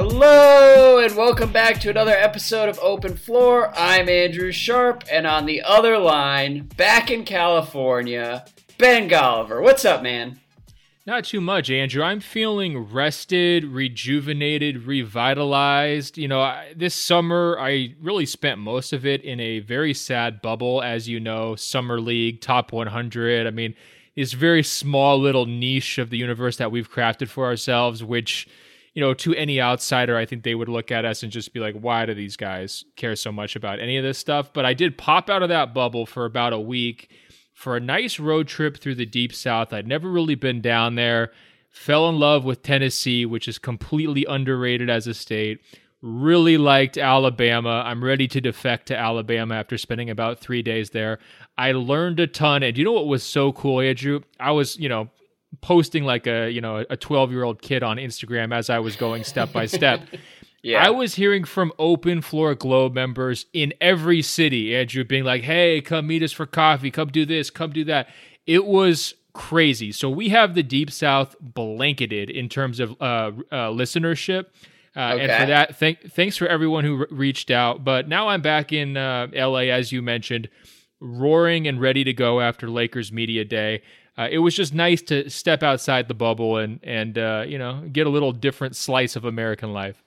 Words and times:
Hello, 0.00 0.98
and 0.98 1.16
welcome 1.16 1.50
back 1.50 1.80
to 1.80 1.90
another 1.90 2.12
episode 2.12 2.68
of 2.68 2.78
Open 2.78 3.16
Floor. 3.16 3.72
I'm 3.76 4.08
Andrew 4.08 4.52
Sharp, 4.52 5.02
and 5.10 5.26
on 5.26 5.44
the 5.44 5.60
other 5.62 5.98
line, 5.98 6.70
back 6.76 7.10
in 7.10 7.24
California, 7.24 8.44
Ben 8.78 9.08
Golliver. 9.08 9.60
What's 9.60 9.84
up, 9.84 10.04
man? 10.04 10.38
Not 11.04 11.24
too 11.24 11.40
much, 11.40 11.68
Andrew. 11.68 12.04
I'm 12.04 12.20
feeling 12.20 12.78
rested, 12.92 13.64
rejuvenated, 13.64 14.84
revitalized. 14.84 16.16
You 16.16 16.28
know, 16.28 16.42
I, 16.42 16.74
this 16.76 16.94
summer 16.94 17.56
I 17.58 17.96
really 18.00 18.24
spent 18.24 18.60
most 18.60 18.92
of 18.92 19.04
it 19.04 19.22
in 19.22 19.40
a 19.40 19.58
very 19.58 19.94
sad 19.94 20.40
bubble, 20.40 20.80
as 20.80 21.08
you 21.08 21.18
know, 21.18 21.56
Summer 21.56 22.00
League, 22.00 22.40
Top 22.40 22.70
100. 22.70 23.48
I 23.48 23.50
mean, 23.50 23.74
this 24.14 24.32
very 24.32 24.62
small 24.62 25.18
little 25.18 25.46
niche 25.46 25.98
of 25.98 26.10
the 26.10 26.18
universe 26.18 26.56
that 26.58 26.70
we've 26.70 26.88
crafted 26.88 27.26
for 27.26 27.46
ourselves, 27.46 28.04
which 28.04 28.46
you 28.98 29.04
know, 29.04 29.14
to 29.14 29.32
any 29.36 29.60
outsider, 29.60 30.16
I 30.16 30.26
think 30.26 30.42
they 30.42 30.56
would 30.56 30.68
look 30.68 30.90
at 30.90 31.04
us 31.04 31.22
and 31.22 31.30
just 31.30 31.52
be 31.52 31.60
like, 31.60 31.76
why 31.76 32.04
do 32.04 32.14
these 32.14 32.36
guys 32.36 32.84
care 32.96 33.14
so 33.14 33.30
much 33.30 33.54
about 33.54 33.78
any 33.78 33.96
of 33.96 34.02
this 34.02 34.18
stuff? 34.18 34.52
But 34.52 34.64
I 34.64 34.74
did 34.74 34.98
pop 34.98 35.30
out 35.30 35.40
of 35.40 35.50
that 35.50 35.72
bubble 35.72 36.04
for 36.04 36.24
about 36.24 36.52
a 36.52 36.58
week 36.58 37.08
for 37.54 37.76
a 37.76 37.80
nice 37.80 38.18
road 38.18 38.48
trip 38.48 38.76
through 38.76 38.96
the 38.96 39.06
deep 39.06 39.32
south. 39.32 39.72
I'd 39.72 39.86
never 39.86 40.10
really 40.10 40.34
been 40.34 40.60
down 40.60 40.96
there. 40.96 41.30
Fell 41.70 42.08
in 42.08 42.18
love 42.18 42.44
with 42.44 42.64
Tennessee, 42.64 43.24
which 43.24 43.46
is 43.46 43.56
completely 43.56 44.26
underrated 44.28 44.90
as 44.90 45.06
a 45.06 45.14
state. 45.14 45.60
Really 46.02 46.58
liked 46.58 46.98
Alabama. 46.98 47.84
I'm 47.86 48.02
ready 48.02 48.26
to 48.26 48.40
defect 48.40 48.86
to 48.86 48.98
Alabama 48.98 49.54
after 49.54 49.78
spending 49.78 50.10
about 50.10 50.40
three 50.40 50.62
days 50.62 50.90
there. 50.90 51.20
I 51.56 51.70
learned 51.70 52.18
a 52.18 52.26
ton. 52.26 52.64
And 52.64 52.76
you 52.76 52.84
know 52.84 52.90
what 52.90 53.06
was 53.06 53.22
so 53.22 53.52
cool, 53.52 53.80
Andrew? 53.80 54.22
I 54.40 54.50
was, 54.50 54.76
you 54.76 54.88
know, 54.88 55.08
posting 55.60 56.04
like 56.04 56.26
a 56.26 56.50
you 56.50 56.60
know 56.60 56.84
a 56.90 56.96
12 56.96 57.30
year 57.32 57.42
old 57.42 57.62
kid 57.62 57.82
on 57.82 57.96
instagram 57.96 58.54
as 58.54 58.68
i 58.68 58.78
was 58.78 58.96
going 58.96 59.24
step 59.24 59.52
by 59.52 59.66
step. 59.66 60.00
Yeah. 60.60 60.84
i 60.84 60.90
was 60.90 61.14
hearing 61.14 61.44
from 61.44 61.72
open 61.78 62.20
floor 62.20 62.54
globe 62.56 62.92
members 62.92 63.46
in 63.52 63.72
every 63.80 64.22
city 64.22 64.74
andrew 64.74 65.04
being 65.04 65.22
like 65.22 65.42
hey 65.42 65.80
come 65.80 66.08
meet 66.08 66.22
us 66.22 66.32
for 66.32 66.46
coffee. 66.46 66.90
Come 66.90 67.08
do 67.08 67.24
this. 67.24 67.48
Come 67.48 67.70
do 67.72 67.84
that. 67.84 68.08
It 68.44 68.64
was 68.64 69.14
crazy. 69.34 69.92
So 69.92 70.10
we 70.10 70.30
have 70.30 70.54
the 70.54 70.64
deep 70.64 70.90
south 70.90 71.36
blanketed 71.40 72.28
in 72.28 72.48
terms 72.48 72.80
of 72.80 72.90
uh, 73.00 73.30
uh, 73.52 73.68
listenership. 73.70 74.46
Uh, 74.96 75.12
okay. 75.12 75.22
And 75.22 75.40
for 75.40 75.46
that, 75.46 75.76
thank, 75.76 76.10
thanks 76.12 76.36
for 76.36 76.48
everyone 76.48 76.84
who 76.84 76.96
re- 76.96 77.06
reached 77.10 77.50
out. 77.52 77.84
But 77.84 78.08
now 78.08 78.28
I'm 78.28 78.42
back 78.42 78.72
in 78.72 78.96
uh, 78.96 79.28
LA, 79.32 79.68
as 79.70 79.92
you 79.92 80.02
mentioned, 80.02 80.48
roaring 81.00 81.68
and 81.68 81.80
ready 81.80 82.02
to 82.02 82.12
go 82.12 82.40
after 82.40 82.68
Lakers 82.68 83.12
Media 83.12 83.44
Day 83.44 83.82
uh, 84.18 84.28
it 84.30 84.38
was 84.38 84.54
just 84.54 84.74
nice 84.74 85.00
to 85.02 85.30
step 85.30 85.62
outside 85.62 86.08
the 86.08 86.14
bubble 86.14 86.56
and 86.58 86.80
and 86.82 87.16
uh, 87.16 87.44
you 87.46 87.56
know 87.56 87.84
get 87.92 88.06
a 88.06 88.10
little 88.10 88.32
different 88.32 88.74
slice 88.74 89.14
of 89.16 89.24
American 89.24 89.72
life. 89.72 90.02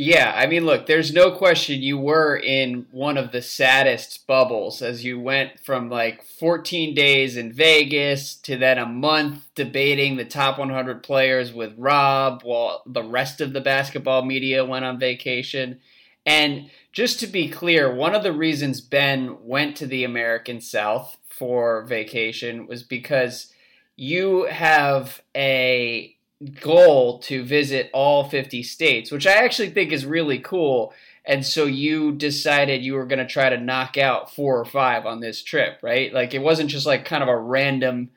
Yeah, 0.00 0.32
I 0.36 0.46
mean, 0.46 0.64
look, 0.64 0.86
there's 0.86 1.12
no 1.12 1.32
question 1.32 1.82
you 1.82 1.98
were 1.98 2.36
in 2.36 2.86
one 2.92 3.18
of 3.18 3.32
the 3.32 3.42
saddest 3.42 4.28
bubbles 4.28 4.80
as 4.80 5.04
you 5.04 5.18
went 5.18 5.58
from 5.58 5.90
like 5.90 6.22
14 6.22 6.94
days 6.94 7.36
in 7.36 7.52
Vegas 7.52 8.36
to 8.36 8.56
then 8.56 8.78
a 8.78 8.86
month 8.86 9.52
debating 9.56 10.16
the 10.16 10.24
top 10.24 10.56
100 10.56 11.02
players 11.02 11.52
with 11.52 11.74
Rob 11.76 12.42
while 12.44 12.84
the 12.86 13.02
rest 13.02 13.40
of 13.40 13.52
the 13.52 13.60
basketball 13.60 14.24
media 14.24 14.64
went 14.64 14.84
on 14.84 15.00
vacation. 15.00 15.80
And 16.24 16.70
just 16.92 17.18
to 17.18 17.26
be 17.26 17.48
clear, 17.48 17.92
one 17.92 18.14
of 18.14 18.22
the 18.22 18.32
reasons 18.32 18.80
Ben 18.80 19.38
went 19.40 19.76
to 19.78 19.86
the 19.88 20.04
American 20.04 20.60
South 20.60 21.16
for 21.38 21.84
vacation 21.84 22.66
was 22.66 22.82
because 22.82 23.52
you 23.96 24.44
have 24.44 25.22
a 25.36 26.16
goal 26.60 27.18
to 27.18 27.44
visit 27.44 27.90
all 27.92 28.28
50 28.28 28.62
states, 28.62 29.10
which 29.10 29.26
I 29.26 29.44
actually 29.44 29.70
think 29.70 29.92
is 29.92 30.06
really 30.06 30.38
cool. 30.38 30.92
And 31.24 31.44
so 31.44 31.64
you 31.64 32.12
decided 32.12 32.84
you 32.84 32.94
were 32.94 33.06
going 33.06 33.18
to 33.18 33.26
try 33.26 33.50
to 33.50 33.58
knock 33.60 33.98
out 33.98 34.34
four 34.34 34.58
or 34.58 34.64
five 34.64 35.04
on 35.04 35.20
this 35.20 35.42
trip, 35.42 35.78
right? 35.82 36.12
Like 36.12 36.34
it 36.34 36.40
wasn't 36.40 36.70
just 36.70 36.86
like 36.86 37.04
kind 37.04 37.22
of 37.22 37.28
a 37.28 37.36
random 37.36 38.10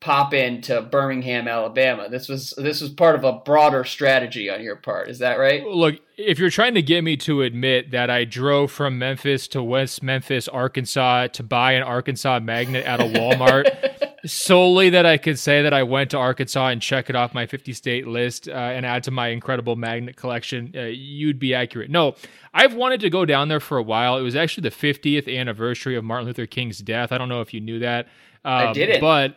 pop 0.00 0.34
into 0.34 0.82
Birmingham, 0.82 1.48
Alabama. 1.48 2.08
This 2.08 2.28
was 2.28 2.54
this 2.56 2.80
was 2.80 2.90
part 2.90 3.14
of 3.14 3.24
a 3.24 3.32
broader 3.32 3.84
strategy 3.84 4.50
on 4.50 4.62
your 4.62 4.76
part. 4.76 5.08
Is 5.08 5.18
that 5.20 5.38
right? 5.38 5.64
Look, 5.64 5.96
if 6.16 6.38
you're 6.38 6.50
trying 6.50 6.74
to 6.74 6.82
get 6.82 7.02
me 7.02 7.16
to 7.18 7.42
admit 7.42 7.90
that 7.90 8.10
I 8.10 8.24
drove 8.24 8.70
from 8.70 8.98
Memphis 8.98 9.48
to 9.48 9.62
West 9.62 10.02
Memphis, 10.02 10.48
Arkansas 10.48 11.28
to 11.28 11.42
buy 11.42 11.72
an 11.72 11.82
Arkansas 11.82 12.40
magnet 12.40 12.84
at 12.84 13.00
a 13.00 13.04
Walmart 13.18 14.06
solely 14.26 14.90
that 14.90 15.06
I 15.06 15.18
could 15.18 15.38
say 15.38 15.62
that 15.62 15.72
I 15.72 15.82
went 15.82 16.10
to 16.10 16.18
Arkansas 16.18 16.68
and 16.68 16.82
check 16.82 17.08
it 17.08 17.16
off 17.16 17.34
my 17.34 17.46
50 17.46 17.72
state 17.72 18.06
list 18.06 18.48
uh, 18.48 18.52
and 18.52 18.84
add 18.84 19.04
to 19.04 19.10
my 19.10 19.28
incredible 19.28 19.76
magnet 19.76 20.16
collection, 20.16 20.72
uh, 20.76 20.82
you'd 20.82 21.38
be 21.38 21.54
accurate. 21.54 21.90
No, 21.90 22.14
I've 22.52 22.74
wanted 22.74 23.00
to 23.00 23.10
go 23.10 23.24
down 23.24 23.48
there 23.48 23.60
for 23.60 23.78
a 23.78 23.82
while. 23.82 24.18
It 24.18 24.22
was 24.22 24.36
actually 24.36 24.68
the 24.68 24.76
50th 24.76 25.34
anniversary 25.34 25.96
of 25.96 26.04
Martin 26.04 26.26
Luther 26.26 26.46
King's 26.46 26.78
death. 26.78 27.12
I 27.12 27.18
don't 27.18 27.28
know 27.28 27.40
if 27.40 27.54
you 27.54 27.60
knew 27.60 27.78
that. 27.80 28.06
Um, 28.44 28.68
I 28.68 28.72
didn't. 28.72 29.00
But 29.00 29.36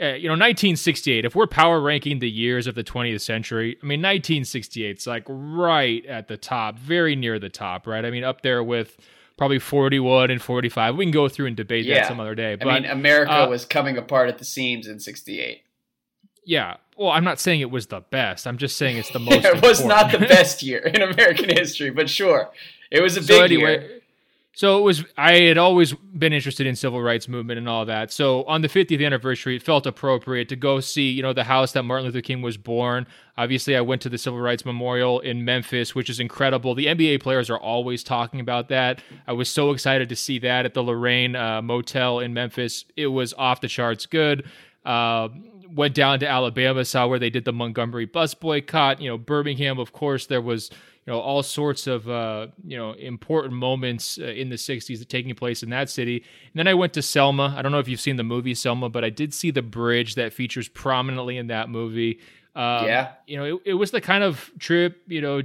uh, 0.00 0.14
you 0.14 0.28
know, 0.28 0.34
1968, 0.34 1.24
if 1.24 1.34
we're 1.34 1.46
power 1.46 1.80
ranking 1.80 2.20
the 2.20 2.30
years 2.30 2.66
of 2.66 2.74
the 2.74 2.84
20th 2.84 3.20
century, 3.20 3.76
I 3.82 3.86
mean, 3.86 4.00
1968 4.00 4.98
is 4.98 5.06
like 5.06 5.24
right 5.26 6.06
at 6.06 6.28
the 6.28 6.36
top, 6.36 6.78
very 6.78 7.16
near 7.16 7.38
the 7.38 7.48
top, 7.48 7.86
right? 7.86 8.04
I 8.04 8.10
mean, 8.10 8.22
up 8.22 8.42
there 8.42 8.62
with 8.62 8.96
probably 9.36 9.58
41 9.58 10.30
and 10.30 10.42
45. 10.42 10.96
We 10.96 11.04
can 11.06 11.12
go 11.12 11.28
through 11.28 11.46
and 11.46 11.56
debate 11.56 11.84
yeah. 11.86 12.00
that 12.00 12.08
some 12.08 12.20
other 12.20 12.34
day. 12.34 12.56
But, 12.56 12.68
I 12.68 12.80
mean, 12.80 12.90
America 12.90 13.32
uh, 13.32 13.48
was 13.48 13.64
coming 13.64 13.96
apart 13.96 14.28
at 14.28 14.38
the 14.38 14.44
seams 14.44 14.86
in 14.86 15.00
68. 15.00 15.62
Yeah. 16.44 16.76
Well, 16.96 17.10
I'm 17.10 17.24
not 17.24 17.38
saying 17.38 17.60
it 17.60 17.70
was 17.70 17.86
the 17.86 18.00
best. 18.00 18.46
I'm 18.46 18.58
just 18.58 18.76
saying 18.76 18.98
it's 18.98 19.10
the 19.10 19.18
most. 19.20 19.42
yeah, 19.44 19.56
it 19.56 19.62
was 19.62 19.84
not 19.84 20.12
the 20.12 20.18
best 20.18 20.62
year 20.62 20.80
in 20.80 21.00
American 21.00 21.48
history, 21.48 21.90
but 21.90 22.10
sure. 22.10 22.50
It 22.90 23.02
was 23.02 23.16
a 23.16 23.22
so 23.22 23.34
big 23.34 23.52
anyway, 23.52 23.80
year. 23.80 23.97
So 24.58 24.76
it 24.76 24.82
was. 24.82 25.04
I 25.16 25.34
had 25.34 25.56
always 25.56 25.92
been 25.94 26.32
interested 26.32 26.66
in 26.66 26.74
civil 26.74 27.00
rights 27.00 27.28
movement 27.28 27.58
and 27.58 27.68
all 27.68 27.84
that. 27.84 28.10
So 28.10 28.42
on 28.46 28.60
the 28.60 28.66
50th 28.66 29.06
anniversary, 29.06 29.54
it 29.54 29.62
felt 29.62 29.86
appropriate 29.86 30.48
to 30.48 30.56
go 30.56 30.80
see, 30.80 31.08
you 31.12 31.22
know, 31.22 31.32
the 31.32 31.44
house 31.44 31.70
that 31.74 31.84
Martin 31.84 32.06
Luther 32.06 32.22
King 32.22 32.42
was 32.42 32.56
born. 32.56 33.06
Obviously, 33.36 33.76
I 33.76 33.82
went 33.82 34.02
to 34.02 34.08
the 34.08 34.18
Civil 34.18 34.40
Rights 34.40 34.64
Memorial 34.64 35.20
in 35.20 35.44
Memphis, 35.44 35.94
which 35.94 36.10
is 36.10 36.18
incredible. 36.18 36.74
The 36.74 36.86
NBA 36.86 37.22
players 37.22 37.50
are 37.50 37.56
always 37.56 38.02
talking 38.02 38.40
about 38.40 38.68
that. 38.70 39.00
I 39.28 39.32
was 39.32 39.48
so 39.48 39.70
excited 39.70 40.08
to 40.08 40.16
see 40.16 40.40
that 40.40 40.66
at 40.66 40.74
the 40.74 40.82
Lorraine 40.82 41.36
uh, 41.36 41.62
Motel 41.62 42.18
in 42.18 42.34
Memphis. 42.34 42.84
It 42.96 43.06
was 43.06 43.32
off 43.34 43.60
the 43.60 43.68
charts 43.68 44.06
good. 44.06 44.44
Uh, 44.84 45.28
went 45.72 45.94
down 45.94 46.18
to 46.18 46.28
Alabama, 46.28 46.84
saw 46.84 47.06
where 47.06 47.20
they 47.20 47.30
did 47.30 47.44
the 47.44 47.52
Montgomery 47.52 48.06
bus 48.06 48.34
boycott. 48.34 49.00
You 49.00 49.10
know, 49.10 49.18
Birmingham, 49.18 49.78
of 49.78 49.92
course, 49.92 50.26
there 50.26 50.42
was 50.42 50.68
you 51.08 51.14
know 51.14 51.20
all 51.20 51.42
sorts 51.42 51.86
of 51.86 52.06
uh, 52.06 52.48
you 52.66 52.76
know 52.76 52.92
important 52.92 53.54
moments 53.54 54.18
uh, 54.18 54.24
in 54.24 54.50
the 54.50 54.56
60s 54.56 55.08
taking 55.08 55.34
place 55.34 55.62
in 55.62 55.70
that 55.70 55.88
city. 55.88 56.16
And 56.16 56.54
then 56.54 56.68
i 56.68 56.74
went 56.74 56.92
to 56.92 57.02
selma. 57.02 57.54
I 57.56 57.62
don't 57.62 57.72
know 57.72 57.78
if 57.78 57.88
you've 57.88 57.98
seen 57.98 58.16
the 58.16 58.24
movie 58.24 58.54
selma 58.54 58.90
but 58.90 59.04
i 59.04 59.08
did 59.08 59.32
see 59.32 59.50
the 59.50 59.62
bridge 59.62 60.16
that 60.16 60.34
features 60.34 60.68
prominently 60.68 61.38
in 61.38 61.46
that 61.46 61.70
movie. 61.70 62.20
Um, 62.54 62.84
yeah. 62.84 63.12
you 63.26 63.38
know 63.38 63.44
it, 63.44 63.62
it 63.64 63.74
was 63.74 63.90
the 63.90 64.02
kind 64.02 64.22
of 64.22 64.50
trip 64.58 65.00
you 65.06 65.22
know 65.22 65.40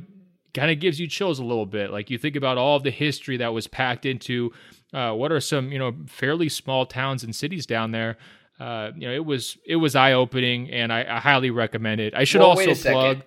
kind 0.53 0.69
of 0.69 0.81
gives 0.81 0.99
you 0.99 1.07
chills 1.07 1.39
a 1.39 1.45
little 1.45 1.65
bit. 1.65 1.91
Like 1.91 2.09
you 2.09 2.17
think 2.17 2.35
about 2.35 2.57
all 2.57 2.75
of 2.75 2.83
the 2.83 2.91
history 2.91 3.37
that 3.37 3.53
was 3.53 3.65
packed 3.65 4.05
into 4.05 4.51
uh, 4.93 5.13
what 5.13 5.31
are 5.31 5.39
some 5.39 5.71
you 5.71 5.79
know 5.79 5.95
fairly 6.07 6.49
small 6.49 6.85
towns 6.85 7.23
and 7.23 7.33
cities 7.33 7.65
down 7.65 7.91
there. 7.91 8.17
Uh, 8.59 8.91
you 8.97 9.07
know 9.07 9.13
it 9.13 9.25
was 9.25 9.57
it 9.65 9.77
was 9.77 9.95
eye 9.95 10.11
opening 10.11 10.69
and 10.71 10.91
I, 10.91 11.05
I, 11.09 11.19
highly 11.19 11.51
recommend 11.51 12.01
it. 12.01 12.13
I 12.13 12.25
should 12.25 12.41
well, 12.41 12.49
also 12.49 12.75
plug 12.75 13.23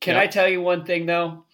can 0.00 0.16
I 0.16 0.26
tell 0.26 0.48
you 0.48 0.60
one 0.60 0.84
thing 0.84 1.06
though? 1.06 1.44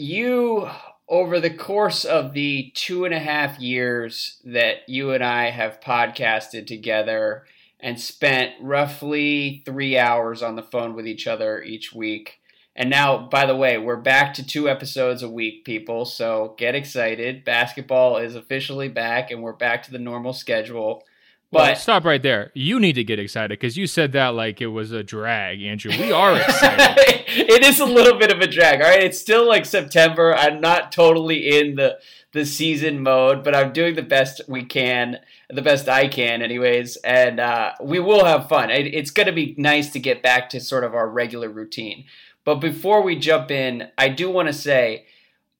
You 0.00 0.68
over 1.08 1.40
the 1.40 1.50
course 1.50 2.04
of 2.04 2.32
the 2.32 2.72
two 2.74 3.04
and 3.04 3.12
a 3.12 3.18
half 3.18 3.58
years 3.58 4.40
that 4.44 4.88
you 4.88 5.10
and 5.10 5.24
I 5.24 5.50
have 5.50 5.80
podcasted 5.80 6.66
together 6.66 7.44
and 7.80 8.00
spent 8.00 8.52
roughly 8.60 9.62
three 9.66 9.98
hours 9.98 10.42
on 10.42 10.56
the 10.56 10.62
phone 10.62 10.94
with 10.94 11.06
each 11.06 11.26
other 11.26 11.62
each 11.62 11.92
week. 11.92 12.40
And 12.76 12.88
now, 12.88 13.28
by 13.28 13.46
the 13.46 13.56
way, 13.56 13.78
we're 13.78 13.96
back 13.96 14.32
to 14.34 14.46
two 14.46 14.68
episodes 14.68 15.22
a 15.22 15.28
week, 15.28 15.64
people. 15.64 16.04
So 16.04 16.54
get 16.56 16.74
excited. 16.74 17.44
Basketball 17.44 18.18
is 18.18 18.36
officially 18.36 18.88
back 18.88 19.30
and 19.30 19.42
we're 19.42 19.52
back 19.52 19.82
to 19.84 19.90
the 19.90 19.98
normal 19.98 20.32
schedule. 20.32 21.02
But 21.52 21.58
well, 21.58 21.76
stop 21.76 22.04
right 22.04 22.22
there. 22.22 22.52
You 22.54 22.78
need 22.78 22.92
to 22.92 23.02
get 23.02 23.18
excited 23.18 23.58
because 23.58 23.76
you 23.76 23.88
said 23.88 24.12
that 24.12 24.28
like 24.28 24.60
it 24.60 24.68
was 24.68 24.92
a 24.92 25.02
drag, 25.02 25.60
Andrew. 25.62 25.90
We 25.90 26.12
are 26.12 26.36
excited. 26.36 27.24
it 27.26 27.64
is 27.64 27.80
a 27.80 27.84
little 27.84 28.16
bit 28.18 28.30
of 28.30 28.38
a 28.38 28.46
drag. 28.46 28.80
All 28.80 28.88
right, 28.88 29.02
it's 29.02 29.18
still 29.18 29.48
like 29.48 29.64
September. 29.64 30.32
I'm 30.32 30.60
not 30.60 30.92
totally 30.92 31.58
in 31.58 31.74
the 31.74 31.98
the 32.32 32.46
season 32.46 33.02
mode, 33.02 33.42
but 33.42 33.56
I'm 33.56 33.72
doing 33.72 33.96
the 33.96 34.02
best 34.02 34.40
we 34.46 34.64
can, 34.64 35.18
the 35.48 35.62
best 35.62 35.88
I 35.88 36.06
can, 36.06 36.42
anyways. 36.42 36.96
And 36.98 37.40
uh, 37.40 37.72
we 37.82 37.98
will 37.98 38.24
have 38.24 38.48
fun. 38.48 38.70
It, 38.70 38.86
it's 38.94 39.10
going 39.10 39.26
to 39.26 39.32
be 39.32 39.56
nice 39.58 39.90
to 39.90 39.98
get 39.98 40.22
back 40.22 40.48
to 40.50 40.60
sort 40.60 40.84
of 40.84 40.94
our 40.94 41.08
regular 41.08 41.48
routine. 41.48 42.04
But 42.44 42.56
before 42.56 43.02
we 43.02 43.16
jump 43.16 43.50
in, 43.50 43.88
I 43.98 44.08
do 44.08 44.30
want 44.30 44.46
to 44.46 44.54
say, 44.54 45.06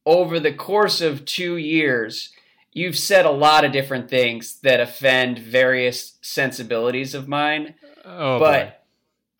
over 0.06 0.38
the 0.38 0.52
course 0.52 1.00
of 1.00 1.24
two 1.24 1.56
years 1.56 2.30
you've 2.72 2.98
said 2.98 3.26
a 3.26 3.30
lot 3.30 3.64
of 3.64 3.72
different 3.72 4.08
things 4.08 4.60
that 4.60 4.80
offend 4.80 5.38
various 5.38 6.18
sensibilities 6.20 7.14
of 7.14 7.28
mine. 7.28 7.74
Oh, 8.04 8.38
but 8.38 8.64
boy. 8.64 8.74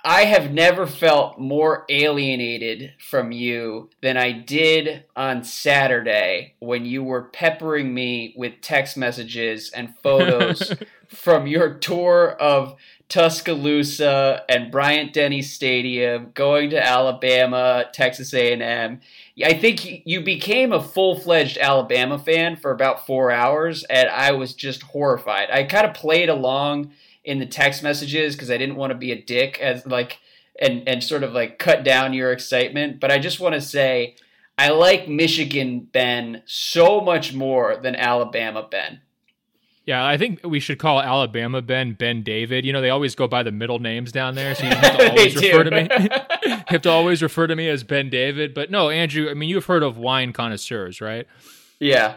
I 0.03 0.25
have 0.25 0.51
never 0.51 0.87
felt 0.87 1.39
more 1.39 1.85
alienated 1.91 2.95
from 2.99 3.33
you 3.33 3.91
than 4.01 4.17
I 4.17 4.33
did 4.33 5.05
on 5.15 5.45
Saturday 5.45 6.55
when 6.59 6.87
you 6.87 7.05
were 7.05 7.25
peppering 7.25 7.93
me 7.93 8.35
with 8.37 8.63
text 8.63 8.97
messages 8.97 9.71
and 9.71 9.95
photos 10.03 10.73
from 11.09 11.47
your 11.47 11.75
tour 11.75 12.31
of 12.41 12.77
Tuscaloosa 13.11 14.45
and 14.49 14.71
Bryant 14.71 15.13
Denny 15.13 15.43
Stadium, 15.43 16.31
going 16.33 16.71
to 16.71 16.83
Alabama, 16.83 17.85
Texas 17.93 18.33
A&M. 18.33 19.01
I 19.45 19.53
think 19.55 20.07
you 20.07 20.23
became 20.23 20.73
a 20.73 20.83
full-fledged 20.83 21.59
Alabama 21.59 22.19
fan 22.19 22.57
for 22.57 22.71
about 22.71 23.07
4 23.07 23.31
hours 23.31 23.85
and 23.85 24.09
I 24.09 24.33
was 24.33 24.55
just 24.55 24.83
horrified. 24.83 25.51
I 25.51 25.65
kind 25.65 25.87
of 25.87 25.95
played 25.95 26.29
along 26.29 26.93
in 27.25 27.39
the 27.39 27.47
text 27.47 27.83
messages 27.83 28.35
because 28.35 28.51
I 28.51 28.57
didn't 28.57 28.77
want 28.77 28.93
to 28.93 28.99
be 28.99 29.13
a 29.13 29.21
dick 29.21 29.59
as 29.61 29.87
like 29.87 30.19
and 30.59 30.89
and 30.89 31.03
sort 31.03 31.23
of 31.23 31.33
like 31.33 31.59
cut 31.59 31.85
down 31.85 32.13
your 32.13 32.33
excitement. 32.33 33.01
But 33.01 33.11
I 33.11 33.19
just 33.19 33.41
want 33.41 33.55
to 33.55 33.61
say 33.61 34.17
I 34.57 34.71
like 34.71 35.09
Michigan 35.09 35.81
Ben 35.81 36.43
so 36.47 37.01
much 37.01 37.35
more 37.35 37.77
than 37.77 37.97
Alabama 37.97 38.67
Ben. 38.71 39.01
Yeah, 39.87 40.07
I 40.07 40.19
think 40.19 40.41
we 40.45 40.61
should 40.61 40.79
call 40.79 41.01
Alabama 41.01 41.63
Ben 41.63 41.95
Ben 41.95 42.23
David. 42.23 42.65
You 42.65 42.73
know, 42.73 42.81
they 42.81 42.91
always 42.91 43.15
go 43.15 43.27
by 43.27 43.43
the 43.43 43.51
middle 43.51 43.79
names 43.79 44.13
down 44.13 44.35
there, 44.35 44.55
so 44.55 44.65
you 44.65 44.75
have 44.75 44.99
to 44.99 45.09
always 45.11 45.35
refer 45.35 45.65
to 45.65 45.71
me. 45.71 45.89
you 46.47 46.57
have 46.67 46.83
to 46.83 46.91
always 46.91 47.23
refer 47.23 47.47
to 47.47 47.57
me 47.57 47.69
as 47.69 47.83
Ben 47.83 48.11
David. 48.11 48.55
But 48.55 48.71
no, 48.71 48.91
Andrew, 48.91 49.31
I 49.31 49.35
mean, 49.35 49.49
you've 49.49 49.65
heard 49.65 49.83
of 49.83 49.97
wine 49.97 50.33
connoisseurs, 50.33 51.01
right? 51.01 51.27
Yeah. 51.79 52.17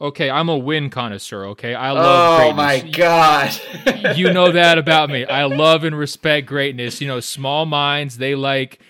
Okay, 0.00 0.30
I'm 0.30 0.48
a 0.48 0.56
win 0.56 0.90
connoisseur. 0.90 1.44
Okay, 1.46 1.74
I 1.74 1.90
love. 1.90 2.40
Oh 2.40 2.52
greatness. 2.54 2.84
my 2.84 2.90
god! 2.90 4.16
you 4.16 4.32
know 4.32 4.52
that 4.52 4.78
about 4.78 5.10
me. 5.10 5.24
I 5.24 5.44
love 5.44 5.82
and 5.82 5.96
respect 5.98 6.46
greatness. 6.46 7.00
You 7.00 7.08
know, 7.08 7.18
small 7.20 7.66
minds 7.66 8.18
they 8.18 8.36
like 8.36 8.80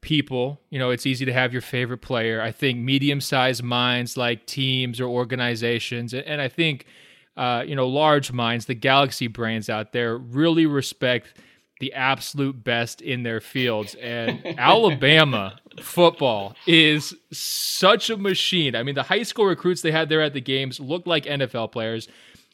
people. 0.00 0.60
You 0.68 0.80
know, 0.80 0.90
it's 0.90 1.06
easy 1.06 1.24
to 1.24 1.32
have 1.32 1.52
your 1.52 1.62
favorite 1.62 2.02
player. 2.02 2.42
I 2.42 2.50
think 2.50 2.80
medium-sized 2.80 3.62
minds 3.62 4.16
like 4.16 4.44
teams 4.46 5.00
or 5.00 5.06
organizations, 5.06 6.12
and 6.12 6.40
I 6.40 6.48
think 6.48 6.86
uh, 7.36 7.64
you 7.66 7.74
know 7.74 7.88
large 7.88 8.32
minds, 8.32 8.66
the 8.66 8.74
galaxy 8.74 9.26
brains 9.26 9.68
out 9.68 9.92
there, 9.92 10.16
really 10.16 10.66
respect 10.66 11.34
the 11.80 11.92
absolute 11.92 12.64
best 12.64 13.02
in 13.02 13.22
their 13.22 13.40
fields. 13.40 13.94
And 13.96 14.44
Alabama 14.58 15.58
football 15.80 16.54
is 16.66 17.14
such 17.32 18.08
a 18.10 18.16
machine. 18.16 18.74
I 18.74 18.82
mean, 18.82 18.94
the 18.94 19.02
high 19.02 19.22
school 19.22 19.44
recruits 19.44 19.82
they 19.82 19.92
had 19.92 20.08
there 20.08 20.22
at 20.22 20.32
the 20.32 20.40
games 20.40 20.80
looked 20.80 21.06
like 21.06 21.24
NFL 21.24 21.72
players. 21.72 22.08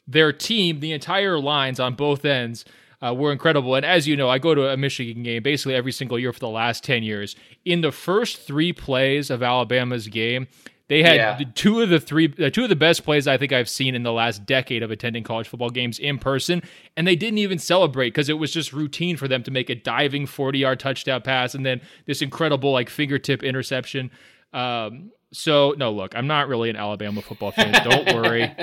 Their 0.07 0.33
team, 0.33 0.81
the 0.81 0.91
entire 0.91 1.39
lines 1.39 1.79
on 1.79 1.95
both 1.95 2.25
ends, 2.25 2.65
uh, 3.01 3.13
were 3.13 3.31
incredible. 3.31 3.75
And 3.75 3.85
as 3.85 4.07
you 4.07 4.15
know, 4.15 4.29
I 4.29 4.39
go 4.39 4.55
to 4.55 4.69
a 4.69 4.77
Michigan 4.77 5.23
game 5.23 5.43
basically 5.43 5.75
every 5.75 5.91
single 5.91 6.19
year 6.19 6.33
for 6.33 6.39
the 6.39 6.49
last 6.49 6.83
10 6.83 7.03
years. 7.03 7.35
In 7.65 7.81
the 7.81 7.91
first 7.91 8.45
three 8.45 8.73
plays 8.73 9.29
of 9.29 9.43
Alabama's 9.43 10.07
game, 10.07 10.47
they 10.93 11.01
had 11.01 11.15
yeah. 11.15 11.39
two 11.55 11.81
of 11.81 11.89
the 11.89 11.99
three, 11.99 12.31
uh, 12.39 12.51
two 12.51 12.61
of 12.61 12.69
the 12.69 12.75
best 12.75 13.03
plays 13.03 13.27
I 13.27 13.35
think 13.35 13.51
I've 13.51 13.67
seen 13.67 13.95
in 13.95 14.03
the 14.03 14.11
last 14.11 14.45
decade 14.45 14.83
of 14.83 14.91
attending 14.91 15.23
college 15.23 15.47
football 15.47 15.71
games 15.71 15.97
in 15.97 16.19
person, 16.19 16.61
and 16.95 17.07
they 17.07 17.15
didn't 17.15 17.39
even 17.39 17.57
celebrate 17.57 18.09
because 18.09 18.29
it 18.29 18.37
was 18.37 18.51
just 18.51 18.73
routine 18.73 19.17
for 19.17 19.27
them 19.27 19.41
to 19.41 19.49
make 19.49 19.71
a 19.71 19.75
diving 19.75 20.27
forty-yard 20.27 20.79
touchdown 20.79 21.23
pass 21.23 21.55
and 21.55 21.65
then 21.65 21.81
this 22.05 22.21
incredible 22.21 22.71
like 22.71 22.91
fingertip 22.91 23.41
interception. 23.41 24.11
Um, 24.53 25.09
so 25.31 25.73
no, 25.75 25.91
look, 25.91 26.15
I'm 26.15 26.27
not 26.27 26.47
really 26.47 26.69
an 26.69 26.75
Alabama 26.75 27.23
football 27.23 27.51
fan. 27.51 27.73
Don't 27.83 28.13
worry, 28.13 28.55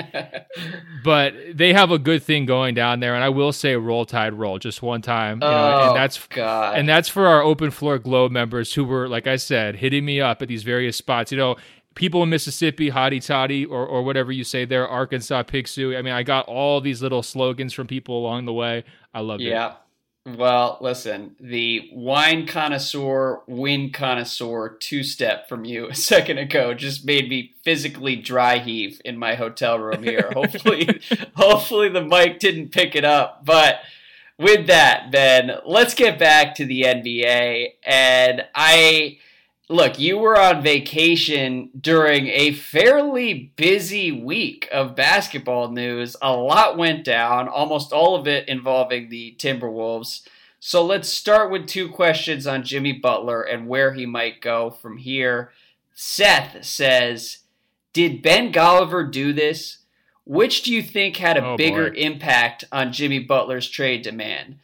but 1.03 1.33
they 1.53 1.73
have 1.73 1.91
a 1.91 1.99
good 1.99 2.23
thing 2.23 2.45
going 2.45 2.75
down 2.75 3.01
there, 3.01 3.13
and 3.13 3.23
I 3.23 3.29
will 3.29 3.51
say, 3.51 3.75
"Roll 3.75 4.05
Tide, 4.05 4.33
roll!" 4.33 4.57
Just 4.57 4.81
one 4.81 5.01
time, 5.01 5.39
you 5.41 5.49
know, 5.49 5.81
oh, 5.81 5.87
and 5.89 5.97
that's 5.97 6.25
God. 6.27 6.77
and 6.77 6.87
that's 6.87 7.09
for 7.09 7.27
our 7.27 7.43
open 7.43 7.71
floor 7.71 7.99
globe 7.99 8.31
members 8.31 8.73
who 8.73 8.85
were, 8.85 9.09
like 9.09 9.27
I 9.27 9.35
said, 9.35 9.75
hitting 9.75 10.05
me 10.05 10.21
up 10.21 10.41
at 10.41 10.47
these 10.47 10.63
various 10.63 10.95
spots. 10.95 11.29
You 11.33 11.37
know, 11.37 11.57
people 11.95 12.23
in 12.23 12.29
Mississippi, 12.29 12.91
hotty 12.91 13.25
toddy, 13.25 13.65
or, 13.65 13.85
or 13.85 14.03
whatever 14.03 14.31
you 14.31 14.43
say 14.43 14.65
there, 14.65 14.87
Arkansas, 14.87 15.43
Pig 15.43 15.65
Sooie. 15.65 15.97
I 15.97 16.01
mean, 16.01 16.13
I 16.13 16.23
got 16.23 16.47
all 16.47 16.81
these 16.81 17.01
little 17.01 17.23
slogans 17.23 17.73
from 17.73 17.87
people 17.87 18.17
along 18.17 18.45
the 18.45 18.53
way. 18.53 18.83
I 19.13 19.21
love 19.21 19.39
yeah. 19.39 19.47
it. 19.47 19.51
Yeah. 19.51 19.73
Well, 20.23 20.77
listen, 20.81 21.35
the 21.39 21.89
wine 21.91 22.45
connoisseur, 22.45 23.41
win 23.47 23.91
connoisseur 23.91 24.77
two 24.79 25.03
step 25.03 25.49
from 25.49 25.65
you 25.65 25.87
a 25.89 25.95
second 25.95 26.37
ago 26.37 26.73
just 26.75 27.05
made 27.05 27.27
me 27.27 27.55
physically 27.63 28.15
dry 28.15 28.59
heave 28.59 29.01
in 29.03 29.17
my 29.17 29.35
hotel 29.35 29.79
room 29.79 30.03
here. 30.03 30.29
hopefully, 30.33 31.01
hopefully 31.35 31.89
the 31.89 32.03
mic 32.03 32.39
didn't 32.39 32.69
pick 32.69 32.95
it 32.95 33.03
up. 33.03 33.43
But 33.45 33.79
with 34.37 34.67
that, 34.67 35.11
Ben, 35.11 35.57
let's 35.65 35.95
get 35.95 36.19
back 36.19 36.53
to 36.55 36.65
the 36.65 36.83
NBA. 36.83 37.73
And 37.83 38.45
I 38.53 39.17
look, 39.71 39.97
you 39.97 40.17
were 40.17 40.39
on 40.39 40.61
vacation 40.61 41.69
during 41.79 42.27
a 42.27 42.53
fairly 42.53 43.51
busy 43.55 44.11
week 44.11 44.67
of 44.71 44.95
basketball 44.95 45.69
news. 45.69 46.15
A 46.21 46.33
lot 46.33 46.77
went 46.77 47.05
down, 47.05 47.47
almost 47.47 47.93
all 47.93 48.15
of 48.15 48.27
it 48.27 48.47
involving 48.47 49.09
the 49.09 49.35
Timberwolves. 49.39 50.27
So 50.59 50.85
let's 50.85 51.09
start 51.09 51.49
with 51.49 51.67
two 51.67 51.89
questions 51.89 52.45
on 52.45 52.63
Jimmy 52.63 52.93
Butler 52.93 53.41
and 53.41 53.67
where 53.67 53.93
he 53.93 54.05
might 54.05 54.41
go 54.41 54.69
from 54.69 54.97
here. 54.97 55.51
Seth 55.95 56.63
says, 56.63 57.39
Did 57.93 58.21
Ben 58.21 58.51
Golliver 58.51 59.09
do 59.09 59.33
this? 59.33 59.79
Which 60.25 60.61
do 60.61 60.73
you 60.73 60.83
think 60.83 61.17
had 61.17 61.37
a 61.37 61.45
oh, 61.45 61.57
bigger 61.57 61.89
boy. 61.89 61.97
impact 61.97 62.65
on 62.71 62.93
Jimmy 62.93 63.19
Butler's 63.19 63.69
trade 63.69 64.03
demand? 64.03 64.59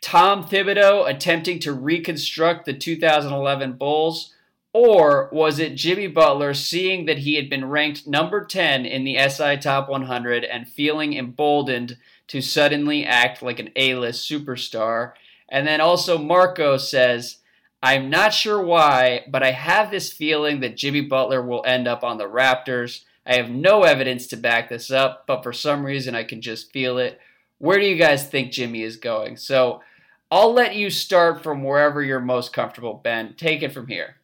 Tom 0.00 0.44
Thibodeau 0.44 1.08
attempting 1.08 1.58
to 1.60 1.72
reconstruct 1.72 2.64
the 2.64 2.72
2011 2.72 3.74
Bulls 3.74 4.31
or 4.72 5.28
was 5.32 5.58
it 5.58 5.74
Jimmy 5.74 6.06
Butler 6.06 6.54
seeing 6.54 7.04
that 7.04 7.18
he 7.18 7.34
had 7.34 7.50
been 7.50 7.68
ranked 7.68 8.06
number 8.06 8.44
10 8.44 8.86
in 8.86 9.04
the 9.04 9.16
SI 9.28 9.58
Top 9.58 9.88
100 9.88 10.44
and 10.44 10.66
feeling 10.66 11.12
emboldened 11.12 11.98
to 12.28 12.40
suddenly 12.40 13.04
act 13.04 13.42
like 13.42 13.58
an 13.58 13.70
A 13.76 13.94
list 13.94 14.28
superstar? 14.30 15.12
And 15.48 15.66
then 15.66 15.82
also, 15.82 16.16
Marco 16.16 16.78
says, 16.78 17.38
I'm 17.82 18.08
not 18.08 18.32
sure 18.32 18.62
why, 18.62 19.26
but 19.28 19.42
I 19.42 19.50
have 19.50 19.90
this 19.90 20.10
feeling 20.10 20.60
that 20.60 20.76
Jimmy 20.76 21.02
Butler 21.02 21.42
will 21.42 21.64
end 21.66 21.86
up 21.86 22.02
on 22.02 22.16
the 22.16 22.28
Raptors. 22.28 23.04
I 23.26 23.34
have 23.34 23.50
no 23.50 23.82
evidence 23.82 24.26
to 24.28 24.36
back 24.36 24.70
this 24.70 24.90
up, 24.90 25.26
but 25.26 25.42
for 25.42 25.52
some 25.52 25.84
reason 25.84 26.14
I 26.14 26.24
can 26.24 26.40
just 26.40 26.72
feel 26.72 26.96
it. 26.96 27.20
Where 27.58 27.78
do 27.78 27.84
you 27.84 27.96
guys 27.96 28.26
think 28.26 28.52
Jimmy 28.52 28.82
is 28.82 28.96
going? 28.96 29.36
So 29.36 29.82
I'll 30.30 30.52
let 30.52 30.74
you 30.74 30.88
start 30.88 31.42
from 31.42 31.62
wherever 31.62 32.02
you're 32.02 32.20
most 32.20 32.54
comfortable, 32.54 32.94
Ben. 32.94 33.34
Take 33.36 33.62
it 33.62 33.72
from 33.74 33.88
here. 33.88 34.16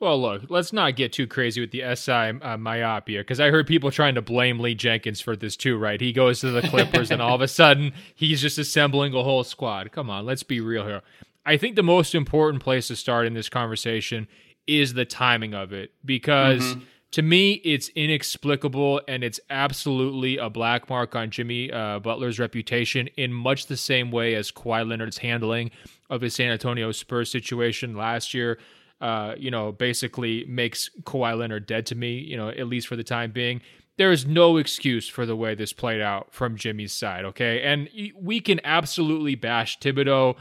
Well, 0.00 0.20
look, 0.20 0.42
let's 0.48 0.72
not 0.72 0.94
get 0.94 1.12
too 1.12 1.26
crazy 1.26 1.60
with 1.60 1.72
the 1.72 1.82
SI 1.96 2.40
uh, 2.40 2.56
myopia 2.56 3.20
because 3.20 3.40
I 3.40 3.50
heard 3.50 3.66
people 3.66 3.90
trying 3.90 4.14
to 4.14 4.22
blame 4.22 4.60
Lee 4.60 4.76
Jenkins 4.76 5.20
for 5.20 5.34
this 5.34 5.56
too, 5.56 5.76
right? 5.76 6.00
He 6.00 6.12
goes 6.12 6.40
to 6.40 6.52
the 6.52 6.62
Clippers 6.62 7.10
and 7.10 7.20
all 7.20 7.34
of 7.34 7.40
a 7.40 7.48
sudden 7.48 7.92
he's 8.14 8.40
just 8.40 8.58
assembling 8.58 9.12
a 9.14 9.24
whole 9.24 9.42
squad. 9.42 9.90
Come 9.90 10.08
on, 10.08 10.24
let's 10.24 10.44
be 10.44 10.60
real 10.60 10.86
here. 10.86 11.02
I 11.44 11.56
think 11.56 11.74
the 11.74 11.82
most 11.82 12.14
important 12.14 12.62
place 12.62 12.88
to 12.88 12.96
start 12.96 13.26
in 13.26 13.34
this 13.34 13.48
conversation 13.48 14.28
is 14.68 14.94
the 14.94 15.04
timing 15.04 15.54
of 15.54 15.72
it 15.72 15.92
because 16.04 16.62
mm-hmm. 16.62 16.80
to 17.12 17.22
me 17.22 17.54
it's 17.64 17.88
inexplicable 17.88 19.00
and 19.08 19.24
it's 19.24 19.40
absolutely 19.50 20.36
a 20.36 20.48
black 20.48 20.88
mark 20.88 21.16
on 21.16 21.30
Jimmy 21.30 21.72
uh, 21.72 21.98
Butler's 21.98 22.38
reputation 22.38 23.08
in 23.16 23.32
much 23.32 23.66
the 23.66 23.76
same 23.76 24.12
way 24.12 24.36
as 24.36 24.52
Kawhi 24.52 24.86
Leonard's 24.86 25.18
handling 25.18 25.72
of 26.08 26.20
his 26.20 26.36
San 26.36 26.52
Antonio 26.52 26.92
Spurs 26.92 27.32
situation 27.32 27.96
last 27.96 28.32
year 28.32 28.58
uh, 29.00 29.34
you 29.38 29.50
know, 29.50 29.72
basically 29.72 30.44
makes 30.46 30.90
Kawhi 31.02 31.38
Leonard 31.38 31.66
dead 31.66 31.86
to 31.86 31.94
me, 31.94 32.18
you 32.18 32.36
know, 32.36 32.48
at 32.48 32.66
least 32.66 32.88
for 32.88 32.96
the 32.96 33.04
time 33.04 33.30
being. 33.30 33.60
There 33.96 34.12
is 34.12 34.26
no 34.26 34.56
excuse 34.56 35.08
for 35.08 35.26
the 35.26 35.36
way 35.36 35.54
this 35.54 35.72
played 35.72 36.00
out 36.00 36.32
from 36.32 36.56
Jimmy's 36.56 36.92
side, 36.92 37.24
okay? 37.24 37.62
And 37.62 37.88
we 38.16 38.40
can 38.40 38.60
absolutely 38.62 39.34
bash 39.34 39.78
Thibodeau, 39.80 40.36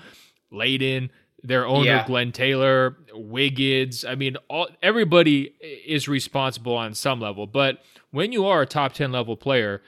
Layden, 0.52 1.10
their 1.44 1.66
owner 1.66 1.86
yeah. 1.86 2.08
Glenn 2.08 2.32
Taylor, 2.32 2.98
Wiggins. 3.14 4.04
I 4.06 4.16
mean, 4.16 4.38
all, 4.50 4.68
everybody 4.82 5.54
is 5.62 6.08
responsible 6.08 6.76
on 6.76 6.94
some 6.94 7.20
level. 7.20 7.48
But 7.48 7.80
when 8.12 8.32
you 8.32 8.46
are 8.46 8.62
a 8.62 8.66
top 8.66 8.94
10 8.94 9.12
level 9.12 9.36
player, 9.36 9.82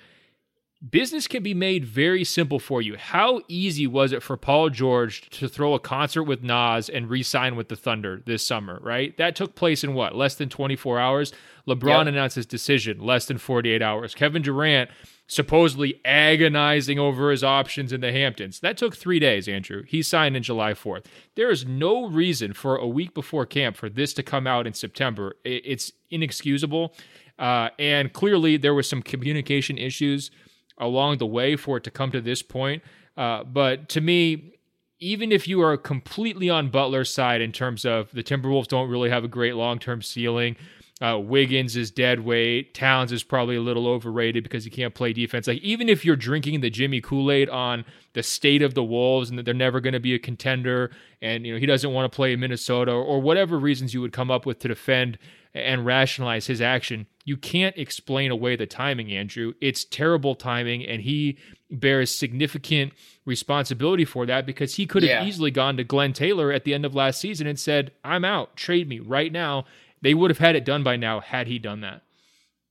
business 0.88 1.28
can 1.28 1.44
be 1.44 1.54
made 1.54 1.86
very 1.86 2.24
simple 2.24 2.60
for 2.60 2.82
you. 2.82 2.96
How 2.96 3.42
easy 3.48 3.86
was 3.86 4.12
it 4.12 4.24
for 4.24 4.38
Paul 4.38 4.70
George 4.70 5.30
to 5.32 5.48
throw 5.50 5.74
a 5.74 5.80
concert 5.80 6.24
with 6.24 6.44
Nas 6.44 6.90
and 6.90 7.10
re 7.10 7.24
sign 7.24 7.56
with 7.56 7.68
the 7.68 7.76
Thunder 7.76 8.22
this 8.26 8.46
summer, 8.46 8.80
right? 8.82 9.16
That 9.18 9.36
took 9.36 9.56
place 9.56 9.84
in 9.84 9.94
what, 9.94 10.16
less 10.16 10.36
than 10.36 10.50
24 10.50 11.00
hours? 11.00 11.34
LeBron 11.68 12.06
yep. 12.06 12.08
announced 12.08 12.36
his 12.36 12.46
decision 12.46 13.00
less 13.00 13.26
than 13.26 13.38
48 13.38 13.82
hours. 13.82 14.16
Kevin 14.16 14.42
Durant 14.42 14.90
supposedly 15.28 16.02
agonizing 16.06 16.98
over 16.98 17.30
his 17.30 17.44
options 17.44 17.94
in 17.94 18.02
the 18.02 18.12
Hamptons. 18.12 18.62
That 18.62 18.78
took 18.78 18.96
three 18.96 19.20
days, 19.20 19.48
Andrew. 19.48 19.84
He 19.88 20.02
signed 20.02 20.36
in 20.36 20.42
July 20.42 20.74
4th. 20.74 21.06
There 21.36 21.52
is 21.52 21.68
no 21.68 22.08
reason 22.08 22.54
for 22.54 22.78
a 22.78 22.88
week 22.88 23.14
before 23.14 23.46
camp 23.46 23.78
for 23.78 23.90
this 23.90 24.14
to 24.16 24.24
come 24.24 24.48
out 24.48 24.66
in 24.66 24.74
September. 24.74 25.36
It's 25.44 25.92
inexcusable. 26.10 26.96
Uh, 27.38 27.70
and 27.78 28.12
clearly, 28.12 28.58
there 28.58 28.74
was 28.74 28.90
some 28.90 29.04
communication 29.04 29.78
issues 29.78 30.32
along 30.80 31.18
the 31.18 31.26
way 31.26 31.56
for 31.56 31.78
it 31.78 31.84
to 31.84 31.92
come 31.92 32.12
to 32.12 32.22
this 32.22 32.42
point. 32.42 32.84
Uh, 33.18 33.44
but 33.44 33.90
to 33.90 34.02
me, 34.02 34.54
even 35.00 35.32
if 35.32 35.48
you 35.48 35.62
are 35.62 35.78
completely 35.78 36.50
on 36.50 36.70
Butler's 36.70 37.14
side 37.14 37.42
in 37.42 37.52
terms 37.52 37.86
of 37.86 38.12
the 38.12 38.24
Timberwolves 38.24 38.68
don't 38.68 38.90
really 38.90 39.10
have 39.10 39.24
a 39.24 39.28
great 39.28 39.56
long 39.56 39.80
term 39.80 40.02
ceiling, 40.02 40.56
uh, 41.02 41.18
Wiggins 41.18 41.78
is 41.78 41.92
dead 41.92 42.20
weight. 42.20 42.74
Towns 42.74 43.14
is 43.14 43.24
probably 43.24 43.56
a 43.56 43.62
little 43.62 43.88
overrated 43.88 44.44
because 44.44 44.66
he 44.66 44.70
can't 44.70 44.94
play 44.94 45.14
defense. 45.14 45.48
Like 45.48 45.62
even 45.62 45.88
if 45.88 46.04
you're 46.04 46.18
drinking 46.18 46.60
the 46.60 46.70
Jimmy 46.70 47.00
Kool 47.00 47.32
Aid 47.32 47.50
on 47.50 47.86
the 48.14 48.24
state 48.24 48.62
of 48.62 48.74
the 48.74 48.84
Wolves 48.84 49.30
and 49.30 49.40
that 49.40 49.44
they're 49.44 49.54
never 49.54 49.80
going 49.80 49.94
to 49.94 50.02
be 50.02 50.14
a 50.14 50.20
contender, 50.20 50.92
and 51.22 51.46
you 51.46 51.54
know 51.54 51.60
he 51.60 51.66
doesn't 51.66 51.94
want 51.94 52.12
to 52.12 52.14
play 52.14 52.34
in 52.34 52.42
Minnesota 52.42 52.92
or, 52.92 53.04
or 53.04 53.22
whatever 53.22 53.58
reasons 53.58 53.94
you 53.94 54.02
would 54.02 54.12
come 54.12 54.30
up 54.30 54.46
with 54.46 54.60
to 54.60 54.68
defend 54.68 55.18
and 55.54 55.86
rationalize 55.86 56.48
his 56.48 56.62
action, 56.62 57.08
you 57.26 57.38
can't 57.38 57.78
explain 57.78 58.32
away 58.32 58.56
the 58.56 58.66
timing, 58.66 59.12
Andrew. 59.12 59.54
It's 59.62 59.84
terrible 59.84 60.36
timing, 60.36 60.86
and 60.86 61.02
he 61.02 61.38
bears 61.72 62.14
significant 62.14 62.94
responsibility 63.26 64.06
for 64.06 64.26
that 64.26 64.46
because 64.46 64.76
he 64.76 64.86
could 64.86 65.04
have 65.04 65.10
yeah. 65.10 65.26
easily 65.26 65.52
gone 65.52 65.78
to 65.78 65.84
Glenn 65.84 66.14
Taylor 66.14 66.52
at 66.52 66.64
the 66.64 66.74
end 66.74 66.86
of 66.86 66.96
last 66.96 67.22
season 67.22 67.48
and 67.48 67.60
said, 67.60 67.92
I'm 68.04 68.26
out, 68.26 68.56
trade 68.56 68.88
me 68.88 69.00
right 69.00 69.32
now. 69.32 69.66
They 70.02 70.14
would 70.14 70.32
have 70.32 70.40
had 70.40 70.56
it 70.56 70.66
done 70.66 70.84
by 70.84 70.96
now 70.96 71.20
had 71.20 71.48
he 71.48 71.60
done 71.60 71.82
that. 71.82 72.02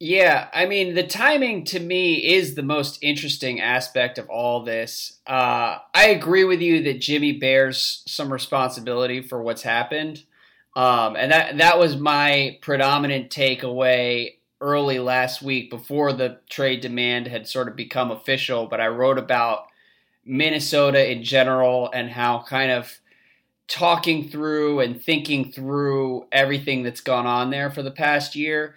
Yeah, 0.00 0.48
I 0.54 0.66
mean, 0.66 0.94
the 0.94 1.06
timing 1.06 1.64
to 1.66 1.80
me 1.80 2.14
is 2.14 2.54
the 2.54 2.62
most 2.62 3.02
interesting 3.02 3.60
aspect 3.60 4.16
of 4.16 4.28
all 4.30 4.62
this. 4.62 5.18
Uh, 5.26 5.78
I 5.92 6.08
agree 6.08 6.44
with 6.44 6.60
you 6.60 6.84
that 6.84 7.00
Jimmy 7.00 7.32
bears 7.32 8.04
some 8.06 8.32
responsibility 8.32 9.20
for 9.22 9.42
what's 9.42 9.62
happened. 9.62 10.22
Um, 10.76 11.16
and 11.16 11.32
that 11.32 11.58
that 11.58 11.78
was 11.78 11.96
my 11.96 12.58
predominant 12.60 13.30
takeaway 13.30 14.34
early 14.60 14.98
last 14.98 15.42
week 15.42 15.70
before 15.70 16.12
the 16.12 16.38
trade 16.48 16.80
demand 16.80 17.26
had 17.26 17.48
sort 17.48 17.68
of 17.68 17.76
become 17.76 18.10
official. 18.10 18.66
But 18.66 18.80
I 18.80 18.88
wrote 18.88 19.18
about 19.18 19.66
Minnesota 20.24 21.10
in 21.10 21.22
general 21.22 21.90
and 21.92 22.10
how 22.10 22.44
kind 22.46 22.70
of 22.70 22.98
talking 23.68 24.28
through 24.28 24.80
and 24.80 25.02
thinking 25.02 25.52
through 25.52 26.26
everything 26.32 26.82
that's 26.82 27.00
gone 27.00 27.26
on 27.26 27.50
there 27.50 27.70
for 27.70 27.82
the 27.82 27.90
past 27.90 28.34
year, 28.34 28.74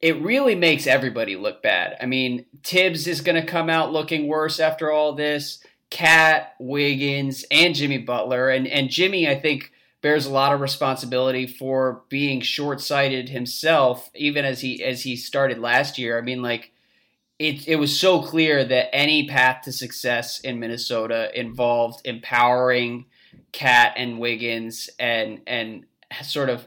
it 0.00 0.20
really 0.20 0.54
makes 0.54 0.86
everybody 0.86 1.36
look 1.36 1.62
bad. 1.62 1.96
I 2.00 2.06
mean, 2.06 2.46
Tibbs 2.62 3.06
is 3.06 3.20
going 3.20 3.40
to 3.40 3.46
come 3.46 3.70
out 3.70 3.92
looking 3.92 4.26
worse 4.26 4.58
after 4.58 4.90
all 4.90 5.12
this. 5.12 5.62
KAT, 5.90 6.54
Wiggins, 6.58 7.44
and 7.50 7.74
Jimmy 7.74 7.98
Butler. 7.98 8.48
And, 8.48 8.66
and 8.66 8.88
Jimmy, 8.88 9.28
I 9.28 9.38
think, 9.38 9.70
bears 10.02 10.26
a 10.26 10.30
lot 10.30 10.52
of 10.52 10.60
responsibility 10.60 11.46
for 11.46 12.02
being 12.08 12.40
short-sighted 12.40 13.30
himself, 13.30 14.10
even 14.14 14.44
as 14.44 14.60
he 14.60 14.82
as 14.84 15.04
he 15.04 15.16
started 15.16 15.58
last 15.58 15.96
year. 15.96 16.18
I 16.18 16.20
mean, 16.20 16.42
like 16.42 16.72
it 17.38 17.66
it 17.66 17.76
was 17.76 17.98
so 17.98 18.22
clear 18.22 18.64
that 18.64 18.94
any 18.94 19.26
path 19.26 19.62
to 19.64 19.72
success 19.72 20.40
in 20.40 20.60
Minnesota 20.60 21.30
involved 21.38 22.00
empowering 22.04 23.06
KAT 23.52 23.94
and 23.96 24.18
Wiggins 24.18 24.90
and 24.98 25.40
and 25.46 25.86
sort 26.22 26.50
of 26.50 26.66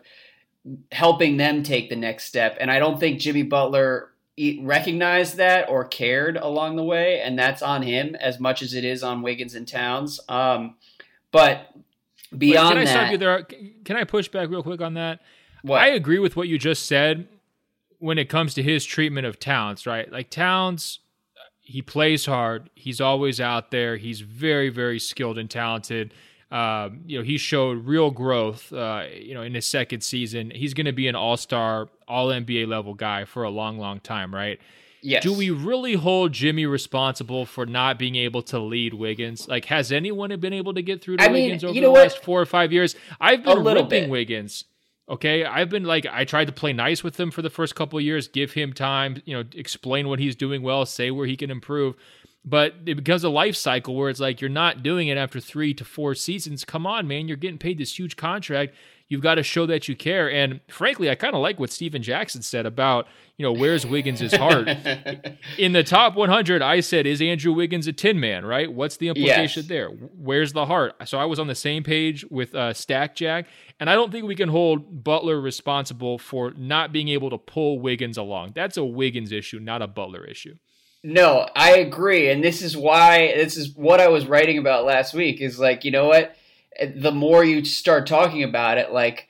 helping 0.91 1.37
them 1.37 1.61
take 1.61 1.89
the 1.89 1.95
next 1.95 2.25
step. 2.25 2.57
And 2.59 2.71
I 2.71 2.79
don't 2.79 2.99
think 2.99 3.19
Jimmy 3.19 3.43
Butler 3.43 4.11
recognized 4.61 5.37
that 5.37 5.69
or 5.69 5.85
cared 5.85 6.37
along 6.37 6.75
the 6.75 6.83
way, 6.83 7.21
and 7.21 7.37
that's 7.37 7.61
on 7.61 7.83
him 7.83 8.15
as 8.15 8.39
much 8.39 8.61
as 8.61 8.73
it 8.73 8.83
is 8.83 9.03
on 9.03 9.21
Wiggins 9.21 9.55
and 9.55 9.67
Towns. 9.67 10.19
Um, 10.27 10.75
but 11.31 11.71
beyond 12.35 12.69
can 12.69 12.77
I 12.77 12.85
that, 12.85 12.91
stop 12.91 13.11
you 13.11 13.17
there? 13.17 13.43
Can 13.83 13.97
I 13.97 14.03
push 14.03 14.27
back 14.27 14.49
real 14.49 14.63
quick 14.63 14.81
on 14.81 14.95
that? 14.95 15.21
What? 15.61 15.81
I 15.81 15.87
agree 15.87 16.19
with 16.19 16.35
what 16.35 16.47
you 16.47 16.57
just 16.57 16.85
said 16.85 17.27
when 17.99 18.17
it 18.17 18.29
comes 18.29 18.53
to 18.55 18.63
his 18.63 18.85
treatment 18.85 19.25
of 19.25 19.39
Towns. 19.39 19.85
Right, 19.85 20.11
like 20.11 20.29
Towns, 20.29 20.99
he 21.61 21.81
plays 21.81 22.25
hard. 22.25 22.69
He's 22.75 23.01
always 23.01 23.41
out 23.41 23.71
there. 23.71 23.97
He's 23.97 24.21
very, 24.21 24.69
very 24.69 24.99
skilled 24.99 25.37
and 25.37 25.49
talented. 25.49 26.13
Um, 26.51 27.01
you 27.07 27.17
know, 27.17 27.23
he 27.23 27.37
showed 27.37 27.85
real 27.85 28.11
growth, 28.11 28.71
uh, 28.71 29.05
you 29.11 29.33
know, 29.33 29.41
in 29.41 29.55
his 29.55 29.65
second 29.65 30.01
season. 30.01 30.51
He's 30.51 30.73
going 30.73 30.85
to 30.85 30.93
be 30.93 31.07
an 31.07 31.15
all 31.15 31.37
star, 31.37 31.89
all 32.07 32.27
NBA 32.27 32.67
level 32.67 32.93
guy 32.93 33.25
for 33.25 33.43
a 33.43 33.49
long, 33.49 33.79
long 33.79 33.99
time, 33.99 34.33
right? 34.33 34.59
Yes. 35.05 35.21
Do 35.21 35.33
we 35.33 35.51
really 35.51 35.93
hold 35.93 36.31
Jimmy 36.31 36.65
responsible 36.65 37.45
for 37.45 37.67
not 37.67 37.99
being 37.99 38.15
able 38.15 38.41
to 38.43 38.57
lead 38.57 38.95
Wiggins? 38.95 39.47
Like, 39.47 39.65
has 39.65 39.91
anyone 39.91 40.35
been 40.39 40.51
able 40.51 40.73
to 40.73 40.81
get 40.81 41.03
through 41.03 41.17
to 41.17 41.23
I 41.23 41.27
Wiggins 41.27 41.63
mean, 41.63 41.69
over 41.69 41.79
the 41.79 41.91
last 41.91 42.23
four 42.23 42.41
or 42.41 42.45
five 42.47 42.73
years? 42.73 42.95
I've 43.21 43.43
been 43.43 43.63
ripping 43.63 43.87
bit. 43.87 44.09
Wiggins. 44.09 44.65
Okay, 45.07 45.45
I've 45.45 45.69
been 45.69 45.83
like 45.83 46.07
I 46.11 46.25
tried 46.25 46.45
to 46.45 46.51
play 46.51 46.73
nice 46.73 47.03
with 47.03 47.19
him 47.19 47.29
for 47.29 47.43
the 47.43 47.51
first 47.51 47.75
couple 47.75 47.99
of 47.99 48.03
years, 48.03 48.27
give 48.27 48.53
him 48.53 48.73
time, 48.73 49.21
you 49.25 49.37
know, 49.37 49.43
explain 49.53 50.07
what 50.09 50.17
he's 50.17 50.35
doing 50.35 50.63
well, 50.63 50.87
say 50.87 51.11
where 51.11 51.27
he 51.27 51.37
can 51.37 51.51
improve 51.51 51.95
but 52.45 52.75
it 52.85 52.95
becomes 52.95 53.23
a 53.23 53.29
life 53.29 53.55
cycle 53.55 53.95
where 53.95 54.09
it's 54.09 54.19
like 54.19 54.39
you're 54.39 54.49
not 54.49 54.83
doing 54.83 55.07
it 55.07 55.17
after 55.17 55.39
three 55.39 55.73
to 55.73 55.83
four 55.83 56.13
seasons. 56.13 56.63
Come 56.63 56.85
on, 56.85 57.07
man, 57.07 57.27
you're 57.27 57.37
getting 57.37 57.57
paid 57.57 57.79
this 57.79 57.97
huge 57.97 58.15
contract. 58.15 58.75
You've 59.07 59.21
got 59.21 59.35
to 59.35 59.43
show 59.43 59.65
that 59.67 59.87
you 59.87 59.95
care. 59.95 60.31
And 60.31 60.61
frankly, 60.67 61.09
I 61.09 61.15
kind 61.15 61.35
of 61.35 61.41
like 61.41 61.59
what 61.59 61.71
Stephen 61.71 62.01
Jackson 62.01 62.41
said 62.41 62.65
about, 62.65 63.07
you 63.37 63.43
know, 63.43 63.51
where's 63.51 63.85
Wiggins' 63.85 64.33
heart? 64.33 64.67
In 65.59 65.73
the 65.73 65.83
top 65.83 66.15
100, 66.15 66.61
I 66.63 66.79
said, 66.79 67.05
is 67.05 67.21
Andrew 67.21 67.53
Wiggins 67.53 67.85
a 67.85 67.93
tin 67.93 68.19
man, 68.19 68.45
right? 68.45 68.71
What's 68.71 68.97
the 68.97 69.09
implication 69.09 69.63
yes. 69.63 69.69
there? 69.69 69.89
Where's 69.89 70.53
the 70.53 70.65
heart? 70.65 70.95
So 71.07 71.19
I 71.19 71.25
was 71.25 71.37
on 71.37 71.45
the 71.45 71.55
same 71.55 71.83
page 71.83 72.25
with 72.31 72.55
uh, 72.55 72.73
Stack 72.73 73.15
Jack. 73.15 73.45
And 73.79 73.89
I 73.89 73.93
don't 73.93 74.11
think 74.11 74.25
we 74.25 74.35
can 74.35 74.49
hold 74.49 75.03
Butler 75.03 75.39
responsible 75.39 76.17
for 76.17 76.51
not 76.57 76.91
being 76.91 77.09
able 77.09 77.29
to 77.29 77.37
pull 77.37 77.79
Wiggins 77.79 78.17
along. 78.17 78.53
That's 78.55 78.77
a 78.77 78.85
Wiggins 78.85 79.31
issue, 79.31 79.59
not 79.59 79.81
a 79.81 79.87
Butler 79.87 80.25
issue. 80.25 80.55
No, 81.07 81.47
I 81.55 81.77
agree, 81.77 82.31
and 82.31 82.43
this 82.43 82.63
is 82.63 82.75
why 82.75 83.31
this 83.35 83.57
is 83.57 83.75
what 83.75 84.01
I 84.01 84.07
was 84.07 84.25
writing 84.25 84.57
about 84.57 84.85
last 84.85 85.13
week. 85.13 85.39
Is 85.39 85.59
like 85.59 85.85
you 85.85 85.91
know 85.91 86.07
what, 86.07 86.35
the 86.95 87.11
more 87.11 87.43
you 87.43 87.63
start 87.65 88.07
talking 88.07 88.43
about 88.43 88.77
it, 88.77 88.91
like 88.91 89.27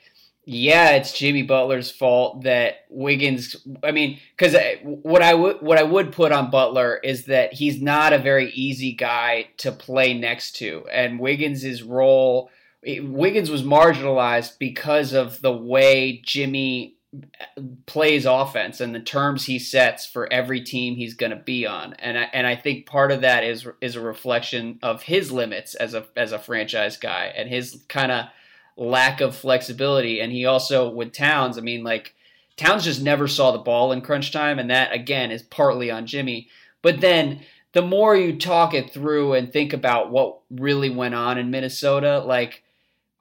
yeah, 0.47 0.91
it's 0.91 1.17
Jimmy 1.17 1.41
Butler's 1.41 1.89
fault 1.89 2.43
that 2.43 2.85
Wiggins. 2.89 3.55
I 3.83 3.91
mean, 3.91 4.19
because 4.37 4.55
what 4.83 5.23
I 5.23 5.33
would 5.33 5.61
what 5.61 5.79
I 5.79 5.83
would 5.83 6.11
put 6.11 6.31
on 6.31 6.51
Butler 6.51 6.99
is 7.03 7.25
that 7.25 7.53
he's 7.53 7.81
not 7.81 8.13
a 8.13 8.19
very 8.19 8.51
easy 8.51 8.93
guy 8.93 9.47
to 9.57 9.71
play 9.71 10.13
next 10.13 10.55
to, 10.57 10.85
and 10.91 11.19
Wiggins' 11.19 11.81
role. 11.81 12.51
Wiggins 12.83 13.49
was 13.49 13.63
marginalized 13.63 14.59
because 14.59 15.13
of 15.13 15.41
the 15.41 15.51
way 15.51 16.21
Jimmy 16.23 16.94
plays 17.85 18.25
offense 18.25 18.81
and 18.81 18.93
the 18.93 18.99
terms 18.99 19.45
he 19.45 19.59
sets 19.59 20.05
for 20.05 20.31
every 20.31 20.61
team 20.61 20.95
he's 20.95 21.13
going 21.13 21.31
to 21.31 21.35
be 21.35 21.65
on. 21.65 21.93
And 21.99 22.17
I, 22.17 22.29
and 22.33 22.47
I 22.47 22.55
think 22.55 22.85
part 22.85 23.11
of 23.11 23.21
that 23.21 23.43
is 23.43 23.67
is 23.81 23.95
a 23.95 24.01
reflection 24.01 24.79
of 24.81 25.03
his 25.03 25.31
limits 25.31 25.75
as 25.75 25.93
a 25.93 26.05
as 26.15 26.31
a 26.31 26.39
franchise 26.39 26.97
guy 26.97 27.33
and 27.35 27.49
his 27.49 27.83
kind 27.87 28.11
of 28.11 28.25
lack 28.77 29.21
of 29.21 29.35
flexibility. 29.35 30.19
And 30.19 30.31
he 30.31 30.45
also 30.45 30.89
with 30.89 31.13
Towns 31.13 31.57
I 31.57 31.61
mean 31.61 31.83
like 31.83 32.15
Towns 32.57 32.83
just 32.83 33.01
never 33.01 33.27
saw 33.27 33.51
the 33.51 33.59
ball 33.59 33.91
in 33.91 34.01
crunch 34.01 34.31
time. 34.31 34.59
And 34.59 34.69
that 34.69 34.93
again 34.93 35.31
is 35.31 35.43
partly 35.43 35.91
on 35.91 36.07
Jimmy. 36.07 36.49
But 36.81 37.01
then 37.01 37.41
the 37.73 37.81
more 37.81 38.15
you 38.15 38.37
talk 38.37 38.73
it 38.73 38.93
through 38.93 39.33
and 39.33 39.51
think 39.51 39.73
about 39.73 40.09
what 40.09 40.39
really 40.49 40.89
went 40.89 41.15
on 41.15 41.37
in 41.37 41.51
Minnesota 41.51 42.19
like 42.19 42.63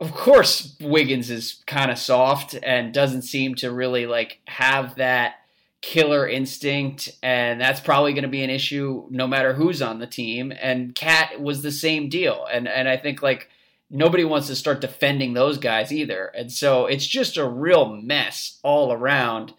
of 0.00 0.12
course 0.12 0.76
Wiggins 0.80 1.30
is 1.30 1.62
kind 1.66 1.90
of 1.90 1.98
soft 1.98 2.56
and 2.62 2.92
doesn't 2.92 3.22
seem 3.22 3.54
to 3.56 3.72
really 3.72 4.06
like 4.06 4.40
have 4.46 4.96
that 4.96 5.36
killer 5.82 6.26
instinct 6.26 7.10
and 7.22 7.60
that's 7.60 7.80
probably 7.80 8.14
going 8.14 8.22
to 8.22 8.28
be 8.28 8.42
an 8.42 8.48
issue 8.48 9.06
no 9.10 9.26
matter 9.26 9.52
who's 9.52 9.82
on 9.82 9.98
the 9.98 10.06
team 10.06 10.50
and 10.60 10.94
KAT 10.94 11.40
was 11.40 11.62
the 11.62 11.70
same 11.70 12.08
deal 12.08 12.46
and 12.50 12.66
and 12.66 12.88
I 12.88 12.96
think 12.96 13.22
like 13.22 13.50
nobody 13.90 14.24
wants 14.24 14.46
to 14.46 14.56
start 14.56 14.80
defending 14.80 15.34
those 15.34 15.58
guys 15.58 15.92
either 15.92 16.26
and 16.28 16.50
so 16.50 16.86
it's 16.86 17.06
just 17.06 17.36
a 17.36 17.46
real 17.46 17.96
mess 17.96 18.58
all 18.62 18.92
around 18.94 19.52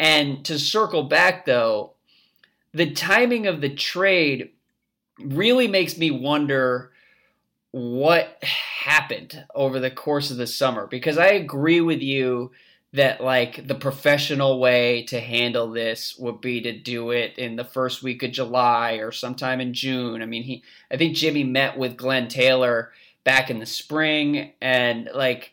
and 0.00 0.44
to 0.46 0.58
circle 0.58 1.02
back 1.02 1.44
though 1.44 1.92
the 2.72 2.90
timing 2.90 3.46
of 3.46 3.60
the 3.60 3.74
trade 3.74 4.52
really 5.20 5.68
makes 5.68 5.98
me 5.98 6.10
wonder 6.10 6.90
what 7.72 8.42
happened 8.42 9.44
over 9.54 9.80
the 9.80 9.90
course 9.90 10.30
of 10.30 10.36
the 10.36 10.46
summer 10.46 10.86
because 10.86 11.18
I 11.18 11.28
agree 11.28 11.80
with 11.80 12.00
you 12.00 12.52
that 12.92 13.20
like 13.20 13.66
the 13.66 13.74
professional 13.74 14.58
way 14.58 15.02
to 15.04 15.20
handle 15.20 15.70
this 15.70 16.16
would 16.18 16.40
be 16.40 16.60
to 16.62 16.72
do 16.72 17.10
it 17.10 17.36
in 17.38 17.56
the 17.56 17.64
first 17.64 18.02
week 18.02 18.22
of 18.22 18.32
July 18.32 18.92
or 18.94 19.12
sometime 19.12 19.60
in 19.60 19.74
June. 19.74 20.22
I 20.22 20.26
mean, 20.26 20.44
he 20.44 20.62
I 20.90 20.96
think 20.96 21.16
Jimmy 21.16 21.44
met 21.44 21.76
with 21.76 21.96
Glenn 21.96 22.28
Taylor 22.28 22.92
back 23.24 23.50
in 23.50 23.58
the 23.58 23.66
spring 23.66 24.52
and 24.60 25.10
like 25.14 25.52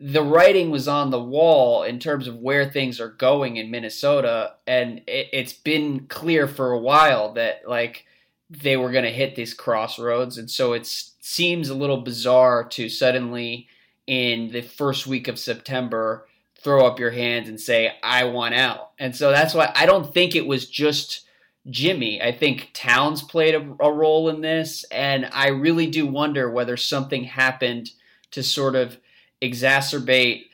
the 0.00 0.22
writing 0.22 0.70
was 0.70 0.86
on 0.86 1.10
the 1.10 1.22
wall 1.22 1.82
in 1.82 1.98
terms 1.98 2.28
of 2.28 2.36
where 2.36 2.64
things 2.64 3.00
are 3.00 3.08
going 3.08 3.56
in 3.56 3.70
Minnesota 3.70 4.54
and 4.66 4.98
it, 5.06 5.28
it's 5.32 5.52
been 5.52 6.06
clear 6.06 6.46
for 6.46 6.72
a 6.72 6.78
while 6.78 7.32
that 7.34 7.68
like 7.68 8.06
they 8.48 8.76
were 8.76 8.92
going 8.92 9.04
to 9.04 9.10
hit 9.10 9.34
these 9.34 9.52
crossroads 9.52 10.38
and 10.38 10.50
so 10.50 10.72
it 10.72 10.86
seems 11.28 11.68
a 11.68 11.74
little 11.74 12.00
bizarre 12.00 12.64
to 12.64 12.88
suddenly 12.88 13.68
in 14.06 14.50
the 14.50 14.62
first 14.62 15.06
week 15.06 15.28
of 15.28 15.38
September 15.38 16.26
throw 16.58 16.86
up 16.86 16.98
your 16.98 17.10
hands 17.10 17.50
and 17.50 17.60
say 17.60 17.94
I 18.02 18.24
want 18.24 18.54
out. 18.54 18.92
And 18.98 19.14
so 19.14 19.30
that's 19.30 19.52
why 19.52 19.70
I 19.76 19.84
don't 19.84 20.12
think 20.12 20.34
it 20.34 20.46
was 20.46 20.68
just 20.70 21.26
Jimmy. 21.68 22.22
I 22.22 22.32
think 22.32 22.70
Towns 22.72 23.22
played 23.22 23.54
a, 23.54 23.76
a, 23.78 23.92
role 23.92 24.30
in 24.30 24.40
this, 24.40 24.84
and 24.90 25.28
I 25.32 25.48
really 25.48 25.86
do 25.86 26.06
wonder 26.06 26.50
whether 26.50 26.78
something 26.78 27.24
happened 27.24 27.90
to 28.30 28.42
sort 28.42 28.74
of 28.74 28.96
exacerbate 29.42 30.44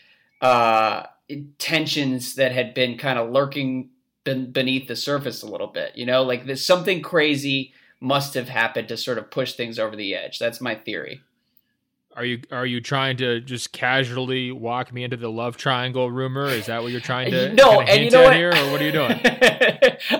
uh, 0.40 1.04
tensions 1.58 2.34
that 2.34 2.50
had 2.50 2.74
been 2.74 2.98
kind 2.98 3.18
of 3.18 3.30
lurking 3.30 3.90
beneath 4.24 4.88
the 4.88 4.96
surface 4.96 5.42
a 5.44 5.48
little 5.48 5.68
bit. 5.68 5.96
You 5.96 6.06
know, 6.06 6.24
like 6.24 6.46
there's 6.46 6.66
something 6.66 7.00
crazy 7.00 7.72
must 8.00 8.34
have 8.34 8.48
happened 8.48 8.88
to 8.88 8.96
sort 8.96 9.18
of 9.18 9.30
push 9.30 9.54
things 9.54 9.78
over 9.78 9.96
the 9.96 10.14
edge. 10.14 10.38
That's 10.38 10.60
my 10.60 10.74
theory. 10.74 11.22
Are 12.16 12.24
you 12.24 12.42
are 12.52 12.66
you 12.66 12.80
trying 12.80 13.16
to 13.16 13.40
just 13.40 13.72
casually 13.72 14.52
walk 14.52 14.92
me 14.92 15.02
into 15.02 15.16
the 15.16 15.30
love 15.30 15.56
triangle 15.56 16.08
rumor? 16.10 16.46
Is 16.46 16.66
that 16.66 16.80
what 16.80 16.92
you're 16.92 17.00
trying 17.00 17.32
to 17.32 17.52
no? 17.54 17.80
And 17.80 18.04
you 18.04 18.10
know 18.10 18.22
what? 18.22 18.36
Here, 18.36 18.50
or 18.50 18.70
what 18.70 18.80
are 18.80 18.84
you 18.84 18.92
doing? 18.92 19.18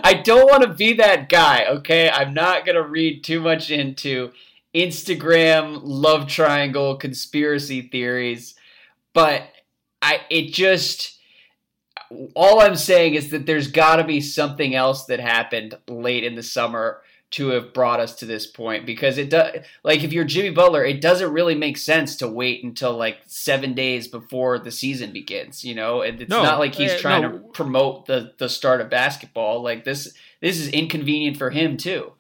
I 0.03 0.21
don't 0.25 0.51
want 0.51 0.65
to 0.65 0.75
be 0.75 0.95
that 0.95 1.29
guy. 1.29 1.67
Okay, 1.67 2.11
I'm 2.11 2.35
not 2.35 2.67
gonna 2.67 2.83
read 2.83 3.23
too 3.23 3.41
much 3.41 3.71
into 3.71 4.33
Instagram 4.75 5.81
love 5.85 6.27
triangle 6.27 6.97
conspiracy 6.97 7.83
theories, 7.83 8.57
but 9.13 9.43
I 10.03 10.23
it 10.31 10.53
just 10.53 11.17
all 12.35 12.61
I'm 12.61 12.77
saying 12.77 13.15
is 13.15 13.31
that 13.31 13.47
there's 13.47 13.69
got 13.69 13.97
to 13.97 14.05
be 14.05 14.21
something 14.21 14.75
else 14.75 15.05
that 15.05 15.21
happened 15.21 15.79
late 15.89 16.25
in 16.25 16.35
the 16.35 16.43
summer 16.43 17.03
to 17.33 17.49
have 17.49 17.75
brought 17.75 17.99
us 17.99 18.15
to 18.15 18.27
this 18.27 18.47
point 18.47 18.87
because 18.87 19.19
it 19.19 19.29
does 19.31 19.57
like 19.83 20.05
if 20.05 20.13
you're 20.13 20.25
Jimmy 20.25 20.51
Butler, 20.51 20.85
it 20.85 21.01
doesn't 21.01 21.33
really 21.33 21.55
make 21.57 21.77
sense 21.77 22.17
to 22.17 22.29
wait 22.29 22.63
until 22.63 22.97
like 22.97 23.19
seven 23.27 23.75
days 23.75 24.07
before 24.07 24.59
the 24.59 24.71
season 24.71 25.13
begins. 25.13 25.65
You 25.65 25.75
know, 25.75 26.03
and 26.03 26.21
it's 26.21 26.31
no, 26.31 26.43
not 26.43 26.61
like 26.61 26.75
he's 26.75 26.93
uh, 26.93 26.99
trying 26.99 27.23
no. 27.23 27.33
to 27.33 27.39
promote 27.39 28.07
the 28.07 28.35
the 28.39 28.49
start 28.49 28.81
of 28.81 28.89
basketball. 28.89 29.63
Like 29.63 29.85
this, 29.85 30.15
this 30.41 30.61
is 30.61 30.69
inconvenient 30.69 31.37
for 31.37 31.51
him 31.51 31.77
too. 31.77 32.13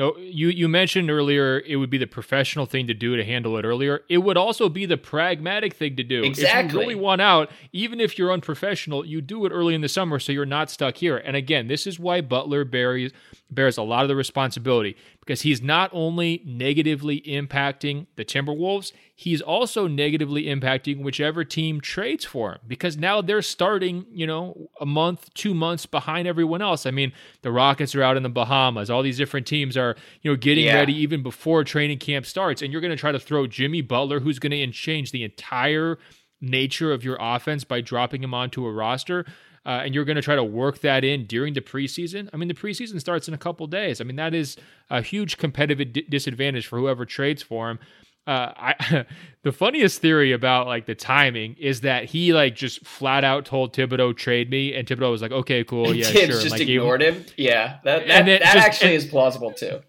No, 0.00 0.16
you 0.16 0.48
you 0.48 0.66
mentioned 0.66 1.10
earlier 1.10 1.60
it 1.60 1.76
would 1.76 1.90
be 1.90 1.98
the 1.98 2.06
professional 2.06 2.64
thing 2.64 2.86
to 2.86 2.94
do 2.94 3.16
to 3.16 3.24
handle 3.24 3.58
it 3.58 3.66
earlier. 3.66 4.00
It 4.08 4.18
would 4.18 4.38
also 4.38 4.70
be 4.70 4.86
the 4.86 4.96
pragmatic 4.96 5.74
thing 5.74 5.96
to 5.96 6.02
do. 6.02 6.22
Exactly. 6.22 6.68
If 6.68 6.72
you 6.72 6.80
really 6.80 6.94
want 6.94 7.20
out, 7.20 7.50
even 7.72 8.00
if 8.00 8.16
you're 8.16 8.32
unprofessional, 8.32 9.04
you 9.04 9.20
do 9.20 9.44
it 9.44 9.50
early 9.50 9.74
in 9.74 9.82
the 9.82 9.90
summer 9.90 10.18
so 10.18 10.32
you're 10.32 10.46
not 10.46 10.70
stuck 10.70 10.96
here. 10.96 11.18
And 11.18 11.36
again, 11.36 11.68
this 11.68 11.86
is 11.86 11.98
why 11.98 12.22
Butler 12.22 12.64
bears 12.64 13.12
bears 13.50 13.76
a 13.76 13.82
lot 13.82 14.02
of 14.02 14.08
the 14.08 14.16
responsibility 14.16 14.96
because 15.20 15.42
he's 15.42 15.60
not 15.60 15.90
only 15.92 16.42
negatively 16.44 17.20
impacting 17.22 18.06
the 18.16 18.24
Timberwolves, 18.24 18.92
he's 19.14 19.40
also 19.40 19.86
negatively 19.86 20.44
impacting 20.44 21.02
whichever 21.02 21.44
team 21.44 21.80
trades 21.80 22.24
for 22.24 22.52
him 22.52 22.58
because 22.66 22.96
now 22.96 23.20
they're 23.20 23.42
starting, 23.42 24.06
you 24.10 24.26
know, 24.26 24.70
a 24.80 24.86
month, 24.86 25.32
two 25.34 25.54
months 25.54 25.86
behind 25.86 26.26
everyone 26.26 26.62
else. 26.62 26.86
I 26.86 26.90
mean, 26.90 27.12
the 27.42 27.52
Rockets 27.52 27.94
are 27.94 28.02
out 28.02 28.16
in 28.16 28.22
the 28.22 28.28
Bahamas. 28.28 28.90
All 28.90 29.02
these 29.02 29.18
different 29.18 29.46
teams 29.46 29.76
are, 29.76 29.96
you 30.22 30.30
know, 30.30 30.36
getting 30.36 30.66
yeah. 30.66 30.74
ready 30.74 30.94
even 30.94 31.22
before 31.22 31.64
training 31.64 31.98
camp 31.98 32.26
starts. 32.26 32.62
And 32.62 32.72
you're 32.72 32.80
going 32.80 32.90
to 32.92 32.96
try 32.96 33.12
to 33.12 33.20
throw 33.20 33.46
Jimmy 33.46 33.82
Butler, 33.82 34.20
who's 34.20 34.38
going 34.38 34.52
to 34.52 34.66
change 34.72 35.12
the 35.12 35.24
entire 35.24 35.98
nature 36.40 36.92
of 36.92 37.04
your 37.04 37.18
offense 37.20 37.64
by 37.64 37.80
dropping 37.80 38.22
him 38.22 38.32
onto 38.32 38.64
a 38.66 38.72
roster 38.72 39.26
uh, 39.66 39.82
and 39.84 39.94
you're 39.94 40.04
going 40.04 40.16
to 40.16 40.22
try 40.22 40.36
to 40.36 40.44
work 40.44 40.80
that 40.80 41.04
in 41.04 41.26
during 41.26 41.54
the 41.54 41.60
preseason. 41.60 42.28
I 42.32 42.36
mean, 42.36 42.48
the 42.48 42.54
preseason 42.54 42.98
starts 43.00 43.28
in 43.28 43.34
a 43.34 43.38
couple 43.38 43.66
days. 43.66 44.00
I 44.00 44.04
mean, 44.04 44.16
that 44.16 44.34
is 44.34 44.56
a 44.88 45.02
huge 45.02 45.36
competitive 45.36 45.92
d- 45.92 46.06
disadvantage 46.08 46.66
for 46.66 46.78
whoever 46.78 47.04
trades 47.04 47.42
for 47.42 47.70
him. 47.70 47.78
Uh, 48.26 48.52
I, 48.56 49.06
the 49.42 49.52
funniest 49.52 50.00
theory 50.00 50.32
about 50.32 50.66
like 50.66 50.86
the 50.86 50.94
timing 50.94 51.56
is 51.58 51.82
that 51.82 52.04
he 52.04 52.32
like 52.32 52.54
just 52.54 52.86
flat 52.86 53.24
out 53.24 53.44
told 53.44 53.74
Thibodeau 53.74 54.16
trade 54.16 54.50
me, 54.50 54.74
and 54.74 54.86
Thibodeau 54.86 55.10
was 55.10 55.22
like, 55.22 55.32
"Okay, 55.32 55.64
cool, 55.64 55.94
yeah, 55.94 56.04
Tibbs 56.04 56.34
sure." 56.34 56.42
just 56.42 56.50
like, 56.52 56.60
ignored 56.60 57.02
him. 57.02 57.24
Yeah, 57.36 57.78
that 57.84 58.06
that, 58.06 58.26
that 58.26 58.42
just, 58.42 58.56
actually 58.56 58.94
and, 58.94 58.96
is 58.96 59.06
plausible 59.06 59.52
too 59.52 59.80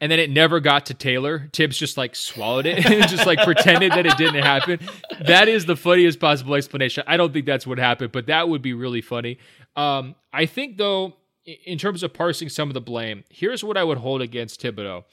and 0.00 0.10
then 0.10 0.18
it 0.18 0.30
never 0.30 0.60
got 0.60 0.86
to 0.86 0.94
Taylor. 0.94 1.48
Tibbs 1.52 1.76
just 1.76 1.96
like 1.96 2.16
swallowed 2.16 2.66
it 2.66 2.84
and 2.90 3.08
just 3.08 3.26
like 3.26 3.38
pretended 3.40 3.92
that 3.92 4.06
it 4.06 4.16
didn't 4.16 4.42
happen. 4.42 4.80
That 5.26 5.48
is 5.48 5.66
the 5.66 5.76
funniest 5.76 6.20
possible 6.20 6.54
explanation. 6.54 7.04
I 7.06 7.16
don't 7.16 7.32
think 7.32 7.46
that's 7.46 7.66
what 7.66 7.78
happened, 7.78 8.12
but 8.12 8.26
that 8.26 8.48
would 8.48 8.62
be 8.62 8.72
really 8.72 9.02
funny. 9.02 9.38
Um, 9.76 10.14
I 10.32 10.46
think 10.46 10.78
though, 10.78 11.16
in 11.44 11.78
terms 11.78 12.02
of 12.02 12.14
parsing 12.14 12.48
some 12.48 12.68
of 12.68 12.74
the 12.74 12.80
blame, 12.80 13.24
here's 13.28 13.62
what 13.62 13.76
I 13.76 13.84
would 13.84 13.98
hold 13.98 14.22
against 14.22 14.62
Thibodeau. 14.62 15.04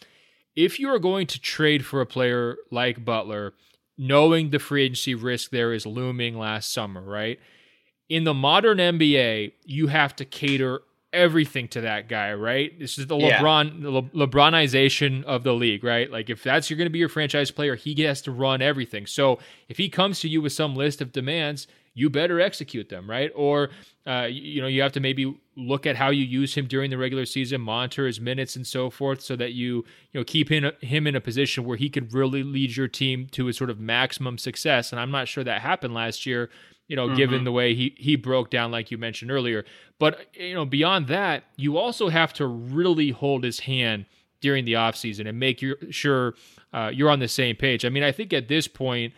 If 0.56 0.80
you 0.80 0.90
are 0.90 1.00
going 1.00 1.28
to 1.28 1.40
trade 1.40 1.86
for 1.86 2.02
a 2.02 2.06
player 2.06 2.58
like 2.72 3.04
Butler, 3.04 3.54
knowing 3.98 4.50
the 4.50 4.60
free 4.60 4.84
agency 4.84 5.16
risk 5.16 5.52
there 5.52 5.74
is 5.74 5.86
looming 5.86 6.38
last 6.38 6.74
summer, 6.74 7.02
right? 7.02 7.40
In 8.10 8.24
the 8.24 8.34
modern 8.34 8.78
NBA, 8.78 9.54
you 9.66 9.88
have 9.88 10.16
to 10.18 10.26
cater 10.26 10.82
everything 11.14 11.68
to 11.70 11.82
that 11.82 12.08
guy, 12.08 12.34
right? 12.34 12.78
This 12.80 12.98
is 12.98 13.08
the 13.08 13.16
LeBron, 13.16 13.82
yeah. 13.82 13.90
Le- 13.90 14.28
LeBronization 14.28 15.24
of 15.24 15.44
the 15.44 15.54
league, 15.54 15.84
right? 15.84 16.10
Like 16.10 16.30
if 16.30 16.44
that's 16.44 16.70
you're 16.70 16.78
going 16.78 16.86
to 16.86 16.92
be 16.92 17.00
your 17.00 17.10
franchise 17.10 17.52
player, 17.52 17.76
he 17.76 18.02
has 18.04 18.22
to 18.24 18.32
run 18.32 18.62
everything. 18.62 19.06
So 19.06 19.40
if 19.68 19.78
he 19.78 19.90
comes 19.90 20.20
to 20.22 20.30
you 20.30 20.42
with 20.42 20.54
some 20.54 20.76
list 20.76 21.02
of 21.02 21.12
demands, 21.12 21.68
you 21.94 22.10
better 22.10 22.40
execute 22.40 22.90
them, 22.90 23.10
right? 23.10 23.32
Or 23.36 23.70
uh, 24.08 24.28
you 24.30 24.62
know 24.62 24.68
you 24.68 24.82
have 24.82 24.94
to 24.94 25.00
maybe 25.00 25.38
look 25.58 25.86
at 25.86 25.98
how 25.98 26.10
you 26.10 26.24
use 26.24 26.56
him 26.56 26.66
during 26.66 26.90
the 26.90 26.98
regular 26.98 27.26
season, 27.26 27.60
monitor 27.60 28.08
his 28.08 28.20
minutes 28.20 28.56
and 28.56 28.66
so 28.66 28.90
forth, 28.90 29.22
so 29.22 29.36
that 29.36 29.52
you 29.52 29.84
you 30.12 30.20
know 30.20 30.24
keep 30.24 30.50
him 30.50 30.72
him 30.82 31.06
in 31.06 31.16
a 31.16 31.22
position 31.22 31.66
where 31.66 31.78
he 31.78 31.90
could 31.90 32.14
really 32.14 32.44
lead 32.44 32.76
your 32.78 32.88
team 32.88 33.28
to 33.32 33.50
a 33.50 33.54
sort 33.54 33.70
of 33.70 33.80
maximum 33.80 34.38
success. 34.38 34.92
And 34.92 35.02
I'm 35.02 35.12
not 35.12 35.28
sure 35.28 35.44
that 35.44 35.62
happened 35.62 35.94
last 35.94 36.26
year 36.26 36.50
you 36.92 36.98
know, 36.98 37.08
mm-hmm. 37.08 37.16
given 37.16 37.44
the 37.46 37.54
way 37.54 37.74
he 37.74 37.96
he 37.98 38.18
broke 38.18 38.50
down, 38.50 38.70
like 38.70 38.92
you 38.92 38.98
mentioned 38.98 39.32
earlier. 39.32 39.64
But 39.98 40.28
you 40.34 40.54
know, 40.54 40.66
beyond 40.66 41.08
that, 41.08 41.46
you 41.56 41.78
also 41.78 42.10
have 42.10 42.34
to 42.34 42.46
really 42.46 43.12
hold 43.12 43.46
his 43.46 43.62
hand 43.62 44.08
during 44.42 44.66
the 44.66 44.74
offseason 44.74 45.26
and 45.26 45.40
make 45.40 45.62
your, 45.62 45.78
sure 45.90 46.34
uh, 46.74 46.92
you're 46.94 47.10
on 47.10 47.20
the 47.20 47.30
same 47.30 47.56
page. 47.56 47.86
I 47.86 47.90
mean, 47.90 48.04
I 48.04 48.12
think 48.12 48.34
at 48.34 48.50
this 48.50 48.68
point, 48.68 49.14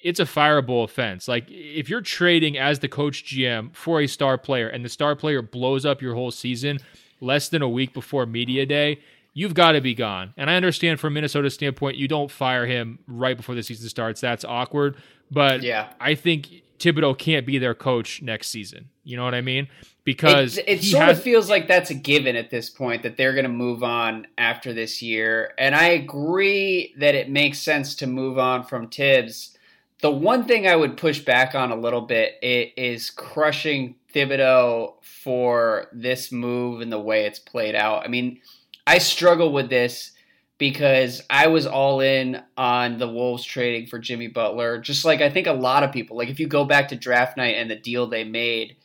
it's 0.00 0.18
a 0.18 0.24
fireable 0.24 0.82
offense. 0.82 1.28
Like 1.28 1.44
if 1.50 1.90
you're 1.90 2.00
trading 2.00 2.56
as 2.56 2.78
the 2.78 2.88
coach 2.88 3.22
GM 3.26 3.76
for 3.76 4.00
a 4.00 4.06
star 4.06 4.38
player 4.38 4.68
and 4.68 4.82
the 4.82 4.88
star 4.88 5.14
player 5.14 5.42
blows 5.42 5.84
up 5.84 6.00
your 6.00 6.14
whole 6.14 6.30
season 6.30 6.78
less 7.20 7.50
than 7.50 7.60
a 7.60 7.68
week 7.68 7.92
before 7.92 8.24
media 8.24 8.64
day, 8.64 8.98
you've 9.34 9.52
got 9.52 9.72
to 9.72 9.82
be 9.82 9.92
gone. 9.92 10.32
And 10.38 10.48
I 10.48 10.54
understand 10.56 11.00
from 11.00 11.12
Minnesota's 11.12 11.52
standpoint, 11.52 11.98
you 11.98 12.08
don't 12.08 12.30
fire 12.30 12.64
him 12.64 12.98
right 13.06 13.36
before 13.36 13.54
the 13.54 13.62
season 13.62 13.90
starts. 13.90 14.22
That's 14.22 14.42
awkward. 14.42 14.96
But 15.30 15.62
yeah. 15.62 15.92
I 16.00 16.14
think 16.14 16.62
Thibodeau 16.80 17.16
can't 17.16 17.46
be 17.46 17.58
their 17.58 17.74
coach 17.74 18.22
next 18.22 18.48
season. 18.48 18.88
You 19.04 19.16
know 19.16 19.24
what 19.24 19.34
I 19.34 19.42
mean? 19.42 19.68
Because 20.02 20.56
it, 20.56 20.64
it 20.66 20.82
sort 20.82 21.04
has, 21.04 21.18
of 21.18 21.22
feels 21.22 21.50
like 21.50 21.68
that's 21.68 21.90
a 21.90 21.94
given 21.94 22.34
at 22.36 22.50
this 22.50 22.70
point 22.70 23.02
that 23.02 23.16
they're 23.16 23.34
going 23.34 23.44
to 23.44 23.50
move 23.50 23.84
on 23.84 24.26
after 24.38 24.72
this 24.72 25.02
year. 25.02 25.52
And 25.58 25.74
I 25.74 25.88
agree 25.88 26.94
that 26.98 27.14
it 27.14 27.28
makes 27.28 27.58
sense 27.58 27.94
to 27.96 28.06
move 28.06 28.38
on 28.38 28.64
from 28.64 28.88
Tibbs. 28.88 29.56
The 30.00 30.10
one 30.10 30.46
thing 30.46 30.66
I 30.66 30.74
would 30.74 30.96
push 30.96 31.20
back 31.20 31.54
on 31.54 31.70
a 31.70 31.76
little 31.76 32.00
bit 32.00 32.38
is 32.42 33.10
crushing 33.10 33.96
Thibodeau 34.14 34.94
for 35.02 35.88
this 35.92 36.32
move 36.32 36.80
and 36.80 36.90
the 36.90 36.98
way 36.98 37.26
it's 37.26 37.38
played 37.38 37.74
out. 37.74 38.04
I 38.04 38.08
mean, 38.08 38.40
I 38.86 38.98
struggle 38.98 39.52
with 39.52 39.68
this 39.68 40.12
because 40.60 41.22
I 41.30 41.46
was 41.46 41.66
all 41.66 42.00
in 42.00 42.42
on 42.54 42.98
the 42.98 43.08
Wolves 43.08 43.44
trading 43.44 43.86
for 43.86 43.98
Jimmy 43.98 44.28
Butler, 44.28 44.78
just 44.78 45.06
like 45.06 45.22
I 45.22 45.30
think 45.30 45.46
a 45.46 45.54
lot 45.54 45.82
of 45.82 45.90
people. 45.90 46.18
Like 46.18 46.28
if 46.28 46.38
you 46.38 46.46
go 46.46 46.66
back 46.66 46.88
to 46.88 46.96
draft 46.96 47.38
night 47.38 47.56
and 47.56 47.70
the 47.70 47.76
deal 47.76 48.06
they 48.06 48.24
made, 48.24 48.76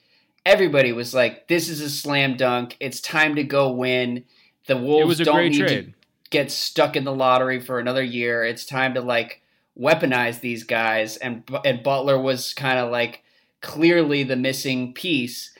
everybody 0.45 0.93
was 0.93 1.13
like, 1.13 1.49
"This 1.49 1.67
is 1.67 1.81
a 1.81 1.89
slam 1.89 2.37
dunk. 2.37 2.77
It's 2.79 3.01
time 3.01 3.35
to 3.35 3.43
go 3.43 3.69
win." 3.71 4.23
The 4.67 4.77
Wolves 4.77 5.19
don't 5.19 5.49
need 5.49 5.59
trade. 5.59 5.85
to 5.85 5.93
get 6.29 6.49
stuck 6.49 6.95
in 6.95 7.03
the 7.03 7.13
lottery 7.13 7.59
for 7.59 7.77
another 7.77 8.03
year. 8.03 8.45
It's 8.45 8.65
time 8.65 8.93
to 8.93 9.01
like 9.01 9.41
weaponize 9.77 10.39
these 10.39 10.63
guys, 10.63 11.17
and 11.17 11.43
and 11.65 11.83
Butler 11.83 12.17
was 12.17 12.53
kind 12.53 12.79
of 12.79 12.89
like 12.89 13.21
clearly 13.61 14.23
the 14.23 14.37
missing 14.37 14.93
piece. 14.93 15.51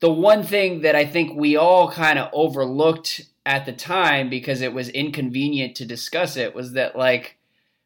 The 0.00 0.10
one 0.10 0.42
thing 0.42 0.80
that 0.80 0.96
I 0.96 1.04
think 1.04 1.38
we 1.38 1.56
all 1.56 1.92
kind 1.92 2.18
of 2.18 2.28
overlooked 2.32 3.29
at 3.46 3.66
the 3.66 3.72
time 3.72 4.28
because 4.28 4.60
it 4.60 4.72
was 4.72 4.88
inconvenient 4.88 5.74
to 5.76 5.84
discuss 5.84 6.36
it 6.36 6.54
was 6.54 6.72
that 6.72 6.96
like 6.96 7.38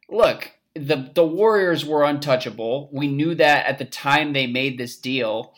look 0.09 0.53
the 0.75 1.11
the 1.15 1.25
warriors 1.25 1.85
were 1.85 2.05
untouchable. 2.05 2.89
We 2.93 3.07
knew 3.07 3.35
that 3.37 3.67
at 3.67 3.79
the 3.79 3.85
time 3.85 4.33
they 4.33 4.47
made 4.47 4.79
this 4.79 4.97
deal. 4.97 5.55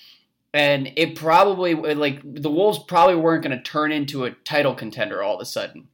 And 0.52 0.92
it 0.96 1.16
probably 1.16 1.74
like 1.74 2.20
the 2.22 2.50
wolves 2.50 2.78
probably 2.78 3.16
weren't 3.16 3.42
going 3.42 3.56
to 3.56 3.62
turn 3.62 3.92
into 3.92 4.24
a 4.24 4.30
title 4.30 4.74
contender 4.74 5.22
all 5.22 5.36
of 5.36 5.40
a 5.40 5.46
sudden. 5.46 5.88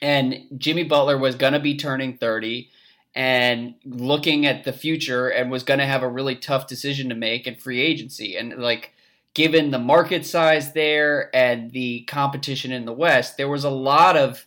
And 0.00 0.46
jimmy 0.56 0.82
butler 0.82 1.18
was 1.18 1.36
going 1.36 1.52
to 1.52 1.60
be 1.60 1.76
turning 1.76 2.18
30 2.18 2.68
and 3.14 3.74
looking 3.84 4.46
at 4.46 4.64
the 4.64 4.72
future 4.72 5.28
and 5.28 5.50
was 5.50 5.62
going 5.62 5.78
to 5.78 5.86
have 5.86 6.02
a 6.02 6.08
really 6.08 6.34
tough 6.34 6.66
decision 6.66 7.08
to 7.10 7.14
make 7.14 7.46
in 7.46 7.54
free 7.54 7.80
agency. 7.80 8.36
And 8.36 8.56
like 8.58 8.91
given 9.34 9.70
the 9.70 9.78
market 9.78 10.26
size 10.26 10.72
there 10.72 11.34
and 11.34 11.70
the 11.72 12.02
competition 12.02 12.72
in 12.72 12.84
the 12.84 12.92
West, 12.92 13.36
there 13.36 13.48
was 13.48 13.64
a 13.64 13.70
lot 13.70 14.16
of 14.16 14.46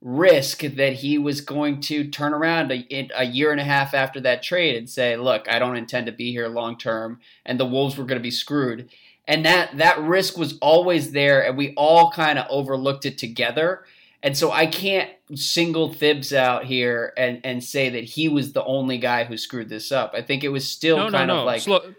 risk 0.00 0.60
that 0.60 0.92
he 0.92 1.16
was 1.16 1.40
going 1.40 1.80
to 1.80 2.08
turn 2.08 2.34
around 2.34 2.70
a, 2.70 3.08
a, 3.16 3.24
year 3.24 3.50
and 3.50 3.60
a 3.60 3.64
half 3.64 3.94
after 3.94 4.20
that 4.20 4.42
trade 4.42 4.76
and 4.76 4.88
say, 4.88 5.16
"Look, 5.16 5.46
I 5.48 5.58
don't 5.58 5.76
intend 5.76 6.06
to 6.06 6.12
be 6.12 6.30
here 6.30 6.48
long 6.48 6.76
term," 6.76 7.20
and 7.46 7.58
the 7.58 7.64
Wolves 7.64 7.96
were 7.96 8.04
going 8.04 8.18
to 8.18 8.22
be 8.22 8.30
screwed. 8.30 8.90
and 9.26 9.46
that 9.46 9.78
that 9.78 9.98
risk 10.00 10.36
was 10.36 10.58
always 10.60 11.12
there, 11.12 11.44
and 11.46 11.56
we 11.56 11.72
all 11.74 12.10
kind 12.10 12.38
of 12.38 12.46
overlooked 12.50 13.06
it 13.06 13.16
together. 13.18 13.84
And 14.22 14.36
so 14.36 14.50
I 14.50 14.66
can't 14.66 15.10
single 15.34 15.92
Thibs 15.92 16.32
out 16.32 16.64
here 16.64 17.12
and, 17.16 17.40
and 17.44 17.62
say 17.62 17.90
that 17.90 18.04
he 18.04 18.26
was 18.28 18.54
the 18.54 18.64
only 18.64 18.96
guy 18.96 19.24
who 19.24 19.36
screwed 19.36 19.68
this 19.68 19.92
up. 19.92 20.14
I 20.14 20.22
think 20.22 20.44
it 20.44 20.48
was 20.48 20.68
still 20.68 20.96
no, 20.96 21.10
kind 21.10 21.28
no, 21.28 21.34
no. 21.34 21.40
of 21.40 21.46
like 21.46 21.60
slow, 21.60 21.94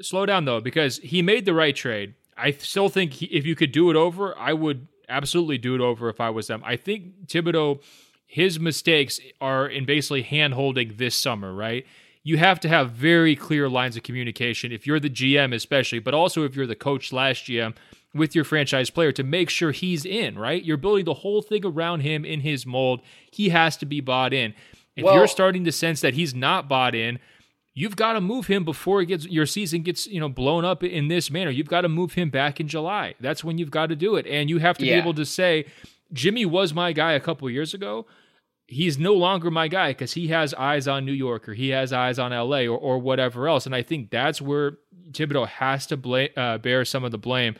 slow 0.00 0.26
down 0.26 0.44
though, 0.44 0.60
because 0.60 0.98
he 0.98 1.22
made 1.22 1.44
the 1.44 1.54
right 1.54 1.74
trade. 1.74 2.14
I 2.36 2.50
still 2.52 2.88
think 2.88 3.14
he, 3.14 3.26
if 3.26 3.46
you 3.46 3.54
could 3.54 3.72
do 3.72 3.90
it 3.90 3.96
over, 3.96 4.36
I 4.38 4.52
would 4.52 4.88
absolutely 5.08 5.58
do 5.58 5.74
it 5.74 5.80
over 5.80 6.08
if 6.08 6.20
I 6.20 6.30
was 6.30 6.48
them. 6.48 6.62
I 6.64 6.76
think 6.76 7.26
Thibodeau, 7.26 7.80
his 8.26 8.60
mistakes 8.60 9.20
are 9.40 9.66
in 9.66 9.84
basically 9.84 10.22
hand 10.22 10.54
holding 10.54 10.96
this 10.96 11.14
summer, 11.14 11.54
right? 11.54 11.86
You 12.22 12.38
have 12.38 12.58
to 12.60 12.68
have 12.68 12.90
very 12.90 13.36
clear 13.36 13.68
lines 13.68 13.96
of 13.96 14.02
communication 14.02 14.72
if 14.72 14.86
you're 14.86 15.00
the 15.00 15.08
GM, 15.08 15.54
especially, 15.54 16.00
but 16.00 16.12
also 16.12 16.44
if 16.44 16.56
you're 16.56 16.66
the 16.66 16.74
coach 16.74 17.08
slash 17.10 17.44
GM 17.44 17.74
with 18.12 18.34
your 18.34 18.44
franchise 18.44 18.90
player 18.90 19.12
to 19.12 19.22
make 19.22 19.48
sure 19.48 19.70
he's 19.70 20.04
in, 20.04 20.38
right? 20.38 20.64
You're 20.64 20.76
building 20.76 21.04
the 21.04 21.14
whole 21.14 21.42
thing 21.42 21.64
around 21.64 22.00
him 22.00 22.24
in 22.24 22.40
his 22.40 22.66
mold. 22.66 23.00
He 23.30 23.50
has 23.50 23.76
to 23.78 23.86
be 23.86 24.00
bought 24.00 24.32
in. 24.32 24.54
If 24.96 25.04
well, 25.04 25.14
you're 25.14 25.26
starting 25.26 25.64
to 25.64 25.72
sense 25.72 26.00
that 26.00 26.14
he's 26.14 26.34
not 26.34 26.68
bought 26.68 26.94
in, 26.94 27.18
you've 27.76 27.94
got 27.94 28.14
to 28.14 28.20
move 28.20 28.46
him 28.46 28.64
before 28.64 29.02
it 29.02 29.06
gets 29.06 29.26
your 29.26 29.46
season 29.46 29.82
gets, 29.82 30.06
you 30.06 30.18
know, 30.18 30.30
blown 30.30 30.64
up 30.64 30.82
in 30.82 31.08
this 31.08 31.30
manner. 31.30 31.50
You've 31.50 31.68
got 31.68 31.82
to 31.82 31.88
move 31.88 32.14
him 32.14 32.30
back 32.30 32.58
in 32.58 32.66
July. 32.66 33.14
That's 33.20 33.44
when 33.44 33.58
you've 33.58 33.70
got 33.70 33.90
to 33.90 33.96
do 33.96 34.16
it. 34.16 34.26
And 34.26 34.48
you 34.48 34.58
have 34.58 34.78
to 34.78 34.86
yeah. 34.86 34.96
be 34.96 35.00
able 35.00 35.14
to 35.14 35.26
say, 35.26 35.66
Jimmy 36.12 36.46
was 36.46 36.72
my 36.72 36.92
guy 36.92 37.12
a 37.12 37.20
couple 37.20 37.48
years 37.50 37.74
ago. 37.74 38.06
He's 38.66 38.98
no 38.98 39.12
longer 39.12 39.50
my 39.50 39.68
guy 39.68 39.90
because 39.90 40.14
he 40.14 40.28
has 40.28 40.54
eyes 40.54 40.88
on 40.88 41.04
New 41.04 41.12
York 41.12 41.48
or 41.48 41.54
he 41.54 41.68
has 41.68 41.92
eyes 41.92 42.18
on 42.18 42.32
LA 42.32 42.62
or, 42.62 42.78
or 42.78 42.98
whatever 42.98 43.46
else. 43.46 43.66
And 43.66 43.74
I 43.74 43.82
think 43.82 44.10
that's 44.10 44.40
where 44.40 44.78
Thibodeau 45.12 45.46
has 45.46 45.86
to 45.88 45.98
blame, 45.98 46.30
uh, 46.36 46.58
bear 46.58 46.84
some 46.84 47.04
of 47.04 47.12
the 47.12 47.18
blame 47.18 47.56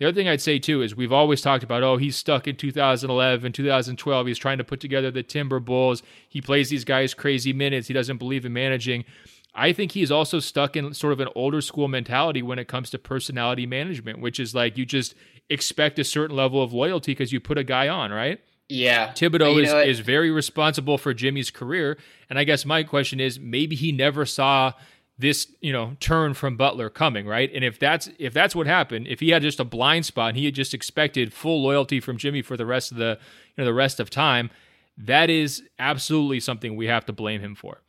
the 0.00 0.08
other 0.08 0.14
thing 0.14 0.28
I'd 0.28 0.40
say 0.40 0.58
too 0.58 0.80
is 0.80 0.96
we've 0.96 1.12
always 1.12 1.42
talked 1.42 1.62
about, 1.62 1.82
oh, 1.82 1.98
he's 1.98 2.16
stuck 2.16 2.48
in 2.48 2.56
2011, 2.56 3.52
2012. 3.52 4.26
He's 4.26 4.38
trying 4.38 4.56
to 4.56 4.64
put 4.64 4.80
together 4.80 5.10
the 5.10 5.22
Timber 5.22 5.60
Bulls. 5.60 6.02
He 6.26 6.40
plays 6.40 6.70
these 6.70 6.86
guys 6.86 7.12
crazy 7.12 7.52
minutes. 7.52 7.86
He 7.86 7.92
doesn't 7.92 8.16
believe 8.16 8.46
in 8.46 8.54
managing. 8.54 9.04
I 9.54 9.72
think 9.72 9.92
he's 9.92 10.10
also 10.10 10.38
stuck 10.38 10.76
in 10.76 10.94
sort 10.94 11.12
of 11.12 11.20
an 11.20 11.28
older 11.34 11.60
school 11.60 11.88
mentality 11.88 12.42
when 12.42 12.58
it 12.58 12.68
comes 12.68 12.90
to 12.90 12.98
personality 12.98 13.66
management, 13.66 14.20
which 14.20 14.38
is 14.38 14.54
like 14.54 14.78
you 14.78 14.86
just 14.86 15.14
expect 15.48 15.98
a 15.98 16.04
certain 16.04 16.36
level 16.36 16.62
of 16.62 16.72
loyalty 16.72 17.12
because 17.12 17.32
you 17.32 17.40
put 17.40 17.58
a 17.58 17.64
guy 17.64 17.88
on, 17.88 18.12
right? 18.12 18.40
Yeah. 18.68 19.12
Thibodeau 19.12 19.60
is, 19.60 19.72
is 19.88 20.00
very 20.00 20.30
responsible 20.30 20.96
for 20.96 21.12
Jimmy's 21.12 21.50
career. 21.50 21.98
And 22.28 22.38
I 22.38 22.44
guess 22.44 22.64
my 22.64 22.84
question 22.84 23.18
is 23.18 23.40
maybe 23.40 23.74
he 23.74 23.90
never 23.90 24.24
saw 24.24 24.74
this 25.20 25.52
you 25.60 25.72
know 25.72 25.96
turn 26.00 26.32
from 26.34 26.56
Butler 26.56 26.88
coming, 26.88 27.26
right? 27.26 27.50
And 27.54 27.62
if 27.62 27.78
that's 27.78 28.08
if 28.18 28.32
that's 28.32 28.56
what 28.56 28.66
happened, 28.66 29.06
if 29.06 29.20
he 29.20 29.30
had 29.30 29.42
just 29.42 29.60
a 29.60 29.64
blind 29.64 30.06
spot 30.06 30.30
and 30.30 30.38
he 30.38 30.46
had 30.46 30.54
just 30.54 30.72
expected 30.72 31.32
full 31.32 31.62
loyalty 31.62 32.00
from 32.00 32.16
Jimmy 32.16 32.42
for 32.42 32.56
the 32.56 32.64
rest 32.66 32.90
of 32.90 32.96
the 32.96 33.18
you 33.56 33.62
know 33.62 33.64
the 33.66 33.74
rest 33.74 34.00
of 34.00 34.08
time, 34.08 34.50
that 34.96 35.28
is 35.28 35.62
absolutely 35.78 36.40
something 36.40 36.74
we 36.74 36.86
have 36.86 37.04
to 37.04 37.12
blame 37.12 37.40
him 37.42 37.54
for. 37.54 37.82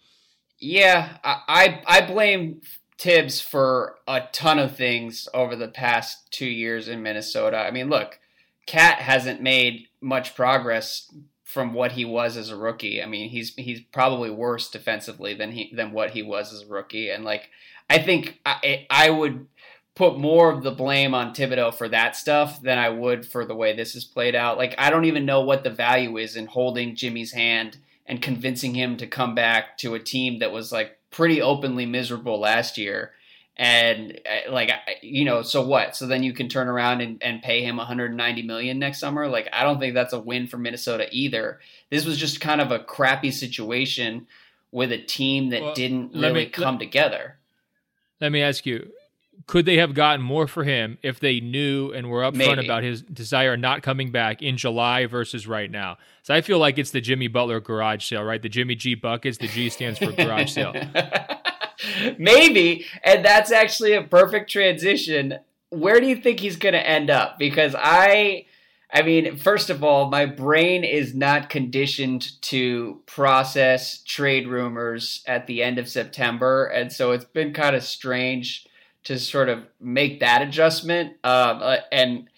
Yeah, 0.61 1.17
I 1.23 1.81
I 1.87 2.01
blame 2.01 2.61
Tibbs 2.97 3.41
for 3.41 3.97
a 4.07 4.21
ton 4.31 4.59
of 4.59 4.77
things 4.77 5.27
over 5.33 5.55
the 5.55 5.67
past 5.67 6.31
two 6.31 6.45
years 6.45 6.87
in 6.87 7.01
Minnesota. 7.01 7.57
I 7.57 7.71
mean, 7.71 7.89
look, 7.89 8.19
KAT 8.67 8.99
hasn't 8.99 9.41
made 9.41 9.87
much 10.01 10.35
progress 10.35 11.11
from 11.43 11.73
what 11.73 11.93
he 11.93 12.05
was 12.05 12.37
as 12.37 12.51
a 12.51 12.55
rookie. 12.55 13.01
I 13.01 13.07
mean, 13.07 13.29
he's 13.29 13.55
he's 13.55 13.81
probably 13.91 14.29
worse 14.29 14.69
defensively 14.69 15.33
than 15.33 15.51
he 15.51 15.73
than 15.75 15.93
what 15.93 16.11
he 16.11 16.21
was 16.21 16.53
as 16.53 16.61
a 16.61 16.71
rookie. 16.71 17.09
And 17.09 17.25
like, 17.25 17.49
I 17.89 17.97
think 17.97 18.39
I 18.45 18.85
I 18.91 19.09
would 19.09 19.47
put 19.95 20.19
more 20.19 20.51
of 20.51 20.61
the 20.61 20.71
blame 20.71 21.15
on 21.15 21.33
Thibodeau 21.33 21.73
for 21.73 21.89
that 21.89 22.15
stuff 22.15 22.61
than 22.61 22.77
I 22.77 22.89
would 22.89 23.25
for 23.25 23.45
the 23.45 23.55
way 23.55 23.73
this 23.73 23.95
is 23.95 24.05
played 24.05 24.35
out. 24.35 24.59
Like, 24.59 24.75
I 24.77 24.91
don't 24.91 25.05
even 25.05 25.25
know 25.25 25.41
what 25.41 25.63
the 25.63 25.71
value 25.71 26.17
is 26.17 26.35
in 26.35 26.45
holding 26.45 26.95
Jimmy's 26.95 27.33
hand 27.33 27.77
and 28.05 28.21
convincing 28.21 28.73
him 28.73 28.97
to 28.97 29.07
come 29.07 29.35
back 29.35 29.77
to 29.79 29.93
a 29.93 29.99
team 29.99 30.39
that 30.39 30.51
was 30.51 30.71
like 30.71 30.97
pretty 31.11 31.41
openly 31.41 31.85
miserable 31.85 32.39
last 32.39 32.77
year. 32.77 33.11
And 33.57 34.19
uh, 34.25 34.51
like 34.51 34.71
you 35.01 35.25
know 35.25 35.41
so 35.41 35.65
what? 35.65 35.95
So 35.95 36.07
then 36.07 36.23
you 36.23 36.33
can 36.33 36.49
turn 36.49 36.67
around 36.67 37.01
and, 37.01 37.21
and 37.21 37.41
pay 37.41 37.63
him 37.63 37.77
190 37.77 38.41
million 38.43 38.79
next 38.79 38.99
summer? 38.99 39.27
Like 39.27 39.49
i 39.53 39.63
don't 39.63 39.79
think 39.79 39.93
that's 39.93 40.13
a 40.13 40.19
win 40.19 40.47
for 40.47 40.57
minnesota 40.57 41.07
either. 41.11 41.59
This 41.89 42.05
was 42.05 42.17
just 42.17 42.41
kind 42.41 42.61
of 42.61 42.71
a 42.71 42.79
crappy 42.79 43.31
situation 43.31 44.27
with 44.71 44.91
a 44.91 44.97
team 44.97 45.49
that 45.49 45.61
well, 45.61 45.73
didn't 45.73 46.13
really 46.13 46.45
me, 46.45 46.45
come 46.45 46.75
let, 46.75 46.79
together. 46.79 47.37
Let 48.21 48.31
me 48.31 48.41
ask 48.41 48.65
you 48.65 48.91
could 49.47 49.65
they 49.65 49.77
have 49.77 49.93
gotten 49.93 50.21
more 50.21 50.47
for 50.47 50.63
him 50.63 50.97
if 51.01 51.19
they 51.19 51.39
knew 51.39 51.91
and 51.91 52.09
were 52.09 52.21
upfront 52.21 52.63
about 52.63 52.83
his 52.83 53.01
desire 53.01 53.57
not 53.57 53.81
coming 53.81 54.11
back 54.11 54.41
in 54.41 54.57
July 54.57 55.05
versus 55.05 55.47
right 55.47 55.71
now? 55.71 55.97
So 56.23 56.33
I 56.33 56.41
feel 56.41 56.59
like 56.59 56.77
it's 56.77 56.91
the 56.91 57.01
Jimmy 57.01 57.27
Butler 57.27 57.59
garage 57.59 58.07
sale, 58.07 58.23
right? 58.23 58.41
The 58.41 58.49
Jimmy 58.49 58.75
G 58.75 58.95
buckets. 58.95 59.37
The 59.37 59.47
G 59.47 59.69
stands 59.69 59.99
for 59.99 60.11
garage 60.11 60.51
sale. 60.51 60.73
Maybe. 62.17 62.85
And 63.03 63.25
that's 63.25 63.51
actually 63.51 63.93
a 63.93 64.03
perfect 64.03 64.51
transition. 64.51 65.39
Where 65.69 65.99
do 65.99 66.07
you 66.07 66.17
think 66.17 66.39
he's 66.39 66.57
going 66.57 66.73
to 66.73 66.87
end 66.87 67.09
up? 67.09 67.39
Because 67.39 67.75
I. 67.77 68.45
I 68.93 69.03
mean, 69.03 69.37
first 69.37 69.69
of 69.69 69.85
all, 69.85 70.09
my 70.09 70.25
brain 70.25 70.83
is 70.83 71.15
not 71.15 71.49
conditioned 71.49 72.41
to 72.41 72.99
process 73.05 74.03
trade 74.03 74.49
rumors 74.49 75.23
at 75.25 75.47
the 75.47 75.63
end 75.63 75.79
of 75.79 75.87
September. 75.87 76.65
And 76.65 76.91
so 76.91 77.11
it's 77.11 77.23
been 77.23 77.53
kind 77.53 77.73
of 77.73 77.85
strange 77.85 78.67
to 79.03 79.19
sort 79.19 79.49
of 79.49 79.65
make 79.79 80.19
that 80.19 80.41
adjustment. 80.41 81.13
Um, 81.23 81.61
uh, 81.61 81.77
and 81.91 82.29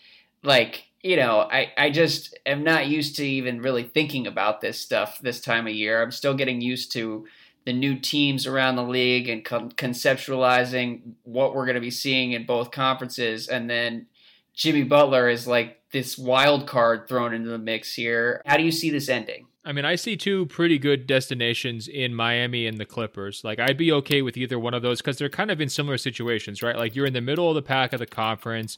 like, 0.43 0.85
you 1.01 1.17
know, 1.17 1.39
I, 1.39 1.71
I 1.77 1.89
just 1.89 2.37
am 2.45 2.63
not 2.63 2.87
used 2.87 3.17
to 3.17 3.25
even 3.25 3.61
really 3.61 3.83
thinking 3.83 4.27
about 4.27 4.61
this 4.61 4.79
stuff 4.79 5.19
this 5.19 5.41
time 5.41 5.67
of 5.67 5.73
year. 5.73 6.01
I'm 6.01 6.11
still 6.11 6.33
getting 6.33 6.61
used 6.61 6.91
to 6.93 7.25
the 7.65 7.73
new 7.73 7.97
teams 7.97 8.45
around 8.45 8.75
the 8.75 8.83
league 8.83 9.29
and 9.29 9.43
con- 9.43 9.71
conceptualizing 9.71 11.13
what 11.23 11.55
we're 11.55 11.65
going 11.65 11.75
to 11.75 11.81
be 11.81 11.91
seeing 11.91 12.33
in 12.33 12.45
both 12.45 12.71
conferences. 12.71 13.47
And 13.47 13.69
then 13.69 14.07
Jimmy 14.53 14.83
Butler 14.83 15.29
is 15.29 15.47
like 15.47 15.81
this 15.91 16.17
wild 16.17 16.67
card 16.67 17.07
thrown 17.07 17.33
into 17.33 17.49
the 17.49 17.57
mix 17.57 17.93
here. 17.93 18.41
How 18.45 18.57
do 18.57 18.63
you 18.63 18.71
see 18.71 18.89
this 18.89 19.09
ending? 19.09 19.47
I 19.65 19.71
mean, 19.71 19.85
I 19.85 19.95
see 19.95 20.17
two 20.17 20.45
pretty 20.47 20.77
good 20.77 21.07
destinations 21.07 21.87
in 21.87 22.13
Miami 22.13 22.67
and 22.67 22.77
the 22.77 22.85
Clippers. 22.85 23.43
Like, 23.43 23.59
I'd 23.59 23.77
be 23.77 23.91
okay 23.93 24.21
with 24.21 24.35
either 24.35 24.59
one 24.59 24.73
of 24.73 24.81
those 24.81 25.01
because 25.01 25.17
they're 25.17 25.29
kind 25.29 25.51
of 25.51 25.61
in 25.61 25.69
similar 25.69 25.97
situations, 25.97 26.61
right? 26.61 26.75
Like, 26.75 26.95
you're 26.95 27.05
in 27.05 27.13
the 27.13 27.21
middle 27.21 27.47
of 27.47 27.55
the 27.55 27.61
pack 27.61 27.93
of 27.93 27.99
the 27.99 28.05
conference. 28.05 28.77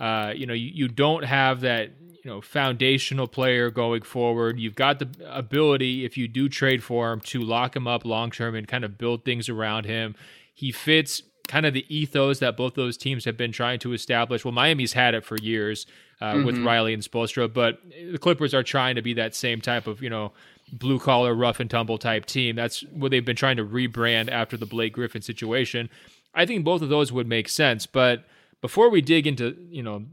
Uh, 0.00 0.32
you 0.34 0.44
know, 0.44 0.54
you, 0.54 0.70
you 0.74 0.88
don't 0.88 1.24
have 1.24 1.60
that 1.60 1.92
you 2.24 2.30
know 2.30 2.40
foundational 2.40 3.28
player 3.28 3.70
going 3.70 4.02
forward. 4.02 4.58
You've 4.58 4.74
got 4.74 4.98
the 4.98 5.08
ability, 5.28 6.04
if 6.04 6.16
you 6.16 6.26
do 6.26 6.48
trade 6.48 6.82
for 6.82 7.12
him, 7.12 7.20
to 7.20 7.40
lock 7.40 7.76
him 7.76 7.86
up 7.86 8.04
long 8.04 8.30
term 8.30 8.54
and 8.54 8.66
kind 8.66 8.84
of 8.84 8.98
build 8.98 9.24
things 9.24 9.48
around 9.48 9.84
him. 9.84 10.16
He 10.52 10.72
fits 10.72 11.22
kind 11.46 11.66
of 11.66 11.74
the 11.74 11.84
ethos 11.94 12.38
that 12.38 12.56
both 12.56 12.74
those 12.74 12.96
teams 12.96 13.26
have 13.26 13.36
been 13.36 13.52
trying 13.52 13.78
to 13.80 13.92
establish. 13.92 14.44
Well, 14.44 14.52
Miami's 14.52 14.94
had 14.94 15.14
it 15.14 15.24
for 15.24 15.36
years 15.36 15.86
uh, 16.20 16.32
mm-hmm. 16.32 16.46
with 16.46 16.58
Riley 16.58 16.94
and 16.94 17.02
Spoelstra, 17.02 17.52
but 17.52 17.80
the 18.10 18.18
Clippers 18.18 18.54
are 18.54 18.62
trying 18.62 18.96
to 18.96 19.02
be 19.02 19.14
that 19.14 19.34
same 19.34 19.60
type 19.60 19.86
of 19.86 20.02
you 20.02 20.10
know 20.10 20.32
blue 20.72 20.98
collar, 20.98 21.34
rough 21.34 21.60
and 21.60 21.70
tumble 21.70 21.98
type 21.98 22.26
team. 22.26 22.56
That's 22.56 22.82
what 22.92 23.10
they've 23.10 23.24
been 23.24 23.36
trying 23.36 23.56
to 23.56 23.64
rebrand 23.64 24.30
after 24.30 24.56
the 24.56 24.66
Blake 24.66 24.94
Griffin 24.94 25.22
situation. 25.22 25.90
I 26.34 26.46
think 26.46 26.64
both 26.64 26.82
of 26.82 26.88
those 26.88 27.12
would 27.12 27.28
make 27.28 27.48
sense, 27.48 27.86
but 27.86 28.24
before 28.60 28.90
we 28.90 29.00
dig 29.00 29.26
into 29.26 29.56
you 29.68 29.82
know 29.82 30.04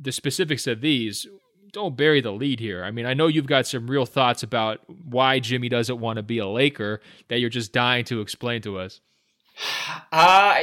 the 0.00 0.12
specifics 0.12 0.66
of 0.66 0.80
these, 0.80 1.26
don't 1.72 1.96
bury 1.96 2.20
the 2.20 2.32
lead 2.32 2.60
here. 2.60 2.84
I 2.84 2.90
mean, 2.90 3.04
I 3.04 3.14
know 3.14 3.26
you've 3.26 3.46
got 3.46 3.66
some 3.66 3.90
real 3.90 4.06
thoughts 4.06 4.42
about 4.42 4.80
why 4.88 5.40
Jimmy 5.40 5.68
doesn't 5.68 5.98
want 5.98 6.16
to 6.16 6.22
be 6.22 6.38
a 6.38 6.46
Laker 6.46 7.00
that 7.28 7.40
you're 7.40 7.50
just 7.50 7.72
dying 7.72 8.04
to 8.06 8.20
explain 8.20 8.62
to 8.62 8.78
us. 8.78 9.00
Uh, 10.12 10.62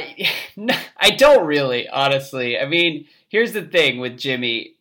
I 0.96 1.10
don't 1.16 1.46
really, 1.46 1.88
honestly. 1.88 2.58
I 2.58 2.66
mean, 2.66 3.06
here's 3.32 3.54
the 3.54 3.62
thing 3.62 3.98
with 3.98 4.18
Jimmy. 4.18 4.74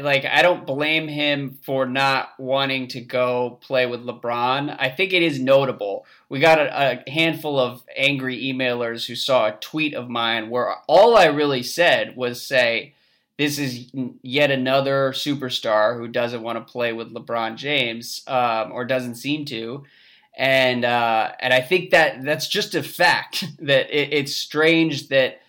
Like, 0.00 0.24
I 0.24 0.40
don't 0.40 0.66
blame 0.66 1.08
him 1.08 1.58
for 1.62 1.84
not 1.84 2.30
wanting 2.38 2.88
to 2.88 3.02
go 3.02 3.58
play 3.60 3.84
with 3.84 4.00
LeBron. 4.00 4.74
I 4.78 4.88
think 4.88 5.12
it 5.12 5.22
is 5.22 5.38
notable. 5.38 6.06
We 6.30 6.40
got 6.40 6.58
a, 6.58 7.02
a 7.06 7.10
handful 7.10 7.60
of 7.60 7.84
angry 7.94 8.42
emailers 8.44 9.06
who 9.06 9.14
saw 9.14 9.46
a 9.46 9.58
tweet 9.60 9.94
of 9.94 10.08
mine 10.08 10.48
where 10.48 10.74
all 10.88 11.16
I 11.16 11.26
really 11.26 11.62
said 11.62 12.16
was 12.16 12.42
say, 12.42 12.94
this 13.38 13.58
is 13.58 13.90
yet 14.22 14.50
another 14.50 15.12
superstar 15.12 15.98
who 15.98 16.08
doesn't 16.08 16.42
want 16.42 16.66
to 16.66 16.72
play 16.72 16.94
with 16.94 17.12
LeBron 17.12 17.56
James 17.56 18.22
um, 18.26 18.72
or 18.72 18.86
doesn't 18.86 19.16
seem 19.16 19.44
to. 19.46 19.84
And 20.34 20.86
uh, 20.86 21.32
and 21.40 21.52
I 21.52 21.60
think 21.60 21.90
that 21.90 22.24
that's 22.24 22.48
just 22.48 22.74
a 22.74 22.82
fact 22.82 23.44
that 23.58 23.90
it, 23.90 24.14
it's 24.14 24.34
strange 24.34 25.08
that 25.08 25.42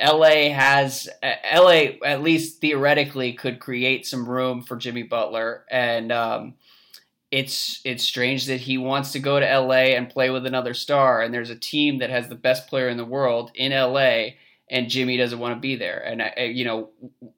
LA 0.00 0.50
has 0.50 1.08
LA 1.22 1.98
at 2.04 2.22
least 2.22 2.60
theoretically 2.60 3.32
could 3.32 3.60
create 3.60 4.06
some 4.06 4.28
room 4.28 4.62
for 4.62 4.76
Jimmy 4.76 5.02
Butler 5.02 5.64
and 5.70 6.10
um, 6.12 6.54
it's 7.30 7.80
it's 7.84 8.04
strange 8.04 8.46
that 8.46 8.60
he 8.60 8.78
wants 8.78 9.12
to 9.12 9.18
go 9.18 9.40
to 9.40 9.58
LA 9.58 9.94
and 9.96 10.08
play 10.08 10.30
with 10.30 10.46
another 10.46 10.74
star 10.74 11.22
and 11.22 11.32
there's 11.32 11.50
a 11.50 11.56
team 11.56 11.98
that 11.98 12.10
has 12.10 12.28
the 12.28 12.34
best 12.34 12.66
player 12.68 12.88
in 12.88 12.96
the 12.96 13.04
world 13.04 13.50
in 13.54 13.72
LA 13.72 14.32
and 14.72 14.88
Jimmy 14.88 15.18
doesn't 15.18 15.38
want 15.38 15.54
to 15.54 15.60
be 15.60 15.76
there. 15.76 16.02
And 16.04 16.22
I, 16.22 16.44
you 16.44 16.64
know, 16.64 16.88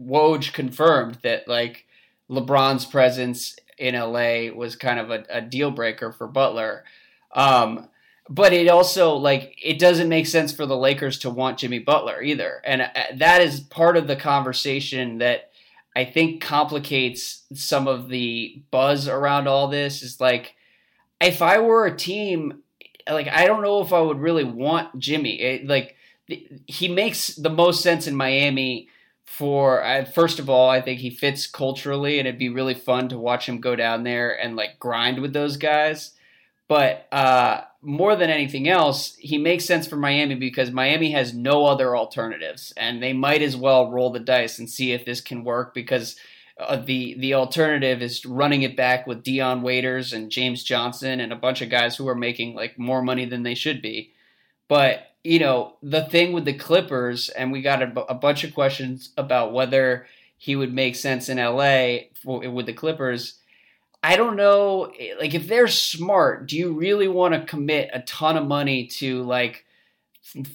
Woj 0.00 0.52
confirmed 0.52 1.18
that 1.24 1.48
like 1.48 1.84
LeBron's 2.30 2.86
presence 2.86 3.56
in 3.76 3.96
LA 3.96 4.54
was 4.54 4.76
kind 4.76 5.00
of 5.00 5.10
a, 5.10 5.24
a 5.28 5.40
deal 5.40 5.72
breaker 5.72 6.12
for 6.12 6.28
Butler. 6.28 6.84
Um, 7.32 7.88
but 8.28 8.52
it 8.52 8.68
also 8.68 9.14
like 9.14 9.58
it 9.62 9.78
doesn't 9.78 10.08
make 10.08 10.26
sense 10.26 10.52
for 10.52 10.66
the 10.66 10.76
Lakers 10.76 11.18
to 11.20 11.30
want 11.30 11.58
Jimmy 11.58 11.78
Butler 11.78 12.22
either, 12.22 12.62
and 12.64 12.82
uh, 12.82 12.88
that 13.16 13.42
is 13.42 13.60
part 13.60 13.96
of 13.96 14.06
the 14.06 14.16
conversation 14.16 15.18
that 15.18 15.50
I 15.94 16.04
think 16.04 16.42
complicates 16.42 17.42
some 17.54 17.86
of 17.86 18.08
the 18.08 18.62
buzz 18.70 19.08
around 19.08 19.46
all 19.46 19.68
this. 19.68 20.02
Is 20.02 20.20
like 20.20 20.54
if 21.20 21.42
I 21.42 21.58
were 21.58 21.86
a 21.86 21.96
team, 21.96 22.62
like 23.08 23.28
I 23.28 23.46
don't 23.46 23.62
know 23.62 23.80
if 23.82 23.92
I 23.92 24.00
would 24.00 24.20
really 24.20 24.44
want 24.44 24.98
Jimmy. 24.98 25.40
It, 25.40 25.66
like 25.66 25.96
he 26.26 26.88
makes 26.88 27.28
the 27.28 27.50
most 27.50 27.82
sense 27.82 28.06
in 28.06 28.16
Miami. 28.16 28.88
For 29.26 29.82
uh, 29.82 30.04
first 30.04 30.38
of 30.38 30.48
all, 30.48 30.70
I 30.70 30.80
think 30.80 31.00
he 31.00 31.10
fits 31.10 31.46
culturally, 31.46 32.18
and 32.18 32.28
it'd 32.28 32.38
be 32.38 32.50
really 32.50 32.74
fun 32.74 33.08
to 33.08 33.18
watch 33.18 33.48
him 33.48 33.60
go 33.60 33.74
down 33.74 34.04
there 34.04 34.30
and 34.30 34.54
like 34.54 34.78
grind 34.78 35.20
with 35.20 35.32
those 35.32 35.56
guys. 35.56 36.12
But 36.68 37.06
uh, 37.12 37.62
more 37.82 38.16
than 38.16 38.30
anything 38.30 38.68
else, 38.68 39.14
he 39.16 39.36
makes 39.36 39.64
sense 39.64 39.86
for 39.86 39.96
Miami 39.96 40.34
because 40.34 40.70
Miami 40.70 41.12
has 41.12 41.34
no 41.34 41.66
other 41.66 41.96
alternatives, 41.96 42.72
and 42.76 43.02
they 43.02 43.12
might 43.12 43.42
as 43.42 43.56
well 43.56 43.90
roll 43.90 44.10
the 44.10 44.20
dice 44.20 44.58
and 44.58 44.68
see 44.68 44.92
if 44.92 45.04
this 45.04 45.20
can 45.20 45.44
work 45.44 45.74
because 45.74 46.16
uh, 46.58 46.76
the 46.76 47.16
the 47.18 47.34
alternative 47.34 48.00
is 48.00 48.24
running 48.24 48.62
it 48.62 48.76
back 48.76 49.06
with 49.06 49.22
Dion 49.22 49.62
Waiters 49.62 50.12
and 50.12 50.30
James 50.30 50.62
Johnson 50.62 51.20
and 51.20 51.32
a 51.32 51.36
bunch 51.36 51.60
of 51.60 51.68
guys 51.68 51.96
who 51.96 52.08
are 52.08 52.14
making 52.14 52.54
like 52.54 52.78
more 52.78 53.02
money 53.02 53.24
than 53.26 53.42
they 53.42 53.54
should 53.54 53.82
be. 53.82 54.12
But 54.68 55.08
you 55.22 55.38
know 55.38 55.76
the 55.82 56.04
thing 56.04 56.32
with 56.32 56.44
the 56.44 56.54
Clippers, 56.54 57.28
and 57.28 57.52
we 57.52 57.60
got 57.60 57.82
a, 57.82 58.14
bunch 58.14 58.44
of 58.44 58.54
questions 58.54 59.10
about 59.16 59.52
whether 59.52 60.06
he 60.38 60.56
would 60.56 60.72
make 60.72 60.96
sense 60.96 61.28
in 61.28 61.38
LA 61.38 62.08
for, 62.22 62.48
with 62.48 62.66
the 62.66 62.72
Clippers 62.72 63.38
I 64.04 64.16
don't 64.16 64.36
know, 64.36 64.92
like 65.18 65.32
if 65.32 65.48
they're 65.48 65.66
smart, 65.66 66.46
do 66.46 66.58
you 66.58 66.74
really 66.74 67.08
want 67.08 67.32
to 67.32 67.46
commit 67.46 67.88
a 67.90 68.02
ton 68.02 68.36
of 68.36 68.46
money 68.46 68.86
to 68.98 69.22
like 69.22 69.64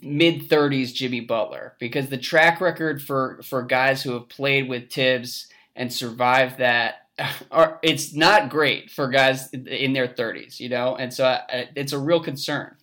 mid 0.04 0.48
30s 0.48 0.94
Jimmy 0.94 1.22
Butler? 1.22 1.74
Because 1.80 2.10
the 2.10 2.18
track 2.20 2.62
record 2.62 3.02
for 3.02 3.42
for 3.42 3.64
guys 3.64 4.04
who 4.04 4.12
have 4.12 4.30
played 4.30 4.70
with 4.70 4.90
Tibbs 4.90 5.48
and 5.76 5.92
survived 5.92 6.60
that 6.60 7.08
are 7.52 7.80
it's 7.82 8.14
not 8.14 8.52
great 8.52 8.92
for 8.92 9.08
guys 9.08 9.50
in 9.50 9.94
their 9.94 10.08
30s, 10.08 10.60
you 10.60 10.70
know? 10.70 10.96
And 10.96 11.12
so 11.12 11.26
uh, 11.26 11.42
it's 11.76 11.92
a 11.92 11.98
real 11.98 12.22
concern. 12.22 12.76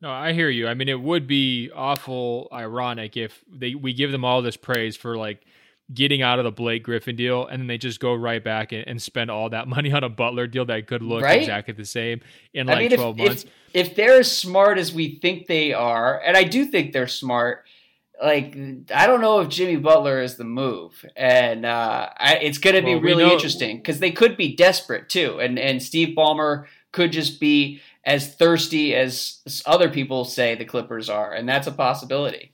No, 0.00 0.12
I 0.12 0.34
hear 0.34 0.50
you. 0.50 0.68
I 0.68 0.74
mean, 0.74 0.88
it 0.88 1.00
would 1.00 1.26
be 1.26 1.72
awful 1.74 2.46
ironic 2.52 3.16
if 3.16 3.42
they 3.52 3.74
we 3.74 3.92
give 3.92 4.12
them 4.12 4.24
all 4.24 4.40
this 4.40 4.56
praise 4.56 4.96
for 4.96 5.16
like 5.16 5.44
getting 5.92 6.22
out 6.22 6.38
of 6.38 6.44
the 6.44 6.50
Blake 6.50 6.82
Griffin 6.82 7.16
deal, 7.16 7.46
and 7.46 7.60
then 7.60 7.66
they 7.66 7.76
just 7.76 8.00
go 8.00 8.14
right 8.14 8.42
back 8.42 8.72
and, 8.72 8.86
and 8.86 9.02
spend 9.02 9.30
all 9.30 9.50
that 9.50 9.68
money 9.68 9.92
on 9.92 10.04
a 10.04 10.08
Butler 10.08 10.46
deal 10.46 10.64
that 10.66 10.86
could 10.86 11.02
look 11.02 11.22
right? 11.22 11.40
exactly 11.40 11.74
the 11.74 11.84
same 11.84 12.20
in 12.52 12.66
like 12.66 12.76
I 12.76 12.80
mean, 12.80 12.90
12 12.90 13.20
if, 13.20 13.26
months. 13.26 13.44
If, 13.44 13.88
if 13.88 13.96
they're 13.96 14.20
as 14.20 14.34
smart 14.34 14.78
as 14.78 14.92
we 14.92 15.18
think 15.20 15.46
they 15.46 15.72
are, 15.72 16.20
and 16.20 16.36
I 16.36 16.44
do 16.44 16.64
think 16.64 16.92
they're 16.92 17.06
smart, 17.06 17.64
like 18.22 18.56
I 18.94 19.06
don't 19.06 19.20
know 19.20 19.40
if 19.40 19.48
Jimmy 19.48 19.76
Butler 19.76 20.22
is 20.22 20.36
the 20.36 20.44
move, 20.44 21.04
and 21.16 21.66
uh, 21.66 22.08
I, 22.16 22.36
it's 22.36 22.58
going 22.58 22.76
to 22.76 22.82
be 22.82 22.94
well, 22.94 23.02
really 23.02 23.30
interesting 23.30 23.78
because 23.78 23.98
they 23.98 24.12
could 24.12 24.36
be 24.36 24.54
desperate 24.54 25.08
too, 25.08 25.40
and 25.40 25.58
and 25.58 25.82
Steve 25.82 26.16
Ballmer 26.16 26.66
could 26.92 27.12
just 27.12 27.40
be 27.40 27.80
as 28.04 28.34
thirsty 28.34 28.94
as 28.94 29.40
other 29.66 29.90
people 29.90 30.24
say 30.24 30.54
the 30.54 30.64
Clippers 30.64 31.10
are, 31.10 31.32
and 31.32 31.48
that's 31.48 31.66
a 31.66 31.72
possibility 31.72 32.52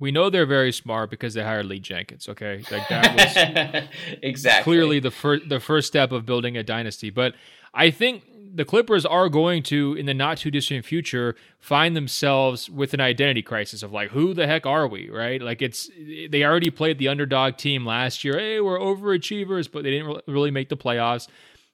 we 0.00 0.10
know 0.10 0.30
they're 0.30 0.46
very 0.46 0.72
smart 0.72 1.10
because 1.10 1.34
they 1.34 1.42
hired 1.42 1.66
Lee 1.66 1.78
Jenkins. 1.78 2.28
Okay, 2.28 2.64
like 2.70 2.88
that 2.88 3.14
was 3.84 4.18
exactly 4.22 4.64
clearly 4.64 4.98
the 4.98 5.10
first 5.10 5.48
the 5.48 5.60
first 5.60 5.86
step 5.86 6.10
of 6.10 6.26
building 6.26 6.56
a 6.56 6.64
dynasty. 6.64 7.10
But 7.10 7.34
I 7.72 7.90
think 7.90 8.24
the 8.52 8.64
Clippers 8.64 9.06
are 9.06 9.28
going 9.28 9.62
to, 9.64 9.94
in 9.94 10.06
the 10.06 10.14
not 10.14 10.38
too 10.38 10.50
distant 10.50 10.84
future, 10.84 11.36
find 11.58 11.94
themselves 11.94 12.68
with 12.68 12.92
an 12.94 13.00
identity 13.00 13.42
crisis 13.42 13.82
of 13.82 13.92
like, 13.92 14.10
who 14.10 14.34
the 14.34 14.46
heck 14.46 14.66
are 14.66 14.88
we, 14.88 15.08
right? 15.08 15.40
Like 15.40 15.62
it's 15.62 15.88
they 16.28 16.42
already 16.42 16.70
played 16.70 16.98
the 16.98 17.08
underdog 17.08 17.58
team 17.58 17.86
last 17.86 18.24
year. 18.24 18.38
Hey, 18.38 18.60
we're 18.60 18.78
overachievers, 18.78 19.70
but 19.70 19.84
they 19.84 19.90
didn't 19.90 20.22
really 20.26 20.50
make 20.50 20.68
the 20.68 20.76
playoffs, 20.76 21.28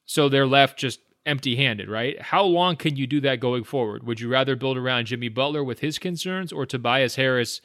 so 0.04 0.28
they're 0.28 0.46
left 0.46 0.78
just 0.78 1.00
empty 1.24 1.56
handed, 1.56 1.88
right? 1.88 2.20
How 2.20 2.44
long 2.44 2.76
can 2.76 2.96
you 2.96 3.06
do 3.06 3.20
that 3.22 3.40
going 3.40 3.64
forward? 3.64 4.04
Would 4.06 4.20
you 4.20 4.28
rather 4.28 4.54
build 4.54 4.76
around 4.76 5.06
Jimmy 5.06 5.28
Butler 5.28 5.64
with 5.64 5.80
his 5.80 5.98
concerns 5.98 6.52
or 6.52 6.66
Tobias 6.66 7.16
Harris? 7.16 7.60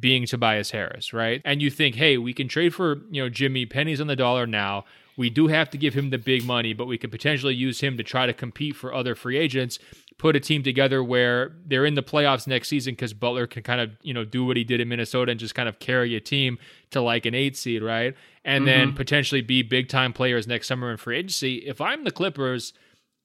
Being 0.00 0.26
Tobias 0.26 0.70
Harris, 0.70 1.12
right? 1.12 1.40
And 1.44 1.62
you 1.62 1.70
think, 1.70 1.96
hey, 1.96 2.18
we 2.18 2.32
can 2.32 2.48
trade 2.48 2.74
for, 2.74 3.02
you 3.10 3.22
know, 3.22 3.28
Jimmy 3.28 3.66
pennies 3.66 4.00
on 4.00 4.06
the 4.06 4.16
dollar 4.16 4.46
now. 4.46 4.84
We 5.16 5.28
do 5.28 5.48
have 5.48 5.68
to 5.70 5.78
give 5.78 5.94
him 5.94 6.10
the 6.10 6.18
big 6.18 6.44
money, 6.44 6.72
but 6.72 6.86
we 6.86 6.96
could 6.96 7.10
potentially 7.10 7.54
use 7.54 7.80
him 7.80 7.96
to 7.98 8.02
try 8.02 8.26
to 8.26 8.32
compete 8.32 8.76
for 8.76 8.94
other 8.94 9.14
free 9.14 9.36
agents, 9.36 9.78
put 10.16 10.36
a 10.36 10.40
team 10.40 10.62
together 10.62 11.04
where 11.04 11.52
they're 11.66 11.84
in 11.84 11.94
the 11.94 12.02
playoffs 12.02 12.46
next 12.46 12.68
season 12.68 12.94
because 12.94 13.12
Butler 13.12 13.46
can 13.46 13.62
kind 13.62 13.80
of, 13.80 13.90
you 14.02 14.14
know, 14.14 14.24
do 14.24 14.44
what 14.44 14.56
he 14.56 14.64
did 14.64 14.80
in 14.80 14.88
Minnesota 14.88 15.30
and 15.30 15.38
just 15.38 15.54
kind 15.54 15.68
of 15.68 15.78
carry 15.78 16.16
a 16.16 16.20
team 16.20 16.58
to 16.90 17.02
like 17.02 17.26
an 17.26 17.34
eight 17.34 17.56
seed, 17.56 17.82
right? 17.82 18.14
And 18.44 18.64
mm-hmm. 18.64 18.78
then 18.78 18.92
potentially 18.94 19.42
be 19.42 19.62
big 19.62 19.88
time 19.88 20.12
players 20.12 20.46
next 20.46 20.66
summer 20.66 20.90
in 20.90 20.96
free 20.96 21.18
agency. 21.18 21.56
If 21.58 21.80
I'm 21.80 22.04
the 22.04 22.10
Clippers, 22.10 22.72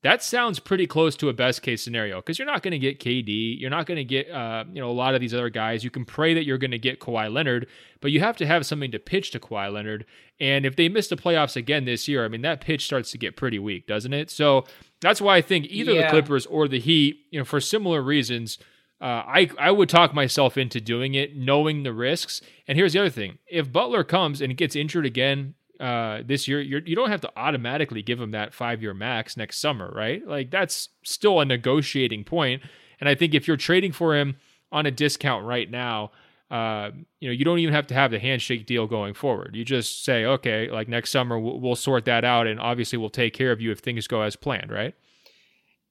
that 0.07 0.23
sounds 0.23 0.57
pretty 0.59 0.87
close 0.87 1.17
to 1.17 1.27
a 1.27 1.33
best 1.33 1.61
case 1.61 1.83
scenario 1.83 2.21
because 2.21 2.39
you're 2.39 2.45
not 2.45 2.63
going 2.63 2.71
to 2.71 2.79
get 2.79 3.01
KD, 3.01 3.59
you're 3.59 3.69
not 3.69 3.85
going 3.85 3.97
to 3.97 4.05
get 4.05 4.31
uh, 4.31 4.63
you 4.71 4.79
know 4.79 4.89
a 4.89 4.93
lot 4.93 5.15
of 5.15 5.19
these 5.19 5.33
other 5.33 5.49
guys. 5.49 5.83
You 5.83 5.89
can 5.89 6.05
pray 6.05 6.33
that 6.33 6.45
you're 6.45 6.57
going 6.57 6.71
to 6.71 6.79
get 6.79 7.01
Kawhi 7.01 7.29
Leonard, 7.29 7.67
but 7.99 8.11
you 8.11 8.21
have 8.21 8.37
to 8.37 8.45
have 8.45 8.65
something 8.65 8.89
to 8.91 8.99
pitch 8.99 9.31
to 9.31 9.39
Kawhi 9.39 9.71
Leonard. 9.71 10.05
And 10.39 10.65
if 10.65 10.77
they 10.77 10.87
miss 10.87 11.09
the 11.09 11.17
playoffs 11.17 11.57
again 11.57 11.83
this 11.83 12.07
year, 12.07 12.23
I 12.23 12.29
mean 12.29 12.41
that 12.43 12.61
pitch 12.61 12.85
starts 12.85 13.11
to 13.11 13.17
get 13.17 13.35
pretty 13.35 13.59
weak, 13.59 13.85
doesn't 13.85 14.13
it? 14.13 14.31
So 14.31 14.63
that's 15.01 15.19
why 15.19 15.35
I 15.35 15.41
think 15.41 15.65
either 15.65 15.91
yeah. 15.91 16.03
the 16.03 16.09
Clippers 16.09 16.45
or 16.45 16.69
the 16.69 16.79
Heat, 16.79 17.17
you 17.29 17.39
know, 17.39 17.45
for 17.45 17.59
similar 17.59 18.01
reasons. 18.01 18.59
Uh, 19.01 19.23
I 19.27 19.49
I 19.59 19.71
would 19.71 19.89
talk 19.89 20.13
myself 20.13 20.57
into 20.57 20.79
doing 20.79 21.15
it, 21.15 21.35
knowing 21.35 21.83
the 21.83 21.93
risks. 21.93 22.41
And 22.65 22.77
here's 22.77 22.93
the 22.93 22.99
other 22.99 23.09
thing: 23.09 23.39
if 23.45 23.73
Butler 23.73 24.05
comes 24.05 24.41
and 24.41 24.55
gets 24.55 24.75
injured 24.75 25.05
again 25.05 25.55
uh, 25.79 26.21
this 26.25 26.47
year, 26.47 26.59
you're, 26.61 26.81
you 26.81 26.95
don't 26.95 27.09
have 27.09 27.21
to 27.21 27.31
automatically 27.35 28.01
give 28.01 28.19
him 28.19 28.31
that 28.31 28.53
five 28.53 28.81
year 28.81 28.93
max 28.93 29.37
next 29.37 29.59
summer, 29.59 29.91
right? 29.95 30.25
Like 30.27 30.51
that's 30.51 30.89
still 31.03 31.39
a 31.39 31.45
negotiating 31.45 32.23
point. 32.23 32.61
And 32.99 33.07
I 33.07 33.15
think 33.15 33.33
if 33.33 33.47
you're 33.47 33.57
trading 33.57 33.91
for 33.91 34.15
him 34.15 34.37
on 34.71 34.85
a 34.85 34.91
discount 34.91 35.45
right 35.45 35.69
now, 35.69 36.11
uh, 36.49 36.91
you 37.19 37.27
know, 37.27 37.33
you 37.33 37.43
don't 37.43 37.59
even 37.59 37.73
have 37.73 37.87
to 37.87 37.93
have 37.93 38.11
the 38.11 38.19
handshake 38.19 38.65
deal 38.65 38.87
going 38.87 39.13
forward. 39.13 39.55
You 39.55 39.65
just 39.65 40.05
say, 40.05 40.25
okay, 40.25 40.69
like 40.71 40.87
next 40.87 41.09
summer 41.09 41.37
we'll, 41.37 41.59
we'll 41.59 41.75
sort 41.75 42.05
that 42.05 42.23
out, 42.23 42.47
and 42.47 42.59
obviously 42.59 42.97
we'll 42.97 43.09
take 43.09 43.33
care 43.33 43.51
of 43.51 43.59
you 43.59 43.71
if 43.71 43.79
things 43.79 44.07
go 44.07 44.21
as 44.21 44.35
planned, 44.37 44.71
right? 44.71 44.95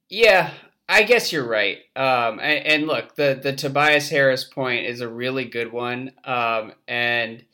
Yeah, 0.08 0.52
I 0.88 1.02
guess 1.02 1.30
you're 1.30 1.46
right. 1.46 1.78
Um, 1.94 2.38
and, 2.40 2.66
and, 2.66 2.86
look, 2.86 3.16
the 3.16 3.38
the 3.42 3.52
Tobias 3.52 4.08
Harris 4.08 4.44
point 4.44 4.86
is 4.86 5.00
a 5.00 5.08
really 5.08 5.44
good 5.44 5.72
one. 5.72 6.12
Um, 6.24 6.72
and 6.88 7.44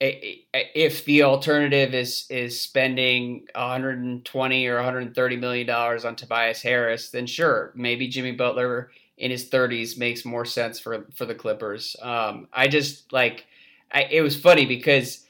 if 0.00 1.04
the 1.04 1.22
alternative 1.22 1.94
is 1.94 2.26
is 2.28 2.60
spending 2.60 3.46
120 3.54 4.66
or 4.66 4.74
130 4.76 5.36
million 5.36 5.66
dollars 5.66 6.04
on 6.04 6.16
Tobias 6.16 6.62
Harris, 6.62 7.10
then 7.10 7.26
sure, 7.26 7.72
maybe 7.74 8.08
Jimmy 8.08 8.32
Butler 8.32 8.90
in 9.16 9.30
his 9.30 9.48
30s 9.48 9.96
makes 9.96 10.24
more 10.24 10.44
sense 10.44 10.80
for 10.80 11.06
for 11.14 11.26
the 11.26 11.34
Clippers. 11.34 11.96
Um, 12.02 12.48
I 12.52 12.68
just 12.68 13.12
like 13.12 13.46
I, 13.92 14.02
it 14.10 14.20
was 14.22 14.38
funny 14.38 14.66
because 14.66 15.26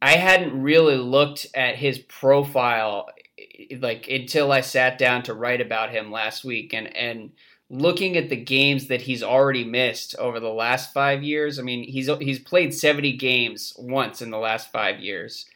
I 0.00 0.12
hadn't 0.12 0.62
really 0.62 0.96
looked 0.96 1.46
at 1.54 1.76
his 1.76 1.98
profile 1.98 3.08
like 3.78 4.08
until 4.08 4.52
I 4.52 4.62
sat 4.62 4.98
down 4.98 5.22
to 5.24 5.34
write 5.34 5.60
about 5.60 5.90
him 5.90 6.10
last 6.10 6.44
week, 6.44 6.72
and 6.72 6.94
and 6.96 7.32
looking 7.68 8.16
at 8.16 8.28
the 8.28 8.36
games 8.36 8.86
that 8.86 9.02
he's 9.02 9.22
already 9.22 9.64
missed 9.64 10.14
over 10.16 10.38
the 10.38 10.52
last 10.52 10.92
five 10.92 11.22
years, 11.22 11.58
I 11.58 11.62
mean, 11.62 11.82
he's 11.84 12.08
he's 12.18 12.38
played 12.38 12.74
70 12.74 13.16
games 13.16 13.74
once 13.78 14.22
in 14.22 14.30
the 14.30 14.38
last 14.38 14.70
five 14.70 15.00
years. 15.00 15.46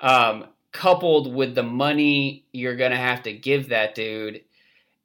Um, 0.00 0.46
coupled 0.72 1.34
with 1.34 1.54
the 1.54 1.62
money 1.62 2.44
you're 2.52 2.76
gonna 2.76 2.96
have 2.96 3.22
to 3.24 3.32
give 3.32 3.70
that 3.70 3.94
dude, 3.94 4.42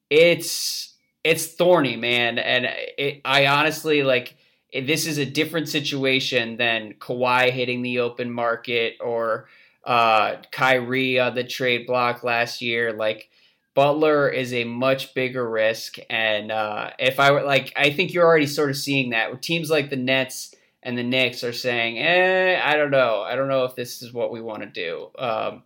it's 0.10 0.95
it's 1.24 1.47
thorny, 1.47 1.95
man. 1.95 2.38
And 2.38 2.65
it, 2.97 3.21
I 3.26 3.47
honestly 3.47 4.04
like 4.04 4.36
this 4.74 5.08
is 5.08 5.17
a 5.17 5.26
different 5.26 5.67
situation 5.67 6.58
than 6.58 6.93
Kawhi 6.93 7.52
hitting 7.52 7.82
the 7.82 8.00
open 8.00 8.32
market 8.32 8.97
or 9.02 9.47
uh, 9.84 10.36
Kyrie 10.52 11.19
on 11.19 11.36
the 11.36 11.43
trade 11.43 11.88
block 11.88 12.24
last 12.24 12.62
year. 12.62 12.93
Like 12.93 13.30
Butler 13.73 14.27
is 14.27 14.53
a 14.53 14.63
much 14.65 15.13
bigger 15.13 15.49
risk, 15.49 15.97
and 16.10 16.51
uh, 16.51 16.91
if 16.99 17.19
I 17.19 17.31
were 17.31 17.43
like, 17.43 17.71
I 17.75 17.91
think 17.91 18.13
you're 18.13 18.25
already 18.25 18.47
sort 18.47 18.69
of 18.69 18.77
seeing 18.77 19.12
that 19.12 19.31
with 19.31 19.41
teams 19.41 19.69
like 19.69 19.89
the 19.89 19.95
Nets 19.95 20.53
and 20.84 20.97
the 20.97 21.03
Knicks 21.03 21.43
are 21.43 21.53
saying, 21.53 21.97
"Eh, 21.97 22.60
I 22.62 22.75
don't 22.75 22.91
know, 22.91 23.21
I 23.21 23.36
don't 23.36 23.47
know 23.47 23.63
if 23.63 23.75
this 23.75 24.01
is 24.01 24.12
what 24.12 24.31
we 24.31 24.41
want 24.41 24.63
to 24.63 24.67
do." 24.67 25.10
Um, 25.17 25.63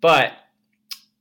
but 0.00 0.32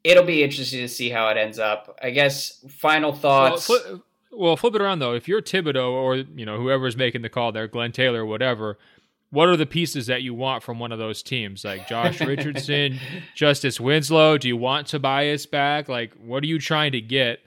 it'll 0.03 0.23
be 0.23 0.43
interesting 0.43 0.81
to 0.81 0.87
see 0.87 1.09
how 1.09 1.29
it 1.29 1.37
ends 1.37 1.57
up. 1.59 1.97
I 2.01 2.11
guess 2.11 2.63
final 2.69 3.13
thoughts. 3.13 3.67
Well, 3.67 4.03
Well, 4.31 4.55
flip 4.55 4.75
it 4.75 4.81
around 4.81 4.99
though. 4.99 5.15
If 5.15 5.27
you're 5.27 5.41
Thibodeau 5.41 5.89
or 5.91 6.15
you 6.15 6.45
know 6.45 6.57
whoever's 6.57 6.95
making 6.95 7.23
the 7.23 7.29
call 7.29 7.51
there, 7.51 7.67
Glenn 7.67 7.91
Taylor, 7.91 8.23
whatever, 8.25 8.77
what 9.31 9.47
are 9.47 9.57
the 9.57 9.65
pieces 9.65 10.07
that 10.07 10.23
you 10.23 10.33
want 10.33 10.63
from 10.63 10.79
one 10.79 10.91
of 10.91 10.99
those 10.99 11.21
teams? 11.21 11.63
Like 11.63 11.87
Josh 11.87 12.19
Richardson, 12.25 12.99
Justice 13.35 13.79
Winslow. 13.79 14.37
Do 14.37 14.47
you 14.47 14.57
want 14.57 14.87
Tobias 14.87 15.45
back? 15.45 15.87
Like, 15.87 16.13
what 16.15 16.43
are 16.43 16.47
you 16.47 16.59
trying 16.59 16.91
to 16.93 17.01
get 17.01 17.39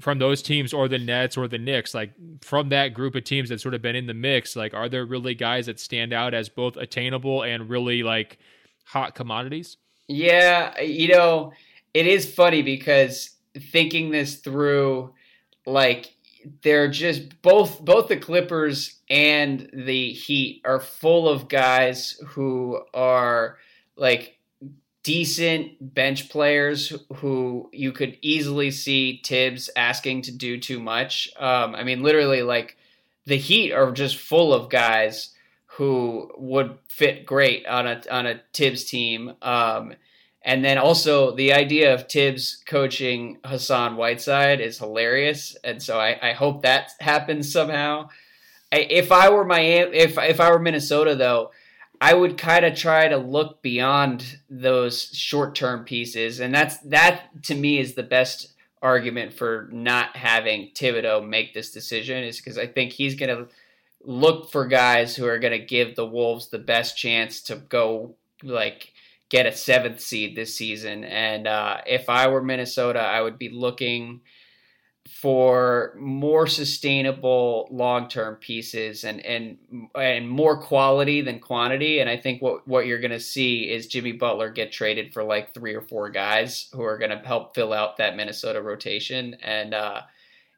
from 0.00 0.18
those 0.18 0.42
teams 0.42 0.72
or 0.72 0.88
the 0.88 0.98
Nets 0.98 1.36
or 1.36 1.48
the 1.48 1.58
Knicks? 1.58 1.94
Like 1.94 2.12
from 2.42 2.68
that 2.70 2.88
group 2.88 3.14
of 3.14 3.24
teams 3.24 3.48
that 3.48 3.60
sort 3.60 3.74
of 3.74 3.82
been 3.82 3.96
in 3.96 4.06
the 4.06 4.14
mix, 4.14 4.56
like 4.56 4.74
are 4.74 4.88
there 4.88 5.06
really 5.06 5.34
guys 5.34 5.66
that 5.66 5.80
stand 5.80 6.12
out 6.12 6.34
as 6.34 6.48
both 6.48 6.76
attainable 6.76 7.42
and 7.42 7.70
really 7.70 8.02
like 8.02 8.38
hot 8.84 9.14
commodities? 9.14 9.78
Yeah, 10.08 10.78
you 10.80 11.08
know, 11.08 11.52
it 11.94 12.06
is 12.06 12.32
funny 12.32 12.62
because 12.62 13.30
thinking 13.70 14.10
this 14.10 14.36
through, 14.36 15.14
like 15.64 16.14
they're 16.62 16.88
just 16.88 17.40
both 17.42 17.80
both 17.84 18.08
the 18.08 18.16
Clippers 18.16 19.00
and 19.08 19.68
the 19.72 20.12
Heat 20.12 20.62
are 20.64 20.80
full 20.80 21.28
of 21.28 21.48
guys 21.48 22.20
who 22.28 22.80
are 22.94 23.58
like 23.96 24.38
decent 25.02 25.94
bench 25.94 26.28
players 26.30 26.92
who 27.16 27.68
you 27.72 27.92
could 27.92 28.16
easily 28.22 28.70
see 28.70 29.20
Thibs 29.24 29.68
asking 29.76 30.22
to 30.22 30.32
do 30.32 30.58
too 30.58 30.80
much. 30.80 31.28
Um, 31.36 31.74
I 31.74 31.84
mean, 31.84 32.02
literally, 32.02 32.42
like 32.42 32.76
the 33.26 33.36
Heat 33.36 33.72
are 33.72 33.90
just 33.92 34.16
full 34.16 34.54
of 34.54 34.70
guys 34.70 35.30
who 35.66 36.30
would 36.36 36.78
fit 36.86 37.24
great 37.26 37.66
on 37.66 37.86
a 37.86 38.02
on 38.10 38.26
a 38.26 38.40
Thibs 38.52 38.84
team. 38.84 39.34
Um, 39.42 39.94
and 40.44 40.64
then 40.64 40.78
also 40.78 41.34
the 41.34 41.52
idea 41.52 41.94
of 41.94 42.08
Thibs 42.08 42.62
coaching 42.66 43.38
Hassan 43.44 43.96
Whiteside 43.96 44.60
is 44.60 44.78
hilarious, 44.78 45.56
and 45.62 45.82
so 45.82 45.98
I, 45.98 46.30
I 46.30 46.32
hope 46.32 46.62
that 46.62 46.92
happens 47.00 47.52
somehow. 47.52 48.08
If 48.70 49.12
I 49.12 49.28
were 49.30 49.44
Miami, 49.44 49.96
if 49.96 50.18
if 50.18 50.40
I 50.40 50.50
were 50.50 50.58
Minnesota 50.58 51.14
though, 51.14 51.50
I 52.00 52.14
would 52.14 52.38
kind 52.38 52.64
of 52.64 52.74
try 52.74 53.06
to 53.08 53.16
look 53.16 53.62
beyond 53.62 54.38
those 54.50 55.04
short 55.12 55.54
term 55.54 55.84
pieces, 55.84 56.40
and 56.40 56.54
that's 56.54 56.78
that 56.78 57.42
to 57.44 57.54
me 57.54 57.78
is 57.78 57.94
the 57.94 58.02
best 58.02 58.52
argument 58.82 59.32
for 59.32 59.68
not 59.70 60.16
having 60.16 60.72
Thibodeau 60.74 61.26
make 61.26 61.54
this 61.54 61.70
decision 61.70 62.24
is 62.24 62.38
because 62.38 62.58
I 62.58 62.66
think 62.66 62.92
he's 62.92 63.14
going 63.14 63.28
to 63.28 63.46
look 64.02 64.50
for 64.50 64.66
guys 64.66 65.14
who 65.14 65.26
are 65.26 65.38
going 65.38 65.58
to 65.58 65.64
give 65.64 65.94
the 65.94 66.04
Wolves 66.04 66.48
the 66.48 66.58
best 66.58 66.96
chance 66.96 67.40
to 67.42 67.54
go 67.54 68.16
like 68.42 68.91
get 69.32 69.46
a 69.46 69.52
seventh 69.52 69.98
seed 69.98 70.36
this 70.36 70.54
season. 70.54 71.04
And 71.04 71.46
uh, 71.46 71.78
if 71.86 72.10
I 72.10 72.28
were 72.28 72.42
Minnesota, 72.42 73.00
I 73.00 73.22
would 73.22 73.38
be 73.38 73.48
looking 73.48 74.20
for 75.08 75.96
more 75.98 76.46
sustainable 76.46 77.66
long-term 77.72 78.36
pieces 78.36 79.02
and 79.02 79.20
and 79.26 79.58
and 79.96 80.30
more 80.30 80.56
quality 80.62 81.22
than 81.22 81.40
quantity 81.40 81.98
and 81.98 82.08
I 82.08 82.16
think 82.16 82.40
what 82.40 82.68
what 82.68 82.86
you're 82.86 83.00
going 83.00 83.10
to 83.10 83.18
see 83.18 83.68
is 83.68 83.88
Jimmy 83.88 84.12
Butler 84.12 84.48
get 84.50 84.70
traded 84.70 85.12
for 85.12 85.24
like 85.24 85.52
three 85.52 85.74
or 85.74 85.80
four 85.80 86.08
guys 86.08 86.68
who 86.72 86.82
are 86.82 86.98
going 86.98 87.10
to 87.10 87.18
help 87.18 87.52
fill 87.52 87.72
out 87.72 87.96
that 87.96 88.14
Minnesota 88.14 88.62
rotation 88.62 89.34
and 89.42 89.74
uh 89.74 90.02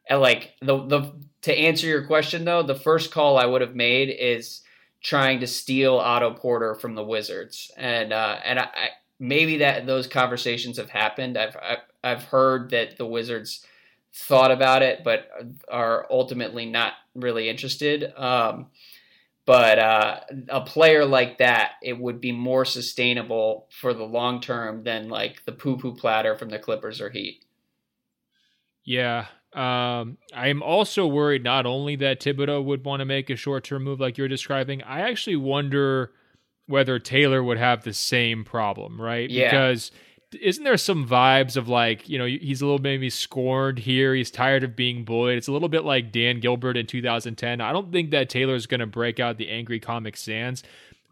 and 0.07 0.21
like 0.21 0.53
the 0.61 0.77
the 0.85 1.11
to 1.41 1.51
answer 1.51 1.87
your 1.87 2.05
question 2.05 2.45
though 2.45 2.61
the 2.61 2.75
first 2.75 3.11
call 3.11 3.39
I 3.39 3.47
would 3.47 3.61
have 3.61 3.75
made 3.75 4.09
is 4.09 4.61
trying 5.05 5.39
to 5.39 5.45
steal 5.45 5.97
Otto 5.97 6.33
Porter 6.33 6.73
from 6.73 6.95
the 6.95 7.03
Wizards, 7.03 7.71
and 7.77 8.11
uh, 8.11 8.39
and 8.43 8.59
I, 8.59 8.89
maybe 9.19 9.57
that 9.57 9.85
those 9.85 10.07
conversations 10.07 10.77
have 10.77 10.89
happened. 10.89 11.37
I've, 11.37 11.55
I've 11.61 11.77
I've 12.03 12.23
heard 12.23 12.71
that 12.71 12.97
the 12.97 13.05
Wizards 13.05 13.63
thought 14.11 14.49
about 14.49 14.81
it, 14.81 15.03
but 15.03 15.29
are 15.69 16.07
ultimately 16.09 16.65
not 16.65 16.93
really 17.13 17.49
interested. 17.49 18.11
Um, 18.17 18.67
but 19.45 19.77
uh, 19.77 20.21
a 20.49 20.61
player 20.61 21.05
like 21.05 21.37
that, 21.37 21.73
it 21.83 21.99
would 21.99 22.19
be 22.19 22.31
more 22.31 22.65
sustainable 22.65 23.67
for 23.69 23.93
the 23.93 24.03
long 24.03 24.41
term 24.41 24.83
than 24.83 25.07
like 25.09 25.45
the 25.45 25.51
poo 25.51 25.77
poo 25.77 25.93
platter 25.93 26.35
from 26.35 26.49
the 26.49 26.57
Clippers 26.57 26.99
or 26.99 27.11
Heat. 27.11 27.45
Yeah, 28.83 29.27
um, 29.55 30.17
I'm 30.33 30.61
also 30.61 31.07
worried 31.07 31.43
not 31.43 31.65
only 31.65 31.95
that 31.97 32.19
Thibodeau 32.19 32.63
would 32.63 32.83
want 32.83 32.99
to 32.99 33.05
make 33.05 33.29
a 33.29 33.35
short 33.35 33.63
term 33.63 33.83
move 33.83 33.99
like 33.99 34.17
you're 34.17 34.27
describing, 34.27 34.83
I 34.83 35.01
actually 35.09 35.37
wonder 35.37 36.11
whether 36.67 36.99
Taylor 36.99 37.43
would 37.43 37.57
have 37.57 37.83
the 37.83 37.93
same 37.93 38.43
problem, 38.43 38.99
right? 38.99 39.29
Yeah. 39.29 39.49
Because 39.49 39.91
isn't 40.41 40.63
there 40.63 40.77
some 40.77 41.07
vibes 41.07 41.55
of 41.55 41.69
like, 41.69 42.09
you 42.09 42.17
know, 42.17 42.25
he's 42.25 42.61
a 42.61 42.65
little 42.65 42.81
maybe 42.81 43.09
scorned 43.09 43.79
here. 43.79 44.13
He's 44.13 44.31
tired 44.31 44.63
of 44.63 44.75
being 44.75 45.05
bullied. 45.05 45.37
It's 45.37 45.47
a 45.47 45.51
little 45.51 45.69
bit 45.69 45.85
like 45.85 46.11
Dan 46.11 46.39
Gilbert 46.39 46.75
in 46.75 46.87
2010. 46.87 47.61
I 47.61 47.71
don't 47.71 47.91
think 47.91 48.11
that 48.11 48.29
Taylor's 48.29 48.65
going 48.65 48.79
to 48.79 48.87
break 48.87 49.19
out 49.19 49.37
the 49.37 49.49
angry 49.49 49.79
comic 49.79 50.17
sans, 50.17 50.63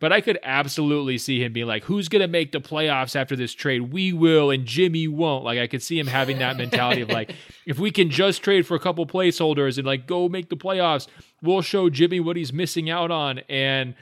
but 0.04 0.12
I 0.12 0.20
could 0.20 0.38
absolutely 0.44 1.18
see 1.18 1.42
him 1.42 1.54
being 1.54 1.66
like, 1.66 1.86
who's 1.86 2.10
going 2.10 2.22
to 2.22 2.28
make 2.28 2.52
the 2.52 2.60
playoffs 2.60 3.16
after 3.16 3.38
this 3.38 3.54
trade? 3.54 3.94
We 3.94 4.12
will, 4.12 4.52
and 4.52 4.66
Jimmy 4.66 5.08
won't. 5.08 5.46
Like, 5.46 5.60
I 5.60 5.68
could 5.68 5.82
see 5.82 5.98
him 5.98 6.08
having 6.08 6.39
that 6.39 6.58
mentality 6.58 7.04
of 7.04 7.08
like, 7.08 7.34
if 7.66 7.80
we 7.80 7.89
can 7.89 8.10
just 8.10 8.44
trade 8.44 8.68
for 8.68 8.76
a 8.76 8.82
couple 8.82 9.08
placeholders 9.08 9.78
and 9.78 9.88
like 9.88 10.06
go 10.06 10.28
make 10.28 10.50
the 10.50 10.58
playoffs, 10.58 11.08
we'll 11.42 11.62
show 11.62 11.89
Jimmy 11.89 12.20
what 12.20 12.36
he's 12.36 12.52
missing 12.52 12.89
out 12.89 13.12
on. 13.12 13.39
And, 13.48 13.96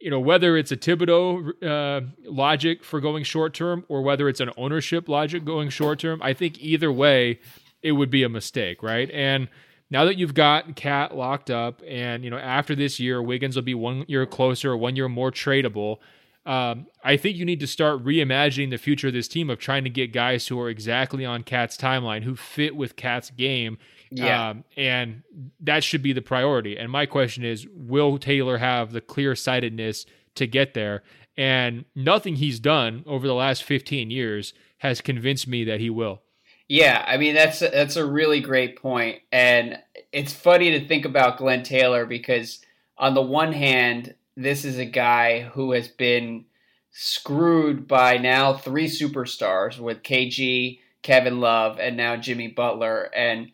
you 0.00 0.10
know, 0.10 0.18
whether 0.18 0.56
it's 0.56 0.72
a 0.72 0.76
Thibodeau 0.76 1.62
uh, 1.62 2.04
logic 2.24 2.82
for 2.82 2.98
going 2.98 3.22
short 3.22 3.54
term 3.54 3.84
or 3.88 4.02
whether 4.02 4.28
it's 4.28 4.40
an 4.40 4.50
ownership 4.56 5.08
logic 5.08 5.44
going 5.44 5.68
short 5.68 6.00
term, 6.00 6.20
I 6.20 6.34
think 6.34 6.58
either 6.58 6.90
way, 6.90 7.38
it 7.80 7.92
would 7.92 8.10
be 8.10 8.24
a 8.24 8.28
mistake, 8.28 8.82
right? 8.82 9.08
And, 9.12 9.46
now 9.94 10.04
that 10.06 10.18
you've 10.18 10.34
got 10.34 10.74
KAT 10.74 11.14
locked 11.14 11.52
up, 11.52 11.80
and 11.86 12.24
you 12.24 12.30
know 12.30 12.36
after 12.36 12.74
this 12.74 12.98
year, 12.98 13.22
Wiggins 13.22 13.54
will 13.54 13.62
be 13.62 13.74
one 13.74 14.04
year 14.08 14.26
closer, 14.26 14.76
one 14.76 14.96
year 14.96 15.08
more 15.08 15.30
tradable. 15.30 15.98
Um, 16.44 16.88
I 17.04 17.16
think 17.16 17.36
you 17.36 17.44
need 17.44 17.60
to 17.60 17.68
start 17.68 18.04
reimagining 18.04 18.70
the 18.70 18.76
future 18.76 19.06
of 19.06 19.14
this 19.14 19.28
team 19.28 19.48
of 19.48 19.60
trying 19.60 19.84
to 19.84 19.90
get 19.90 20.12
guys 20.12 20.48
who 20.48 20.58
are 20.58 20.68
exactly 20.68 21.24
on 21.24 21.44
KAT's 21.44 21.78
timeline, 21.78 22.24
who 22.24 22.34
fit 22.34 22.74
with 22.74 22.96
KAT's 22.96 23.30
game. 23.30 23.78
Yeah. 24.10 24.50
Um, 24.50 24.64
and 24.76 25.22
that 25.60 25.84
should 25.84 26.02
be 26.02 26.12
the 26.12 26.22
priority. 26.22 26.76
And 26.76 26.90
my 26.90 27.06
question 27.06 27.44
is 27.44 27.64
will 27.70 28.18
Taylor 28.18 28.58
have 28.58 28.90
the 28.90 29.00
clear 29.00 29.36
sightedness 29.36 30.06
to 30.34 30.48
get 30.48 30.74
there? 30.74 31.04
And 31.36 31.84
nothing 31.94 32.34
he's 32.34 32.58
done 32.58 33.04
over 33.06 33.28
the 33.28 33.32
last 33.32 33.62
15 33.62 34.10
years 34.10 34.54
has 34.78 35.00
convinced 35.00 35.46
me 35.46 35.62
that 35.62 35.78
he 35.78 35.88
will. 35.88 36.20
Yeah, 36.68 37.04
I 37.06 37.18
mean 37.18 37.34
that's 37.34 37.60
a, 37.62 37.68
that's 37.68 37.96
a 37.96 38.06
really 38.06 38.40
great 38.40 38.80
point, 38.80 39.20
and 39.30 39.78
it's 40.12 40.32
funny 40.32 40.70
to 40.70 40.86
think 40.86 41.04
about 41.04 41.36
Glenn 41.38 41.62
Taylor 41.62 42.06
because 42.06 42.60
on 42.96 43.14
the 43.14 43.22
one 43.22 43.52
hand, 43.52 44.14
this 44.36 44.64
is 44.64 44.78
a 44.78 44.84
guy 44.86 45.42
who 45.42 45.72
has 45.72 45.88
been 45.88 46.46
screwed 46.90 47.86
by 47.86 48.16
now 48.16 48.54
three 48.54 48.86
superstars 48.88 49.78
with 49.78 50.02
KG, 50.02 50.80
Kevin 51.02 51.40
Love, 51.40 51.78
and 51.78 51.96
now 51.96 52.16
Jimmy 52.16 52.48
Butler, 52.48 53.10
and 53.14 53.50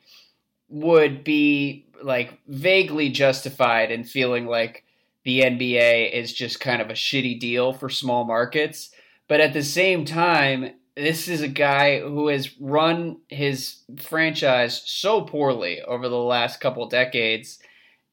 would 0.68 1.24
be 1.24 1.86
like 2.02 2.38
vaguely 2.46 3.10
justified 3.10 3.90
in 3.90 4.04
feeling 4.04 4.46
like 4.46 4.84
the 5.24 5.42
NBA 5.42 6.10
is 6.10 6.32
just 6.32 6.60
kind 6.60 6.80
of 6.80 6.90
a 6.90 6.94
shitty 6.94 7.38
deal 7.38 7.72
for 7.72 7.88
small 7.90 8.24
markets. 8.24 8.90
But 9.28 9.40
at 9.40 9.52
the 9.52 9.62
same 9.62 10.04
time, 10.04 10.72
this 11.00 11.28
is 11.28 11.40
a 11.40 11.48
guy 11.48 12.00
who 12.00 12.28
has 12.28 12.60
run 12.60 13.18
his 13.28 13.78
franchise 13.98 14.82
so 14.84 15.22
poorly 15.22 15.80
over 15.80 16.08
the 16.08 16.18
last 16.18 16.60
couple 16.60 16.86
decades. 16.88 17.58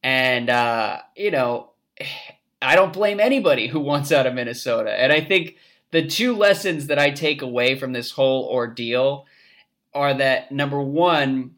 And, 0.04 0.50
uh, 0.50 1.00
you 1.16 1.32
know, 1.32 1.72
I 2.62 2.76
don't 2.76 2.94
blame 2.94 3.20
anybody 3.20 3.68
who 3.68 3.80
wants 3.82 4.12
out 4.12 4.26
of 4.26 4.34
Minnesota. 4.34 4.92
And 4.92 5.12
I 5.12 5.22
think 5.22 5.58
the 5.92 6.08
two 6.08 6.36
lessons 6.36 6.88
that 6.88 6.98
I 6.98 7.12
take 7.12 7.42
away 7.42 7.78
from 7.78 7.92
this 7.92 8.12
whole 8.12 8.46
ordeal 8.46 9.26
are 9.94 10.14
that 10.14 10.52
number 10.52 10.82
one, 10.82 11.56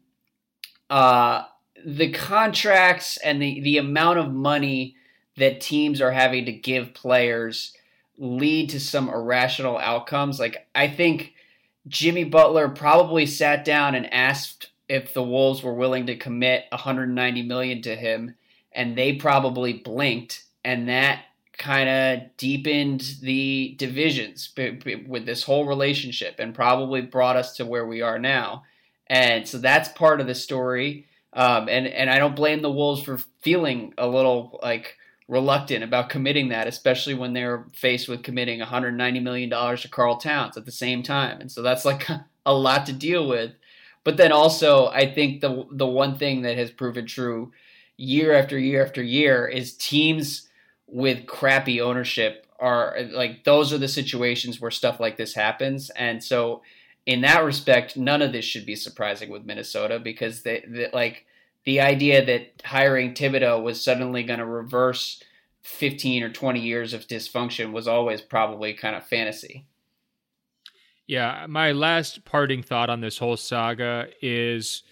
uh, 0.88 1.44
the 1.84 2.10
contracts 2.10 3.18
and 3.18 3.40
the, 3.40 3.60
the 3.60 3.78
amount 3.78 4.18
of 4.18 4.32
money 4.32 4.96
that 5.36 5.60
teams 5.60 6.00
are 6.00 6.12
having 6.12 6.44
to 6.46 6.52
give 6.52 6.92
players 6.92 7.72
lead 8.20 8.68
to 8.70 8.78
some 8.78 9.08
irrational 9.08 9.78
outcomes. 9.78 10.38
Like 10.38 10.68
I 10.74 10.86
think 10.88 11.32
Jimmy 11.88 12.24
Butler 12.24 12.68
probably 12.68 13.26
sat 13.26 13.64
down 13.64 13.94
and 13.94 14.12
asked 14.12 14.70
if 14.88 15.14
the 15.14 15.22
Wolves 15.22 15.62
were 15.62 15.74
willing 15.74 16.06
to 16.06 16.16
commit 16.16 16.66
190 16.70 17.42
million 17.42 17.82
to 17.82 17.96
him 17.96 18.34
and 18.72 18.96
they 18.96 19.14
probably 19.14 19.72
blinked 19.72 20.44
and 20.64 20.88
that 20.88 21.22
kind 21.56 21.88
of 21.88 22.36
deepened 22.36 23.16
the 23.22 23.74
divisions 23.78 24.50
with 24.56 25.26
this 25.26 25.42
whole 25.42 25.66
relationship 25.66 26.36
and 26.38 26.54
probably 26.54 27.00
brought 27.00 27.36
us 27.36 27.56
to 27.56 27.66
where 27.66 27.86
we 27.86 28.02
are 28.02 28.18
now. 28.18 28.64
And 29.06 29.46
so 29.46 29.58
that's 29.58 29.88
part 29.90 30.20
of 30.20 30.26
the 30.26 30.34
story. 30.34 31.06
Um, 31.32 31.68
and 31.68 31.86
and 31.86 32.10
I 32.10 32.18
don't 32.18 32.36
blame 32.36 32.62
the 32.62 32.70
Wolves 32.70 33.02
for 33.02 33.18
feeling 33.40 33.94
a 33.98 34.06
little 34.06 34.58
like 34.62 34.96
reluctant 35.30 35.84
about 35.84 36.10
committing 36.10 36.48
that, 36.48 36.66
especially 36.66 37.14
when 37.14 37.32
they're 37.32 37.64
faced 37.72 38.08
with 38.08 38.24
committing 38.24 38.58
190 38.58 39.20
million 39.20 39.48
dollars 39.48 39.82
to 39.82 39.88
Karl 39.88 40.16
Towns 40.16 40.56
at 40.56 40.66
the 40.66 40.72
same 40.72 41.04
time. 41.04 41.40
And 41.40 41.50
so 41.50 41.62
that's 41.62 41.84
like 41.84 42.06
a 42.46 42.52
lot 42.52 42.84
to 42.86 42.92
deal 42.92 43.28
with. 43.28 43.52
But 44.02 44.16
then 44.16 44.32
also, 44.32 44.88
I 44.88 45.12
think 45.12 45.40
the 45.40 45.66
the 45.70 45.86
one 45.86 46.18
thing 46.18 46.42
that 46.42 46.58
has 46.58 46.70
proven 46.70 47.06
true 47.06 47.52
year 47.96 48.34
after 48.34 48.58
year 48.58 48.84
after 48.84 49.02
year 49.02 49.46
is 49.46 49.76
teams 49.76 50.48
with 50.86 51.26
crappy 51.26 51.80
ownership 51.80 52.46
are 52.58 52.96
like 53.12 53.44
those 53.44 53.72
are 53.72 53.78
the 53.78 53.88
situations 53.88 54.60
where 54.60 54.70
stuff 54.70 54.98
like 54.98 55.16
this 55.16 55.34
happens. 55.34 55.90
And 55.90 56.24
so, 56.24 56.62
in 57.06 57.20
that 57.20 57.44
respect, 57.44 57.96
none 57.96 58.20
of 58.20 58.32
this 58.32 58.44
should 58.44 58.66
be 58.66 58.74
surprising 58.74 59.30
with 59.30 59.44
Minnesota 59.44 60.00
because 60.00 60.42
they, 60.42 60.64
they 60.66 60.88
like 60.92 61.26
the 61.64 61.80
idea 61.80 62.24
that 62.24 62.62
hiring 62.64 63.14
Thibodeau 63.14 63.62
was 63.62 63.82
suddenly 63.82 64.22
going 64.22 64.38
to 64.38 64.46
reverse 64.46 65.22
15 65.62 66.22
or 66.22 66.30
20 66.30 66.60
years 66.60 66.92
of 66.92 67.06
dysfunction 67.06 67.72
was 67.72 67.86
always 67.86 68.20
probably 68.20 68.72
kind 68.72 68.96
of 68.96 69.06
fantasy. 69.06 69.66
Yeah, 71.06 71.46
my 71.48 71.72
last 71.72 72.24
parting 72.24 72.62
thought 72.62 72.88
on 72.88 73.00
this 73.00 73.18
whole 73.18 73.36
saga 73.36 74.08
is 74.22 74.84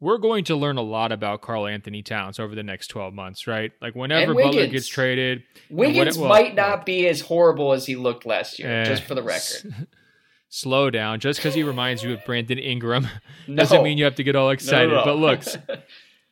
we're 0.00 0.18
going 0.18 0.44
to 0.44 0.56
learn 0.56 0.76
a 0.76 0.82
lot 0.82 1.12
about 1.12 1.42
Karl 1.42 1.66
Anthony 1.66 2.02
Towns 2.02 2.38
over 2.40 2.54
the 2.54 2.62
next 2.62 2.88
12 2.88 3.14
months, 3.14 3.46
right? 3.46 3.72
Like 3.80 3.94
whenever 3.94 4.34
Butler 4.34 4.66
gets 4.66 4.88
traded, 4.88 5.44
Wiggins 5.70 6.18
well, 6.18 6.28
might 6.28 6.54
not 6.54 6.84
be 6.84 7.06
as 7.06 7.20
horrible 7.20 7.72
as 7.72 7.86
he 7.86 7.96
looked 7.96 8.26
last 8.26 8.58
year, 8.58 8.82
uh, 8.82 8.84
just 8.84 9.04
for 9.04 9.14
the 9.14 9.22
record. 9.22 9.86
Slow 10.48 10.90
down. 10.90 11.20
Just 11.20 11.38
because 11.38 11.54
he 11.54 11.62
reminds 11.62 12.02
you 12.02 12.12
of 12.12 12.24
Brandon 12.26 12.58
Ingram 12.58 13.06
doesn't 13.54 13.78
no. 13.78 13.82
mean 13.82 13.96
you 13.96 14.04
have 14.04 14.16
to 14.16 14.24
get 14.24 14.36
all 14.36 14.50
excited. 14.50 14.90
No, 14.90 14.96
no, 14.96 15.04
but 15.04 15.14
look, 15.14 15.42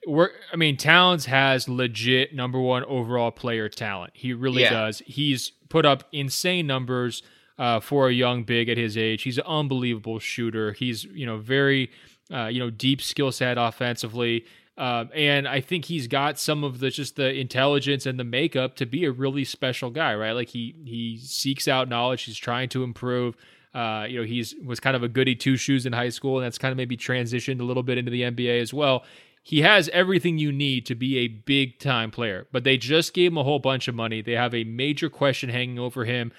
we're 0.06 0.30
I 0.52 0.56
mean 0.56 0.76
Towns 0.76 1.26
has 1.26 1.68
legit 1.68 2.34
number 2.34 2.58
1 2.60 2.84
overall 2.84 3.30
player 3.30 3.68
talent. 3.68 4.12
He 4.14 4.32
really 4.32 4.62
yeah. 4.62 4.70
does. 4.70 5.02
He's 5.06 5.50
put 5.68 5.84
up 5.86 6.04
insane 6.12 6.66
numbers 6.66 7.22
uh, 7.58 7.80
for 7.80 8.08
a 8.08 8.12
young 8.12 8.44
big 8.44 8.68
at 8.68 8.78
his 8.78 8.96
age. 8.96 9.22
He's 9.22 9.38
an 9.38 9.44
unbelievable 9.46 10.18
shooter. 10.18 10.72
He's, 10.72 11.04
you 11.04 11.26
know, 11.26 11.36
very 11.36 11.90
uh, 12.32 12.46
you 12.46 12.58
know, 12.58 12.70
deep 12.70 13.02
skill 13.02 13.32
set 13.32 13.58
offensively. 13.58 14.46
Uh, 14.78 15.04
and 15.14 15.46
I 15.46 15.60
think 15.60 15.84
he's 15.84 16.06
got 16.06 16.38
some 16.38 16.64
of 16.64 16.78
the 16.78 16.88
just 16.88 17.16
the 17.16 17.34
intelligence 17.34 18.06
and 18.06 18.18
the 18.18 18.24
makeup 18.24 18.76
to 18.76 18.86
be 18.86 19.04
a 19.04 19.12
really 19.12 19.44
special 19.44 19.90
guy, 19.90 20.14
right? 20.14 20.32
Like 20.32 20.48
he 20.48 20.74
he 20.84 21.18
seeks 21.18 21.68
out 21.68 21.88
knowledge. 21.88 22.22
He's 22.22 22.38
trying 22.38 22.70
to 22.70 22.82
improve. 22.82 23.36
Uh, 23.74 24.06
you 24.08 24.18
know, 24.18 24.24
he's 24.24 24.54
was 24.64 24.80
kind 24.80 24.96
of 24.96 25.02
a 25.02 25.08
goody 25.08 25.34
two 25.34 25.56
shoes 25.56 25.84
in 25.84 25.92
high 25.92 26.08
school, 26.08 26.38
and 26.38 26.46
that's 26.46 26.56
kind 26.56 26.72
of 26.72 26.78
maybe 26.78 26.96
transitioned 26.96 27.60
a 27.60 27.64
little 27.64 27.82
bit 27.82 27.98
into 27.98 28.10
the 28.10 28.22
NBA 28.22 28.60
as 28.60 28.72
well 28.72 29.04
he 29.50 29.62
has 29.62 29.88
everything 29.88 30.38
you 30.38 30.52
need 30.52 30.86
to 30.86 30.94
be 30.94 31.18
a 31.18 31.26
big 31.26 31.80
time 31.80 32.12
player, 32.12 32.46
but 32.52 32.62
they 32.62 32.76
just 32.76 33.12
gave 33.12 33.32
him 33.32 33.36
a 33.36 33.42
whole 33.42 33.58
bunch 33.58 33.88
of 33.88 33.96
money. 33.96 34.22
They 34.22 34.36
have 34.36 34.54
a 34.54 34.62
major 34.62 35.10
question 35.10 35.50
hanging 35.50 35.76
over 35.76 36.04
him 36.04 36.30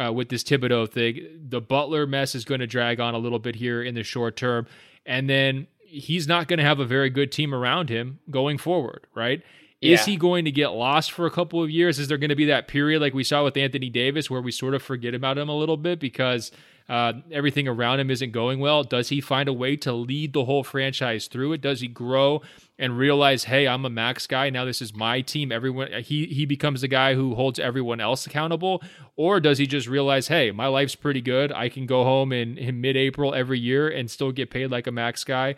uh, 0.00 0.12
with 0.12 0.28
this 0.28 0.44
Thibodeau 0.44 0.88
thing. 0.88 1.48
The 1.48 1.60
Butler 1.60 2.06
mess 2.06 2.36
is 2.36 2.44
going 2.44 2.60
to 2.60 2.68
drag 2.68 3.00
on 3.00 3.12
a 3.12 3.18
little 3.18 3.40
bit 3.40 3.56
here 3.56 3.82
in 3.82 3.96
the 3.96 4.04
short 4.04 4.36
term. 4.36 4.68
And 5.04 5.28
then 5.28 5.66
he's 5.80 6.28
not 6.28 6.46
going 6.46 6.58
to 6.58 6.64
have 6.64 6.78
a 6.78 6.84
very 6.84 7.10
good 7.10 7.32
team 7.32 7.52
around 7.52 7.88
him 7.88 8.20
going 8.30 8.56
forward, 8.56 9.08
right? 9.16 9.42
Yeah. 9.80 9.94
Is 9.94 10.04
he 10.04 10.16
going 10.16 10.44
to 10.44 10.52
get 10.52 10.68
lost 10.68 11.10
for 11.10 11.26
a 11.26 11.30
couple 11.32 11.60
of 11.60 11.70
years? 11.70 11.98
Is 11.98 12.06
there 12.06 12.18
going 12.18 12.30
to 12.30 12.36
be 12.36 12.44
that 12.44 12.68
period 12.68 13.02
like 13.02 13.14
we 13.14 13.24
saw 13.24 13.42
with 13.42 13.56
Anthony 13.56 13.90
Davis 13.90 14.30
where 14.30 14.42
we 14.42 14.52
sort 14.52 14.74
of 14.74 14.82
forget 14.84 15.12
about 15.12 15.38
him 15.38 15.48
a 15.48 15.56
little 15.56 15.76
bit 15.76 15.98
because 15.98 16.52
uh, 16.90 17.12
everything 17.30 17.68
around 17.68 18.00
him 18.00 18.10
isn't 18.10 18.32
going 18.32 18.58
well. 18.58 18.82
Does 18.82 19.10
he 19.10 19.20
find 19.20 19.48
a 19.48 19.52
way 19.52 19.76
to 19.76 19.92
lead 19.92 20.32
the 20.32 20.44
whole 20.44 20.64
franchise 20.64 21.28
through 21.28 21.52
it? 21.52 21.60
Does 21.60 21.80
he 21.80 21.86
grow 21.86 22.42
and 22.80 22.98
realize, 22.98 23.44
hey, 23.44 23.68
I'm 23.68 23.84
a 23.84 23.90
max 23.90 24.26
guy 24.26 24.50
now. 24.50 24.64
This 24.64 24.82
is 24.82 24.92
my 24.92 25.20
team. 25.20 25.52
Everyone 25.52 25.92
he 26.02 26.26
he 26.26 26.46
becomes 26.46 26.80
the 26.80 26.88
guy 26.88 27.14
who 27.14 27.36
holds 27.36 27.60
everyone 27.60 28.00
else 28.00 28.26
accountable, 28.26 28.82
or 29.14 29.38
does 29.38 29.58
he 29.58 29.68
just 29.68 29.86
realize, 29.86 30.26
hey, 30.26 30.50
my 30.50 30.66
life's 30.66 30.96
pretty 30.96 31.20
good. 31.20 31.52
I 31.52 31.68
can 31.68 31.86
go 31.86 32.02
home 32.02 32.32
in, 32.32 32.58
in 32.58 32.80
mid-April 32.80 33.34
every 33.34 33.60
year 33.60 33.88
and 33.88 34.10
still 34.10 34.32
get 34.32 34.50
paid 34.50 34.72
like 34.72 34.88
a 34.88 34.92
max 34.92 35.22
guy. 35.22 35.54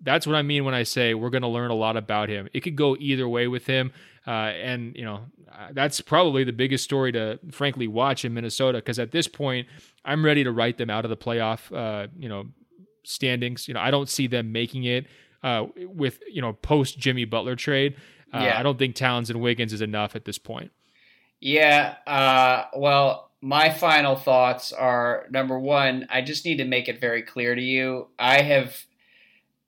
That's 0.00 0.26
what 0.26 0.36
I 0.36 0.42
mean 0.42 0.64
when 0.64 0.74
I 0.74 0.84
say 0.84 1.14
we're 1.14 1.30
going 1.30 1.42
to 1.42 1.48
learn 1.48 1.72
a 1.72 1.74
lot 1.74 1.96
about 1.96 2.28
him. 2.28 2.48
It 2.52 2.60
could 2.60 2.76
go 2.76 2.96
either 3.00 3.28
way 3.28 3.48
with 3.48 3.66
him. 3.66 3.90
Uh, 4.26 4.52
and 4.60 4.96
you 4.96 5.04
know 5.04 5.20
that's 5.72 6.00
probably 6.00 6.42
the 6.42 6.52
biggest 6.52 6.82
story 6.82 7.12
to 7.12 7.38
frankly 7.52 7.86
watch 7.86 8.24
in 8.24 8.34
Minnesota 8.34 8.78
because 8.78 8.98
at 8.98 9.12
this 9.12 9.28
point 9.28 9.68
I'm 10.04 10.24
ready 10.24 10.42
to 10.44 10.50
write 10.50 10.78
them 10.78 10.90
out 10.90 11.04
of 11.04 11.10
the 11.10 11.16
playoff 11.16 11.72
uh, 11.74 12.08
you 12.18 12.28
know 12.28 12.46
standings. 13.04 13.68
You 13.68 13.74
know 13.74 13.80
I 13.80 13.90
don't 13.90 14.08
see 14.08 14.26
them 14.26 14.52
making 14.52 14.84
it 14.84 15.06
uh, 15.42 15.66
with 15.76 16.20
you 16.30 16.42
know 16.42 16.54
post 16.54 16.98
Jimmy 16.98 17.24
Butler 17.24 17.56
trade. 17.56 17.96
Uh, 18.34 18.40
yeah. 18.40 18.58
I 18.58 18.62
don't 18.62 18.78
think 18.78 18.96
Towns 18.96 19.30
and 19.30 19.40
Wiggins 19.40 19.72
is 19.72 19.80
enough 19.80 20.16
at 20.16 20.24
this 20.24 20.38
point. 20.38 20.72
Yeah. 21.40 21.94
Uh, 22.06 22.64
well, 22.74 23.30
my 23.40 23.70
final 23.70 24.16
thoughts 24.16 24.72
are 24.72 25.26
number 25.30 25.58
one. 25.58 26.06
I 26.10 26.22
just 26.22 26.44
need 26.44 26.56
to 26.56 26.64
make 26.64 26.88
it 26.88 27.00
very 27.00 27.22
clear 27.22 27.54
to 27.54 27.62
you. 27.62 28.08
I 28.18 28.42
have 28.42 28.84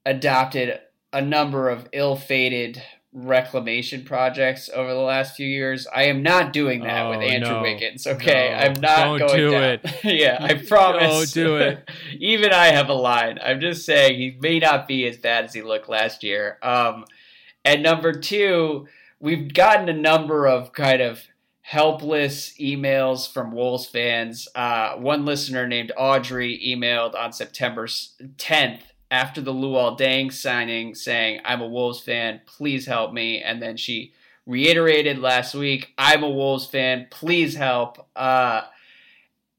adopted 0.04 0.80
a 1.12 1.22
number 1.22 1.68
of 1.68 1.88
ill-fated 1.92 2.82
reclamation 3.12 4.04
projects 4.04 4.68
over 4.72 4.92
the 4.92 5.00
last 5.00 5.34
few 5.34 5.46
years. 5.46 5.86
I 5.94 6.04
am 6.04 6.22
not 6.22 6.52
doing 6.52 6.82
that 6.82 7.06
oh, 7.06 7.11
with 7.11 7.20
Andrew 7.20 7.54
no. 7.54 7.62
Wiggins. 7.62 8.06
Okay, 8.06 8.50
no. 8.50 8.56
I'm 8.56 8.80
not 8.80 9.18
going 9.18 9.36
do 9.36 9.50
down. 9.50 9.62
it. 9.62 10.04
yeah, 10.04 10.38
I 10.40 10.54
promise. 10.54 11.32
Don't 11.32 11.46
do 11.46 11.56
it. 11.56 11.88
Even 12.18 12.52
I 12.52 12.66
have 12.66 12.88
a 12.88 12.94
line. 12.94 13.38
I'm 13.42 13.61
just 13.61 13.86
saying 13.86 14.18
he 14.18 14.36
may 14.40 14.59
not 14.59 14.86
be 14.86 15.06
as 15.06 15.16
bad 15.16 15.44
as 15.46 15.54
he 15.54 15.62
looked 15.62 15.88
last 15.88 16.22
year. 16.22 16.59
Um, 16.62 17.04
and 17.64 17.82
number 17.82 18.12
two, 18.12 18.86
we've 19.20 19.52
gotten 19.52 19.88
a 19.88 19.94
number 19.94 20.46
of 20.46 20.72
kind 20.72 21.00
of 21.00 21.22
helpless 21.62 22.54
emails 22.59 23.30
from 23.30 23.52
Wolves 23.52 23.86
fans. 23.86 24.48
Uh, 24.54 24.94
one 24.96 25.24
listener 25.24 25.66
named 25.66 25.92
Audrey 25.96 26.59
emailed 26.66 27.14
on 27.14 27.32
September 27.32 27.86
10th 27.86 28.80
after 29.11 29.40
the 29.40 29.52
Luol 29.52 29.98
Deng 29.98 30.32
signing 30.32 30.94
saying, 30.94 31.40
I'm 31.44 31.61
a 31.61 31.68
Wolves 31.68 32.00
fan, 32.00 32.40
please 32.46 32.86
help 32.86 33.12
me. 33.12 33.40
And 33.42 33.62
then 33.62 33.76
she 33.76 34.12
reiterated 34.46 35.18
last 35.18 35.54
week, 35.54 35.92
I'm 35.96 36.22
a 36.22 36.30
Wolves 36.30 36.66
fan, 36.66 37.06
please 37.11 37.54
help. 37.54 38.06
Uh, 38.14 38.62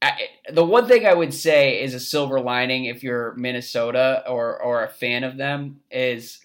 I, 0.01 0.13
the 0.51 0.65
one 0.65 0.87
thing 0.87 1.05
I 1.05 1.13
would 1.13 1.33
say 1.33 1.81
is 1.81 1.93
a 1.93 1.99
silver 1.99 2.39
lining 2.39 2.85
if 2.85 3.03
you're 3.03 3.33
Minnesota 3.35 4.23
or, 4.27 4.61
or 4.61 4.83
a 4.83 4.89
fan 4.89 5.23
of 5.23 5.37
them 5.37 5.81
is 5.91 6.39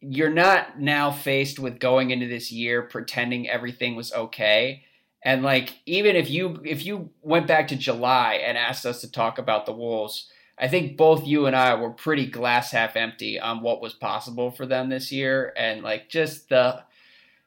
you're 0.00 0.30
not 0.30 0.78
now 0.80 1.10
faced 1.10 1.58
with 1.58 1.80
going 1.80 2.10
into 2.10 2.26
this 2.26 2.52
year 2.52 2.82
pretending 2.82 3.48
everything 3.48 3.96
was 3.96 4.12
okay. 4.12 4.84
And 5.22 5.42
like 5.42 5.78
even 5.86 6.14
if 6.16 6.30
you 6.30 6.60
if 6.64 6.86
you 6.86 7.10
went 7.22 7.46
back 7.48 7.68
to 7.68 7.76
July 7.76 8.34
and 8.34 8.56
asked 8.56 8.86
us 8.86 9.00
to 9.00 9.10
talk 9.10 9.38
about 9.38 9.66
the 9.66 9.72
Wolves, 9.72 10.30
I 10.60 10.68
think 10.68 10.96
both 10.96 11.26
you 11.26 11.46
and 11.46 11.54
I 11.54 11.74
were 11.74 11.90
pretty 11.90 12.26
glass 12.26 12.72
half 12.72 12.96
empty 12.96 13.38
on 13.38 13.62
what 13.62 13.80
was 13.80 13.94
possible 13.94 14.50
for 14.50 14.66
them 14.66 14.88
this 14.88 15.12
year, 15.12 15.52
and 15.56 15.82
like 15.82 16.08
just 16.08 16.48
the, 16.48 16.82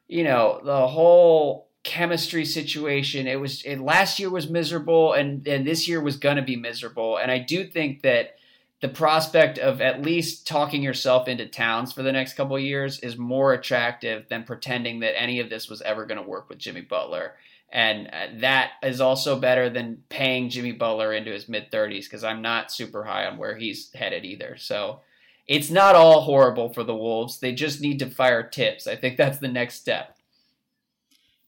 you 0.08 0.24
know, 0.24 0.60
the 0.64 0.88
whole 0.88 1.68
chemistry 1.82 2.44
situation. 2.44 3.26
It 3.26 3.40
was 3.40 3.62
it, 3.62 3.80
last 3.80 4.18
year 4.18 4.30
was 4.30 4.48
miserable, 4.48 5.12
and 5.12 5.46
and 5.46 5.66
this 5.66 5.86
year 5.86 6.00
was 6.00 6.16
gonna 6.16 6.42
be 6.42 6.56
miserable. 6.56 7.18
And 7.18 7.30
I 7.30 7.38
do 7.38 7.66
think 7.66 8.02
that 8.02 8.36
the 8.82 8.88
prospect 8.88 9.58
of 9.58 9.80
at 9.80 10.02
least 10.02 10.46
talking 10.46 10.82
yourself 10.82 11.28
into 11.28 11.46
Towns 11.46 11.92
for 11.92 12.02
the 12.02 12.10
next 12.10 12.34
couple 12.34 12.58
years 12.58 12.98
is 12.98 13.16
more 13.16 13.52
attractive 13.52 14.28
than 14.28 14.42
pretending 14.42 15.00
that 15.00 15.20
any 15.20 15.38
of 15.38 15.48
this 15.48 15.68
was 15.68 15.80
ever 15.82 16.04
going 16.04 16.20
to 16.20 16.28
work 16.28 16.48
with 16.48 16.58
Jimmy 16.58 16.80
Butler. 16.80 17.34
And 17.72 18.08
uh, 18.08 18.26
that 18.40 18.72
is 18.82 19.00
also 19.00 19.40
better 19.40 19.70
than 19.70 20.02
paying 20.10 20.50
Jimmy 20.50 20.72
Butler 20.72 21.14
into 21.14 21.32
his 21.32 21.48
mid 21.48 21.70
30s 21.70 22.04
because 22.04 22.22
I'm 22.22 22.42
not 22.42 22.70
super 22.70 23.02
high 23.02 23.24
on 23.24 23.38
where 23.38 23.56
he's 23.56 23.90
headed 23.94 24.26
either. 24.26 24.56
So 24.58 25.00
it's 25.48 25.70
not 25.70 25.94
all 25.94 26.20
horrible 26.20 26.68
for 26.68 26.84
the 26.84 26.94
Wolves. 26.94 27.40
They 27.40 27.54
just 27.54 27.80
need 27.80 27.98
to 28.00 28.10
fire 28.10 28.48
Thibs. 28.52 28.86
I 28.86 28.96
think 28.96 29.16
that's 29.16 29.38
the 29.38 29.48
next 29.48 29.76
step. 29.76 30.16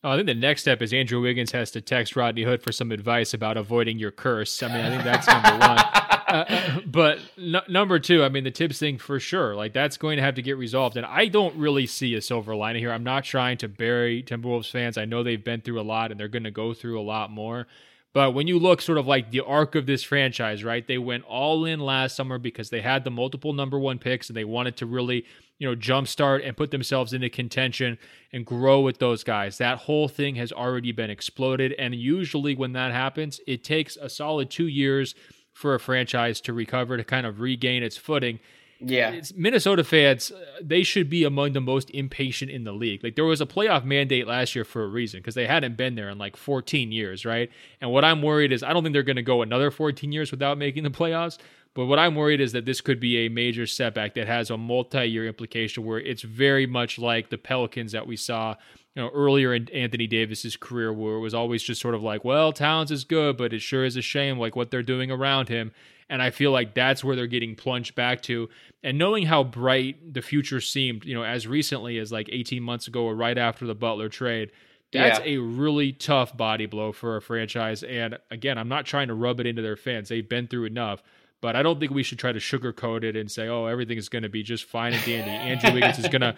Oh, 0.02 0.10
I 0.10 0.16
think 0.16 0.26
the 0.26 0.34
next 0.34 0.62
step 0.62 0.82
is 0.82 0.92
Andrew 0.92 1.20
Wiggins 1.20 1.52
has 1.52 1.70
to 1.72 1.80
text 1.80 2.16
Rodney 2.16 2.42
Hood 2.42 2.62
for 2.62 2.72
some 2.72 2.90
advice 2.90 3.32
about 3.32 3.56
avoiding 3.56 3.98
your 3.98 4.10
curse. 4.10 4.62
I 4.62 4.68
mean, 4.68 4.84
I 4.84 4.90
think 4.90 5.04
that's 5.04 5.26
number 5.26 5.58
one. 5.58 5.78
But 6.86 7.18
n- 7.38 7.56
number 7.68 7.98
two, 7.98 8.22
I 8.24 8.28
mean, 8.28 8.44
the 8.44 8.50
Thibs 8.50 8.78
thing 8.78 8.98
for 8.98 9.18
sure, 9.20 9.54
like 9.54 9.72
that's 9.72 9.96
going 9.96 10.16
to 10.16 10.22
have 10.22 10.34
to 10.34 10.42
get 10.42 10.56
resolved. 10.56 10.96
And 10.96 11.06
I 11.06 11.26
don't 11.26 11.56
really 11.56 11.86
see 11.86 12.14
a 12.14 12.22
silver 12.22 12.54
lining 12.54 12.82
here. 12.82 12.92
I'm 12.92 13.04
not 13.04 13.24
trying 13.24 13.58
to 13.58 13.68
bury 13.68 14.22
Timberwolves 14.22 14.70
fans. 14.70 14.98
I 14.98 15.04
know 15.04 15.22
they've 15.22 15.42
been 15.42 15.60
through 15.60 15.80
a 15.80 15.82
lot 15.82 16.10
and 16.10 16.18
they're 16.18 16.28
going 16.28 16.44
to 16.44 16.50
go 16.50 16.74
through 16.74 17.00
a 17.00 17.02
lot 17.02 17.30
more. 17.30 17.66
But 18.12 18.32
when 18.32 18.46
you 18.46 18.60
look 18.60 18.80
sort 18.80 18.98
of 18.98 19.08
like 19.08 19.32
the 19.32 19.44
arc 19.44 19.74
of 19.74 19.86
this 19.86 20.04
franchise, 20.04 20.62
right? 20.62 20.86
They 20.86 20.98
went 20.98 21.24
all 21.24 21.64
in 21.64 21.80
last 21.80 22.14
summer 22.14 22.38
because 22.38 22.70
they 22.70 22.80
had 22.80 23.02
the 23.02 23.10
multiple 23.10 23.52
number 23.52 23.76
one 23.76 23.98
picks 23.98 24.28
and 24.28 24.36
they 24.36 24.44
wanted 24.44 24.76
to 24.76 24.86
really, 24.86 25.24
you 25.58 25.68
know, 25.68 25.74
jumpstart 25.74 26.46
and 26.46 26.56
put 26.56 26.70
themselves 26.70 27.12
into 27.12 27.28
contention 27.28 27.98
and 28.32 28.46
grow 28.46 28.80
with 28.80 28.98
those 28.98 29.24
guys. 29.24 29.58
That 29.58 29.78
whole 29.78 30.06
thing 30.06 30.36
has 30.36 30.52
already 30.52 30.92
been 30.92 31.10
exploded. 31.10 31.72
And 31.72 31.92
usually 31.92 32.54
when 32.54 32.72
that 32.74 32.92
happens, 32.92 33.40
it 33.48 33.64
takes 33.64 33.96
a 33.96 34.08
solid 34.08 34.48
two 34.48 34.68
years 34.68 35.16
for 35.54 35.74
a 35.74 35.80
franchise 35.80 36.40
to 36.42 36.52
recover, 36.52 36.98
to 36.98 37.04
kind 37.04 37.24
of 37.24 37.40
regain 37.40 37.82
its 37.82 37.96
footing. 37.96 38.40
Yeah. 38.80 39.10
It's 39.10 39.32
Minnesota 39.32 39.84
fans, 39.84 40.30
uh, 40.32 40.44
they 40.60 40.82
should 40.82 41.08
be 41.08 41.24
among 41.24 41.52
the 41.52 41.60
most 41.60 41.88
impatient 41.90 42.50
in 42.50 42.64
the 42.64 42.72
league. 42.72 43.02
Like 43.02 43.14
there 43.14 43.24
was 43.24 43.40
a 43.40 43.46
playoff 43.46 43.84
mandate 43.84 44.26
last 44.26 44.54
year 44.54 44.64
for 44.64 44.82
a 44.84 44.88
reason 44.88 45.20
because 45.20 45.36
they 45.36 45.46
hadn't 45.46 45.76
been 45.76 45.94
there 45.94 46.10
in 46.10 46.18
like 46.18 46.36
14 46.36 46.92
years, 46.92 47.24
right? 47.24 47.50
And 47.80 47.90
what 47.90 48.04
I'm 48.04 48.20
worried 48.20 48.52
is 48.52 48.62
I 48.62 48.72
don't 48.72 48.82
think 48.82 48.92
they're 48.92 49.02
going 49.02 49.16
to 49.16 49.22
go 49.22 49.40
another 49.42 49.70
14 49.70 50.12
years 50.12 50.30
without 50.30 50.58
making 50.58 50.82
the 50.82 50.90
playoffs, 50.90 51.38
But 51.74 51.86
what 51.86 51.98
I'm 51.98 52.14
worried 52.14 52.40
is 52.40 52.52
that 52.52 52.66
this 52.66 52.80
could 52.80 53.00
be 53.00 53.26
a 53.26 53.28
major 53.28 53.66
setback 53.66 54.14
that 54.14 54.26
has 54.26 54.50
a 54.50 54.56
multi-year 54.56 55.26
implication 55.26 55.84
where 55.84 55.98
it's 55.98 56.22
very 56.22 56.66
much 56.66 56.98
like 56.98 57.30
the 57.30 57.38
Pelicans 57.38 57.92
that 57.92 58.06
we 58.06 58.16
saw 58.16 58.54
you 58.94 59.02
know 59.02 59.10
earlier 59.12 59.54
in 59.54 59.68
Anthony 59.70 60.06
Davis's 60.06 60.56
career 60.56 60.92
where 60.92 61.14
it 61.14 61.20
was 61.20 61.34
always 61.34 61.62
just 61.62 61.80
sort 61.80 61.94
of 61.94 62.02
like, 62.02 62.24
well, 62.24 62.52
Towns 62.52 62.90
is 62.90 63.04
good, 63.04 63.36
but 63.36 63.52
it 63.52 63.60
sure 63.60 63.84
is 63.84 63.96
a 63.96 64.02
shame 64.02 64.38
like 64.38 64.56
what 64.56 64.70
they're 64.70 64.82
doing 64.82 65.10
around 65.10 65.48
him. 65.48 65.72
And 66.08 66.20
I 66.20 66.30
feel 66.30 66.50
like 66.50 66.74
that's 66.74 67.02
where 67.02 67.16
they're 67.16 67.26
getting 67.26 67.56
plunged 67.56 67.94
back 67.94 68.20
to. 68.22 68.48
And 68.82 68.98
knowing 68.98 69.24
how 69.24 69.42
bright 69.42 70.12
the 70.12 70.20
future 70.20 70.60
seemed, 70.60 71.04
you 71.04 71.14
know, 71.14 71.24
as 71.24 71.46
recently 71.46 71.98
as 71.98 72.12
like 72.12 72.28
18 72.30 72.62
months 72.62 72.86
ago 72.86 73.04
or 73.04 73.14
right 73.14 73.38
after 73.38 73.66
the 73.66 73.74
Butler 73.74 74.10
trade, 74.10 74.50
that's 74.92 75.18
yeah. 75.20 75.32
a 75.32 75.38
really 75.38 75.92
tough 75.92 76.36
body 76.36 76.66
blow 76.66 76.92
for 76.92 77.16
a 77.16 77.22
franchise. 77.22 77.82
And 77.82 78.18
again, 78.30 78.58
I'm 78.58 78.68
not 78.68 78.84
trying 78.84 79.08
to 79.08 79.14
rub 79.14 79.40
it 79.40 79.46
into 79.46 79.62
their 79.62 79.76
fans. 79.76 80.08
They've 80.08 80.28
been 80.28 80.46
through 80.46 80.66
enough. 80.66 81.02
But 81.40 81.56
I 81.56 81.62
don't 81.62 81.78
think 81.78 81.92
we 81.92 82.02
should 82.02 82.18
try 82.18 82.32
to 82.32 82.38
sugarcoat 82.38 83.02
it 83.02 83.16
and 83.16 83.30
say, 83.30 83.48
oh, 83.48 83.66
everything 83.66 83.98
is 83.98 84.08
going 84.08 84.22
to 84.22 84.30
be 84.30 84.42
just 84.42 84.64
fine 84.64 84.94
and 84.94 85.04
dandy. 85.04 85.30
Andrew 85.30 85.72
Wiggins 85.72 85.98
is 85.98 86.08
going 86.08 86.20
to 86.22 86.36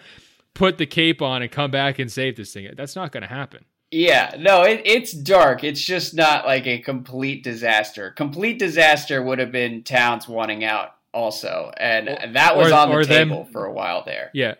put 0.57 0.79
the 0.79 0.87
cape 0.87 1.21
on 1.21 1.43
and 1.43 1.51
come 1.51 1.69
back 1.69 1.99
and 1.99 2.11
save 2.11 2.35
this 2.35 2.51
thing. 2.51 2.67
That's 2.75 2.95
not 2.95 3.11
going 3.11 3.21
to 3.21 3.29
happen. 3.29 3.65
Yeah, 3.91 4.35
no, 4.39 4.63
it, 4.63 4.81
it's 4.85 5.13
dark. 5.13 5.63
It's 5.63 5.79
just 5.79 6.15
not 6.15 6.45
like 6.47 6.65
a 6.65 6.79
complete 6.79 7.43
disaster. 7.43 8.11
Complete 8.11 8.57
disaster 8.57 9.21
would 9.21 9.37
have 9.37 9.51
been 9.51 9.83
Towns 9.83 10.27
wanting 10.27 10.63
out 10.63 10.95
also, 11.13 11.71
and 11.77 12.35
that 12.35 12.57
was 12.57 12.71
or, 12.71 12.75
on 12.75 12.89
the 12.89 13.05
table 13.05 13.43
them, 13.43 13.53
for 13.53 13.65
a 13.65 13.71
while 13.71 14.03
there. 14.03 14.31
Yeah, 14.33 14.55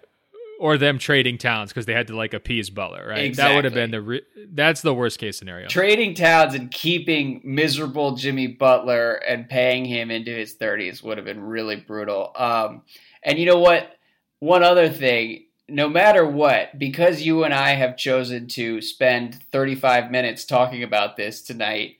or 0.59 0.77
them 0.77 0.97
trading 0.99 1.39
Towns 1.39 1.71
because 1.71 1.87
they 1.87 1.93
had 1.93 2.07
to 2.07 2.15
like 2.15 2.33
appease 2.33 2.69
Butler, 2.69 3.05
right? 3.09 3.25
Exactly. 3.25 3.49
That 3.49 3.55
would 3.55 3.65
have 3.65 3.73
been 3.73 3.91
the 3.91 4.01
re- 4.01 4.25
that's 4.53 4.81
the 4.81 4.93
worst 4.93 5.19
case 5.19 5.37
scenario. 5.37 5.67
Trading 5.67 6.13
Towns 6.13 6.53
and 6.53 6.71
keeping 6.71 7.41
miserable 7.43 8.15
Jimmy 8.15 8.47
Butler 8.47 9.15
and 9.15 9.49
paying 9.49 9.83
him 9.83 10.09
into 10.09 10.31
his 10.31 10.53
thirties 10.53 11.01
would 11.03 11.17
have 11.17 11.25
been 11.25 11.41
really 11.41 11.75
brutal. 11.75 12.31
Um, 12.35 12.83
and 13.23 13.37
you 13.39 13.47
know 13.47 13.59
what? 13.59 13.91
One 14.39 14.63
other 14.63 14.87
thing, 14.87 15.46
no 15.69 15.89
matter 15.89 16.25
what, 16.25 16.77
because 16.79 17.21
you 17.21 17.43
and 17.43 17.53
I 17.53 17.71
have 17.71 17.97
chosen 17.97 18.47
to 18.49 18.81
spend 18.81 19.35
35 19.51 20.11
minutes 20.11 20.45
talking 20.45 20.83
about 20.83 21.17
this 21.17 21.41
tonight, 21.41 21.97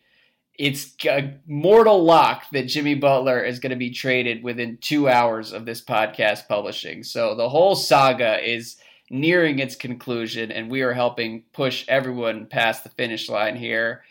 it's 0.58 0.96
a 1.06 1.34
mortal 1.46 2.04
lock 2.04 2.46
that 2.52 2.68
Jimmy 2.68 2.96
Butler 2.96 3.44
is 3.44 3.60
going 3.60 3.72
to 3.72 3.76
be 3.76 3.92
traded 3.92 4.42
within 4.44 4.78
two 4.78 5.08
hours 5.08 5.52
of 5.52 5.66
this 5.66 5.82
podcast 5.82 6.48
publishing. 6.48 7.04
So 7.04 7.36
the 7.36 7.50
whole 7.50 7.76
saga 7.76 8.44
is 8.44 8.78
nearing 9.10 9.60
its 9.60 9.76
conclusion, 9.76 10.52
and 10.52 10.70
we 10.70 10.82
are 10.82 10.94
helping 10.94 11.44
push 11.54 11.86
everyone 11.88 12.48
past 12.48 12.84
the 12.84 12.90
finish 12.90 13.30
line 13.30 13.56
here. 13.56 14.04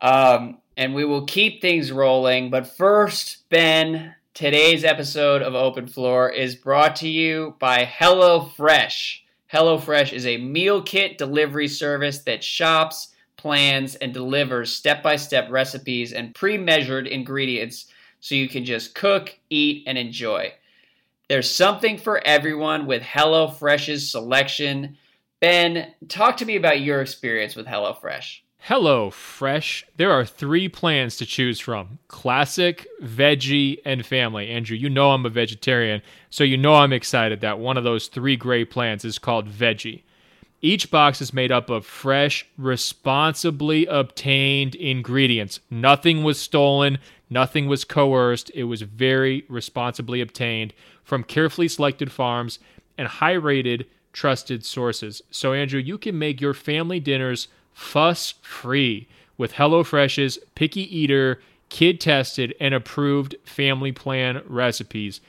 Um, 0.00 0.58
and 0.76 0.94
we 0.94 1.04
will 1.04 1.26
keep 1.26 1.60
things 1.60 1.90
rolling. 1.90 2.50
But 2.50 2.66
first, 2.66 3.48
Ben, 3.48 4.14
Today's 4.38 4.84
episode 4.84 5.42
of 5.42 5.56
Open 5.56 5.88
Floor 5.88 6.30
is 6.30 6.54
brought 6.54 6.94
to 6.94 7.08
you 7.08 7.56
by 7.58 7.84
HelloFresh. 7.84 9.18
HelloFresh 9.52 10.12
is 10.12 10.26
a 10.26 10.36
meal 10.36 10.80
kit 10.80 11.18
delivery 11.18 11.66
service 11.66 12.20
that 12.20 12.44
shops, 12.44 13.16
plans, 13.36 13.96
and 13.96 14.14
delivers 14.14 14.72
step 14.72 15.02
by 15.02 15.16
step 15.16 15.50
recipes 15.50 16.12
and 16.12 16.36
pre 16.36 16.56
measured 16.56 17.08
ingredients 17.08 17.86
so 18.20 18.36
you 18.36 18.48
can 18.48 18.64
just 18.64 18.94
cook, 18.94 19.36
eat, 19.50 19.82
and 19.88 19.98
enjoy. 19.98 20.52
There's 21.28 21.52
something 21.52 21.98
for 21.98 22.24
everyone 22.24 22.86
with 22.86 23.02
HelloFresh's 23.02 24.08
selection. 24.08 24.98
Ben, 25.40 25.94
talk 26.06 26.36
to 26.36 26.46
me 26.46 26.54
about 26.54 26.80
your 26.80 27.02
experience 27.02 27.56
with 27.56 27.66
HelloFresh. 27.66 28.42
Hello, 28.62 29.08
Fresh. 29.08 29.86
There 29.96 30.12
are 30.12 30.26
three 30.26 30.68
plans 30.68 31.16
to 31.16 31.24
choose 31.24 31.58
from 31.58 32.00
classic, 32.08 32.86
veggie, 33.02 33.78
and 33.84 34.04
family. 34.04 34.50
Andrew, 34.50 34.76
you 34.76 34.90
know 34.90 35.12
I'm 35.12 35.24
a 35.24 35.30
vegetarian, 35.30 36.02
so 36.28 36.44
you 36.44 36.58
know 36.58 36.74
I'm 36.74 36.92
excited 36.92 37.40
that 37.40 37.58
one 37.58 37.78
of 37.78 37.84
those 37.84 38.08
three 38.08 38.36
great 38.36 38.70
plans 38.70 39.06
is 39.06 39.18
called 39.18 39.48
veggie. 39.48 40.02
Each 40.60 40.90
box 40.90 41.22
is 41.22 41.32
made 41.32 41.52
up 41.52 41.70
of 41.70 41.86
fresh, 41.86 42.44
responsibly 42.58 43.86
obtained 43.86 44.74
ingredients. 44.74 45.60
Nothing 45.70 46.22
was 46.22 46.38
stolen, 46.38 46.98
nothing 47.30 47.68
was 47.68 47.84
coerced. 47.84 48.50
It 48.54 48.64
was 48.64 48.82
very 48.82 49.44
responsibly 49.48 50.20
obtained 50.20 50.74
from 51.04 51.24
carefully 51.24 51.68
selected 51.68 52.12
farms 52.12 52.58
and 52.98 53.08
high 53.08 53.32
rated, 53.32 53.86
trusted 54.12 54.64
sources. 54.64 55.22
So, 55.30 55.54
Andrew, 55.54 55.80
you 55.80 55.96
can 55.96 56.18
make 56.18 56.40
your 56.40 56.54
family 56.54 57.00
dinners 57.00 57.48
fuss 57.78 58.34
free 58.42 59.06
with 59.38 59.52
HelloFresh's 59.52 60.36
picky 60.56 60.82
eater, 60.94 61.40
kid 61.68 62.00
tested, 62.00 62.52
and 62.60 62.74
approved 62.74 63.36
family 63.44 63.92
plan 63.92 64.42
recipes. 64.46 65.20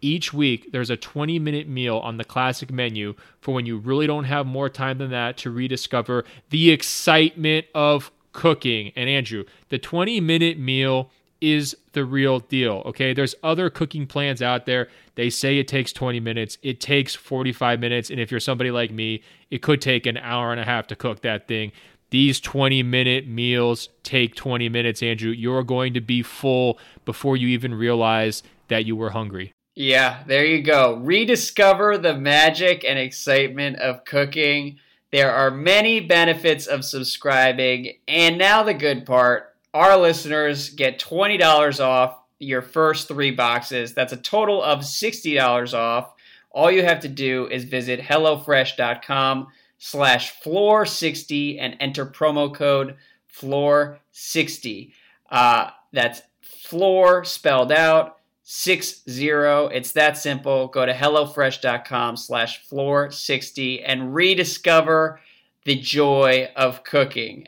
Each 0.00 0.32
week, 0.32 0.72
there's 0.72 0.88
a 0.88 0.96
20 0.96 1.38
minute 1.38 1.68
meal 1.68 1.98
on 1.98 2.16
the 2.16 2.24
classic 2.24 2.72
menu 2.72 3.14
for 3.42 3.54
when 3.54 3.66
you 3.66 3.76
really 3.76 4.06
don't 4.06 4.24
have 4.24 4.46
more 4.46 4.70
time 4.70 4.96
than 4.96 5.10
that 5.10 5.36
to 5.38 5.50
rediscover 5.50 6.24
the 6.48 6.70
excitement 6.70 7.66
of 7.74 8.10
cooking. 8.32 8.90
And 8.96 9.10
Andrew, 9.10 9.44
the 9.68 9.78
20 9.78 10.18
minute 10.20 10.58
meal 10.58 11.10
is 11.40 11.76
the 11.92 12.04
real 12.04 12.40
deal. 12.40 12.82
Okay. 12.86 13.12
There's 13.12 13.34
other 13.42 13.70
cooking 13.70 14.06
plans 14.06 14.42
out 14.42 14.66
there. 14.66 14.88
They 15.14 15.30
say 15.30 15.58
it 15.58 15.68
takes 15.68 15.92
20 15.92 16.20
minutes, 16.20 16.58
it 16.62 16.80
takes 16.80 17.14
45 17.14 17.80
minutes. 17.80 18.10
And 18.10 18.20
if 18.20 18.30
you're 18.30 18.40
somebody 18.40 18.70
like 18.70 18.90
me, 18.90 19.22
it 19.50 19.62
could 19.62 19.80
take 19.80 20.06
an 20.06 20.16
hour 20.16 20.52
and 20.52 20.60
a 20.60 20.64
half 20.64 20.86
to 20.88 20.96
cook 20.96 21.22
that 21.22 21.48
thing. 21.48 21.72
These 22.10 22.40
20 22.40 22.82
minute 22.82 23.26
meals 23.26 23.90
take 24.02 24.34
20 24.34 24.68
minutes, 24.68 25.02
Andrew. 25.02 25.30
You're 25.30 25.62
going 25.62 25.94
to 25.94 26.00
be 26.00 26.22
full 26.22 26.78
before 27.04 27.36
you 27.36 27.48
even 27.48 27.74
realize 27.74 28.42
that 28.68 28.84
you 28.84 28.96
were 28.96 29.10
hungry. 29.10 29.52
Yeah, 29.74 30.24
there 30.26 30.44
you 30.44 30.62
go. 30.62 30.96
Rediscover 30.96 31.98
the 31.98 32.14
magic 32.14 32.84
and 32.84 32.98
excitement 32.98 33.76
of 33.76 34.04
cooking. 34.04 34.78
There 35.12 35.32
are 35.32 35.50
many 35.50 36.00
benefits 36.00 36.66
of 36.66 36.84
subscribing. 36.84 37.92
And 38.08 38.38
now, 38.38 38.62
the 38.62 38.74
good 38.74 39.06
part 39.06 39.54
our 39.74 39.96
listeners 39.96 40.70
get 40.70 40.98
$20 40.98 41.84
off 41.84 42.18
your 42.38 42.62
first 42.62 43.06
three 43.06 43.30
boxes. 43.30 43.94
That's 43.94 44.12
a 44.12 44.16
total 44.16 44.62
of 44.62 44.80
$60 44.80 45.74
off. 45.74 46.14
All 46.50 46.70
you 46.70 46.82
have 46.82 47.00
to 47.00 47.08
do 47.08 47.46
is 47.48 47.64
visit 47.64 48.00
HelloFresh.com 48.00 49.48
slash 49.78 50.30
floor 50.30 50.84
60 50.84 51.58
and 51.58 51.76
enter 51.80 52.04
promo 52.04 52.52
code 52.52 52.96
floor 53.26 54.00
60. 54.12 54.92
Uh, 55.30 55.70
that's 55.92 56.22
floor 56.40 57.24
spelled 57.24 57.72
out 57.72 58.18
six 58.42 59.02
zero. 59.08 59.66
It's 59.66 59.92
that 59.92 60.16
simple. 60.16 60.68
Go 60.68 60.86
to 60.86 60.92
HelloFresh.com 60.92 62.16
slash 62.16 62.62
floor 62.66 63.10
60 63.10 63.84
and 63.84 64.14
rediscover 64.14 65.20
the 65.64 65.76
joy 65.76 66.50
of 66.56 66.82
cooking. 66.82 67.46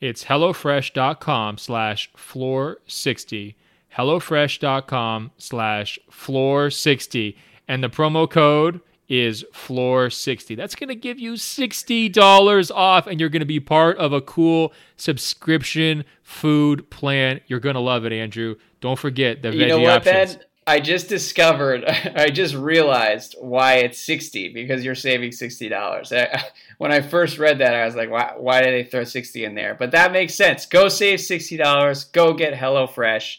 It's 0.00 0.24
HelloFresh.com 0.24 1.56
slash 1.58 2.10
floor 2.14 2.78
60. 2.86 3.56
HelloFresh.com 3.96 5.30
slash 5.38 5.98
floor 6.10 6.70
60. 6.70 7.36
And 7.66 7.82
the 7.82 7.88
promo 7.88 8.30
code 8.30 8.80
is 9.08 9.44
floor 9.52 10.10
60. 10.10 10.54
That's 10.54 10.74
going 10.74 10.88
to 10.88 10.94
give 10.94 11.18
you 11.18 11.34
$60 11.34 12.70
off 12.74 13.06
and 13.06 13.20
you're 13.20 13.28
going 13.28 13.40
to 13.40 13.46
be 13.46 13.60
part 13.60 13.96
of 13.98 14.12
a 14.12 14.20
cool 14.20 14.72
subscription 14.96 16.04
food 16.22 16.90
plan. 16.90 17.40
You're 17.46 17.60
going 17.60 17.74
to 17.74 17.80
love 17.80 18.04
it, 18.04 18.12
Andrew. 18.12 18.56
Don't 18.80 18.98
forget 18.98 19.42
the 19.42 19.54
you 19.54 19.66
know 19.66 19.78
what, 19.78 20.06
options. 20.06 20.36
Ben? 20.36 20.44
I 20.68 20.80
just 20.80 21.08
discovered, 21.08 21.84
I 22.16 22.28
just 22.28 22.54
realized 22.54 23.36
why 23.40 23.74
it's 23.74 24.02
60 24.02 24.52
because 24.52 24.84
you're 24.84 24.96
saving 24.96 25.30
$60. 25.30 26.42
when 26.78 26.92
I 26.92 27.00
first 27.00 27.38
read 27.38 27.58
that, 27.58 27.74
I 27.74 27.84
was 27.84 27.94
like, 27.94 28.10
why, 28.10 28.34
why 28.36 28.62
did 28.62 28.74
they 28.74 28.88
throw 28.88 29.04
60 29.04 29.44
in 29.44 29.54
there? 29.54 29.74
But 29.74 29.92
that 29.92 30.12
makes 30.12 30.34
sense. 30.34 30.66
Go 30.66 30.88
save 30.88 31.20
$60. 31.20 32.12
Go 32.12 32.34
get 32.34 32.54
HelloFresh 32.54 33.38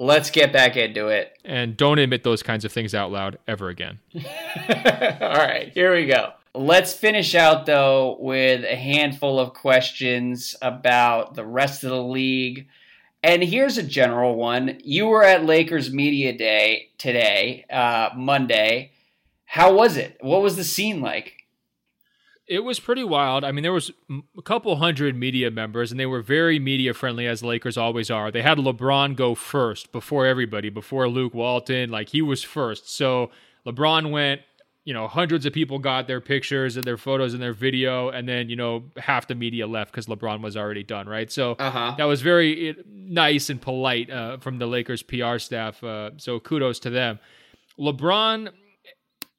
Let's 0.00 0.30
get 0.30 0.52
back 0.52 0.76
into 0.76 1.08
it. 1.08 1.36
And 1.44 1.76
don't 1.76 1.98
admit 1.98 2.22
those 2.22 2.40
kinds 2.40 2.64
of 2.64 2.70
things 2.70 2.94
out 2.94 3.10
loud 3.10 3.36
ever 3.48 3.68
again. 3.68 3.98
All 4.14 4.20
right, 5.34 5.72
here 5.74 5.92
we 5.92 6.06
go. 6.06 6.34
Let's 6.54 6.92
finish 6.92 7.34
out, 7.34 7.66
though, 7.66 8.16
with 8.20 8.64
a 8.64 8.76
handful 8.76 9.40
of 9.40 9.54
questions 9.54 10.54
about 10.62 11.34
the 11.34 11.44
rest 11.44 11.82
of 11.82 11.90
the 11.90 12.02
league. 12.02 12.68
And 13.24 13.42
here's 13.42 13.76
a 13.76 13.82
general 13.82 14.36
one. 14.36 14.78
You 14.84 15.06
were 15.06 15.24
at 15.24 15.44
Lakers 15.44 15.92
Media 15.92 16.32
Day 16.32 16.90
today, 16.96 17.66
uh, 17.68 18.10
Monday. 18.16 18.92
How 19.46 19.74
was 19.74 19.96
it? 19.96 20.16
What 20.20 20.42
was 20.42 20.54
the 20.54 20.62
scene 20.62 21.00
like? 21.00 21.37
It 22.48 22.64
was 22.64 22.80
pretty 22.80 23.04
wild. 23.04 23.44
I 23.44 23.52
mean, 23.52 23.62
there 23.62 23.72
was 23.72 23.90
a 24.10 24.42
couple 24.42 24.74
hundred 24.76 25.14
media 25.14 25.50
members, 25.50 25.90
and 25.90 26.00
they 26.00 26.06
were 26.06 26.22
very 26.22 26.58
media 26.58 26.94
friendly, 26.94 27.26
as 27.26 27.42
Lakers 27.42 27.76
always 27.76 28.10
are. 28.10 28.30
They 28.30 28.42
had 28.42 28.58
LeBron 28.58 29.16
go 29.16 29.34
first 29.34 29.92
before 29.92 30.26
everybody, 30.26 30.70
before 30.70 31.08
Luke 31.08 31.34
Walton. 31.34 31.90
Like 31.90 32.08
he 32.08 32.22
was 32.22 32.42
first. 32.42 32.94
So 32.94 33.30
LeBron 33.66 34.10
went, 34.10 34.40
you 34.84 34.94
know, 34.94 35.06
hundreds 35.06 35.44
of 35.44 35.52
people 35.52 35.78
got 35.78 36.06
their 36.06 36.22
pictures 36.22 36.76
and 36.76 36.84
their 36.84 36.96
photos 36.96 37.34
and 37.34 37.42
their 37.42 37.52
video, 37.52 38.08
and 38.08 38.26
then 38.26 38.48
you 38.48 38.56
know 38.56 38.84
half 38.96 39.26
the 39.26 39.34
media 39.34 39.66
left 39.66 39.92
because 39.92 40.06
LeBron 40.06 40.40
was 40.40 40.56
already 40.56 40.82
done, 40.82 41.06
right? 41.06 41.30
So 41.30 41.52
uh-huh. 41.52 41.96
that 41.98 42.04
was 42.04 42.22
very 42.22 42.74
nice 42.86 43.50
and 43.50 43.60
polite 43.60 44.10
uh, 44.10 44.38
from 44.38 44.58
the 44.58 44.66
Lakers 44.66 45.02
PR 45.02 45.36
staff. 45.36 45.84
Uh, 45.84 46.12
so 46.16 46.40
kudos 46.40 46.78
to 46.80 46.90
them. 46.90 47.18
LeBron, 47.78 48.50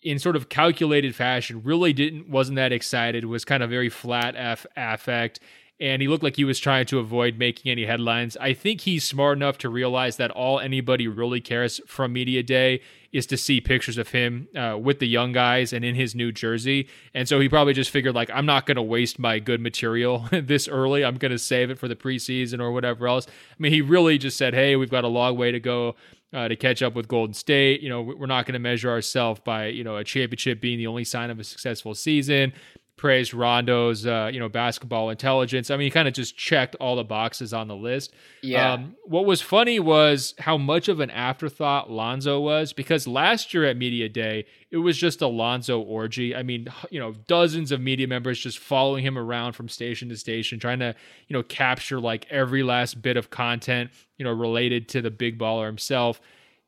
in 0.02 0.20
sort 0.20 0.36
of 0.36 0.50
calculated 0.50 1.16
fashion, 1.16 1.62
really 1.64 1.94
didn't 1.94 2.30
wasn't 2.30 2.56
that 2.56 2.72
excited. 2.72 3.26
Was 3.26 3.46
kind 3.46 3.64
of 3.64 3.70
very 3.70 3.90
flat 3.90 4.36
affect 4.76 5.40
and 5.80 6.02
he 6.02 6.08
looked 6.08 6.24
like 6.24 6.36
he 6.36 6.44
was 6.44 6.60
trying 6.60 6.86
to 6.88 7.00
avoid 7.00 7.38
making 7.38 7.72
any 7.72 7.86
headlines. 7.86 8.36
I 8.38 8.54
think 8.54 8.82
he's 8.82 9.06
smart 9.06 9.38
enough 9.38 9.58
to 9.60 9.70
realize 9.70 10.18
that 10.18 10.30
all 10.32 10.60
anybody 10.60 11.08
really 11.08 11.40
cares 11.40 11.80
from 11.88 12.12
Media 12.12 12.44
Day 12.44 12.82
is 13.12 13.26
to 13.28 13.38
see 13.38 13.62
pictures 13.62 13.98
of 13.98 14.10
him 14.10 14.48
uh, 14.56 14.78
with 14.80 15.00
the 15.00 15.08
young 15.08 15.32
guys 15.32 15.72
and 15.74 15.84
in 15.86 15.96
his 15.96 16.14
new 16.14 16.32
jersey. 16.32 16.88
And 17.14 17.28
so 17.28 17.40
he 17.40 17.50
probably 17.50 17.74
just 17.74 17.90
figured, 17.90 18.14
like, 18.14 18.30
I'm 18.32 18.46
not 18.46 18.66
going 18.66 18.76
to 18.76 18.84
waste 18.84 19.18
my 19.18 19.40
good 19.40 19.62
material 19.62 20.28
this 20.32 20.68
early. 20.68 21.04
I'm 21.06 21.16
going 21.16 21.32
to 21.32 21.40
save 21.40 21.72
it 21.72 21.80
for 21.80 21.88
the 21.88 21.96
preseason 21.96 22.60
or 22.60 22.72
whatever 22.72 23.08
else. 23.08 23.26
I 23.28 23.56
mean, 23.58 23.72
he 23.72 23.82
really 23.82 24.18
just 24.18 24.38
said, 24.38 24.54
hey, 24.54 24.76
we've 24.76 24.92
got 24.92 25.06
a 25.06 25.08
long 25.08 25.38
way 25.38 25.52
to 25.52 25.60
go. 25.60 25.96
Uh, 26.32 26.48
to 26.48 26.56
catch 26.56 26.84
up 26.84 26.94
with 26.94 27.08
Golden 27.08 27.34
State, 27.34 27.82
you 27.82 27.90
know, 27.90 28.04
we're 28.04 28.28
not 28.28 28.46
going 28.46 28.54
to 28.54 28.60
measure 28.60 28.92
ourselves 28.92 29.42
by 29.44 29.66
you 29.66 29.84
know 29.84 29.98
a 29.98 30.04
championship 30.04 30.62
being 30.62 30.78
the 30.78 30.86
only 30.86 31.04
sign 31.04 31.32
of 31.32 31.40
a 31.40 31.44
successful 31.44 31.96
season 31.96 32.54
praised 33.00 33.34
Rondo's, 33.34 34.06
uh, 34.06 34.30
you 34.32 34.42
know, 34.42 34.50
basketball 34.50 35.10
intelligence. 35.10 35.72
I 35.72 35.78
mean, 35.78 35.86
he 35.86 35.90
kind 35.90 36.10
of 36.10 36.14
just 36.14 36.36
checked 36.36 36.76
all 36.82 36.98
the 36.98 37.04
boxes 37.06 37.54
on 37.54 37.70
the 37.70 37.76
list. 37.76 38.14
Yeah. 38.42 38.74
Um, 38.74 38.98
what 39.06 39.26
was 39.26 39.42
funny 39.42 39.80
was 39.80 40.36
how 40.38 40.58
much 40.58 40.90
of 40.90 41.00
an 41.00 41.10
afterthought 41.10 41.90
Lonzo 41.90 42.42
was 42.42 42.74
because 42.74 43.08
last 43.08 43.54
year 43.54 43.64
at 43.64 43.78
Media 43.78 44.10
Day, 44.10 44.46
it 44.70 44.78
was 44.78 44.98
just 44.98 45.22
a 45.22 45.28
Lonzo 45.28 45.80
orgy. 45.80 46.36
I 46.36 46.44
mean, 46.44 46.68
you 46.92 47.00
know, 47.00 47.14
dozens 47.26 47.72
of 47.72 47.80
media 47.80 48.06
members 48.06 48.38
just 48.38 48.60
following 48.60 49.06
him 49.06 49.18
around 49.18 49.54
from 49.54 49.70
station 49.70 50.10
to 50.10 50.18
station, 50.18 50.60
trying 50.60 50.80
to, 50.80 50.94
you 51.30 51.34
know, 51.34 51.42
capture 51.42 52.02
like 52.02 52.28
every 52.30 52.64
last 52.64 53.02
bit 53.02 53.16
of 53.16 53.30
content, 53.30 53.92
you 54.18 54.26
know, 54.26 54.34
related 54.34 54.90
to 54.90 55.02
the 55.02 55.10
big 55.10 55.40
baller 55.40 55.68
himself 55.68 56.20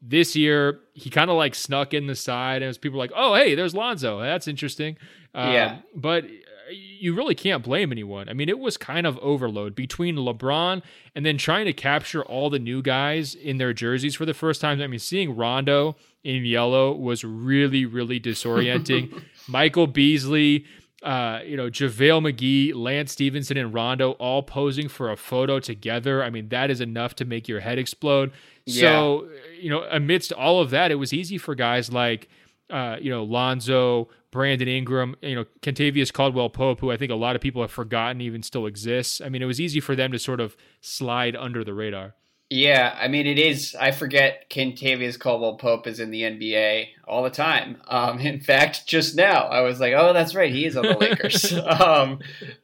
this 0.02 0.36
year 0.36 0.80
he 0.94 1.10
kind 1.10 1.30
of 1.30 1.38
like 1.38 1.54
snuck 1.54 1.94
in 1.94 2.08
the 2.08 2.16
side 2.16 2.62
and 2.62 2.68
was 2.68 2.78
people 2.78 2.98
like 2.98 3.12
oh 3.16 3.36
hey 3.36 3.56
there's 3.56 3.76
lonzo 3.76 4.20
that's 4.20 4.48
interesting 4.48 4.98
yeah. 5.34 5.66
Um, 5.66 5.84
but 5.96 6.26
you 6.72 7.14
really 7.14 7.36
can't 7.36 7.64
blame 7.64 7.92
anyone. 7.92 8.30
I 8.30 8.34
mean, 8.34 8.50
it 8.50 8.60
was 8.60 8.78
kind 8.78 9.06
of 9.06 9.18
overload 9.20 9.76
between 9.76 10.16
LeBron 10.16 10.82
and 11.16 11.26
then 11.26 11.38
trying 11.38 11.66
to 11.66 11.74
capture 11.74 12.24
all 12.24 12.50
the 12.50 12.60
new 12.60 12.82
guys 12.82 13.36
in 13.36 13.58
their 13.58 13.74
jerseys 13.74 14.16
for 14.16 14.26
the 14.26 14.34
first 14.34 14.62
time. 14.62 14.82
I 14.82 14.88
mean, 14.88 15.00
seeing 15.00 15.36
Rondo 15.36 15.96
in 16.24 16.46
yellow 16.46 16.94
was 16.94 17.24
really, 17.24 17.86
really 17.86 18.20
disorienting. 18.20 19.24
Michael 19.48 19.88
Beasley, 19.88 20.66
uh, 21.04 21.40
you 21.46 21.58
know, 21.58 21.70
JaVale 21.70 22.32
McGee, 22.32 22.76
Lance 22.76 23.12
Stephenson, 23.12 23.58
and 23.58 23.74
Rondo 23.74 24.12
all 24.12 24.44
posing 24.44 24.88
for 24.88 25.12
a 25.12 25.18
photo 25.18 25.60
together. 25.60 26.24
I 26.24 26.30
mean, 26.30 26.50
that 26.50 26.70
is 26.70 26.80
enough 26.80 27.16
to 27.16 27.26
make 27.26 27.48
your 27.48 27.62
head 27.62 27.80
explode. 27.80 28.32
Yeah. 28.66 28.82
So, 28.82 29.30
you 29.60 29.70
know, 29.70 29.84
amidst 29.90 30.32
all 30.34 30.62
of 30.62 30.70
that, 30.72 30.92
it 30.92 30.96
was 30.96 31.14
easy 31.14 31.38
for 31.38 31.56
guys 31.56 31.92
like, 31.92 32.30
uh, 32.70 32.98
you 33.02 33.10
know, 33.10 33.24
Lonzo, 33.24 34.10
Brandon 34.32 34.68
Ingram, 34.68 35.16
you 35.22 35.36
know, 35.36 35.46
Kentavious 35.62 36.12
Caldwell 36.12 36.50
Pope, 36.50 36.80
who 36.80 36.92
I 36.92 36.98
think 36.98 37.12
a 37.12 37.16
lot 37.16 37.36
of 37.36 37.42
people 37.42 37.62
have 37.62 37.72
forgotten 37.72 38.22
even 38.22 38.44
still 38.44 38.66
exists. 38.66 39.22
I 39.22 39.30
mean, 39.30 39.42
it 39.42 39.46
was 39.46 39.60
easy 39.60 39.80
for 39.80 39.96
them 39.96 40.12
to 40.14 40.20
sort 40.20 40.40
of 40.40 40.56
slide 40.80 41.36
under 41.36 41.64
the 41.64 41.74
radar. 41.74 42.16
Yeah, 42.54 42.98
I 43.00 43.08
mean, 43.08 43.28
it 43.28 43.40
is. 43.40 43.78
I 43.80 43.92
forget 43.92 44.50
Kentavious 44.50 45.18
Caldwell 45.18 45.56
Pope 45.56 45.88
is 45.88 46.02
in 46.02 46.12
the 46.12 46.24
NBA 46.24 46.88
all 47.08 47.24
the 47.24 47.30
time. 47.30 47.82
Um, 47.88 48.20
in 48.28 48.42
fact, 48.42 48.86
just 48.86 49.16
now 49.16 49.44
I 49.44 49.62
was 49.62 49.80
like, 49.80 49.94
oh, 49.96 50.12
that's 50.12 50.36
right, 50.36 50.52
he 50.52 50.66
is 50.66 50.76
on 50.76 50.84
the 50.84 50.98
Lakers. 50.98 51.54
um, 51.66 52.20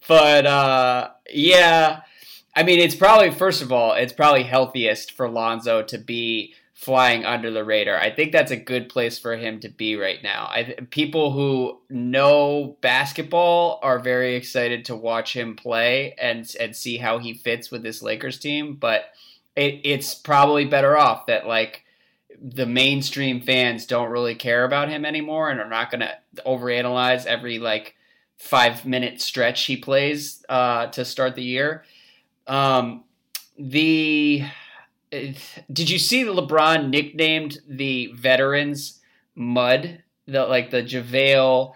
but 0.08 0.46
uh, 0.46 1.12
yeah, 1.30 2.02
I 2.58 2.64
mean, 2.64 2.80
it's 2.80 2.96
probably 2.96 3.30
first 3.30 3.62
of 3.62 3.72
all, 3.72 3.94
it's 3.94 4.14
probably 4.14 4.42
healthiest 4.42 5.12
for 5.12 5.30
Lonzo 5.30 5.84
to 5.84 5.98
be 6.00 6.56
flying 6.74 7.24
under 7.24 7.52
the 7.52 7.64
radar. 7.64 8.00
I 8.00 8.10
think 8.10 8.32
that's 8.32 8.50
a 8.50 8.58
good 8.58 8.90
place 8.90 9.20
for 9.20 9.38
him 9.38 9.60
to 9.60 9.70
be 9.70 9.96
right 9.96 10.24
now. 10.24 10.48
I, 10.50 10.76
people 10.90 11.34
who 11.34 11.78
know 11.92 12.76
basketball 12.82 13.80
are 13.84 14.00
very 14.00 14.36
excited 14.36 14.86
to 14.86 14.96
watch 14.96 15.36
him 15.36 15.56
play 15.56 16.16
and 16.20 16.52
and 16.60 16.76
see 16.76 16.98
how 16.98 17.20
he 17.20 17.36
fits 17.36 17.70
with 17.70 17.84
this 17.84 18.02
Lakers 18.02 18.40
team, 18.40 18.74
but 18.74 19.12
it, 19.56 19.82
it's 19.84 20.16
probably 20.16 20.66
better 20.66 20.98
off 20.98 21.28
that 21.28 21.46
like 21.46 21.84
the 22.42 22.66
mainstream 22.66 23.40
fans 23.40 23.86
don't 23.86 24.10
really 24.10 24.36
care 24.36 24.66
about 24.66 24.90
him 24.90 25.06
anymore 25.06 25.52
and 25.52 25.60
are 25.60 25.70
not 25.70 25.92
going 25.92 26.02
to 26.02 26.18
overanalyze 26.44 27.28
every 27.28 27.60
like 27.60 27.96
5 28.38 28.84
minute 28.84 29.22
stretch 29.22 29.66
he 29.66 29.78
plays 29.78 30.44
uh, 30.50 30.88
to 30.88 31.06
start 31.06 31.36
the 31.36 31.44
year. 31.44 31.84
Um, 32.48 33.04
the 33.58 34.46
did 35.12 35.90
you 35.90 36.00
see 36.00 36.24
the 36.24 36.34
LeBron 36.34 36.90
nicknamed 36.90 37.60
the 37.68 38.08
veterans 38.14 39.00
Mud? 39.36 40.04
The 40.28 40.46
like 40.46 40.72
the 40.72 40.84
JaVale, 40.84 41.74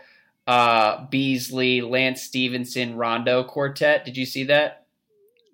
uh, 0.47 1.05
Beasley, 1.07 1.81
Lance 1.81 2.21
Stephenson, 2.21 2.95
Rondo 2.95 3.43
quartet. 3.43 4.03
Did 4.03 4.17
you 4.17 4.25
see 4.25 4.43
that? 4.45 4.85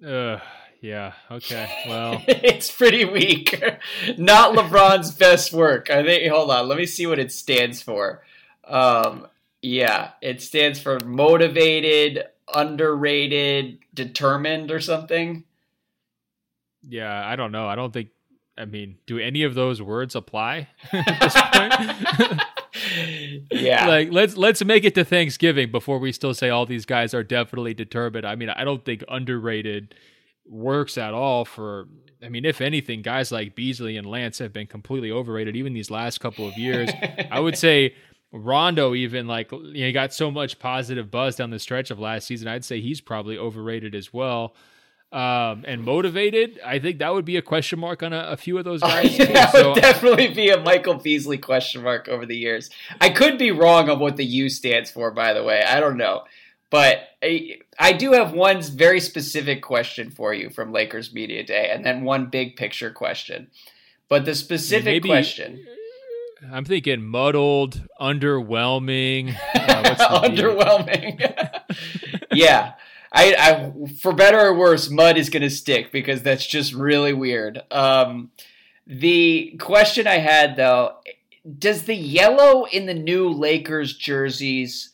Uh, 0.06 0.40
yeah. 0.82 1.14
Okay. 1.30 1.70
Well, 1.88 2.22
it's 2.28 2.72
pretty 2.72 3.06
weak. 3.06 3.64
Not 4.18 4.56
LeBron's 4.56 5.12
best 5.12 5.54
work. 5.54 5.90
I 5.90 6.04
think. 6.04 6.32
Hold 6.32 6.52
on. 6.52 6.68
Let 6.68 6.78
me 6.78 6.86
see 6.86 7.08
what 7.08 7.20
it 7.20 7.32
stands 7.32 7.82
for. 7.82 8.24
Um, 8.66 9.28
yeah, 9.62 10.12
it 10.22 10.42
stands 10.42 10.80
for 10.80 11.00
motivated, 11.00 12.26
underrated, 12.54 13.80
determined, 13.98 14.72
or 14.72 14.80
something 14.80 15.44
yeah, 16.88 17.28
I 17.28 17.36
don't 17.36 17.52
know. 17.52 17.68
I 17.68 17.76
don't 17.76 17.92
think. 17.92 18.10
I 18.58 18.66
mean, 18.66 18.98
do 19.06 19.20
any 19.20 19.44
of 19.44 19.54
those 19.54 19.82
words 19.82 20.16
apply 20.16 20.68
at 20.92 21.20
this 21.20 21.34
point? 22.32 22.42
yeah. 23.52 23.88
Like 23.88 24.12
let's 24.12 24.36
let's 24.36 24.64
make 24.64 24.84
it 24.84 24.96
to 24.96 25.06
Thanksgiving 25.06 25.70
before 25.72 26.00
we 26.00 26.12
still 26.12 26.34
say 26.34 26.50
all 26.50 26.66
these 26.66 26.86
guys 26.86 27.14
are 27.14 27.24
definitely 27.24 27.74
determined. 27.74 28.26
I 28.26 28.36
mean, 28.36 28.50
I 28.50 28.64
don't 28.64 28.84
think 28.84 29.04
underrated 29.10 29.94
works 30.48 30.98
at 30.98 31.14
all 31.14 31.46
for 31.46 31.88
I 32.24 32.30
mean, 32.30 32.46
if 32.46 32.62
anything, 32.62 33.04
guys 33.04 33.32
like 33.32 33.54
Beasley 33.54 33.96
and 33.96 34.08
Lance 34.08 34.40
have 34.40 34.54
been 34.54 34.66
completely 34.66 35.12
overrated 35.12 35.56
even 35.56 35.74
these 35.74 35.92
last 35.92 36.20
couple 36.20 36.48
of 36.48 36.58
years. 36.58 36.90
I 37.30 37.40
would 37.40 37.58
say 37.58 37.94
Rondo 38.32 38.94
even 38.94 39.28
like 39.28 39.52
you 39.52 39.60
know, 39.60 39.72
he 39.74 39.92
got 39.92 40.14
so 40.14 40.30
much 40.30 40.60
positive 40.60 41.10
buzz 41.10 41.36
down 41.36 41.50
the 41.50 41.60
stretch 41.60 41.92
of 41.92 42.00
last 42.00 42.28
season. 42.28 42.48
I'd 42.48 42.66
say 42.66 42.82
he's 42.82 43.02
probably 43.02 43.38
overrated 43.38 43.96
as 43.96 44.14
well 44.14 44.54
um, 45.12 45.64
and 45.66 45.84
motivated, 45.84 46.60
I 46.66 46.80
think 46.80 47.00
that 47.00 47.14
would 47.14 47.24
be 47.24 47.38
a 47.38 47.42
question 47.42 47.80
mark 47.80 48.04
on 48.04 48.12
a, 48.12 48.20
a 48.32 48.38
few 48.38 48.58
of 48.58 48.66
those 48.66 48.84
oh, 48.84 48.88
guys. 48.88 49.18
That 49.18 49.52
so, 49.54 49.72
would 49.72 49.82
definitely 49.82 50.34
be 50.34 50.50
a 50.50 50.60
Michael 50.60 50.96
Beasley 50.96 51.38
question 51.38 51.82
mark 51.82 52.10
over 52.10 52.26
the 52.26 52.36
years. 52.36 52.70
I 53.00 53.10
could 53.10 53.38
be 53.38 53.52
wrong 53.52 53.90
on 53.90 54.00
what 54.00 54.18
the 54.18 54.26
U 54.26 54.50
stands 54.50 54.92
for, 54.92 55.12
by 55.12 55.32
the 55.32 55.44
way. 55.44 55.64
I 55.66 55.80
don't 55.80 55.98
know. 55.98 56.24
But 56.70 57.08
I, 57.24 57.60
I 57.80 57.94
do 57.94 58.12
have 58.12 58.34
one 58.34 58.62
very 58.62 59.00
specific 59.00 59.62
question 59.62 60.12
for 60.12 60.34
you 60.34 60.50
from 60.50 60.74
Lakers 60.74 61.14
Media 61.14 61.42
Day, 61.42 61.70
and 61.72 61.86
then 61.86 62.04
one 62.04 62.26
big 62.26 62.58
picture 62.58 62.92
question. 62.92 63.48
But 64.10 64.26
the 64.26 64.36
specific 64.36 64.86
Maybe, 64.86 65.08
question. 65.08 65.66
I'm 66.52 66.66
thinking 66.66 67.04
muddled, 67.04 67.82
underwhelming. 68.00 69.36
Uh, 69.54 70.22
underwhelming. 70.24 71.62
yeah. 72.32 72.74
I, 73.12 73.36
I, 73.38 73.88
for 74.00 74.14
better 74.14 74.40
or 74.40 74.54
worse, 74.54 74.90
mud 74.90 75.18
is 75.18 75.30
going 75.30 75.44
to 75.44 75.50
stick 75.50 75.92
because 75.92 76.22
that's 76.22 76.46
just 76.46 76.74
really 76.74 77.14
weird. 77.14 77.62
Um, 77.72 78.32
the 78.86 79.58
question 79.60 80.08
I 80.08 80.18
had 80.18 80.56
though, 80.56 80.98
does 81.58 81.84
the 81.84 81.96
yellow 81.96 82.66
in 82.66 82.86
the 82.86 82.94
new 82.94 83.30
Lakers 83.30 83.96
jerseys 83.96 84.94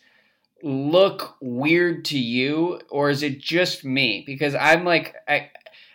look 0.62 1.36
weird 1.42 2.06
to 2.06 2.18
you, 2.18 2.80
or 2.90 3.10
is 3.10 3.22
it 3.24 3.40
just 3.40 3.84
me? 3.84 4.24
Because 4.26 4.56
I'm 4.56 4.86
like, 4.86 5.16
I, 5.28 5.50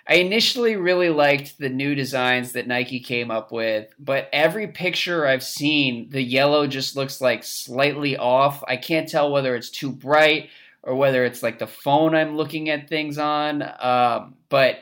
I 0.09 0.14
initially 0.14 0.76
really 0.76 1.11
liked 1.11 1.59
the 1.59 1.68
new 1.68 1.94
designs 1.94 2.52
that 2.52 2.66
Nike 2.66 2.98
came 2.98 3.30
up 3.30 3.52
with, 3.52 3.92
but 3.98 4.30
every 4.32 4.68
picture 4.68 5.26
I've 5.26 5.42
seen, 5.42 6.09
the 6.09 6.22
yellow 6.22 6.66
just 6.66 6.96
looks 6.96 7.20
like 7.20 7.44
slightly 7.44 8.16
off. 8.16 8.64
I 8.66 8.78
can't 8.78 9.06
tell 9.06 9.30
whether 9.30 9.54
it's 9.54 9.68
too 9.68 9.92
bright 9.92 10.48
or 10.82 10.94
whether 10.94 11.26
it's 11.26 11.42
like 11.42 11.59
the 11.59 11.66
phone 11.66 12.14
I'm 12.14 12.36
looking 12.36 12.70
at 12.70 12.88
things 12.88 13.18
on. 13.18 13.62
Um, 13.80 14.36
but 14.48 14.78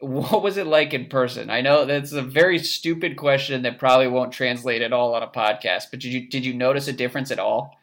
what 0.00 0.42
was 0.42 0.56
it 0.56 0.66
like 0.66 0.92
in 0.92 1.06
person? 1.06 1.50
I 1.50 1.60
know 1.60 1.84
that's 1.84 2.12
a 2.12 2.22
very 2.22 2.58
stupid 2.58 3.16
question 3.16 3.62
that 3.62 3.78
probably 3.78 4.08
won't 4.08 4.32
translate 4.32 4.82
at 4.82 4.92
all 4.92 5.14
on 5.14 5.22
a 5.22 5.28
podcast. 5.28 5.84
But 5.92 6.00
did 6.00 6.12
you 6.12 6.28
did 6.28 6.44
you 6.44 6.54
notice 6.54 6.88
a 6.88 6.92
difference 6.92 7.30
at 7.30 7.38
all? 7.38 7.77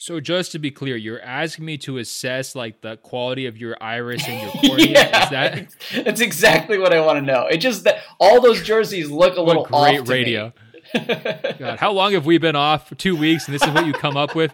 So 0.00 0.18
just 0.18 0.52
to 0.52 0.58
be 0.58 0.70
clear, 0.70 0.96
you're 0.96 1.20
asking 1.20 1.66
me 1.66 1.76
to 1.78 1.98
assess 1.98 2.54
like 2.54 2.80
the 2.80 2.96
quality 2.96 3.44
of 3.44 3.58
your 3.58 3.76
iris 3.82 4.26
and 4.26 4.40
your 4.40 4.50
cornea. 4.70 4.86
yeah, 4.92 5.24
Is 5.24 5.30
that 5.30 5.76
that's 6.06 6.20
exactly 6.22 6.78
what 6.78 6.94
I 6.94 7.02
want 7.02 7.18
to 7.18 7.22
know. 7.22 7.46
It 7.46 7.58
just 7.58 7.84
that 7.84 7.98
all 8.18 8.40
those 8.40 8.62
jerseys 8.62 9.10
look 9.10 9.36
a 9.36 9.42
little 9.42 9.64
great 9.64 10.00
off 10.00 10.08
radio. 10.08 10.54
God, 10.94 11.78
how 11.78 11.92
long 11.92 12.14
have 12.14 12.24
we 12.24 12.38
been 12.38 12.56
off? 12.56 12.96
Two 12.96 13.14
weeks, 13.14 13.46
and 13.46 13.54
this 13.54 13.62
is 13.62 13.68
what 13.74 13.84
you 13.84 13.92
come 13.92 14.16
up 14.16 14.34
with. 14.34 14.52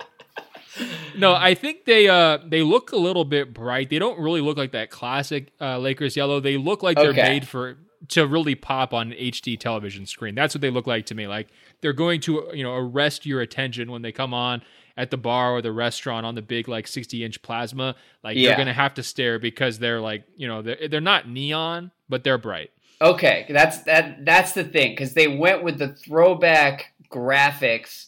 No, 1.16 1.32
I 1.32 1.54
think 1.54 1.84
they 1.84 2.08
uh 2.08 2.38
they 2.44 2.62
look 2.62 2.90
a 2.90 2.96
little 2.96 3.24
bit 3.24 3.54
bright. 3.54 3.88
They 3.88 4.00
don't 4.00 4.18
really 4.18 4.40
look 4.40 4.56
like 4.56 4.72
that 4.72 4.90
classic 4.90 5.52
uh, 5.60 5.78
Lakers 5.78 6.16
yellow. 6.16 6.40
They 6.40 6.56
look 6.56 6.82
like 6.82 6.96
they're 6.96 7.12
made 7.12 7.46
for 7.46 7.78
to 8.08 8.26
really 8.26 8.56
pop 8.56 8.92
on 8.92 9.12
an 9.12 9.18
HD 9.18 9.58
television 9.58 10.06
screen. 10.06 10.34
That's 10.34 10.56
what 10.56 10.60
they 10.60 10.70
look 10.70 10.88
like 10.88 11.06
to 11.06 11.14
me. 11.14 11.28
Like 11.28 11.46
they're 11.82 11.92
going 11.92 12.20
to 12.22 12.50
you 12.52 12.64
know 12.64 12.74
arrest 12.74 13.26
your 13.26 13.40
attention 13.40 13.92
when 13.92 14.02
they 14.02 14.10
come 14.10 14.34
on 14.34 14.62
at 14.96 15.10
the 15.10 15.16
bar 15.16 15.52
or 15.52 15.62
the 15.62 15.72
restaurant 15.72 16.24
on 16.24 16.34
the 16.34 16.42
big 16.42 16.68
like 16.68 16.86
60 16.86 17.24
inch 17.24 17.42
plasma. 17.42 17.94
Like 18.24 18.36
Yeah. 18.36 18.48
you're 18.48 18.56
gonna 18.56 18.72
have 18.72 18.94
to 18.94 19.02
stare 19.02 19.38
because 19.38 19.78
they're 19.78 20.00
like 20.00 20.24
you 20.36 20.48
know 20.48 20.62
they're 20.62 20.88
they're 20.88 21.00
not 21.00 21.28
neon, 21.28 21.90
but 22.08 22.24
they're 22.24 22.38
bright. 22.38 22.70
Okay, 23.00 23.44
that's 23.50 23.78
that. 23.82 24.24
That's 24.24 24.52
the 24.52 24.64
thing 24.64 24.92
because 24.92 25.12
they 25.12 25.28
went 25.28 25.62
with 25.62 25.78
the 25.78 25.88
throwback 25.94 26.94
graphics 27.10 28.06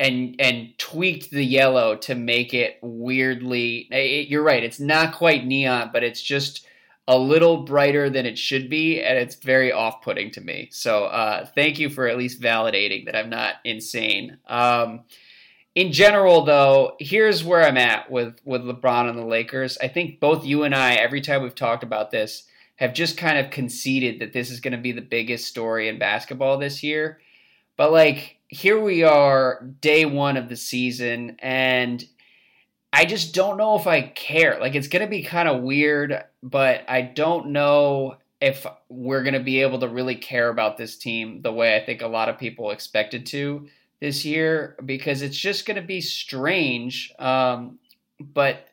and 0.00 0.34
and 0.40 0.76
tweaked 0.78 1.30
the 1.30 1.44
yellow 1.44 1.94
to 1.96 2.14
make 2.16 2.52
it 2.52 2.78
weirdly. 2.82 3.86
It, 3.90 4.28
you're 4.28 4.42
right. 4.42 4.64
It's 4.64 4.80
not 4.80 5.14
quite 5.14 5.46
neon, 5.46 5.90
but 5.92 6.02
it's 6.02 6.20
just 6.20 6.66
a 7.08 7.16
little 7.16 7.58
brighter 7.58 8.10
than 8.10 8.26
it 8.26 8.36
should 8.36 8.68
be, 8.68 9.00
and 9.00 9.16
it's 9.16 9.36
very 9.36 9.70
off-putting 9.70 10.32
to 10.32 10.40
me. 10.40 10.68
So, 10.72 11.04
uh, 11.04 11.46
thank 11.54 11.78
you 11.78 11.88
for 11.88 12.08
at 12.08 12.18
least 12.18 12.40
validating 12.42 13.04
that 13.04 13.14
I'm 13.14 13.30
not 13.30 13.54
insane. 13.62 14.38
Um, 14.48 15.04
in 15.76 15.92
general, 15.92 16.42
though, 16.42 16.96
here's 16.98 17.44
where 17.44 17.62
I'm 17.62 17.76
at 17.76 18.10
with 18.10 18.40
with 18.44 18.62
LeBron 18.62 19.10
and 19.10 19.18
the 19.18 19.26
Lakers. 19.26 19.76
I 19.80 19.88
think 19.88 20.18
both 20.18 20.44
you 20.44 20.64
and 20.64 20.74
I, 20.74 20.94
every 20.94 21.20
time 21.20 21.42
we've 21.42 21.54
talked 21.54 21.84
about 21.84 22.10
this, 22.10 22.44
have 22.76 22.94
just 22.94 23.18
kind 23.18 23.38
of 23.38 23.52
conceded 23.52 24.20
that 24.20 24.32
this 24.32 24.50
is 24.50 24.60
going 24.60 24.72
to 24.72 24.78
be 24.78 24.92
the 24.92 25.02
biggest 25.02 25.46
story 25.46 25.88
in 25.88 25.98
basketball 25.98 26.56
this 26.56 26.82
year. 26.82 27.20
But 27.76 27.92
like 27.92 28.38
here 28.48 28.80
we 28.80 29.02
are, 29.02 29.68
day 29.82 30.06
one 30.06 30.38
of 30.38 30.48
the 30.48 30.56
season, 30.56 31.36
and 31.40 32.02
I 32.90 33.04
just 33.04 33.34
don't 33.34 33.58
know 33.58 33.78
if 33.78 33.86
I 33.86 34.00
care. 34.00 34.58
Like 34.58 34.74
it's 34.74 34.88
going 34.88 35.04
to 35.04 35.10
be 35.10 35.22
kind 35.22 35.46
of 35.46 35.62
weird, 35.62 36.24
but 36.42 36.86
I 36.88 37.02
don't 37.02 37.48
know 37.48 38.16
if 38.40 38.66
we're 38.88 39.22
going 39.22 39.34
to 39.34 39.40
be 39.40 39.60
able 39.60 39.80
to 39.80 39.88
really 39.88 40.14
care 40.14 40.48
about 40.48 40.78
this 40.78 40.96
team 40.96 41.42
the 41.42 41.52
way 41.52 41.76
I 41.76 41.84
think 41.84 42.00
a 42.00 42.06
lot 42.06 42.30
of 42.30 42.38
people 42.38 42.70
expected 42.70 43.26
to 43.26 43.68
this 44.00 44.24
year 44.24 44.76
because 44.84 45.22
it's 45.22 45.36
just 45.36 45.66
going 45.66 45.80
to 45.80 45.86
be 45.86 46.00
strange. 46.00 47.12
Um, 47.18 47.78
but 48.20 48.68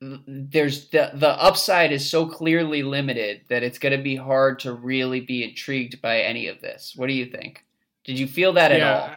there's 0.00 0.88
the 0.90 1.10
the 1.14 1.30
upside 1.30 1.90
is 1.92 2.08
so 2.08 2.26
clearly 2.26 2.82
limited 2.82 3.42
that 3.48 3.62
it's 3.62 3.78
going 3.78 3.96
to 3.96 4.02
be 4.02 4.16
hard 4.16 4.58
to 4.60 4.72
really 4.72 5.20
be 5.20 5.42
intrigued 5.42 6.02
by 6.02 6.20
any 6.20 6.48
of 6.48 6.60
this. 6.60 6.92
What 6.96 7.06
do 7.06 7.14
you 7.14 7.26
think? 7.26 7.64
Did 8.04 8.18
you 8.18 8.26
feel 8.26 8.52
that 8.54 8.72
at 8.72 8.80
all? 8.82 9.10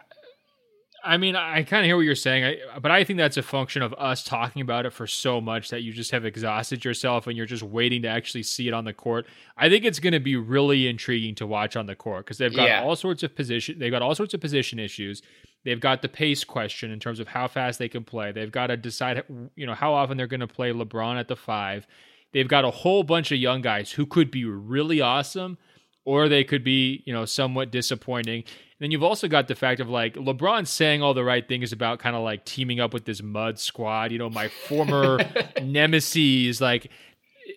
I 1.04 1.16
mean, 1.16 1.34
I 1.36 1.62
kind 1.62 1.80
of 1.82 1.86
hear 1.86 1.96
what 1.96 2.02
you're 2.04 2.14
saying, 2.14 2.44
I, 2.74 2.78
but 2.78 2.90
I 2.90 3.04
think 3.04 3.18
that's 3.18 3.36
a 3.36 3.42
function 3.42 3.80
of 3.82 3.94
us 3.94 4.22
talking 4.22 4.60
about 4.62 4.86
it 4.86 4.92
for 4.92 5.06
so 5.06 5.40
much 5.40 5.70
that 5.70 5.82
you 5.82 5.92
just 5.92 6.10
have 6.10 6.24
exhausted 6.24 6.84
yourself 6.84 7.26
and 7.26 7.36
you're 7.36 7.46
just 7.46 7.62
waiting 7.62 8.02
to 8.02 8.08
actually 8.08 8.42
see 8.42 8.68
it 8.68 8.74
on 8.74 8.84
the 8.84 8.92
court. 8.92 9.26
I 9.56 9.68
think 9.68 9.84
it's 9.84 9.98
going 9.98 10.12
to 10.12 10.20
be 10.20 10.36
really 10.36 10.88
intriguing 10.88 11.34
to 11.36 11.46
watch 11.46 11.76
on 11.76 11.86
the 11.86 11.94
court 11.96 12.26
because 12.26 12.38
they've 12.38 12.54
got 12.54 12.68
Yeah. 12.68 12.82
all 12.82 12.96
sorts 12.96 13.22
of 13.22 13.34
position. 13.34 13.78
They've 13.78 13.90
got 13.90 14.02
all 14.02 14.14
sorts 14.14 14.34
of 14.34 14.40
position 14.40 14.78
issues. 14.78 15.22
They've 15.64 15.80
got 15.80 16.02
the 16.02 16.08
pace 16.08 16.44
question 16.44 16.90
in 16.90 17.00
terms 17.00 17.20
of 17.20 17.28
how 17.28 17.46
fast 17.48 17.78
they 17.78 17.88
can 17.88 18.04
play. 18.04 18.32
They've 18.32 18.52
got 18.52 18.68
to 18.68 18.76
decide, 18.76 19.22
you 19.56 19.66
know, 19.66 19.74
how 19.74 19.92
often 19.94 20.16
they're 20.16 20.26
going 20.26 20.40
to 20.40 20.46
play 20.46 20.72
LeBron 20.72 21.18
at 21.18 21.28
the 21.28 21.36
five. 21.36 21.86
They've 22.32 22.48
got 22.48 22.64
a 22.64 22.70
whole 22.70 23.02
bunch 23.02 23.32
of 23.32 23.38
young 23.38 23.60
guys 23.60 23.90
who 23.92 24.06
could 24.06 24.30
be 24.30 24.44
really 24.44 25.00
awesome, 25.00 25.58
or 26.04 26.28
they 26.28 26.44
could 26.44 26.64
be, 26.64 27.02
you 27.04 27.12
know, 27.12 27.24
somewhat 27.24 27.70
disappointing. 27.70 28.44
Then 28.80 28.90
you've 28.90 29.02
also 29.02 29.28
got 29.28 29.46
the 29.46 29.54
fact 29.54 29.78
of 29.78 29.88
like 29.88 30.14
LeBron 30.14 30.66
saying 30.66 31.02
all 31.02 31.12
the 31.12 31.22
right 31.22 31.46
things 31.46 31.72
about 31.72 31.98
kind 31.98 32.16
of 32.16 32.22
like 32.22 32.46
teaming 32.46 32.80
up 32.80 32.94
with 32.94 33.04
this 33.04 33.22
mud 33.22 33.58
squad, 33.58 34.10
you 34.10 34.18
know, 34.18 34.30
my 34.30 34.48
former 34.48 35.20
nemesis. 35.62 36.62
Like, 36.62 36.90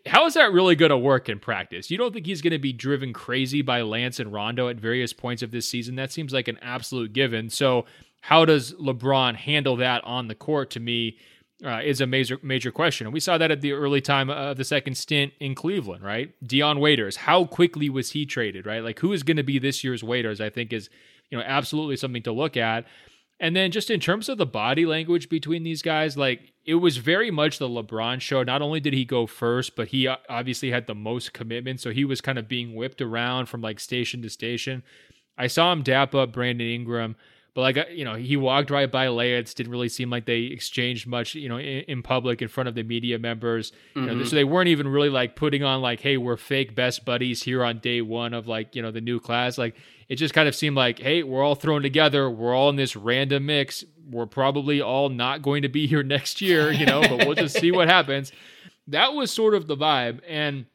how 0.05 0.26
is 0.26 0.34
that 0.34 0.51
really 0.51 0.76
going 0.76 0.89
to 0.89 0.97
work 0.97 1.30
in 1.30 1.39
practice? 1.39 1.89
You 1.89 1.97
don't 1.97 2.13
think 2.13 2.26
he's 2.26 2.41
going 2.41 2.51
to 2.51 2.59
be 2.59 2.74
driven 2.74 3.13
crazy 3.13 3.61
by 3.61 3.82
Lance 3.84 4.19
and 4.19 4.34
Rondo 4.34 4.67
at 4.67 4.76
various 4.76 5.13
points 5.13 5.41
of 5.41 5.51
this 5.51 5.67
season? 5.67 5.95
That 5.95 6.11
seems 6.11 6.34
like 6.34 6.49
an 6.49 6.59
absolute 6.61 7.13
given. 7.13 7.49
So, 7.49 7.86
how 8.19 8.45
does 8.45 8.74
LeBron 8.74 9.36
handle 9.36 9.78
that 9.78 10.03
on 10.03 10.28
the 10.28 10.36
court? 10.36 10.71
To 10.71 10.80
me, 10.80 11.17
uh, 11.63 11.80
is 11.84 12.01
a 12.01 12.07
major 12.07 12.39
major 12.41 12.71
question. 12.71 13.07
And 13.07 13.13
we 13.13 13.19
saw 13.19 13.38
that 13.38 13.51
at 13.51 13.61
the 13.61 13.71
early 13.71 14.01
time 14.01 14.30
of 14.30 14.57
the 14.57 14.65
second 14.65 14.95
stint 14.95 15.34
in 15.39 15.55
Cleveland, 15.55 16.03
right? 16.03 16.34
Dion 16.45 16.80
Waiters, 16.80 17.15
how 17.15 17.45
quickly 17.45 17.89
was 17.89 18.11
he 18.11 18.26
traded, 18.26 18.65
right? 18.65 18.84
Like 18.84 18.99
who 18.99 19.13
is 19.13 19.24
going 19.24 19.38
to 19.38 19.43
be 19.43 19.59
this 19.59 19.84
year's 19.84 20.03
Waiters? 20.03 20.41
I 20.41 20.49
think 20.49 20.74
is 20.74 20.89
you 21.30 21.38
know 21.38 21.43
absolutely 21.45 21.97
something 21.97 22.24
to 22.24 22.32
look 22.32 22.57
at. 22.57 22.86
And 23.39 23.55
then 23.55 23.71
just 23.71 23.89
in 23.89 23.99
terms 23.99 24.30
of 24.30 24.38
the 24.38 24.45
body 24.45 24.86
language 24.86 25.28
between 25.28 25.63
these 25.63 25.82
guys, 25.82 26.15
like 26.15 26.53
it 26.65 26.76
was 26.76 26.97
very 26.97 27.30
much 27.32 27.57
the 27.59 27.67
LeBron 27.67 28.21
show. 28.21 28.41
Not 28.43 28.61
only 28.61 28.80
did 28.80 28.93
he 28.93 29.03
go 29.03 29.26
first, 29.28 29.76
but 29.76 29.89
he 29.89 30.07
uh, 30.07 30.15
obviously 30.30 30.71
had 30.71 30.88
the 30.88 30.95
most 30.95 31.34
commitment, 31.34 31.82
so 31.82 31.91
he 31.91 32.05
was 32.05 32.21
kind 32.21 32.38
of 32.39 32.47
being 32.47 32.74
whipped 32.76 33.01
around 33.01 33.47
from 33.47 33.61
like 33.61 33.80
station 33.80 34.21
to 34.21 34.30
station. 34.30 34.84
I 35.38 35.47
saw 35.47 35.74
him 35.74 35.82
dap 35.84 36.13
up 36.15 36.32
Brandon 36.32 36.67
Ingram. 36.67 37.15
But 37.55 37.61
like 37.61 37.78
uh, 37.78 37.86
you 37.91 38.03
know, 38.03 38.15
he 38.15 38.36
walked 38.36 38.71
right 38.71 38.91
by 38.91 39.09
Lance. 39.09 39.53
Didn't 39.53 39.71
really 39.71 39.89
seem 39.89 40.09
like 40.09 40.26
they 40.26 40.41
exchanged 40.43 41.05
much, 41.05 41.36
you 41.36 41.47
know, 41.49 41.57
in, 41.57 41.82
in 41.88 42.01
public 42.01 42.41
in 42.41 42.47
front 42.47 42.67
of 42.67 42.74
the 42.74 42.82
media 42.82 43.19
members. 43.19 43.71
You 43.95 44.01
know, 44.03 44.15
Mhm. 44.15 44.28
so 44.28 44.36
they 44.36 44.43
weren't 44.43 44.69
even 44.69 44.88
really 44.88 45.09
like 45.09 45.36
putting 45.36 45.63
on 45.63 45.80
like, 45.80 45.99
"Hey, 45.99 46.17
we're 46.17 46.36
fake 46.38 46.74
best 46.74 47.05
buddies 47.05 47.43
here 47.43 47.63
on 47.63 47.78
day 47.78 48.01
one 48.01 48.34
of 48.34 48.47
like 48.47 48.76
you 48.76 48.82
know 48.82 48.89
the 48.89 49.01
new 49.01 49.19
class." 49.19 49.59
Like 49.59 49.76
it 50.10 50.16
just 50.16 50.34
kind 50.34 50.47
of 50.47 50.56
seemed 50.56 50.76
like, 50.76 50.99
"Hey, 50.99 51.24
we're 51.24 51.43
all 51.43 51.56
thrown 51.56 51.82
together. 51.82 52.30
We're 52.30 52.54
all 52.56 52.70
in 52.70 52.76
this 52.76 52.95
random 52.95 53.45
mix. 53.45 53.84
We're 54.10 54.26
probably 54.26 54.82
all 54.82 55.10
not 55.10 55.41
going 55.41 55.62
to 55.62 55.70
be 55.70 55.88
here 55.88 56.04
next 56.04 56.41
year, 56.41 56.72
you 56.72 56.86
know, 56.86 57.01
but 57.01 57.26
we'll 57.26 57.36
just 57.36 57.58
see 57.60 57.72
what 57.72 57.88
happens." 57.88 58.32
That 58.88 59.14
was 59.14 59.32
sort 59.32 59.54
of 59.54 59.68
the 59.68 59.78
vibe, 59.78 60.20
and 60.28 60.66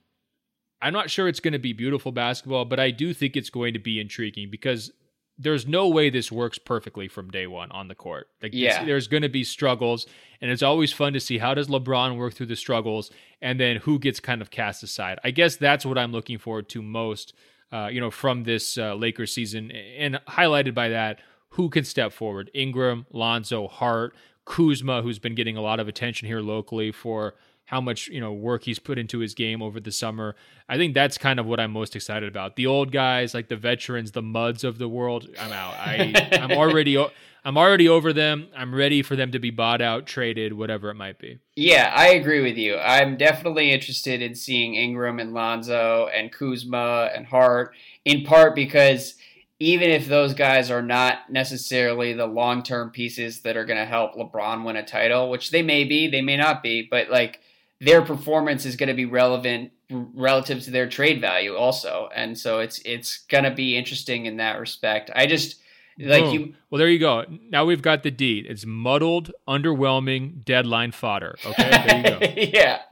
I'm 0.81 0.93
not 0.93 1.11
sure 1.11 1.29
it's 1.29 1.41
going 1.41 1.53
to 1.53 1.59
be 1.59 1.73
beautiful 1.73 2.13
basketball, 2.13 2.65
but 2.65 2.81
I 2.81 2.91
do 2.91 3.13
think 3.13 3.37
it's 3.37 3.51
going 3.51 3.75
to 3.75 3.79
be 3.81 4.01
intriguing 4.01 4.49
because 4.51 4.93
there's 5.41 5.67
no 5.67 5.89
way 5.89 6.11
this 6.11 6.33
works 6.33 6.59
perfectly 6.59 7.07
from 7.07 7.31
day 7.31 7.47
one 7.47 7.71
on 7.71 7.87
the 7.89 7.95
court. 7.95 8.29
Like 8.43 8.53
Yeah. 8.55 8.85
there's 8.85 9.07
going 9.09 9.23
to 9.23 9.29
be 9.29 9.45
struggles, 9.45 10.07
and 10.41 10.51
it's 10.51 10.63
always 10.63 10.93
fun 10.93 11.13
to 11.13 11.21
see 11.21 11.39
how 11.39 11.55
does 11.55 11.69
LeBron 11.69 12.17
work 12.17 12.35
through 12.35 12.47
the 12.47 12.57
struggles, 12.57 13.11
and 13.43 13.61
then 13.61 13.77
who 13.77 13.99
gets 13.99 14.21
kind 14.21 14.41
of 14.41 14.51
cast 14.51 14.83
aside. 14.83 15.19
I 15.23 15.31
guess 15.31 15.57
that's 15.57 15.85
what 15.87 15.99
I'm 15.99 16.11
looking 16.13 16.39
forward 16.39 16.69
to 16.71 16.83
most, 16.83 17.35
uh, 17.73 17.89
you 17.91 18.01
know, 18.01 18.11
from 18.11 18.45
this 18.45 18.79
uh, 18.79 18.95
Lakers 18.95 19.33
season, 19.33 19.71
and 19.71 20.21
highlighted 20.29 20.75
by 20.75 20.89
that, 20.89 21.21
who 21.51 21.69
can 21.69 21.85
step 21.85 22.13
forward? 22.13 22.51
Ingram, 22.55 23.07
Lonzo, 23.13 23.69
Hart, 23.69 24.15
Kuzma, 24.45 25.03
who's 25.03 25.19
been 25.19 25.35
getting 25.35 25.57
a 25.57 25.61
lot 25.61 25.81
of 25.81 25.89
attention 25.89 26.27
here 26.27 26.41
locally 26.41 26.93
for 26.93 27.35
how 27.69 27.83
much 27.83 28.09
you 28.09 28.19
know 28.19 28.33
work 28.33 28.65
he's 28.65 28.79
put 28.79 28.99
into 28.99 29.19
his 29.19 29.35
game 29.35 29.63
over 29.63 29.79
the 29.79 29.93
summer. 29.93 30.35
I 30.71 30.79
think 30.79 30.95
that's 30.95 31.19
kind 31.19 31.39
of 31.39 31.45
what 31.45 31.61
I'm 31.61 31.71
most 31.71 31.95
excited 31.95 32.29
about. 32.29 32.57
The 32.57 32.67
old 32.67 32.93
guys, 32.93 33.35
like 33.35 33.49
the 33.49 33.57
veterans, 33.57 34.13
the 34.13 34.23
muds 34.23 34.65
of 34.65 34.79
the 34.79 34.89
world. 34.89 35.29
I'm 35.39 35.53
out. 35.53 35.75
I 35.75 36.29
I'm 36.41 36.53
already 36.53 36.97
I'm 37.45 37.59
already 37.59 37.87
over 37.87 38.15
them. 38.15 38.49
I'm 38.57 38.75
ready 38.75 39.03
for 39.03 39.17
them 39.17 39.33
to 39.33 39.39
be 39.39 39.51
bought 39.51 39.83
out, 39.83 40.07
traded, 40.07 40.55
whatever 40.55 40.89
it 40.89 40.95
might 40.95 41.19
be. 41.19 41.41
Yeah, 41.57 41.93
I 41.95 42.09
agree 42.09 42.41
with 42.41 42.57
you. 42.57 42.79
I'm 42.79 43.19
definitely 43.19 43.71
interested 43.71 44.23
in 44.23 44.35
seeing 44.35 44.75
Ingram 44.75 45.19
and 45.19 45.35
Lonzo 45.35 46.09
and 46.13 46.33
Kuzma 46.33 47.11
and 47.15 47.27
Hart, 47.27 47.75
in 48.07 48.25
part 48.25 48.55
because 48.55 49.15
even 49.61 49.91
if 49.91 50.07
those 50.07 50.33
guys 50.33 50.71
are 50.71 50.83
not 50.83 51.31
necessarily 51.31 52.15
the 52.15 52.27
long 52.27 52.63
term 52.63 52.91
pieces 52.91 53.43
that 53.43 53.59
are 53.59 53.67
going 53.67 53.79
to 53.79 53.85
help 53.85 54.15
LeBron 54.15 54.65
win 54.65 54.77
a 54.77 54.85
title, 54.85 55.29
which 55.29 55.51
they 55.51 55.63
may 55.63 55.85
be, 55.85 56.09
they 56.09 56.23
may 56.23 56.39
not 56.39 56.63
be, 56.63 56.89
but 56.91 57.11
like 57.11 57.41
their 57.81 58.03
performance 58.03 58.65
is 58.65 58.77
going 58.77 58.89
to 58.89 58.95
be 58.95 59.05
relevant 59.05 59.73
relative 59.91 60.63
to 60.63 60.71
their 60.71 60.89
trade 60.89 61.21
value 61.21 61.55
also, 61.55 62.09
and 62.15 62.39
so 62.39 62.61
it's 62.61 62.81
it's 62.85 63.19
going 63.29 63.45
to 63.45 63.53
be 63.53 63.77
interesting 63.77 64.27
in 64.27 64.37
that 64.39 64.59
respect. 64.59 65.11
I 65.15 65.27
just 65.27 65.61
like 66.01 66.25
Boom. 66.25 66.35
you 66.35 66.55
Well, 66.71 66.79
there 66.79 66.89
you 66.89 66.99
go. 66.99 67.25
Now 67.51 67.65
we've 67.65 67.83
got 67.83 68.03
the 68.03 68.11
deed. 68.11 68.47
It's 68.49 68.65
muddled, 68.65 69.33
underwhelming, 69.49 70.45
deadline 70.45 70.93
fodder. 70.93 71.35
Okay, 71.45 71.71
there 71.71 71.97
you 71.97 72.03
go. 72.03 72.59
yeah, 72.59 72.83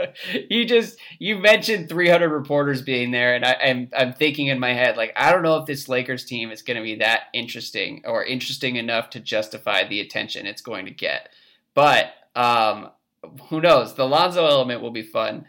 you 0.50 0.64
just 0.64 0.98
you 1.18 1.36
mentioned 1.36 1.88
300 1.88 2.28
reporters 2.28 2.82
being 2.82 3.12
there, 3.12 3.34
and 3.34 3.44
I, 3.44 3.52
I'm 3.54 3.88
I'm 3.96 4.12
thinking 4.12 4.48
in 4.48 4.58
my 4.58 4.72
head 4.72 4.96
like 4.96 5.12
I 5.16 5.32
don't 5.32 5.42
know 5.42 5.56
if 5.58 5.66
this 5.66 5.88
Lakers 5.88 6.24
team 6.24 6.50
is 6.50 6.62
going 6.62 6.76
to 6.76 6.82
be 6.82 6.96
that 6.96 7.24
interesting 7.32 8.02
or 8.04 8.24
interesting 8.24 8.76
enough 8.76 9.10
to 9.10 9.20
justify 9.20 9.86
the 9.86 10.00
attention 10.00 10.46
it's 10.46 10.62
going 10.62 10.86
to 10.86 10.92
get. 10.92 11.28
But 11.74 12.06
um, 12.34 12.90
who 13.48 13.60
knows? 13.60 13.94
The 13.94 14.06
Lonzo 14.06 14.46
element 14.46 14.82
will 14.82 14.90
be 14.90 15.02
fun. 15.02 15.46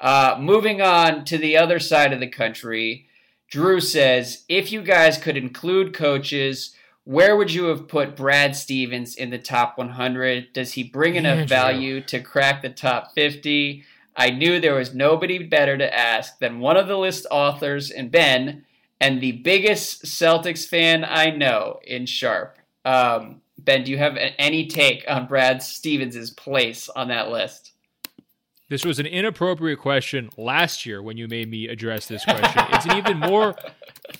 Uh, 0.00 0.36
moving 0.40 0.80
on 0.80 1.24
to 1.24 1.38
the 1.38 1.56
other 1.56 1.78
side 1.78 2.12
of 2.12 2.20
the 2.20 2.28
country, 2.28 3.06
Drew 3.50 3.80
says 3.80 4.44
if 4.48 4.70
you 4.70 4.82
guys 4.82 5.18
could 5.18 5.36
include 5.36 5.94
coaches. 5.94 6.74
Where 7.04 7.38
would 7.38 7.50
you 7.54 7.64
have 7.64 7.88
put 7.88 8.16
Brad 8.16 8.54
Stevens 8.54 9.14
in 9.14 9.30
the 9.30 9.38
top 9.38 9.78
100? 9.78 10.52
Does 10.52 10.74
he 10.74 10.82
bring 10.82 11.14
enough 11.14 11.38
Andrew. 11.38 11.46
value 11.46 12.00
to 12.02 12.20
crack 12.20 12.60
the 12.60 12.68
top 12.68 13.12
50? 13.14 13.82
I 14.14 14.30
knew 14.30 14.60
there 14.60 14.74
was 14.74 14.94
nobody 14.94 15.38
better 15.38 15.78
to 15.78 15.96
ask 15.96 16.38
than 16.38 16.58
one 16.58 16.76
of 16.76 16.88
the 16.88 16.98
list 16.98 17.24
authors 17.30 17.90
and 17.90 18.10
Ben, 18.10 18.66
and 19.00 19.20
the 19.20 19.32
biggest 19.32 20.04
Celtics 20.04 20.66
fan 20.66 21.04
I 21.04 21.30
know 21.30 21.78
in 21.84 22.04
Sharp. 22.04 22.58
Um, 22.84 23.42
ben, 23.58 23.84
do 23.84 23.90
you 23.90 23.98
have 23.98 24.16
any 24.38 24.66
take 24.66 25.04
on 25.08 25.26
Brad 25.26 25.62
Stevens' 25.62 26.30
place 26.30 26.88
on 26.88 27.08
that 27.08 27.30
list? 27.30 27.72
This 28.70 28.84
was 28.84 28.98
an 28.98 29.06
inappropriate 29.06 29.78
question 29.78 30.28
last 30.36 30.84
year 30.84 31.02
when 31.02 31.16
you 31.16 31.26
made 31.26 31.50
me 31.50 31.68
address 31.68 32.06
this 32.06 32.22
question. 32.24 32.64
it's 32.68 32.84
an 32.84 32.98
even 32.98 33.18
more 33.18 33.54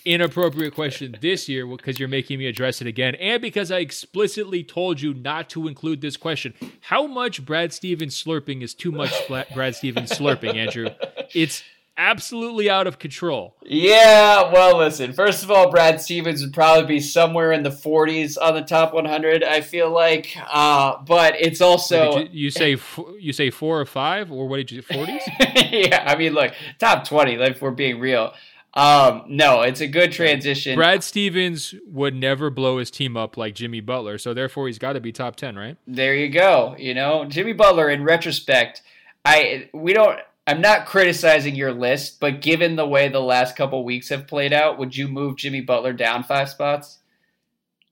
inappropriate 0.05 0.73
question 0.73 1.15
this 1.21 1.47
year 1.47 1.67
because 1.67 1.99
you're 1.99 2.09
making 2.09 2.39
me 2.39 2.47
address 2.47 2.81
it 2.81 2.87
again, 2.87 3.13
and 3.15 3.43
because 3.43 3.71
I 3.71 3.77
explicitly 3.77 4.63
told 4.63 5.01
you 5.01 5.13
not 5.13 5.49
to 5.51 5.67
include 5.67 6.01
this 6.01 6.17
question. 6.17 6.55
How 6.81 7.05
much 7.05 7.45
Brad 7.45 7.73
Stevens 7.73 8.21
slurping 8.21 8.63
is 8.63 8.73
too 8.73 8.91
much 8.91 9.13
Brad 9.27 9.75
Stevens 9.75 10.11
slurping, 10.11 10.55
Andrew? 10.55 10.89
It's 11.33 11.63
absolutely 11.99 12.69
out 12.69 12.87
of 12.87 12.97
control. 12.97 13.55
Yeah, 13.61 14.51
well, 14.51 14.77
listen. 14.77 15.13
First 15.13 15.43
of 15.43 15.51
all, 15.51 15.69
Brad 15.69 16.01
Stevens 16.01 16.41
would 16.41 16.53
probably 16.53 16.87
be 16.87 16.99
somewhere 16.99 17.51
in 17.51 17.61
the 17.61 17.69
40s 17.69 18.37
on 18.41 18.55
the 18.55 18.61
top 18.61 18.93
100. 18.93 19.43
I 19.43 19.61
feel 19.61 19.91
like, 19.91 20.35
uh, 20.51 21.01
but 21.03 21.35
it's 21.39 21.61
also 21.61 22.19
you, 22.19 22.29
you, 22.31 22.49
say 22.49 22.77
you 23.19 23.33
say 23.33 23.51
four 23.51 23.79
or 23.79 23.85
five, 23.85 24.31
or 24.31 24.47
what 24.47 24.57
did 24.57 24.71
you 24.71 24.81
40s? 24.81 25.21
yeah, 25.71 26.03
I 26.07 26.15
mean, 26.15 26.33
look, 26.33 26.53
top 26.79 27.05
20. 27.05 27.33
If 27.33 27.61
we're 27.61 27.71
being 27.71 27.99
real. 27.99 28.33
Um, 28.73 29.23
no, 29.27 29.61
it's 29.61 29.81
a 29.81 29.87
good 29.87 30.11
transition. 30.11 30.75
Brad 30.75 31.03
Stevens 31.03 31.73
would 31.87 32.13
never 32.13 32.49
blow 32.49 32.77
his 32.77 32.91
team 32.91 33.17
up 33.17 33.35
like 33.35 33.55
Jimmy 33.55 33.81
Butler, 33.81 34.17
so 34.19 34.33
therefore 34.33 34.67
he's 34.67 34.77
got 34.77 34.93
to 34.93 34.99
be 34.99 35.11
top 35.11 35.35
10, 35.35 35.55
right? 35.55 35.75
There 35.87 36.15
you 36.15 36.29
go. 36.29 36.75
You 36.77 36.93
know, 36.93 37.25
Jimmy 37.25 37.53
Butler 37.53 37.89
in 37.89 38.03
retrospect, 38.03 38.83
I 39.25 39.69
we 39.73 39.93
don't 39.93 40.19
I'm 40.49 40.61
not 40.61 40.87
criticizing 40.87 41.53
your 41.53 41.71
list, 41.71 42.19
but 42.19 42.41
given 42.41 42.75
the 42.75 42.87
way 42.87 43.07
the 43.07 43.19
last 43.19 43.55
couple 43.55 43.85
weeks 43.85 44.09
have 44.09 44.25
played 44.25 44.51
out, 44.51 44.79
would 44.79 44.97
you 44.97 45.07
move 45.07 45.37
Jimmy 45.37 45.61
Butler 45.61 45.93
down 45.93 46.23
five 46.23 46.49
spots? 46.49 46.97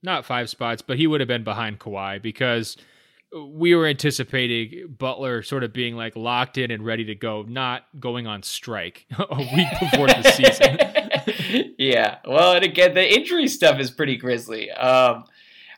Not 0.01 0.26
five 0.26 0.49
spots, 0.49 0.82
but 0.82 0.97
he 0.97 1.05
would 1.05 1.22
have 1.22 1.28
been 1.28 1.43
behind 1.43 1.78
Kawhi 1.80 2.20
because 2.20 2.76
we 3.32 3.76
were 3.76 3.86
anticipating 3.86 4.88
Butler 4.97 5.43
sort 5.43 5.64
of 5.64 5.72
being 5.72 5.95
like 5.95 6.16
locked 6.16 6.58
in 6.58 6.72
and 6.72 6.84
ready 6.84 7.05
to 7.05 7.14
go, 7.14 7.43
not 7.43 7.84
going 7.99 8.26
on 8.26 8.41
strike 8.41 9.05
a 9.20 9.38
week 9.38 9.70
before 9.80 10.08
the 10.08 10.24
season. 10.32 11.76
yeah. 11.78 12.18
Well, 12.26 12.53
and 12.53 12.66
again, 12.66 12.95
the 12.95 13.16
injury 13.16 13.47
stuff 13.49 13.80
is 13.80 13.91
pretty 13.91 14.18
grisly. 14.18 14.72
Um, 14.72 15.26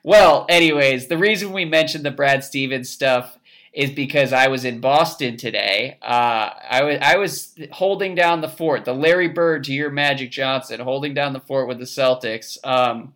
well, 0.03 0.45
anyways, 0.47 1.07
the 1.07 1.17
reason 1.17 1.51
we 1.51 1.65
mentioned 1.65 2.05
the 2.05 2.11
Brad 2.11 2.45
Stevens 2.45 2.89
stuff 2.89 3.37
is 3.73 3.91
because 3.91 4.33
I 4.33 4.47
was 4.47 4.65
in 4.65 4.79
Boston 4.79 5.37
today. 5.37 5.97
Uh, 6.01 6.49
I 6.69 6.83
was 6.83 6.97
I 7.01 7.17
was 7.17 7.55
holding 7.71 8.15
down 8.15 8.41
the 8.41 8.49
fort, 8.49 8.85
the 8.85 8.93
Larry 8.93 9.27
Bird 9.27 9.63
to 9.65 9.73
your 9.73 9.91
Magic 9.91 10.31
Johnson, 10.31 10.79
holding 10.79 11.13
down 11.13 11.33
the 11.33 11.39
fort 11.39 11.67
with 11.67 11.77
the 11.77 11.85
Celtics. 11.85 12.57
Um, 12.65 13.13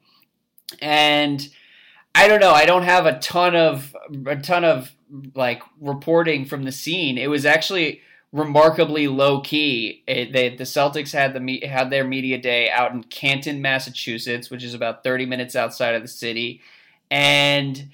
and 0.82 1.48
I 2.16 2.28
don't 2.28 2.40
know. 2.40 2.52
I 2.52 2.66
don't 2.66 2.84
have 2.84 3.06
a 3.06 3.20
ton 3.20 3.56
of 3.56 3.96
a 4.26 4.36
ton 4.36 4.64
of 4.64 4.92
like 5.36 5.64
reporting 5.80 6.46
from 6.46 6.64
the 6.64 6.72
scene. 6.72 7.18
It 7.18 7.30
was 7.30 7.46
actually 7.46 8.02
remarkably 8.32 9.08
low 9.08 9.42
key. 9.42 10.04
It, 10.08 10.34
they, 10.34 10.56
the 10.56 10.64
Celtics 10.64 11.14
had 11.14 11.34
the 11.34 11.68
had 11.68 11.90
their 11.90 12.04
media 12.04 12.38
day 12.38 12.70
out 12.70 12.92
in 12.92 13.04
Canton, 13.04 13.62
Massachusetts, 13.62 14.50
which 14.50 14.64
is 14.64 14.74
about 14.74 15.04
30 15.04 15.26
minutes 15.26 15.56
outside 15.56 15.96
of 15.96 16.02
the 16.02 16.08
city, 16.08 16.62
and 17.10 17.90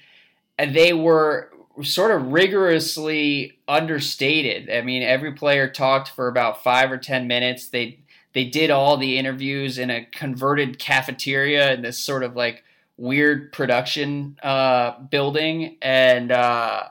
they 0.58 0.92
were 0.92 1.50
sort 1.82 2.10
of 2.10 2.32
rigorously 2.32 3.58
understated. 3.68 4.70
I 4.70 4.82
mean, 4.82 5.02
every 5.02 5.32
player 5.32 5.68
talked 5.68 6.08
for 6.08 6.28
about 6.28 6.62
five 6.62 6.90
or 6.90 6.98
ten 6.98 7.26
minutes. 7.26 7.68
They 7.68 8.00
they 8.32 8.44
did 8.44 8.70
all 8.70 8.96
the 8.96 9.18
interviews 9.18 9.78
in 9.78 9.90
a 9.90 10.04
converted 10.04 10.78
cafeteria 10.78 11.72
in 11.72 11.82
this 11.82 11.98
sort 11.98 12.22
of 12.22 12.36
like 12.36 12.62
weird 12.96 13.52
production 13.52 14.38
uh, 14.42 14.98
building, 15.00 15.76
and 15.80 16.30
uh, 16.30 16.84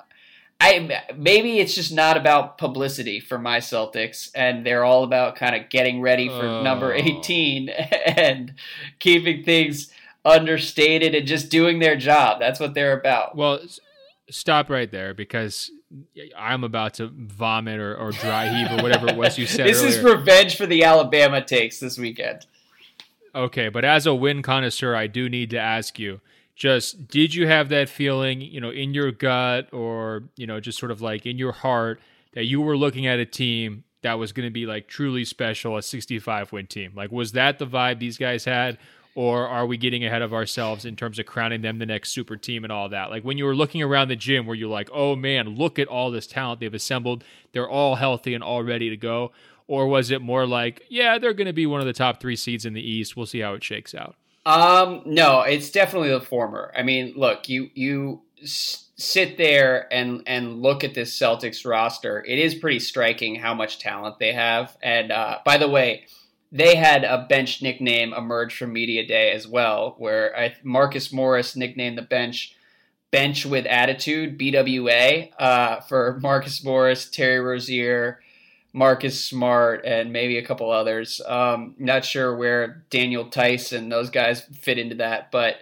I 0.60 1.04
maybe 1.16 1.60
it's 1.60 1.76
just 1.76 1.94
not 1.94 2.18
about 2.18 2.58
publicity 2.58 3.20
for 3.20 3.38
my 3.38 3.60
Celtics, 3.60 4.30
and 4.36 4.66
they're 4.66 4.84
all 4.84 5.04
about 5.04 5.36
kind 5.36 5.56
of 5.56 5.70
getting 5.70 6.02
ready 6.02 6.28
for 6.28 6.46
oh. 6.46 6.64
number 6.64 6.94
eighteen 6.94 7.70
and 8.06 8.54
keeping 9.00 9.44
things 9.44 9.92
understated 10.26 11.16
and 11.16 11.28
just 11.28 11.50
doing 11.50 11.80
their 11.80 11.96
job. 11.96 12.40
That's 12.40 12.60
what 12.60 12.74
they're 12.74 12.98
about. 12.98 13.38
Well, 13.38 13.60
stop 14.30 14.70
right 14.70 14.90
there 14.92 15.14
because 15.14 15.72
I'm 16.38 16.64
about 16.64 16.96
to 16.96 17.08
vomit 17.08 17.80
or, 17.80 17.96
or 17.96 18.12
dry 18.12 18.48
heave 18.48 18.80
or 18.80 18.84
whatever 18.84 19.08
it 19.08 19.16
was 19.16 19.38
you 19.38 19.48
said. 19.48 19.68
this 19.68 19.82
earlier. 19.82 19.98
is 19.98 20.04
revenge 20.04 20.56
for 20.56 20.66
the 20.66 20.84
Alabama 20.84 21.44
takes 21.44 21.80
this 21.80 21.98
weekend. 21.98 22.46
Okay, 23.34 23.70
but 23.70 23.86
as 23.86 24.06
a 24.06 24.14
win 24.14 24.42
connoisseur, 24.42 24.96
I 24.96 25.08
do 25.08 25.30
need 25.30 25.50
to 25.52 25.60
ask 25.60 26.00
you: 26.00 26.20
just 26.56 27.08
did 27.08 27.34
you 27.34 27.48
have 27.48 27.70
that 27.70 27.90
feeling, 27.90 28.42
you 28.42 28.60
know, 28.60 28.70
in 28.70 28.94
your 28.94 29.12
gut 29.12 29.74
or 29.74 30.24
you 30.36 30.48
know, 30.48 30.60
just 30.60 30.80
sort 30.80 30.92
of 30.92 31.02
like 31.02 31.26
in 31.26 31.38
your 31.38 31.52
heart 31.52 32.00
that 32.34 32.46
you 32.46 32.62
were 32.62 32.78
looking 32.78 33.08
at 33.08 33.20
a 33.20 33.26
team 33.26 33.84
that 34.02 34.14
was 34.14 34.32
going 34.32 34.48
to 34.48 34.52
be 34.52 34.66
like 34.66 34.88
truly 34.88 35.26
special, 35.26 35.78
a 35.78 35.82
65 35.82 36.52
win 36.52 36.68
team? 36.68 36.94
Like, 36.96 37.12
was 37.12 37.34
that 37.34 37.60
the 37.60 37.68
vibe 37.68 38.00
these 38.00 38.18
guys 38.18 38.46
had? 38.46 38.78
Or 39.20 39.50
are 39.50 39.66
we 39.66 39.76
getting 39.76 40.06
ahead 40.06 40.22
of 40.22 40.34
ourselves 40.34 40.86
in 40.86 40.96
terms 40.96 41.20
of 41.20 41.26
crowning 41.26 41.62
them 41.62 41.78
the 41.78 41.86
next 41.86 42.12
super 42.12 42.38
team 42.38 42.64
and 42.64 42.72
all 42.72 42.88
that? 42.88 43.10
Like 43.10 43.26
when 43.26 43.38
you 43.38 43.44
were 43.44 43.54
looking 43.54 43.82
around 43.82 44.08
the 44.08 44.16
gym, 44.16 44.46
where 44.46 44.56
you're 44.56 44.70
like, 44.70 44.90
oh 44.94 45.18
man, 45.18 45.58
look 45.58 45.78
at 45.78 45.90
all 45.90 46.10
this 46.10 46.26
talent 46.26 46.62
they've 46.62 46.74
assembled. 46.74 47.26
They're 47.52 47.68
all 47.68 47.96
healthy 47.96 48.34
and 48.34 48.42
all 48.42 48.64
ready 48.64 48.90
to 48.90 48.96
go. 48.96 49.34
Or 49.68 49.88
was 49.88 50.10
it 50.10 50.22
more 50.22 50.48
like, 50.48 50.86
yeah, 50.88 51.20
they're 51.20 51.34
going 51.34 51.48
to 51.48 51.54
be 51.54 51.66
one 51.66 51.82
of 51.82 51.86
the 51.86 51.92
top 51.92 52.22
three 52.22 52.38
seeds 52.38 52.66
in 52.66 52.72
the 52.72 52.82
East. 52.82 53.18
We'll 53.18 53.26
see 53.26 53.42
how 53.42 53.56
it 53.56 53.64
shakes 53.64 53.94
out. 53.94 54.16
Um, 54.46 55.02
no, 55.06 55.42
it's 55.42 55.70
definitely 55.70 56.12
the 56.12 56.22
former. 56.22 56.72
I 56.74 56.84
mean, 56.84 57.12
look, 57.18 57.50
you 57.50 57.72
you 57.74 58.22
sit 58.42 59.38
there 59.38 59.94
and 59.94 60.24
and 60.28 60.62
look 60.62 60.86
at 60.86 60.94
this 60.94 61.20
Celtics 61.20 61.70
roster. 61.70 62.24
It 62.26 62.40
is 62.40 62.56
pretty 62.56 62.80
striking 62.80 63.36
how 63.36 63.54
much 63.54 63.80
talent 63.80 64.18
they 64.18 64.32
have. 64.32 64.78
And 64.82 65.12
uh, 65.12 65.40
by 65.44 65.58
the 65.58 65.68
way, 65.68 66.06
they 66.52 66.76
had 66.76 67.04
a 67.04 67.26
bench 67.30 67.62
nickname 67.62 68.14
emerge 68.14 68.56
from 68.58 68.74
media 68.74 69.06
day 69.06 69.32
as 69.32 69.48
well, 69.48 69.96
where 69.98 70.36
I, 70.36 70.56
Marcus 70.64 71.14
Morris 71.14 71.56
nicknamed 71.56 71.98
the 71.98 72.04
bench 72.04 72.56
"Bench 73.12 73.46
with 73.46 73.66
Attitude" 73.66 74.38
(BWA) 74.40 75.32
uh, 75.38 75.82
for 75.82 76.20
Marcus 76.22 76.64
Morris, 76.64 77.10
Terry 77.10 77.40
Rozier, 77.40 78.20
Marcus 78.74 79.24
Smart, 79.24 79.86
and 79.86 80.12
maybe 80.12 80.38
a 80.38 80.46
couple 80.46 80.72
others. 80.72 81.22
Um, 81.28 81.76
not 81.78 82.04
sure 82.04 82.36
where 82.36 82.84
Daniel 82.90 83.26
Theis 83.26 83.72
and 83.72 83.92
those 83.92 84.10
guys 84.10 84.42
fit 84.42 84.80
into 84.80 84.96
that, 84.96 85.32
but 85.32 85.58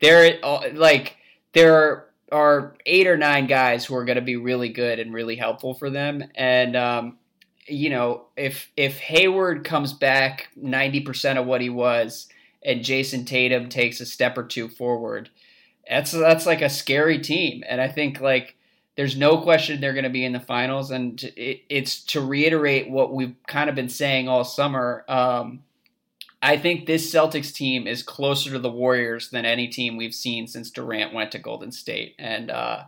they're 0.00 0.40
like 0.72 1.16
there 1.52 2.06
are 2.32 2.76
eight 2.86 3.06
or 3.06 3.16
nine 3.16 3.46
guys 3.46 3.84
who 3.84 3.94
are 3.96 4.04
going 4.04 4.16
to 4.16 4.22
be 4.22 4.36
really 4.36 4.68
good 4.68 5.00
and 5.00 5.12
really 5.12 5.36
helpful 5.36 5.74
for 5.74 5.90
them, 5.90 6.24
and 6.34 6.76
um, 6.76 7.18
you 7.66 7.90
know, 7.90 8.26
if 8.36 8.70
if 8.76 8.98
Hayward 8.98 9.64
comes 9.64 9.92
back 9.92 10.48
90% 10.58 11.38
of 11.38 11.46
what 11.46 11.60
he 11.60 11.70
was 11.70 12.28
and 12.62 12.84
Jayson 12.84 13.24
Tatum 13.24 13.68
takes 13.68 14.00
a 14.00 14.06
step 14.06 14.36
or 14.36 14.44
two 14.44 14.68
forward, 14.68 15.30
that's 15.88 16.12
that's 16.12 16.46
like 16.46 16.62
a 16.62 16.70
scary 16.70 17.18
team. 17.18 17.62
And 17.68 17.80
I 17.80 17.88
think 17.88 18.20
like 18.20 18.56
there's 18.96 19.16
no 19.16 19.38
question 19.38 19.80
they're 19.80 19.92
going 19.92 20.04
to 20.04 20.10
be 20.10 20.24
in 20.24 20.32
the 20.32 20.40
finals. 20.40 20.90
And 20.90 21.22
it, 21.36 21.62
it's 21.68 22.04
to 22.06 22.20
reiterate 22.20 22.90
what 22.90 23.14
we've 23.14 23.34
kind 23.46 23.70
of 23.70 23.76
been 23.76 23.88
saying 23.88 24.28
all 24.28 24.44
summer. 24.44 25.04
Um, 25.08 25.62
I 26.42 26.56
think 26.56 26.86
this 26.86 27.12
Celtics 27.12 27.52
team 27.52 27.86
is 27.86 28.02
closer 28.02 28.50
to 28.50 28.58
the 28.58 28.70
Warriors 28.70 29.30
than 29.30 29.44
any 29.44 29.68
team 29.68 29.96
we've 29.96 30.14
seen 30.14 30.46
since 30.46 30.70
Durant 30.70 31.12
went 31.12 31.32
to 31.32 31.38
Golden 31.38 31.70
State. 31.70 32.14
And 32.18 32.50
uh, 32.50 32.84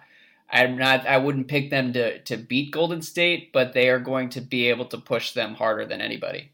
I'm 0.53 0.76
not. 0.76 1.07
I 1.07 1.16
wouldn't 1.16 1.48
pick 1.48 1.70
them 1.70 1.92
to 1.94 2.18
to 2.20 2.36
beat 2.36 2.72
Golden 2.72 3.00
State, 3.00 3.53
but 3.53 3.72
they 3.72 3.88
are 3.88 3.98
going 3.98 4.28
to 4.30 4.40
be 4.40 4.68
able 4.68 4.84
to 4.86 4.98
push 4.98 5.32
them 5.32 5.55
harder 5.55 5.86
than 5.86 6.00
anybody. 6.00 6.53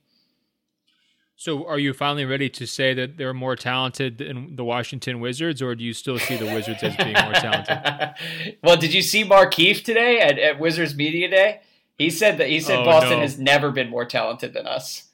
So, 1.34 1.66
are 1.66 1.78
you 1.78 1.92
finally 1.92 2.24
ready 2.24 2.49
to 2.51 2.66
say 2.66 2.94
that 2.94 3.16
they're 3.16 3.34
more 3.34 3.55
talented 3.55 4.18
than 4.18 4.57
the 4.57 4.64
Washington 4.64 5.20
Wizards, 5.20 5.62
or 5.62 5.74
do 5.74 5.84
you 5.84 5.92
still 5.92 6.18
see 6.18 6.36
the 6.36 6.46
Wizards 6.46 6.82
as 6.82 6.96
being 6.96 7.12
more 7.12 7.32
talented? 7.32 8.59
well, 8.62 8.76
did 8.76 8.92
you 8.92 9.03
see 9.03 9.24
Markieff 9.24 9.84
today 9.84 10.20
at, 10.20 10.38
at 10.38 10.59
Wizards 10.59 10.96
Media 10.96 11.28
Day? 11.28 11.61
He 11.96 12.11
said 12.11 12.38
that 12.38 12.49
he 12.49 12.61
said 12.61 12.80
oh, 12.80 12.84
Boston 12.84 13.18
no. 13.18 13.20
has 13.20 13.38
never 13.38 13.70
been 13.70 13.88
more 13.88 14.05
talented 14.05 14.53
than 14.53 14.66
us. 14.66 15.05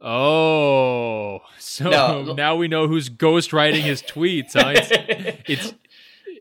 Oh, 0.00 1.40
so 1.58 1.88
no. 1.88 2.32
now 2.36 2.56
we 2.56 2.68
know 2.68 2.86
who's 2.88 3.08
ghostwriting 3.08 3.80
his 3.80 4.02
tweets. 4.02 4.52
Huh? 4.52 4.74
It's, 4.74 5.40
it's 5.48 5.74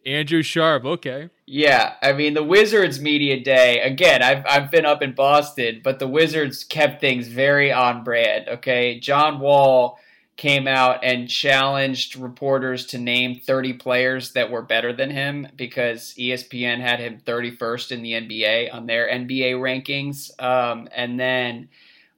Andrew 0.06 0.42
Sharp, 0.42 0.86
okay. 0.86 1.30
Yeah, 1.46 1.96
I 2.02 2.14
mean 2.14 2.34
the 2.34 2.44
Wizards 2.44 3.00
media 3.00 3.42
day 3.42 3.80
again. 3.82 4.22
I've 4.22 4.46
I've 4.46 4.72
been 4.72 4.86
up 4.86 5.02
in 5.02 5.14
Boston, 5.14 5.82
but 5.84 6.00
the 6.00 6.08
Wizards 6.08 6.64
kept 6.64 7.02
things 7.02 7.28
very 7.28 7.72
on 7.72 8.04
brand. 8.04 8.48
Okay, 8.48 9.00
John 9.00 9.40
Wall 9.40 9.98
came 10.36 10.68
out 10.68 11.04
and 11.04 11.30
challenged 11.30 12.16
reporters 12.16 12.88
to 12.88 12.98
name 12.98 13.40
30 13.40 13.74
players 13.74 14.32
that 14.32 14.50
were 14.50 14.64
better 14.64 14.92
than 14.92 15.12
him 15.12 15.48
because 15.56 16.16
ESPN 16.18 16.80
had 16.80 17.00
him 17.00 17.20
31st 17.24 17.92
in 17.92 18.02
the 18.02 18.14
NBA 18.14 18.74
on 18.74 18.88
their 18.88 19.08
NBA 19.08 19.54
rankings. 19.56 20.32
Um, 20.44 20.90
and 20.92 21.20
then 21.20 21.70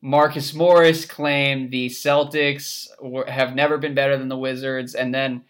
Marcus 0.02 0.54
Morris 0.54 1.04
claimed 1.04 1.72
the 1.72 1.88
Celtics 1.90 2.88
have 3.28 3.54
never 3.54 3.78
been 3.78 3.96
better 3.96 4.18
than 4.18 4.30
the 4.30 4.38
Wizards, 4.38 4.96
and 4.96 5.14
then 5.14 5.44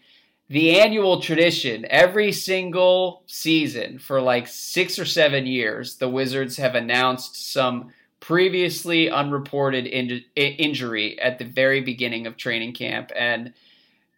the 0.48 0.78
annual 0.80 1.20
tradition 1.20 1.86
every 1.90 2.30
single 2.30 3.22
season 3.26 3.98
for 3.98 4.20
like 4.20 4.46
six 4.46 4.98
or 4.98 5.04
seven 5.04 5.46
years, 5.46 5.96
the 5.96 6.08
Wizards 6.08 6.56
have 6.56 6.74
announced 6.74 7.52
some 7.52 7.92
previously 8.20 9.10
unreported 9.10 9.86
in- 9.86 10.24
injury 10.36 11.18
at 11.20 11.38
the 11.38 11.44
very 11.44 11.80
beginning 11.80 12.26
of 12.26 12.36
training 12.36 12.72
camp. 12.74 13.10
And 13.16 13.52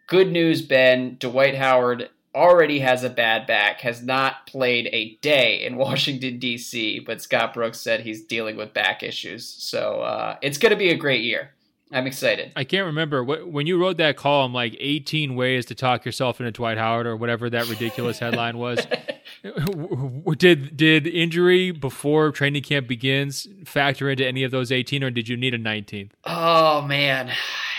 good 0.07 0.31
news, 0.31 0.63
Ben, 0.63 1.17
Dwight 1.19 1.55
Howard 1.57 2.11
already 2.35 2.81
has 2.81 3.05
a 3.05 3.11
bad 3.11 3.47
back, 3.47 3.81
has 3.81 4.03
not 4.03 4.47
played 4.47 4.89
a 4.93 5.17
day 5.17 5.65
in 5.65 5.77
Washington, 5.79 6.39
D.C., 6.39 7.01
but 7.01 7.23
Scott 7.23 7.55
Brooks 7.55 7.81
said 7.81 8.01
he's 8.01 8.25
dealing 8.25 8.57
with 8.57 8.75
back 8.75 9.03
issues. 9.03 9.47
So 9.47 10.03
uh, 10.03 10.37
it's 10.43 10.59
going 10.59 10.71
to 10.71 10.77
be 10.77 10.91
a 10.91 10.97
great 10.97 11.23
year. 11.23 11.53
I'm 11.91 12.07
excited. 12.07 12.53
I 12.55 12.65
can't 12.65 12.87
remember 12.87 13.25
when 13.25 13.67
you 13.67 13.81
wrote 13.81 13.97
that 13.97 14.17
column, 14.17 14.53
like 14.53 14.77
18 14.79 15.35
ways 15.35 15.65
to 15.67 15.75
talk 15.75 16.05
yourself 16.05 16.39
into 16.41 16.53
Dwight 16.53 16.77
Howard 16.77 17.07
or 17.07 17.17
whatever 17.17 17.49
that 17.49 17.67
ridiculous 17.69 18.19
headline 18.19 18.59
was. 18.59 18.87
did 20.37 20.77
did 20.77 21.07
injury 21.07 21.71
before 21.71 22.31
training 22.33 22.63
camp 22.63 22.89
begins 22.89 23.47
factor 23.65 24.11
into 24.11 24.27
any 24.27 24.45
of 24.45 24.51
those 24.51 24.71
18, 24.71 25.03
or 25.03 25.11
did 25.11 25.29
you 25.29 25.37
need 25.37 25.55
a 25.55 25.59
19th? 25.59 26.11
Oh 26.25 26.83
man, 26.83 27.33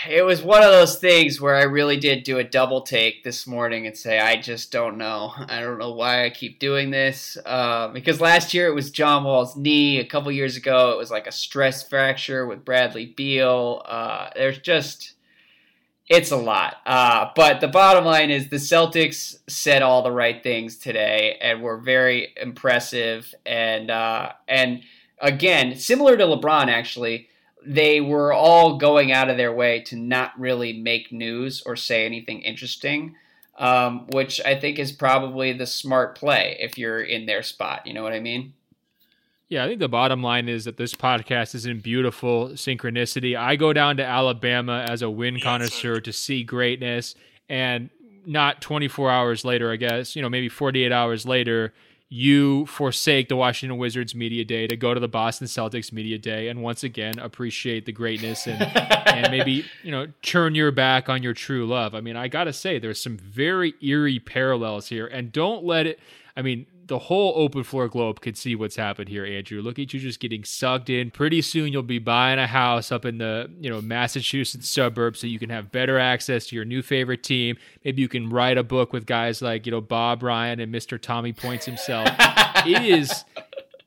it 0.08 0.24
was 0.24 0.42
one 0.42 0.62
of 0.62 0.70
those 0.70 0.96
things 0.96 1.40
where 1.40 1.56
I 1.56 1.62
really 1.62 1.96
did 1.96 2.22
do 2.22 2.38
a 2.38 2.44
double 2.44 2.82
take 2.82 3.24
this 3.24 3.46
morning 3.46 3.86
and 3.86 3.96
say, 3.96 4.18
I 4.18 4.36
just 4.36 4.72
don't 4.72 4.96
know. 4.96 5.32
I 5.36 5.60
don't 5.60 5.78
know 5.78 5.92
why 5.92 6.24
I 6.24 6.30
keep 6.30 6.58
doing 6.58 6.90
this. 6.90 7.36
Uh, 7.44 7.88
because 7.88 8.20
last 8.20 8.54
year 8.54 8.68
it 8.68 8.74
was 8.74 8.90
John 8.90 9.24
Wall's 9.24 9.56
knee. 9.56 9.98
A 9.98 10.04
couple 10.04 10.30
years 10.32 10.56
ago 10.56 10.92
it 10.92 10.98
was 10.98 11.10
like 11.10 11.26
a 11.26 11.32
stress 11.32 11.86
fracture 11.86 12.46
with 12.46 12.64
Bradley 12.64 13.06
Beal. 13.06 13.82
Uh, 13.84 14.30
there's 14.34 14.58
just, 14.58 15.14
it's 16.08 16.30
a 16.30 16.36
lot. 16.36 16.76
Uh, 16.86 17.30
but 17.34 17.60
the 17.60 17.68
bottom 17.68 18.04
line 18.04 18.30
is 18.30 18.48
the 18.48 18.56
Celtics 18.56 19.38
said 19.48 19.82
all 19.82 20.02
the 20.02 20.12
right 20.12 20.42
things 20.42 20.76
today 20.76 21.36
and 21.40 21.62
were 21.62 21.78
very 21.78 22.32
impressive. 22.36 23.34
And, 23.44 23.90
uh, 23.90 24.32
and 24.46 24.82
again, 25.20 25.76
similar 25.76 26.16
to 26.16 26.24
LeBron, 26.24 26.68
actually 26.68 27.28
they 27.64 28.00
were 28.00 28.32
all 28.32 28.78
going 28.78 29.12
out 29.12 29.28
of 29.28 29.36
their 29.36 29.52
way 29.52 29.80
to 29.82 29.96
not 29.96 30.38
really 30.38 30.72
make 30.72 31.12
news 31.12 31.62
or 31.66 31.76
say 31.76 32.06
anything 32.06 32.42
interesting, 32.42 33.14
um, 33.58 34.06
which 34.08 34.40
I 34.44 34.58
think 34.58 34.78
is 34.78 34.92
probably 34.92 35.52
the 35.52 35.66
smart 35.66 36.16
play 36.16 36.56
if 36.60 36.78
you're 36.78 37.02
in 37.02 37.26
their 37.26 37.42
spot. 37.42 37.86
You 37.86 37.94
know 37.94 38.02
what 38.02 38.12
I 38.12 38.20
mean? 38.20 38.54
Yeah, 39.48 39.64
I 39.64 39.66
think 39.66 39.80
the 39.80 39.88
bottom 39.88 40.22
line 40.22 40.48
is 40.48 40.64
that 40.66 40.76
this 40.76 40.94
podcast 40.94 41.56
is 41.56 41.66
in 41.66 41.80
beautiful 41.80 42.50
synchronicity. 42.50 43.36
I 43.36 43.56
go 43.56 43.72
down 43.72 43.96
to 43.96 44.04
Alabama 44.04 44.86
as 44.88 45.02
a 45.02 45.10
win 45.10 45.40
connoisseur 45.40 46.00
to 46.00 46.12
see 46.12 46.44
greatness, 46.44 47.16
and 47.48 47.90
not 48.24 48.60
24 48.60 49.10
hours 49.10 49.44
later, 49.44 49.72
I 49.72 49.76
guess, 49.76 50.14
you 50.14 50.22
know, 50.22 50.28
maybe 50.28 50.48
48 50.48 50.92
hours 50.92 51.26
later, 51.26 51.74
you 52.12 52.66
forsake 52.66 53.28
the 53.28 53.36
Washington 53.36 53.78
Wizards 53.78 54.16
media 54.16 54.44
day 54.44 54.66
to 54.66 54.76
go 54.76 54.92
to 54.92 54.98
the 54.98 55.08
Boston 55.08 55.46
Celtics 55.46 55.92
media 55.92 56.18
day 56.18 56.48
and 56.48 56.60
once 56.60 56.82
again 56.82 57.16
appreciate 57.20 57.86
the 57.86 57.92
greatness 57.92 58.48
and 58.48 58.60
and 59.06 59.30
maybe 59.30 59.64
you 59.84 59.92
know 59.92 60.08
turn 60.20 60.56
your 60.56 60.72
back 60.72 61.08
on 61.08 61.22
your 61.22 61.34
true 61.34 61.66
love. 61.66 61.94
I 61.94 62.00
mean, 62.00 62.16
I 62.16 62.26
got 62.26 62.44
to 62.44 62.52
say 62.52 62.78
there's 62.78 63.00
some 63.00 63.16
very 63.16 63.74
eerie 63.80 64.18
parallels 64.18 64.88
here 64.88 65.06
and 65.06 65.32
don't 65.32 65.64
let 65.64 65.86
it 65.86 66.00
I 66.36 66.42
mean, 66.42 66.66
the 66.90 66.98
whole 66.98 67.32
open 67.36 67.62
floor 67.62 67.86
globe 67.86 68.20
can 68.20 68.34
see 68.34 68.56
what's 68.56 68.74
happened 68.74 69.08
here, 69.08 69.24
Andrew. 69.24 69.62
Look 69.62 69.78
at 69.78 69.94
you 69.94 70.00
just 70.00 70.18
getting 70.18 70.42
sucked 70.42 70.90
in. 70.90 71.12
Pretty 71.12 71.40
soon 71.40 71.72
you'll 71.72 71.84
be 71.84 72.00
buying 72.00 72.40
a 72.40 72.48
house 72.48 72.90
up 72.90 73.04
in 73.04 73.18
the, 73.18 73.48
you 73.60 73.70
know, 73.70 73.80
Massachusetts 73.80 74.68
suburbs 74.68 75.20
so 75.20 75.28
you 75.28 75.38
can 75.38 75.50
have 75.50 75.70
better 75.70 76.00
access 76.00 76.48
to 76.48 76.56
your 76.56 76.64
new 76.64 76.82
favorite 76.82 77.22
team. 77.22 77.56
Maybe 77.84 78.02
you 78.02 78.08
can 78.08 78.28
write 78.28 78.58
a 78.58 78.64
book 78.64 78.92
with 78.92 79.06
guys 79.06 79.40
like, 79.40 79.66
you 79.66 79.72
know, 79.72 79.80
Bob 79.80 80.24
Ryan 80.24 80.58
and 80.58 80.74
Mr. 80.74 81.00
Tommy 81.00 81.32
Points 81.32 81.64
himself. 81.64 82.08
it 82.66 82.82
is 82.82 83.24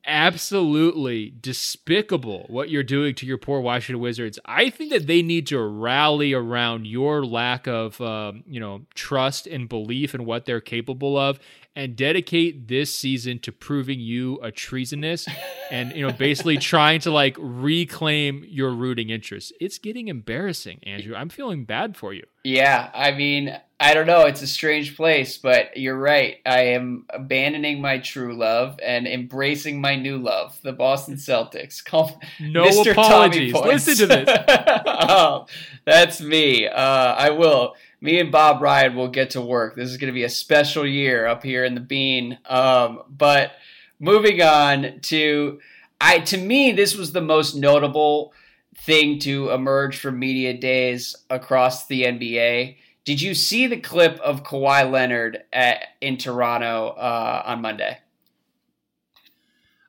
absolutely 0.05 1.33
despicable 1.39 2.45
what 2.49 2.69
you're 2.69 2.83
doing 2.83 3.15
to 3.15 3.25
your 3.25 3.37
poor 3.37 3.59
Washington 3.59 4.01
Wizards. 4.01 4.39
I 4.45 4.69
think 4.69 4.91
that 4.91 5.07
they 5.07 5.21
need 5.21 5.47
to 5.47 5.59
rally 5.61 6.33
around 6.33 6.87
your 6.87 7.25
lack 7.25 7.67
of, 7.67 7.99
um, 8.01 8.43
you 8.47 8.59
know, 8.59 8.81
trust 8.95 9.47
and 9.47 9.69
belief 9.69 10.13
in 10.13 10.25
what 10.25 10.45
they're 10.45 10.61
capable 10.61 11.17
of, 11.17 11.39
and 11.75 11.95
dedicate 11.95 12.67
this 12.67 12.93
season 12.95 13.39
to 13.39 13.51
proving 13.51 13.99
you 13.99 14.39
a 14.43 14.51
treasonous 14.51 15.27
and 15.71 15.91
you 15.95 16.05
know 16.05 16.13
basically 16.13 16.57
trying 16.59 16.99
to 16.99 17.09
like 17.09 17.35
reclaim 17.39 18.45
your 18.47 18.71
rooting 18.71 19.09
interest. 19.09 19.53
It's 19.59 19.77
getting 19.77 20.07
embarrassing, 20.07 20.79
Andrew. 20.83 21.15
I'm 21.15 21.29
feeling 21.29 21.65
bad 21.65 21.97
for 21.97 22.13
you. 22.13 22.23
Yeah, 22.43 22.91
I 22.93 23.11
mean, 23.11 23.57
I 23.83 23.93
don't 23.93 24.07
know. 24.07 24.21
It's 24.21 24.41
a 24.41 24.47
strange 24.47 24.95
place, 24.95 25.37
but 25.37 25.75
you're 25.75 25.97
right. 25.97 26.37
I 26.45 26.67
am 26.67 27.03
abandoning 27.09 27.81
my 27.81 27.97
true 27.97 28.33
love 28.33 28.79
and 28.81 29.05
embracing 29.05 29.81
my 29.81 29.95
new 29.97 30.17
love, 30.17 30.57
the 30.61 30.71
Boston 30.71 31.15
Celtics. 31.15 31.83
Call 31.85 32.17
no 32.39 32.63
Mr. 32.63 32.93
apologies. 32.93 33.53
Listen 33.53 33.97
to 33.97 34.05
this. 34.07 34.29
oh, 34.87 35.47
that's 35.83 36.21
me. 36.21 36.65
Uh, 36.65 37.13
I 37.13 37.31
will 37.31 37.75
me 37.99 38.21
and 38.21 38.31
Bob 38.31 38.61
Ryan 38.61 38.95
will 38.95 39.09
get 39.09 39.31
to 39.31 39.41
work. 39.41 39.75
This 39.75 39.89
is 39.89 39.97
going 39.97 40.13
to 40.13 40.15
be 40.15 40.23
a 40.23 40.29
special 40.29 40.87
year 40.87 41.27
up 41.27 41.43
here 41.43 41.65
in 41.65 41.75
the 41.75 41.81
Bean. 41.81 42.39
Um, 42.45 43.01
but 43.09 43.51
moving 43.99 44.41
on 44.41 45.01
to, 45.01 45.59
I 45.99 46.19
to 46.19 46.37
me 46.37 46.71
this 46.71 46.95
was 46.95 47.11
the 47.11 47.21
most 47.21 47.53
notable 47.53 48.31
thing 48.77 49.19
to 49.19 49.49
emerge 49.49 49.97
from 49.97 50.19
media 50.19 50.53
days 50.53 51.17
across 51.29 51.85
the 51.87 52.03
NBA. 52.03 52.77
Did 53.05 53.21
you 53.21 53.35
see 53.35 53.67
the 53.67 53.77
clip 53.77 54.19
of 54.19 54.43
Kawhi 54.43 54.89
Leonard 54.89 55.43
at, 55.51 55.87
in 55.99 56.17
Toronto 56.17 56.89
uh, 56.89 57.43
on 57.45 57.61
Monday? 57.61 57.97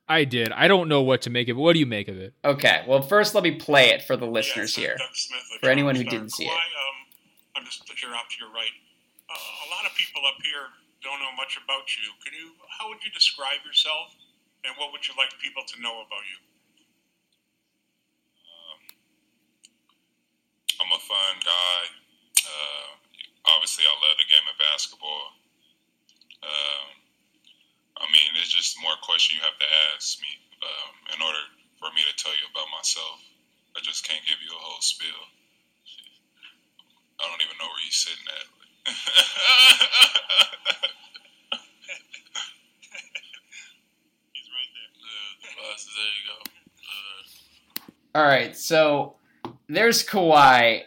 I 0.08 0.24
did. 0.24 0.52
I 0.52 0.68
don't 0.68 0.88
know 0.88 1.00
what 1.00 1.22
to 1.22 1.30
make 1.30 1.48
of 1.48 1.56
it. 1.56 1.60
What 1.60 1.72
do 1.72 1.78
you 1.78 1.86
make 1.86 2.08
of 2.08 2.18
it? 2.18 2.34
Okay. 2.44 2.84
Well, 2.86 3.00
first 3.00 3.34
let 3.34 3.42
me 3.44 3.52
play 3.52 3.88
it 3.88 4.02
for 4.02 4.16
the 4.16 4.26
listeners 4.26 4.76
here. 4.76 4.98
For 5.60 5.70
anyone 5.70 5.94
who 5.94 6.04
didn't 6.04 6.30
see 6.30 6.44
it. 6.44 6.50
Um, 6.50 7.56
I'm 7.56 7.64
just 7.64 7.88
here 7.88 8.10
out 8.10 8.28
to 8.28 8.36
your 8.38 8.52
right. 8.52 8.74
Uh, 9.30 9.32
a 9.32 9.68
lot 9.72 9.88
of 9.88 9.96
people 9.96 10.20
up 10.28 10.36
here 10.42 10.68
don't 11.02 11.20
know 11.20 11.32
much 11.36 11.56
about 11.56 11.88
you. 11.96 12.12
Can 12.24 12.34
you? 12.34 12.52
How 12.68 12.88
would 12.88 13.00
you 13.04 13.12
describe 13.12 13.64
yourself, 13.64 14.12
and 14.64 14.74
what 14.76 14.92
would 14.92 15.06
you 15.08 15.14
like 15.16 15.32
people 15.40 15.62
to 15.64 15.80
know 15.80 16.04
about 16.04 16.24
you? 16.28 16.38
Um, 18.44 18.80
I'm 20.84 20.92
a 20.92 21.00
fun 21.00 21.34
guy. 21.44 21.80
Uh, 22.44 23.03
obviously, 23.47 23.84
I 23.84 23.95
love 24.05 24.16
the 24.16 24.28
game 24.28 24.47
of 24.49 24.57
basketball. 24.59 25.24
Um, 26.45 26.86
I 28.01 28.07
mean, 28.11 28.36
it's 28.36 28.53
just 28.53 28.76
more 28.80 28.97
questions 29.01 29.38
you 29.38 29.45
have 29.45 29.59
to 29.61 29.68
ask 29.95 30.20
me 30.20 30.32
um, 30.61 30.92
in 31.16 31.18
order 31.24 31.40
for 31.80 31.88
me 31.95 32.03
to 32.05 32.14
tell 32.16 32.32
you 32.32 32.47
about 32.53 32.68
myself. 32.74 33.20
I 33.76 33.80
just 33.82 34.07
can't 34.07 34.22
give 34.26 34.38
you 34.45 34.53
a 34.53 34.61
whole 34.61 34.80
spiel. 34.80 35.24
I 37.20 37.28
don't 37.28 37.42
even 37.42 37.57
know 37.59 37.66
where 37.66 37.84
he's 37.84 37.97
sitting 37.97 38.26
at. 38.28 38.47
he's 44.34 44.49
right 44.51 44.70
there. 44.74 44.90
The 45.40 45.49
there 45.95 46.12
you 46.12 46.24
go. 46.28 46.36
All 48.14 48.26
right, 48.26 48.57
so 48.57 49.16
there's 49.68 50.05
Kawhi. 50.05 50.82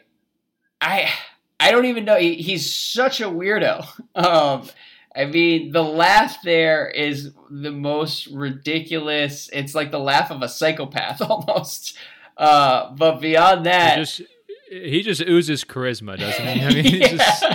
I 0.79 1.09
I 1.59 1.71
don't 1.71 1.85
even 1.85 2.05
know. 2.05 2.17
He, 2.17 2.35
he's 2.35 2.73
such 2.73 3.21
a 3.21 3.25
weirdo. 3.25 3.85
Um, 4.15 4.67
I 5.15 5.25
mean, 5.25 5.71
the 5.71 5.83
laugh 5.83 6.41
there 6.43 6.87
is 6.87 7.31
the 7.51 7.71
most 7.71 8.27
ridiculous. 8.27 9.47
It's 9.53 9.75
like 9.75 9.91
the 9.91 9.99
laugh 9.99 10.31
of 10.31 10.41
a 10.41 10.49
psychopath 10.49 11.21
almost. 11.29 11.97
Uh, 12.35 12.91
but 12.91 13.19
beyond 13.19 13.65
that, 13.65 13.97
just 13.97 14.21
he 14.69 15.01
just 15.01 15.21
oozes 15.21 15.63
charisma, 15.63 16.17
doesn't 16.17 16.47
he? 16.47 16.63
I 16.63 16.69
mean, 16.73 17.01
yeah. 17.01 17.07
just... 17.15 17.45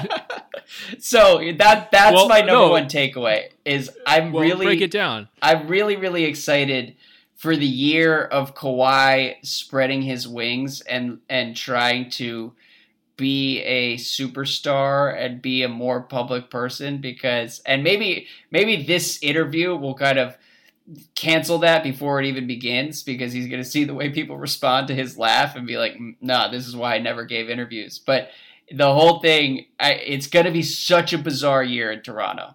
so 0.98 1.38
that 1.58 1.90
that's 1.90 2.14
well, 2.14 2.28
my 2.28 2.40
number 2.40 2.52
no. 2.52 2.70
one 2.70 2.86
takeaway 2.86 3.50
is 3.64 3.90
I'm 4.06 4.32
well, 4.32 4.42
really 4.42 4.66
break 4.66 4.80
it 4.80 4.90
down. 4.90 5.28
I'm 5.40 5.68
really 5.68 5.96
really 5.96 6.24
excited 6.24 6.96
for 7.36 7.56
the 7.56 7.66
year 7.66 8.22
of 8.22 8.54
Kawhi 8.54 9.36
spreading 9.44 10.02
his 10.02 10.26
wings 10.26 10.80
and 10.80 11.20
and 11.28 11.56
trying 11.56 12.10
to 12.10 12.52
be 13.22 13.60
a 13.60 13.96
superstar 13.98 15.16
and 15.16 15.40
be 15.40 15.62
a 15.62 15.68
more 15.68 16.00
public 16.00 16.50
person 16.50 17.00
because 17.00 17.62
and 17.64 17.84
maybe 17.84 18.26
maybe 18.50 18.82
this 18.82 19.22
interview 19.22 19.76
will 19.76 19.94
kind 19.94 20.18
of 20.18 20.36
cancel 21.14 21.58
that 21.58 21.84
before 21.84 22.18
it 22.18 22.26
even 22.26 22.48
begins 22.48 23.04
because 23.04 23.32
he's 23.32 23.46
going 23.46 23.62
to 23.62 23.68
see 23.68 23.84
the 23.84 23.94
way 23.94 24.10
people 24.10 24.36
respond 24.36 24.88
to 24.88 24.94
his 24.94 25.16
laugh 25.16 25.54
and 25.54 25.68
be 25.68 25.78
like, 25.78 25.94
mm, 25.94 26.16
nah, 26.20 26.48
this 26.48 26.66
is 26.66 26.74
why 26.74 26.96
I 26.96 26.98
never 26.98 27.24
gave 27.24 27.48
interviews. 27.48 28.00
But 28.00 28.30
the 28.72 28.92
whole 28.92 29.20
thing, 29.20 29.66
I, 29.78 29.92
it's 29.92 30.26
going 30.26 30.46
to 30.46 30.50
be 30.50 30.62
such 30.62 31.12
a 31.12 31.18
bizarre 31.18 31.62
year 31.62 31.92
in 31.92 32.02
Toronto. 32.02 32.54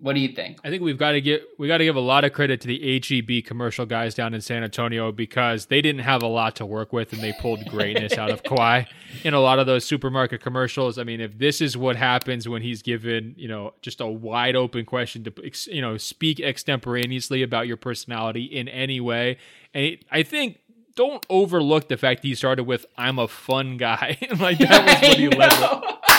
What 0.00 0.14
do 0.14 0.20
you 0.20 0.28
think? 0.28 0.58
I 0.64 0.70
think 0.70 0.82
we've 0.82 0.96
got 0.96 1.12
to 1.12 1.20
get 1.20 1.42
we 1.58 1.68
got 1.68 1.78
to 1.78 1.84
give 1.84 1.96
a 1.96 2.00
lot 2.00 2.24
of 2.24 2.32
credit 2.32 2.62
to 2.62 2.68
the 2.68 3.00
HEB 3.00 3.44
commercial 3.44 3.84
guys 3.84 4.14
down 4.14 4.32
in 4.32 4.40
San 4.40 4.64
Antonio 4.64 5.12
because 5.12 5.66
they 5.66 5.82
didn't 5.82 6.00
have 6.00 6.22
a 6.22 6.26
lot 6.26 6.56
to 6.56 6.66
work 6.66 6.90
with 6.92 7.12
and 7.12 7.20
they 7.22 7.34
pulled 7.34 7.66
greatness 7.66 8.14
out 8.14 8.30
of 8.30 8.42
Kawhi 8.44 8.86
in 9.24 9.34
a 9.34 9.40
lot 9.40 9.58
of 9.58 9.66
those 9.66 9.84
supermarket 9.84 10.40
commercials. 10.40 10.98
I 10.98 11.04
mean, 11.04 11.20
if 11.20 11.36
this 11.36 11.60
is 11.60 11.76
what 11.76 11.96
happens 11.96 12.48
when 12.48 12.62
he's 12.62 12.80
given, 12.80 13.34
you 13.36 13.46
know, 13.46 13.74
just 13.82 14.00
a 14.00 14.06
wide 14.06 14.56
open 14.56 14.86
question 14.86 15.22
to 15.24 15.32
you 15.66 15.82
know, 15.82 15.98
speak 15.98 16.40
extemporaneously 16.40 17.42
about 17.42 17.66
your 17.66 17.76
personality 17.76 18.44
in 18.44 18.68
any 18.68 19.00
way. 19.00 19.36
And 19.74 19.84
it, 19.84 20.04
I 20.10 20.22
think 20.22 20.60
don't 20.94 21.24
overlook 21.28 21.88
the 21.88 21.96
fact 21.96 22.24
he 22.24 22.34
started 22.34 22.64
with 22.64 22.86
"I'm 22.96 23.18
a 23.18 23.28
fun 23.28 23.76
guy." 23.76 24.16
like 24.38 24.58
that 24.58 25.00
was 25.00 25.08
what 25.08 25.18
he 25.18 25.28
led 25.36 25.52
with. 25.52 26.09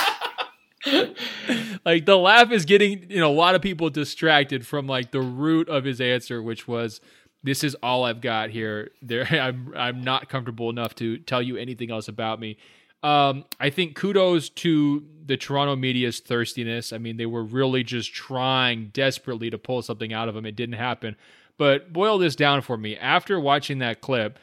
like 1.85 2.05
the 2.05 2.17
laugh 2.17 2.51
is 2.51 2.65
getting 2.65 3.09
you 3.09 3.19
know 3.19 3.31
a 3.31 3.33
lot 3.33 3.55
of 3.55 3.61
people 3.61 3.89
distracted 3.89 4.65
from 4.65 4.87
like 4.87 5.11
the 5.11 5.21
root 5.21 5.69
of 5.69 5.83
his 5.83 6.01
answer, 6.01 6.41
which 6.41 6.67
was 6.67 7.01
this 7.43 7.63
is 7.63 7.75
all 7.83 8.03
I've 8.03 8.21
got 8.21 8.49
here. 8.49 8.91
There, 9.01 9.25
I'm 9.31 9.73
I'm 9.75 10.03
not 10.03 10.29
comfortable 10.29 10.69
enough 10.69 10.95
to 10.95 11.17
tell 11.17 11.41
you 11.41 11.57
anything 11.57 11.91
else 11.91 12.07
about 12.07 12.39
me. 12.39 12.57
Um, 13.03 13.45
I 13.59 13.69
think 13.69 13.95
kudos 13.95 14.49
to 14.49 15.03
the 15.25 15.37
Toronto 15.37 15.75
media's 15.75 16.19
thirstiness. 16.19 16.93
I 16.93 16.97
mean, 16.97 17.17
they 17.17 17.25
were 17.25 17.43
really 17.43 17.83
just 17.83 18.13
trying 18.13 18.89
desperately 18.93 19.49
to 19.49 19.57
pull 19.57 19.81
something 19.81 20.13
out 20.13 20.29
of 20.29 20.35
him. 20.35 20.45
It 20.45 20.55
didn't 20.55 20.75
happen. 20.75 21.15
But 21.57 21.93
boil 21.93 22.17
this 22.17 22.35
down 22.35 22.61
for 22.61 22.77
me. 22.77 22.95
After 22.97 23.39
watching 23.39 23.79
that 23.79 24.01
clip, 24.01 24.39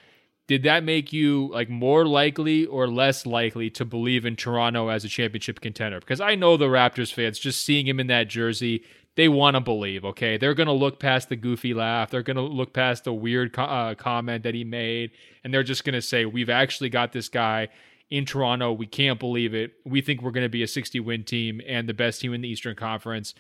did 0.49 0.63
that 0.63 0.83
make 0.83 1.13
you 1.13 1.51
like 1.53 1.69
more 1.69 2.07
likely 2.07 2.65
or 2.65 2.89
less 2.89 3.27
likely 3.27 3.69
to 3.69 3.85
believe 3.85 4.25
in 4.25 4.35
Toronto 4.35 4.89
as 4.89 5.05
a 5.05 5.09
championship 5.09 5.61
contender? 5.61 6.01
Because 6.01 6.23
I 6.23 6.35
know 6.35 6.57
the 6.57 6.67
Raptors 6.67 7.13
fans 7.13 7.39
just 7.39 7.63
seeing 7.63 7.87
him 7.87 8.01
in 8.01 8.07
that 8.07 8.29
jersey, 8.29 8.83
they 9.15 9.29
want 9.29 9.57
to 9.57 9.61
believe. 9.61 10.07
Okay, 10.07 10.39
they're 10.39 10.55
to 10.67 10.73
look 10.73 10.99
past 10.99 11.29
the 11.29 11.37
goofy 11.37 11.75
laugh, 11.75 12.11
they're 12.11 12.23
to 12.37 12.43
look 12.43 12.73
past 12.73 13.05
the 13.05 13.13
weird 13.13 13.53
co- 13.53 13.63
uh, 13.63 13.95
comment 13.95 14.43
that 14.43 14.55
he 14.55 14.65
made, 14.65 15.11
and 15.45 15.53
they're 15.53 15.63
just 15.63 15.85
to 15.95 16.03
say, 16.03 16.25
"We've 16.25 16.51
actually 16.51 16.89
got 16.89 17.13
this 17.13 17.29
guy." 17.29 17.69
In 18.11 18.25
Toronto, 18.25 18.73
we 18.73 18.87
can't 18.87 19.21
believe 19.21 19.55
it. 19.55 19.75
We 19.85 20.01
think 20.01 20.23
we're 20.23 20.31
going 20.31 20.47
to 20.47 20.49
be 20.49 20.63
a 20.63 20.67
60 20.67 20.99
win 21.01 21.25
team 21.25 21.61
and 21.67 21.87
the 21.87 21.93
best 21.93 22.23
team 22.23 22.33
in 22.33 22.41
the 22.41 22.49
Eastern 22.49 22.75
Conference. 22.75 23.35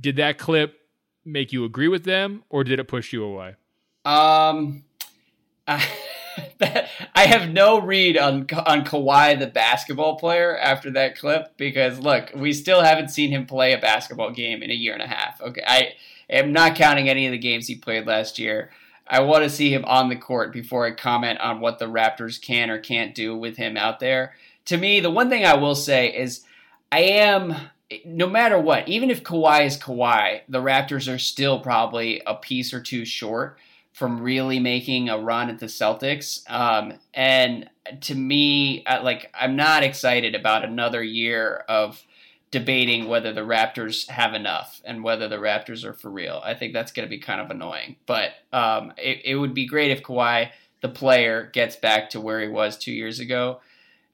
Did 0.00 0.16
that 0.16 0.36
clip 0.36 0.80
make 1.24 1.52
you 1.52 1.64
agree 1.64 1.86
with 1.86 2.02
them 2.02 2.42
or 2.50 2.64
did 2.64 2.80
it 2.80 2.88
push 2.88 3.12
you 3.12 3.22
away? 3.22 3.54
Um, 4.04 4.82
I, 5.68 5.86
I 7.14 7.26
have 7.26 7.50
no 7.50 7.80
read 7.80 8.18
on 8.18 8.46
on 8.66 8.84
Kawhi 8.84 9.38
the 9.38 9.46
basketball 9.46 10.16
player 10.16 10.56
after 10.56 10.90
that 10.92 11.18
clip 11.18 11.56
because 11.56 11.98
look, 11.98 12.30
we 12.34 12.52
still 12.52 12.82
haven't 12.82 13.08
seen 13.08 13.30
him 13.30 13.46
play 13.46 13.72
a 13.72 13.78
basketball 13.78 14.30
game 14.30 14.62
in 14.62 14.70
a 14.70 14.74
year 14.74 14.94
and 14.94 15.02
a 15.02 15.06
half. 15.06 15.40
Okay, 15.40 15.62
I 15.66 15.94
am 16.28 16.52
not 16.52 16.76
counting 16.76 17.08
any 17.08 17.26
of 17.26 17.32
the 17.32 17.38
games 17.38 17.66
he 17.66 17.76
played 17.76 18.06
last 18.06 18.38
year. 18.38 18.70
I 19.06 19.20
want 19.20 19.44
to 19.44 19.50
see 19.50 19.72
him 19.72 19.84
on 19.84 20.08
the 20.08 20.16
court 20.16 20.52
before 20.52 20.86
I 20.86 20.92
comment 20.92 21.38
on 21.40 21.60
what 21.60 21.78
the 21.78 21.86
Raptors 21.86 22.40
can 22.40 22.70
or 22.70 22.78
can't 22.78 23.14
do 23.14 23.36
with 23.36 23.56
him 23.56 23.76
out 23.76 24.00
there. 24.00 24.34
To 24.66 24.78
me, 24.78 25.00
the 25.00 25.10
one 25.10 25.28
thing 25.28 25.44
I 25.44 25.56
will 25.56 25.74
say 25.74 26.08
is 26.08 26.44
I 26.90 27.00
am 27.00 27.54
no 28.04 28.26
matter 28.26 28.58
what, 28.58 28.88
even 28.88 29.10
if 29.10 29.22
Kawhi 29.22 29.66
is 29.66 29.76
Kawhi, 29.76 30.40
the 30.48 30.62
Raptors 30.62 31.12
are 31.12 31.18
still 31.18 31.60
probably 31.60 32.22
a 32.26 32.34
piece 32.34 32.72
or 32.72 32.80
two 32.80 33.04
short 33.04 33.58
from 33.94 34.20
really 34.20 34.58
making 34.58 35.08
a 35.08 35.16
run 35.16 35.48
at 35.48 35.60
the 35.60 35.66
Celtics. 35.66 36.42
Um, 36.50 36.94
and 37.14 37.70
to 38.02 38.14
me, 38.16 38.84
like 38.86 39.30
I'm 39.32 39.54
not 39.54 39.84
excited 39.84 40.34
about 40.34 40.64
another 40.64 41.02
year 41.02 41.64
of 41.68 42.04
debating 42.50 43.06
whether 43.06 43.32
the 43.32 43.42
Raptors 43.42 44.08
have 44.08 44.34
enough 44.34 44.82
and 44.84 45.04
whether 45.04 45.28
the 45.28 45.36
Raptors 45.36 45.84
are 45.84 45.92
for 45.92 46.10
real. 46.10 46.42
I 46.44 46.54
think 46.54 46.72
that's 46.72 46.90
going 46.90 47.06
to 47.06 47.10
be 47.10 47.20
kind 47.20 47.40
of 47.40 47.50
annoying. 47.50 47.94
But 48.06 48.32
um, 48.52 48.92
it, 48.98 49.22
it 49.24 49.36
would 49.36 49.54
be 49.54 49.66
great 49.66 49.92
if 49.92 50.02
Kawhi, 50.02 50.50
the 50.80 50.88
player, 50.88 51.50
gets 51.52 51.76
back 51.76 52.10
to 52.10 52.20
where 52.20 52.40
he 52.40 52.48
was 52.48 52.76
two 52.76 52.92
years 52.92 53.20
ago. 53.20 53.60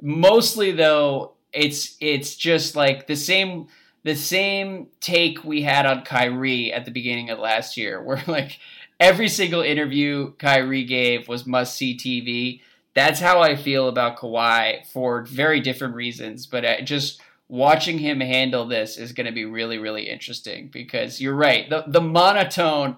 Mostly 0.02 0.72
though, 0.72 1.32
it's 1.54 1.96
it's 2.00 2.36
just 2.36 2.76
like 2.76 3.06
the 3.06 3.16
same 3.16 3.68
the 4.02 4.14
same 4.14 4.88
take 5.00 5.42
we 5.42 5.62
had 5.62 5.86
on 5.86 6.02
Kyrie 6.02 6.72
at 6.72 6.84
the 6.84 6.90
beginning 6.90 7.30
of 7.30 7.38
last 7.38 7.78
year, 7.78 8.02
where 8.04 8.22
like 8.26 8.58
every 9.00 9.28
single 9.28 9.62
interview 9.62 10.32
Kyrie 10.34 10.84
gave 10.84 11.26
was 11.26 11.46
must 11.46 11.76
see 11.76 11.96
TV. 11.96 12.60
That's 12.94 13.18
how 13.18 13.40
I 13.40 13.56
feel 13.56 13.88
about 13.88 14.18
Kawhi 14.18 14.86
for 14.86 15.22
very 15.22 15.60
different 15.60 15.94
reasons, 15.94 16.46
but 16.46 16.64
uh, 16.64 16.82
just 16.82 17.20
watching 17.48 17.98
him 17.98 18.20
handle 18.20 18.66
this 18.66 18.96
is 18.96 19.12
going 19.12 19.26
to 19.26 19.32
be 19.32 19.44
really, 19.44 19.78
really 19.78 20.08
interesting 20.08 20.68
because 20.72 21.20
you're 21.20 21.34
right. 21.34 21.68
The 21.68 21.84
the 21.86 22.00
monotone, 22.00 22.96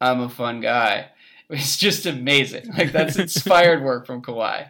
I'm 0.00 0.20
a 0.20 0.28
fun 0.28 0.60
guy. 0.60 1.08
It's 1.52 1.76
just 1.76 2.06
amazing. 2.06 2.68
Like 2.78 2.92
that's 2.92 3.16
inspired 3.18 3.82
work 3.82 4.06
from 4.06 4.22
Kawhi. 4.22 4.68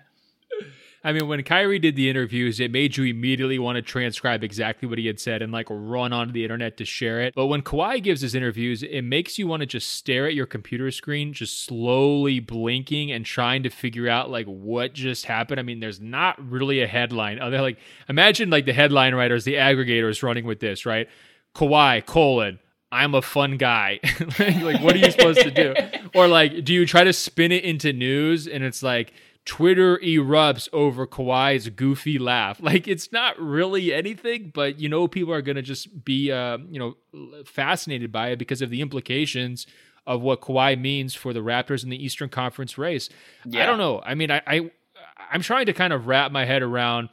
I 1.03 1.13
mean, 1.13 1.29
when 1.29 1.43
Kyrie 1.45 1.79
did 1.79 1.97
the 1.97 2.11
interviews, 2.11 2.61
it 2.61 2.71
made 2.71 2.97
you 2.99 3.05
immediately 3.05 3.59
want 3.59 3.77
to 3.77 3.83
transcribe 3.83 4.45
exactly 4.45 4.87
what 4.87 4.99
he 4.99 5.07
had 5.07 5.19
said 5.19 5.41
and 5.41 5.51
like 5.51 5.67
run 5.71 6.13
onto 6.13 6.33
the 6.33 6.43
internet 6.43 6.77
to 6.77 6.85
share 6.85 7.23
it. 7.23 7.35
But 7.35 7.47
when 7.47 7.63
Kawhi 7.63 8.03
gives 8.03 8.21
his 8.21 8.35
interviews, 8.35 8.83
it 8.83 9.01
makes 9.03 9.39
you 9.39 9.47
want 9.47 9.61
to 9.61 9.67
just 9.67 9.93
stare 9.93 10.27
at 10.27 10.35
your 10.35 10.45
computer 10.45 10.91
screen, 10.91 11.33
just 11.33 11.65
slowly 11.65 12.39
blinking 12.39 13.13
and 13.13 13.25
trying 13.25 13.63
to 13.63 13.71
figure 13.71 14.09
out 14.09 14.31
like 14.31 14.47
what 14.47 14.93
just 14.93 15.25
happened. 15.25 15.59
I 15.59 15.63
mean, 15.63 15.81
there's 15.81 16.01
not 16.01 16.39
really 16.51 16.83
a 16.83 16.87
headline. 16.87 17.39
They're 17.39 17.63
like, 17.63 17.79
imagine 18.09 18.51
like 18.51 18.67
the 18.67 18.75
headline 18.75 19.15
writers, 19.15 19.45
the 19.45 19.55
aggregators 19.55 20.23
running 20.23 20.45
with 20.45 20.61
this, 20.61 20.85
right? 20.85 21.09
Kawhi 21.55 22.05
colon 22.05 22.59
I'm 22.93 23.15
a 23.15 23.23
fun 23.23 23.57
guy. 23.57 24.01
like, 24.39 24.83
what 24.83 24.95
are 24.95 24.99
you 24.99 25.11
supposed 25.11 25.41
to 25.41 25.51
do? 25.51 25.75
Or 26.13 26.27
like, 26.27 26.65
do 26.65 26.75
you 26.75 26.87
try 26.87 27.05
to 27.05 27.13
spin 27.13 27.53
it 27.53 27.63
into 27.63 27.93
news 27.93 28.49
and 28.49 28.65
it's 28.65 28.83
like 28.83 29.13
Twitter 29.51 29.99
erupts 29.99 30.69
over 30.73 31.09
Kawhi's 31.09 31.69
goofy 31.71 32.21
laugh. 32.21 32.61
Like 32.71 32.87
it's 32.87 33.11
not 33.11 33.37
really 33.37 33.93
anything, 33.93 34.53
but 34.55 34.79
you 34.79 34.89
know 34.89 35.09
people 35.09 35.35
are 35.35 35.43
gonna 35.43 35.61
just 35.61 36.05
be 36.05 36.31
uh, 36.31 36.59
you 36.71 36.79
know 36.79 37.43
fascinated 37.45 38.13
by 38.13 38.29
it 38.29 38.37
because 38.37 38.63
of 38.63 38.71
the 38.71 38.81
implications 38.81 39.67
of 40.07 40.23
what 40.23 40.41
Kawhi 40.41 40.81
means 40.81 41.17
for 41.17 41.33
the 41.33 41.41
Raptors 41.41 41.83
in 41.83 41.91
the 41.91 42.03
Eastern 42.03 42.29
Conference 42.29 42.79
race. 42.79 43.09
Yeah. 43.45 43.65
I 43.65 43.67
don't 43.67 43.79
know. 43.79 44.01
I 44.07 44.15
mean, 44.15 44.31
I, 44.31 44.41
I 44.47 44.71
I'm 45.33 45.43
trying 45.43 45.67
to 45.67 45.73
kind 45.73 45.93
of 45.93 46.07
wrap 46.07 46.31
my 46.31 46.45
head 46.45 46.63
around 46.63 47.09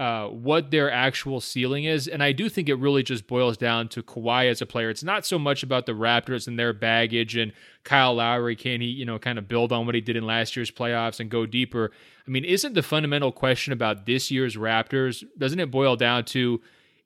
uh, 0.00 0.28
what 0.28 0.70
their 0.70 0.90
actual 0.90 1.42
ceiling 1.42 1.84
is. 1.84 2.08
And 2.08 2.22
I 2.22 2.32
do 2.32 2.48
think 2.48 2.70
it 2.70 2.76
really 2.76 3.02
just 3.02 3.26
boils 3.26 3.58
down 3.58 3.86
to 3.88 4.02
Kawhi 4.02 4.48
as 4.48 4.62
a 4.62 4.66
player. 4.66 4.88
It's 4.88 5.04
not 5.04 5.26
so 5.26 5.38
much 5.38 5.62
about 5.62 5.84
the 5.84 5.92
Raptors 5.92 6.48
and 6.48 6.58
their 6.58 6.72
baggage 6.72 7.36
and 7.36 7.52
Kyle 7.84 8.14
Lowry. 8.14 8.56
Can 8.56 8.80
he, 8.80 8.86
you 8.86 9.04
know, 9.04 9.18
kind 9.18 9.38
of 9.38 9.46
build 9.46 9.72
on 9.72 9.84
what 9.84 9.94
he 9.94 10.00
did 10.00 10.16
in 10.16 10.24
last 10.24 10.56
year's 10.56 10.70
playoffs 10.70 11.20
and 11.20 11.28
go 11.28 11.44
deeper? 11.44 11.90
I 12.26 12.30
mean, 12.30 12.46
isn't 12.46 12.72
the 12.72 12.82
fundamental 12.82 13.30
question 13.30 13.74
about 13.74 14.06
this 14.06 14.30
year's 14.30 14.56
Raptors, 14.56 15.22
doesn't 15.36 15.60
it 15.60 15.70
boil 15.70 15.96
down 15.96 16.24
to 16.26 16.62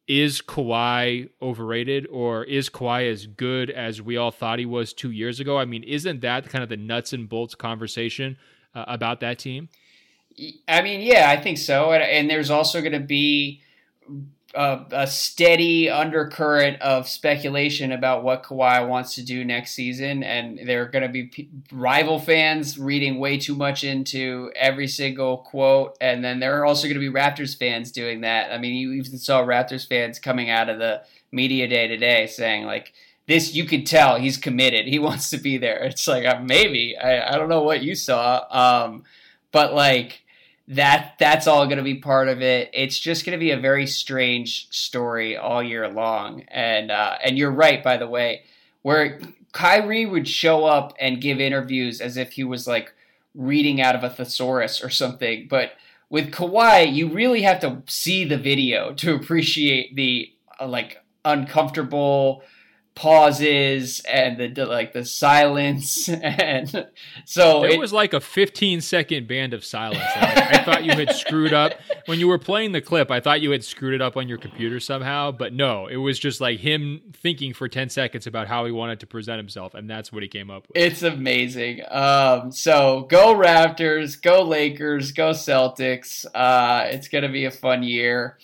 is 0.06 0.40
Kawhi 0.40 1.30
overrated 1.42 2.06
or 2.12 2.44
is 2.44 2.70
Kawhi 2.70 3.10
as 3.10 3.26
good 3.26 3.70
as 3.70 4.02
we 4.02 4.16
all 4.16 4.30
thought 4.30 4.60
he 4.60 4.66
was 4.66 4.92
two 4.92 5.10
years 5.10 5.40
ago? 5.40 5.58
I 5.58 5.64
mean, 5.64 5.82
isn't 5.82 6.20
that 6.20 6.48
kind 6.48 6.62
of 6.62 6.68
the 6.68 6.76
nuts 6.76 7.12
and 7.12 7.28
bolts 7.28 7.56
conversation 7.56 8.36
uh, 8.72 8.84
about 8.86 9.18
that 9.18 9.40
team? 9.40 9.68
I 10.68 10.82
mean, 10.82 11.00
yeah, 11.00 11.30
I 11.30 11.36
think 11.36 11.58
so. 11.58 11.92
And, 11.92 12.02
and 12.02 12.30
there's 12.30 12.50
also 12.50 12.80
going 12.80 12.92
to 12.92 13.00
be 13.00 13.62
a, 14.54 14.80
a, 14.90 15.06
steady 15.06 15.90
undercurrent 15.90 16.80
of 16.80 17.08
speculation 17.08 17.92
about 17.92 18.22
what 18.22 18.44
Kawhi 18.44 18.86
wants 18.88 19.14
to 19.16 19.24
do 19.24 19.44
next 19.44 19.72
season. 19.72 20.22
And 20.22 20.60
there 20.64 20.82
are 20.82 20.88
going 20.88 21.02
to 21.02 21.08
be 21.08 21.24
p- 21.24 21.48
rival 21.72 22.18
fans 22.18 22.78
reading 22.78 23.18
way 23.18 23.38
too 23.38 23.54
much 23.54 23.84
into 23.84 24.52
every 24.54 24.88
single 24.88 25.38
quote. 25.38 25.96
And 26.00 26.24
then 26.24 26.40
there 26.40 26.60
are 26.60 26.64
also 26.64 26.86
going 26.86 27.00
to 27.00 27.00
be 27.00 27.10
Raptors 27.10 27.56
fans 27.56 27.90
doing 27.90 28.20
that. 28.22 28.52
I 28.52 28.58
mean, 28.58 28.74
you 28.74 28.92
even 28.92 29.18
saw 29.18 29.42
Raptors 29.42 29.88
fans 29.88 30.18
coming 30.18 30.50
out 30.50 30.68
of 30.68 30.78
the 30.78 31.02
media 31.32 31.66
day 31.66 31.88
today 31.88 32.26
saying, 32.26 32.64
like, 32.64 32.92
this 33.26 33.54
you 33.54 33.64
could 33.64 33.86
tell 33.86 34.16
he's 34.16 34.36
committed. 34.36 34.86
He 34.86 34.98
wants 35.00 35.30
to 35.30 35.38
be 35.38 35.58
there. 35.58 35.82
It's 35.84 36.06
like 36.06 36.24
uh, 36.24 36.40
maybe 36.42 36.96
I, 36.96 37.34
I 37.34 37.38
don't 37.38 37.48
know 37.48 37.62
what 37.62 37.82
you 37.82 37.94
saw, 37.94 38.44
um, 38.50 39.04
but 39.52 39.74
like 39.74 40.23
that 40.68 41.14
that's 41.18 41.46
all 41.46 41.66
going 41.66 41.78
to 41.78 41.84
be 41.84 41.96
part 41.96 42.28
of 42.28 42.40
it. 42.40 42.70
It's 42.72 42.98
just 42.98 43.26
going 43.26 43.38
to 43.38 43.44
be 43.44 43.50
a 43.50 43.58
very 43.58 43.86
strange 43.86 44.68
story 44.70 45.36
all 45.36 45.62
year 45.62 45.88
long. 45.88 46.42
And 46.48 46.90
uh, 46.90 47.16
and 47.22 47.36
you're 47.36 47.50
right, 47.50 47.82
by 47.82 47.96
the 47.96 48.08
way, 48.08 48.42
where 48.82 49.20
Kyrie 49.52 50.06
would 50.06 50.26
show 50.26 50.64
up 50.64 50.94
and 50.98 51.20
give 51.20 51.40
interviews 51.40 52.00
as 52.00 52.16
if 52.16 52.32
he 52.32 52.44
was 52.44 52.66
like 52.66 52.94
reading 53.34 53.80
out 53.80 53.94
of 53.94 54.04
a 54.04 54.10
thesaurus 54.10 54.82
or 54.82 54.90
something. 54.90 55.46
But 55.48 55.72
with 56.08 56.32
Kawhi, 56.32 56.92
you 56.92 57.08
really 57.08 57.42
have 57.42 57.60
to 57.60 57.82
see 57.86 58.24
the 58.24 58.38
video 58.38 58.94
to 58.94 59.14
appreciate 59.14 59.96
the 59.96 60.32
uh, 60.60 60.66
like 60.66 61.02
uncomfortable 61.24 62.42
pauses 62.94 64.00
and 64.08 64.54
the 64.54 64.66
like 64.66 64.92
the 64.92 65.04
silence 65.04 66.08
and 66.22 66.86
so 67.24 67.64
it, 67.64 67.78
was 67.78 67.92
like 67.92 68.12
a 68.12 68.20
15 68.20 68.80
second 68.80 69.26
band 69.26 69.52
of 69.52 69.64
silence 69.64 70.00
I, 70.14 70.50
I 70.52 70.64
thought 70.64 70.84
you 70.84 70.92
had 70.92 71.12
screwed 71.12 71.52
up. 71.52 71.72
When 72.06 72.20
you 72.20 72.28
were 72.28 72.38
playing 72.38 72.70
the 72.72 72.80
clip 72.80 73.10
i 73.10 73.18
thought 73.18 73.40
you 73.40 73.50
had 73.50 73.64
screwed 73.64 73.94
it 73.94 74.00
up 74.00 74.16
on 74.16 74.28
your 74.28 74.38
computer 74.38 74.78
somehow 74.78 75.32
but 75.32 75.52
no 75.52 75.88
it 75.88 75.96
was 75.96 76.18
just 76.18 76.40
like 76.40 76.60
him 76.60 77.00
thinking 77.12 77.52
for 77.52 77.68
10 77.68 77.88
seconds 77.88 78.26
about 78.26 78.46
how 78.46 78.64
he 78.64 78.70
wanted 78.70 79.00
to 79.00 79.06
present 79.06 79.38
himself 79.38 79.74
and 79.74 79.90
that's 79.90 80.12
what 80.12 80.22
he 80.22 80.28
came 80.28 80.50
up 80.50 80.66
with. 80.68 80.76
It's 80.76 81.02
amazing. 81.02 81.82
Um, 81.90 82.52
so 82.52 83.06
go 83.10 83.34
raptors 83.34 84.20
go 84.20 84.42
lakers 84.42 85.12
go 85.12 85.30
celtics. 85.30 86.24
Uh, 86.34 86.86
it's 86.88 87.08
gonna 87.08 87.30
be 87.30 87.44
a 87.44 87.50
fun 87.50 87.82
year. 87.82 88.38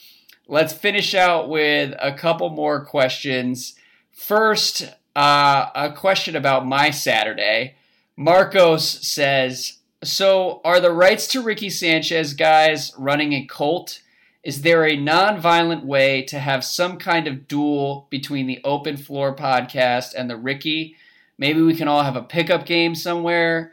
Let's 0.49 0.73
finish 0.73 1.15
out 1.15 1.49
with 1.49 1.95
a 2.01 2.13
couple 2.13 2.51
more 2.51 2.85
questions 2.85 3.75
First, 4.21 4.83
uh, 5.17 5.71
a 5.75 5.93
question 5.93 6.37
about 6.37 6.67
my 6.67 6.91
Saturday. 6.91 7.75
Marcos 8.17 8.87
says, 8.87 9.79
"So 10.05 10.61
are 10.63 10.79
the 10.79 10.93
rights 10.93 11.27
to 11.29 11.43
Ricky 11.43 11.71
Sanchez 11.71 12.35
guys 12.35 12.93
running 12.99 13.33
a 13.33 13.47
cult? 13.47 14.03
Is 14.45 14.61
there 14.61 14.87
a 14.87 14.95
non-violent 14.95 15.87
way 15.87 16.23
to 16.25 16.39
have 16.39 16.65
some 16.67 16.99
kind 16.99 17.27
of 17.27 17.49
duel 17.49 18.07
between 18.11 18.47
the 18.47 18.61
Open 18.63 18.99
Floor 18.99 19.35
podcast 19.35 20.15
and 20.15 20.29
the 20.29 20.37
Ricky? 20.37 20.97
Maybe 21.39 21.63
we 21.63 21.75
can 21.75 21.89
all 21.89 22.03
have 22.03 22.15
a 22.15 22.23
pickup 22.23 22.67
game 22.67 22.95
somewhere." 22.95 23.73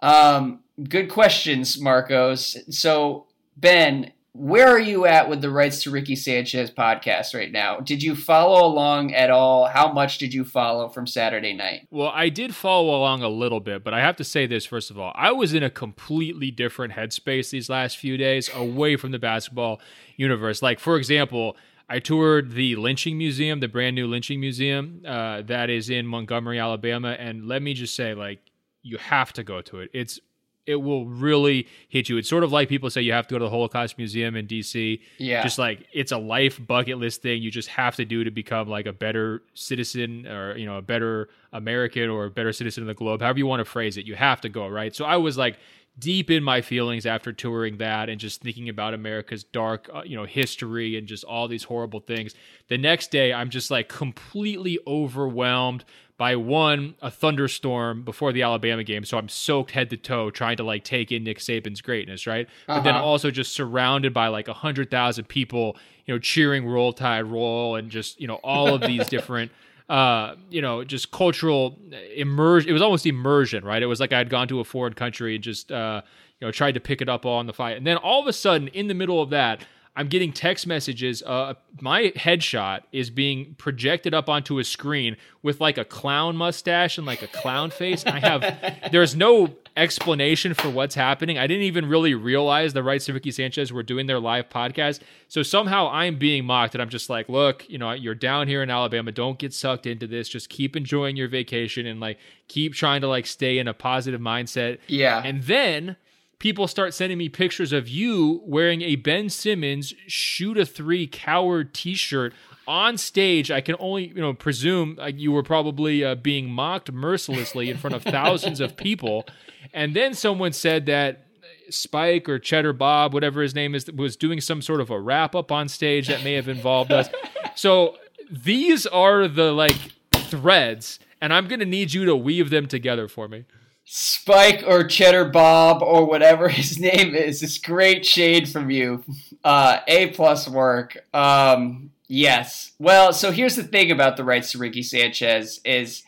Um, 0.00 0.64
good 0.88 1.08
questions, 1.08 1.80
Marcos. 1.80 2.58
So 2.68 3.26
Ben, 3.56 4.10
where 4.34 4.66
are 4.66 4.80
you 4.80 5.06
at 5.06 5.28
with 5.28 5.40
the 5.40 5.48
rights 5.48 5.84
to 5.84 5.92
Ricky 5.92 6.16
Sanchez 6.16 6.68
podcast 6.68 7.36
right 7.36 7.52
now? 7.52 7.78
Did 7.78 8.02
you 8.02 8.16
follow 8.16 8.66
along 8.66 9.14
at 9.14 9.30
all? 9.30 9.66
How 9.66 9.92
much 9.92 10.18
did 10.18 10.34
you 10.34 10.44
follow 10.44 10.88
from 10.88 11.06
Saturday 11.06 11.52
night? 11.52 11.86
Well, 11.92 12.10
I 12.12 12.30
did 12.30 12.52
follow 12.52 12.96
along 12.96 13.22
a 13.22 13.28
little 13.28 13.60
bit, 13.60 13.84
but 13.84 13.94
I 13.94 14.00
have 14.00 14.16
to 14.16 14.24
say 14.24 14.46
this 14.46 14.66
first 14.66 14.90
of 14.90 14.98
all. 14.98 15.12
I 15.14 15.30
was 15.30 15.54
in 15.54 15.62
a 15.62 15.70
completely 15.70 16.50
different 16.50 16.94
headspace 16.94 17.50
these 17.50 17.70
last 17.70 17.96
few 17.96 18.16
days 18.16 18.50
away 18.52 18.96
from 18.96 19.12
the 19.12 19.20
basketball 19.20 19.80
universe. 20.16 20.62
Like, 20.62 20.80
for 20.80 20.96
example, 20.96 21.56
I 21.88 22.00
toured 22.00 22.52
the 22.52 22.74
lynching 22.74 23.16
museum, 23.16 23.60
the 23.60 23.68
brand 23.68 23.94
new 23.94 24.08
lynching 24.08 24.40
museum 24.40 25.02
uh, 25.06 25.42
that 25.42 25.70
is 25.70 25.90
in 25.90 26.08
Montgomery, 26.08 26.58
Alabama. 26.58 27.10
And 27.10 27.46
let 27.46 27.62
me 27.62 27.72
just 27.72 27.94
say, 27.94 28.14
like, 28.14 28.40
you 28.82 28.98
have 28.98 29.32
to 29.34 29.44
go 29.44 29.62
to 29.62 29.78
it. 29.78 29.90
It's 29.92 30.18
it 30.66 30.76
will 30.76 31.06
really 31.06 31.66
hit 31.88 32.08
you. 32.08 32.16
It's 32.16 32.28
sort 32.28 32.44
of 32.44 32.52
like 32.52 32.68
people 32.68 32.88
say 32.90 33.02
you 33.02 33.12
have 33.12 33.26
to 33.28 33.34
go 33.34 33.38
to 33.38 33.44
the 33.44 33.50
Holocaust 33.50 33.98
Museum 33.98 34.36
in 34.36 34.46
DC. 34.46 35.00
Yeah. 35.18 35.42
Just 35.42 35.58
like 35.58 35.86
it's 35.92 36.12
a 36.12 36.18
life 36.18 36.64
bucket 36.64 36.98
list 36.98 37.22
thing 37.22 37.42
you 37.42 37.50
just 37.50 37.68
have 37.68 37.96
to 37.96 38.04
do 38.04 38.24
to 38.24 38.30
become 38.30 38.68
like 38.68 38.86
a 38.86 38.92
better 38.92 39.42
citizen 39.54 40.26
or, 40.26 40.56
you 40.56 40.66
know, 40.66 40.76
a 40.76 40.82
better 40.82 41.28
American 41.52 42.08
or 42.08 42.26
a 42.26 42.30
better 42.30 42.52
citizen 42.52 42.82
of 42.82 42.86
the 42.86 42.94
globe, 42.94 43.20
however 43.20 43.38
you 43.38 43.46
want 43.46 43.60
to 43.60 43.64
phrase 43.64 43.96
it. 43.96 44.06
You 44.06 44.14
have 44.14 44.40
to 44.42 44.48
go, 44.48 44.66
right? 44.66 44.94
So 44.94 45.04
I 45.04 45.16
was 45.16 45.36
like 45.36 45.58
deep 45.98 46.30
in 46.30 46.42
my 46.42 46.60
feelings 46.60 47.06
after 47.06 47.32
touring 47.32 47.76
that 47.78 48.08
and 48.08 48.18
just 48.18 48.42
thinking 48.42 48.68
about 48.68 48.94
America's 48.94 49.44
dark, 49.44 49.88
uh, 49.94 50.02
you 50.04 50.16
know, 50.16 50.24
history 50.24 50.96
and 50.96 51.06
just 51.06 51.24
all 51.24 51.46
these 51.46 51.64
horrible 51.64 52.00
things. 52.00 52.34
The 52.68 52.78
next 52.78 53.10
day, 53.10 53.32
I'm 53.32 53.50
just 53.50 53.70
like 53.70 53.88
completely 53.88 54.78
overwhelmed 54.86 55.84
by 56.16 56.36
one 56.36 56.94
a 57.02 57.10
thunderstorm 57.10 58.02
before 58.02 58.32
the 58.32 58.42
Alabama 58.42 58.84
game, 58.84 59.04
so 59.04 59.18
I'm 59.18 59.28
soaked 59.28 59.72
head 59.72 59.90
to 59.90 59.96
toe 59.96 60.30
trying 60.30 60.56
to 60.58 60.62
like 60.62 60.84
take 60.84 61.10
in 61.10 61.24
Nick 61.24 61.38
Saban's 61.38 61.80
greatness, 61.80 62.26
right? 62.26 62.46
Uh-huh. 62.68 62.78
But 62.78 62.84
then 62.84 62.94
uh-huh. 62.94 63.04
also 63.04 63.30
just 63.30 63.52
surrounded 63.52 64.14
by 64.14 64.28
like 64.28 64.48
a 64.48 64.52
hundred 64.52 64.90
thousand 64.90 65.28
people, 65.28 65.76
you 66.06 66.14
know, 66.14 66.18
cheering 66.18 66.66
"Roll 66.66 66.92
Tide, 66.92 67.26
Roll" 67.26 67.76
and 67.76 67.90
just 67.90 68.20
you 68.20 68.28
know 68.28 68.36
all 68.44 68.74
of 68.74 68.80
these 68.82 69.08
different. 69.08 69.50
uh, 69.88 70.34
you 70.48 70.62
know, 70.62 70.82
just 70.82 71.10
cultural 71.10 71.78
immersion. 72.16 72.70
It 72.70 72.72
was 72.72 72.80
almost 72.80 73.04
immersion, 73.06 73.64
right? 73.64 73.82
It 73.82 73.86
was 73.86 74.00
like 74.00 74.12
I'd 74.14 74.30
gone 74.30 74.48
to 74.48 74.60
a 74.60 74.64
foreign 74.64 74.94
country 74.94 75.34
and 75.34 75.44
just, 75.44 75.70
uh, 75.70 76.00
you 76.40 76.46
know, 76.46 76.50
tried 76.50 76.72
to 76.72 76.80
pick 76.80 77.02
it 77.02 77.08
up 77.10 77.26
on 77.26 77.46
the 77.46 77.52
fight. 77.52 77.76
And 77.76 77.86
then 77.86 77.98
all 77.98 78.22
of 78.22 78.26
a 78.26 78.32
sudden, 78.32 78.68
in 78.68 78.88
the 78.88 78.94
middle 78.94 79.20
of 79.20 79.28
that, 79.30 79.62
I'm 79.96 80.08
getting 80.08 80.32
text 80.32 80.66
messages. 80.66 81.22
Uh, 81.22 81.54
my 81.80 82.12
headshot 82.16 82.82
is 82.90 83.10
being 83.10 83.54
projected 83.58 84.12
up 84.12 84.28
onto 84.28 84.58
a 84.58 84.64
screen 84.64 85.16
with 85.42 85.60
like 85.60 85.78
a 85.78 85.84
clown 85.84 86.36
mustache 86.36 86.98
and 86.98 87.06
like 87.06 87.22
a 87.22 87.28
clown 87.28 87.70
face. 87.70 88.04
I 88.04 88.18
have, 88.18 88.42
there's 88.92 89.14
no 89.14 89.54
explanation 89.76 90.54
for 90.54 90.68
what's 90.68 90.94
happening. 90.94 91.38
I 91.38 91.46
didn't 91.46 91.64
even 91.64 91.86
really 91.88 92.14
realize 92.14 92.72
the 92.72 92.82
rights 92.82 93.06
to 93.06 93.12
Ricky 93.12 93.30
Sanchez 93.30 93.72
were 93.72 93.82
doing 93.82 94.06
their 94.06 94.20
live 94.20 94.48
podcast. 94.48 95.00
So 95.28 95.42
somehow 95.42 95.88
I'm 95.90 96.18
being 96.18 96.44
mocked, 96.44 96.74
and 96.74 96.82
I'm 96.82 96.88
just 96.88 97.10
like, 97.10 97.28
look, 97.28 97.68
you 97.68 97.78
know, 97.78 97.92
you're 97.92 98.14
down 98.14 98.48
here 98.48 98.62
in 98.62 98.70
Alabama. 98.70 99.12
Don't 99.12 99.38
get 99.38 99.52
sucked 99.52 99.86
into 99.86 100.06
this. 100.06 100.28
Just 100.28 100.48
keep 100.48 100.76
enjoying 100.76 101.16
your 101.16 101.28
vacation 101.28 101.86
and 101.86 102.00
like 102.00 102.18
keep 102.48 102.74
trying 102.74 103.00
to 103.00 103.08
like 103.08 103.26
stay 103.26 103.58
in 103.58 103.68
a 103.68 103.74
positive 103.74 104.20
mindset. 104.20 104.78
Yeah. 104.86 105.22
And 105.24 105.42
then 105.44 105.96
people 106.44 106.68
start 106.68 106.92
sending 106.92 107.16
me 107.16 107.26
pictures 107.26 107.72
of 107.72 107.88
you 107.88 108.42
wearing 108.44 108.82
a 108.82 108.96
Ben 108.96 109.30
Simmons 109.30 109.94
shoot 110.06 110.58
a 110.58 110.66
three 110.66 111.06
coward 111.06 111.72
T-shirt 111.72 112.34
on 112.68 112.98
stage. 112.98 113.50
I 113.50 113.62
can 113.62 113.76
only 113.78 114.08
you 114.08 114.20
know 114.20 114.34
presume 114.34 114.98
uh, 115.00 115.06
you 115.06 115.32
were 115.32 115.42
probably 115.42 116.04
uh, 116.04 116.16
being 116.16 116.50
mocked 116.50 116.92
mercilessly 116.92 117.70
in 117.70 117.78
front 117.78 117.96
of 117.96 118.02
thousands 118.02 118.60
of 118.60 118.76
people, 118.76 119.24
and 119.72 119.96
then 119.96 120.12
someone 120.12 120.52
said 120.52 120.86
that. 120.86 121.22
Spike 121.70 122.28
or 122.28 122.38
Cheddar 122.38 122.74
Bob, 122.74 123.14
whatever 123.14 123.40
his 123.40 123.54
name 123.54 123.74
is, 123.74 123.90
was 123.90 124.16
doing 124.16 124.38
some 124.38 124.60
sort 124.60 124.82
of 124.82 124.90
a 124.90 125.00
wrap 125.00 125.34
up 125.34 125.50
on 125.50 125.66
stage 125.66 126.08
that 126.08 126.22
may 126.22 126.34
have 126.34 126.46
involved 126.46 126.92
us. 126.92 127.08
So 127.54 127.96
these 128.30 128.84
are 128.86 129.26
the 129.28 129.50
like 129.50 129.78
threads, 130.12 130.98
and 131.22 131.32
I'm 131.32 131.48
gonna 131.48 131.64
need 131.64 131.94
you 131.94 132.04
to 132.04 132.14
weave 132.14 132.50
them 132.50 132.66
together 132.66 133.08
for 133.08 133.28
me. 133.28 133.46
Spike 133.84 134.64
or 134.66 134.84
Cheddar 134.84 135.26
Bob 135.26 135.82
or 135.82 136.04
whatever 136.04 136.48
his 136.50 136.78
name 136.78 137.14
is. 137.14 137.42
It's 137.42 137.58
great 137.58 138.04
shade 138.04 138.48
from 138.48 138.70
you. 138.70 139.04
Uh, 139.42 139.80
a 139.86 140.08
plus 140.08 140.48
work. 140.48 141.04
Um, 141.12 141.90
yes. 142.08 142.72
Well, 142.78 143.12
so 143.12 143.30
here's 143.30 143.56
the 143.56 143.64
thing 143.64 143.90
about 143.90 144.16
the 144.16 144.24
rights 144.24 144.52
to 144.52 144.58
Ricky 144.58 144.82
Sanchez 144.82 145.60
is 145.64 146.02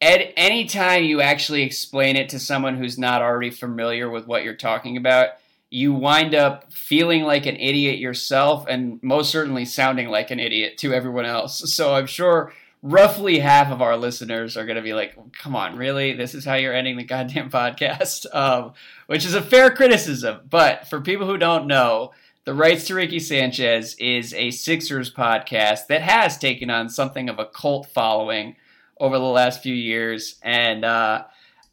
at 0.00 0.32
any 0.36 0.64
time 0.64 1.04
you 1.04 1.20
actually 1.20 1.62
explain 1.62 2.16
it 2.16 2.28
to 2.30 2.38
someone 2.38 2.76
who's 2.76 2.98
not 2.98 3.22
already 3.22 3.50
familiar 3.50 4.08
with 4.08 4.26
what 4.26 4.44
you're 4.44 4.54
talking 4.54 4.96
about, 4.96 5.30
you 5.70 5.92
wind 5.92 6.34
up 6.34 6.72
feeling 6.72 7.24
like 7.24 7.44
an 7.44 7.56
idiot 7.56 7.98
yourself 7.98 8.64
and 8.68 9.02
most 9.02 9.30
certainly 9.30 9.64
sounding 9.64 10.08
like 10.08 10.30
an 10.30 10.40
idiot 10.40 10.78
to 10.78 10.94
everyone 10.94 11.26
else. 11.26 11.62
So 11.78 11.94
I'm 11.94 12.06
sure 12.06 12.52
roughly 12.82 13.38
half 13.38 13.70
of 13.72 13.82
our 13.82 13.96
listeners 13.96 14.56
are 14.56 14.64
going 14.64 14.76
to 14.76 14.82
be 14.82 14.94
like, 14.94 15.16
come 15.32 15.56
on, 15.56 15.76
really? 15.76 16.12
This 16.12 16.34
is 16.34 16.44
how 16.44 16.54
you're 16.54 16.74
ending 16.74 16.96
the 16.96 17.04
goddamn 17.04 17.50
podcast? 17.50 18.26
Um, 18.34 18.74
which 19.06 19.24
is 19.24 19.34
a 19.34 19.42
fair 19.42 19.70
criticism. 19.70 20.40
But 20.48 20.88
for 20.88 21.00
people 21.00 21.26
who 21.26 21.38
don't 21.38 21.66
know, 21.66 22.12
the 22.44 22.54
Rights 22.54 22.86
to 22.86 22.94
Ricky 22.94 23.18
Sanchez 23.18 23.94
is 23.98 24.32
a 24.32 24.50
Sixers 24.50 25.12
podcast 25.12 25.88
that 25.88 26.02
has 26.02 26.38
taken 26.38 26.70
on 26.70 26.88
something 26.88 27.28
of 27.28 27.38
a 27.38 27.46
cult 27.46 27.88
following 27.88 28.56
over 28.98 29.18
the 29.18 29.24
last 29.24 29.62
few 29.62 29.74
years. 29.74 30.38
And 30.42 30.84
uh, 30.84 31.24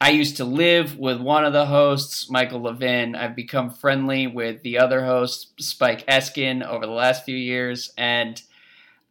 I 0.02 0.10
used 0.10 0.38
to 0.38 0.46
live 0.46 0.98
with 0.98 1.22
one 1.22 1.46
of 1.46 1.54
the 1.54 1.66
hosts, 1.66 2.30
Michael 2.30 2.62
Levin. 2.62 3.16
I've 3.16 3.36
become 3.36 3.70
friendly 3.70 4.28
with 4.28 4.64
the 4.64 4.80
other 4.80 5.06
host, 5.06 5.54
Spike 5.62 6.06
Eskin, 6.08 6.66
over 6.66 6.86
the 6.86 6.92
last 6.92 7.24
few 7.24 7.38
years. 7.38 7.94
And 7.98 8.42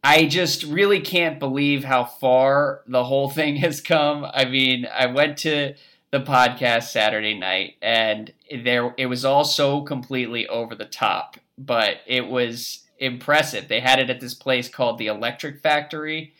I 0.07 0.27
just 0.27 0.61
really 0.61 0.99
can't 0.99 1.39
believe 1.39 1.83
how 1.83 2.05
far 2.05 2.83
the 2.85 3.03
whole 3.03 3.27
thing 3.27 3.55
has 3.55 3.81
come. 3.81 4.23
I 4.23 4.45
mean, 4.45 4.85
I 4.85 5.07
went 5.07 5.39
to 5.39 5.73
the 6.11 6.19
podcast 6.19 6.89
Saturday 6.89 7.33
night 7.33 7.77
and 7.81 8.31
there 8.63 8.93
it 8.99 9.07
was 9.07 9.25
all 9.25 9.43
so 9.43 9.81
completely 9.81 10.47
over 10.47 10.75
the 10.75 10.85
top, 10.85 11.37
but 11.57 12.01
it 12.05 12.27
was 12.27 12.83
impressive. 12.99 13.67
They 13.67 13.79
had 13.79 13.97
it 13.97 14.11
at 14.11 14.19
this 14.19 14.35
place 14.35 14.69
called 14.69 14.99
the 14.99 15.07
Electric 15.07 15.63
Factory. 15.63 16.33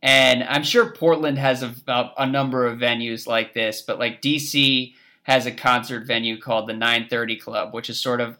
And 0.00 0.44
I'm 0.44 0.62
sure 0.62 0.92
Portland 0.92 1.38
has 1.38 1.64
a, 1.64 1.74
a, 1.88 2.24
number 2.24 2.66
of 2.66 2.78
venues 2.78 3.26
like 3.26 3.52
this, 3.52 3.82
but 3.82 3.98
like 3.98 4.22
DC 4.22 4.94
has 5.24 5.44
a 5.44 5.50
concert 5.50 6.06
venue 6.06 6.40
called 6.40 6.68
the 6.68 6.72
930 6.72 7.34
Club, 7.34 7.74
which 7.74 7.90
is 7.90 8.00
sort 8.00 8.20
of 8.20 8.38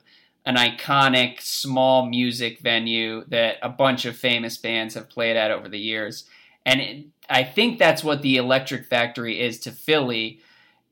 an 0.49 0.55
iconic 0.55 1.43
small 1.43 2.07
music 2.07 2.59
venue 2.61 3.23
that 3.29 3.59
a 3.61 3.69
bunch 3.69 4.07
of 4.07 4.17
famous 4.17 4.57
bands 4.57 4.95
have 4.95 5.11
played 5.11 5.37
at 5.37 5.51
over 5.51 5.69
the 5.69 5.79
years. 5.79 6.25
And 6.65 6.81
it, 6.81 7.05
I 7.29 7.45
think 7.45 7.79
that's 7.79 8.03
what 8.03 8.23
the 8.23 8.39
Electric 8.39 8.87
Factory 8.87 9.39
is 9.39 9.61
to 9.61 9.71
Philly, 9.71 10.41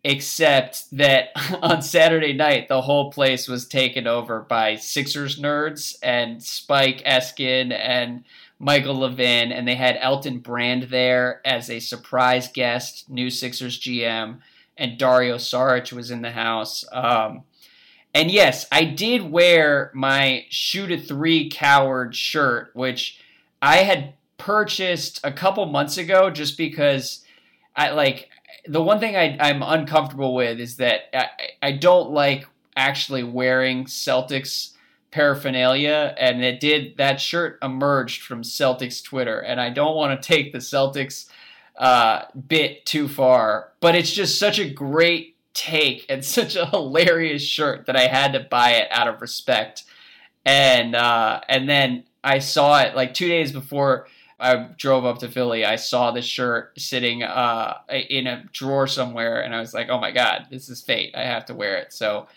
except 0.04 0.84
that 0.92 1.30
on 1.62 1.80
Saturday 1.80 2.34
night, 2.34 2.68
the 2.68 2.82
whole 2.82 3.10
place 3.10 3.48
was 3.48 3.66
taken 3.66 4.06
over 4.06 4.42
by 4.42 4.76
Sixers 4.76 5.40
nerds 5.40 5.96
and 6.02 6.42
Spike 6.42 7.02
Eskin 7.06 7.72
and 7.72 8.24
Michael 8.58 8.96
Levin, 8.96 9.52
and 9.52 9.66
they 9.66 9.76
had 9.76 9.96
Elton 10.02 10.40
Brand 10.40 10.84
there 10.90 11.40
as 11.46 11.70
a 11.70 11.80
surprise 11.80 12.48
guest, 12.52 13.08
new 13.08 13.30
Sixers 13.30 13.80
GM, 13.80 14.40
and 14.76 14.98
Dario 14.98 15.36
Saric 15.36 15.94
was 15.94 16.10
in 16.10 16.20
the 16.20 16.32
house. 16.32 16.84
Um, 16.92 17.44
and 18.16 18.30
yes, 18.30 18.66
I 18.72 18.84
did 18.84 19.30
wear 19.30 19.90
my 19.92 20.46
shoot 20.48 20.90
a 20.90 20.96
three 20.96 21.50
coward 21.50 22.16
shirt, 22.16 22.70
which 22.72 23.20
I 23.60 23.78
had 23.78 24.14
purchased 24.38 25.20
a 25.22 25.30
couple 25.30 25.66
months 25.66 25.98
ago 25.98 26.30
just 26.30 26.56
because 26.56 27.26
I 27.76 27.90
like 27.90 28.30
the 28.66 28.82
one 28.82 29.00
thing 29.00 29.16
I, 29.16 29.36
I'm 29.38 29.62
uncomfortable 29.62 30.34
with 30.34 30.60
is 30.60 30.78
that 30.78 31.14
I, 31.14 31.28
I 31.60 31.72
don't 31.72 32.10
like 32.10 32.48
actually 32.74 33.22
wearing 33.22 33.84
Celtics 33.84 34.72
paraphernalia 35.10 36.14
and 36.16 36.42
it 36.42 36.58
did 36.58 36.96
that 36.96 37.20
shirt 37.20 37.58
emerged 37.62 38.22
from 38.22 38.40
Celtics 38.40 39.04
Twitter 39.04 39.40
and 39.40 39.60
I 39.60 39.68
don't 39.68 39.94
want 39.94 40.18
to 40.18 40.26
take 40.26 40.52
the 40.52 40.58
Celtics 40.58 41.28
uh, 41.76 42.22
bit 42.48 42.86
too 42.86 43.08
far. 43.08 43.72
But 43.80 43.94
it's 43.94 44.10
just 44.10 44.38
such 44.38 44.58
a 44.58 44.70
great 44.70 45.35
take 45.56 46.06
and 46.08 46.24
such 46.38 46.54
a 46.54 46.66
hilarious 46.66 47.42
shirt 47.42 47.86
that 47.86 47.96
I 47.96 48.06
had 48.06 48.32
to 48.34 48.40
buy 48.40 48.72
it 48.72 48.88
out 48.90 49.08
of 49.08 49.20
respect 49.20 49.84
and 50.46 50.94
uh, 50.94 51.40
and 51.48 51.68
then 51.68 52.04
I 52.24 52.38
saw 52.38 52.80
it 52.80 52.94
like 52.94 53.12
two 53.12 53.28
days 53.28 53.52
before 53.52 54.06
I 54.38 54.68
drove 54.78 55.04
up 55.04 55.18
to 55.18 55.28
Philly. 55.28 55.64
I 55.64 55.76
saw 55.76 56.12
the 56.12 56.22
shirt 56.22 56.78
sitting 56.78 57.22
uh, 57.22 57.78
in 57.88 58.26
a 58.26 58.44
drawer 58.52 58.86
somewhere, 58.86 59.42
and 59.42 59.54
I 59.54 59.60
was 59.60 59.74
like, 59.74 59.88
"Oh 59.90 60.00
my 60.00 60.12
god, 60.12 60.46
this 60.50 60.68
is 60.68 60.80
fate! 60.80 61.14
I 61.14 61.24
have 61.24 61.44
to 61.46 61.54
wear 61.54 61.76
it." 61.76 61.92
So 61.92 62.28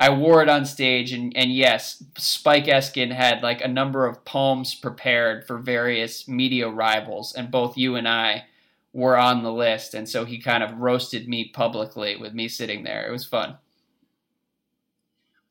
I 0.00 0.10
wore 0.10 0.42
it 0.42 0.48
on 0.48 0.66
stage, 0.66 1.12
and 1.12 1.34
and 1.36 1.52
yes, 1.52 2.02
Spike 2.18 2.66
Eskin 2.66 3.12
had 3.12 3.42
like 3.42 3.62
a 3.62 3.68
number 3.68 4.06
of 4.06 4.24
poems 4.24 4.74
prepared 4.74 5.46
for 5.46 5.58
various 5.58 6.26
media 6.26 6.68
rivals, 6.68 7.32
and 7.32 7.50
both 7.50 7.78
you 7.78 7.94
and 7.94 8.08
I 8.08 8.46
were 8.92 9.16
on 9.16 9.42
the 9.42 9.52
list, 9.52 9.94
and 9.94 10.08
so 10.08 10.24
he 10.24 10.38
kind 10.38 10.62
of 10.62 10.78
roasted 10.78 11.28
me 11.28 11.50
publicly 11.52 12.16
with 12.16 12.34
me 12.34 12.48
sitting 12.48 12.84
there. 12.84 13.06
It 13.06 13.12
was 13.12 13.24
fun. 13.24 13.56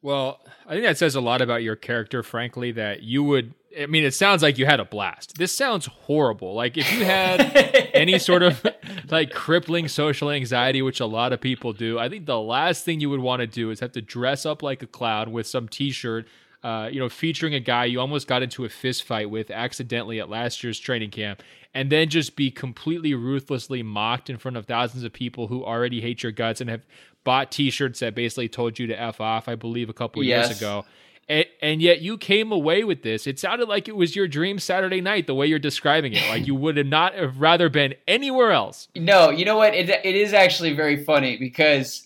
Well, 0.04 0.40
I 0.66 0.74
think 0.74 0.84
that 0.84 0.98
says 0.98 1.16
a 1.16 1.22
lot 1.22 1.42
about 1.42 1.62
your 1.62 1.76
character, 1.76 2.24
frankly, 2.24 2.72
that 2.74 3.04
you 3.04 3.24
would. 3.24 3.54
I 3.80 3.86
mean, 3.86 4.04
it 4.04 4.14
sounds 4.14 4.44
like 4.44 4.58
you 4.58 4.66
had 4.66 4.80
a 4.80 4.86
blast. 4.86 5.38
This 5.38 5.54
sounds 5.54 5.86
horrible. 5.86 6.56
Like, 6.56 6.76
if 6.76 6.92
you 6.92 7.06
had 7.06 7.40
any 7.94 8.20
sort 8.20 8.44
of 8.44 8.66
like 9.10 9.32
crippling 9.32 9.88
social 9.88 10.30
anxiety, 10.30 10.82
which 10.82 11.00
a 11.00 11.06
lot 11.06 11.32
of 11.34 11.40
people 11.40 11.72
do, 11.72 11.98
I 11.98 12.10
think 12.10 12.26
the 12.26 12.40
last 12.40 12.84
thing 12.84 13.00
you 13.00 13.10
would 13.10 13.20
want 13.20 13.42
to 13.42 13.48
do 13.48 13.70
is 13.70 13.80
have 13.80 13.94
to 13.94 14.02
dress 14.02 14.46
up 14.46 14.62
like 14.62 14.82
a 14.84 14.88
clown 14.88 15.32
with 15.32 15.48
some 15.48 15.70
t 15.70 15.92
shirt, 15.92 16.28
uh, 16.64 16.90
you 16.92 17.00
know, 17.00 17.10
featuring 17.10 17.54
a 17.54 17.60
guy 17.60 17.86
you 17.86 18.00
almost 18.00 18.28
got 18.28 18.44
into 18.44 18.66
a 18.66 18.70
fist 18.70 19.04
fight 19.04 19.30
with 19.30 19.50
accidentally 19.50 20.20
at 20.20 20.30
last 20.30 20.64
year's 20.64 20.80
training 20.80 21.10
camp, 21.10 21.42
and 21.74 21.92
then 21.92 22.10
just 22.10 22.36
be 22.36 22.52
completely 22.52 23.14
ruthlessly 23.14 23.82
mocked 23.82 24.30
in 24.30 24.38
front 24.38 24.58
of 24.58 24.66
thousands 24.66 25.04
of 25.04 25.12
people 25.12 25.48
who 25.48 25.64
already 25.64 26.02
hate 26.02 26.22
your 26.22 26.32
guts 26.32 26.62
and 26.62 26.70
have 26.70 26.82
bought 27.24 27.52
T-shirts 27.52 28.00
that 28.00 28.16
basically 28.16 28.50
told 28.50 28.78
you 28.78 28.88
to 28.88 29.00
f 29.00 29.20
off. 29.20 29.48
I 29.48 29.56
believe 29.56 29.90
a 29.90 29.94
couple 29.94 30.24
yes. 30.24 30.48
years 30.48 30.58
ago. 30.60 30.86
And, 31.30 31.46
and, 31.62 31.82
yet 31.82 32.02
you 32.02 32.18
came 32.18 32.52
away 32.52 32.84
with 32.84 33.04
this. 33.04 33.26
It 33.26 33.40
sounded 33.40 33.70
like 33.70 33.88
it 33.88 33.96
was 33.96 34.16
your 34.16 34.28
dream 34.28 34.60
Saturday 34.60 35.00
night, 35.00 35.28
the 35.28 35.36
way 35.36 35.48
you're 35.48 35.60
describing 35.60 36.14
it. 36.14 36.28
Like 36.28 36.46
you 36.46 36.56
would 36.56 36.76
have 36.76 36.88
not 36.88 37.14
have 37.16 37.40
rather 37.40 37.70
been 37.70 37.94
anywhere 38.06 38.52
else. 38.52 38.90
No, 38.96 39.30
you 39.30 39.46
know 39.46 39.56
what? 39.56 39.74
It, 39.74 39.90
it 39.90 40.16
is 40.16 40.34
actually 40.34 40.74
very 40.74 41.06
funny 41.06 41.38
because 41.38 42.06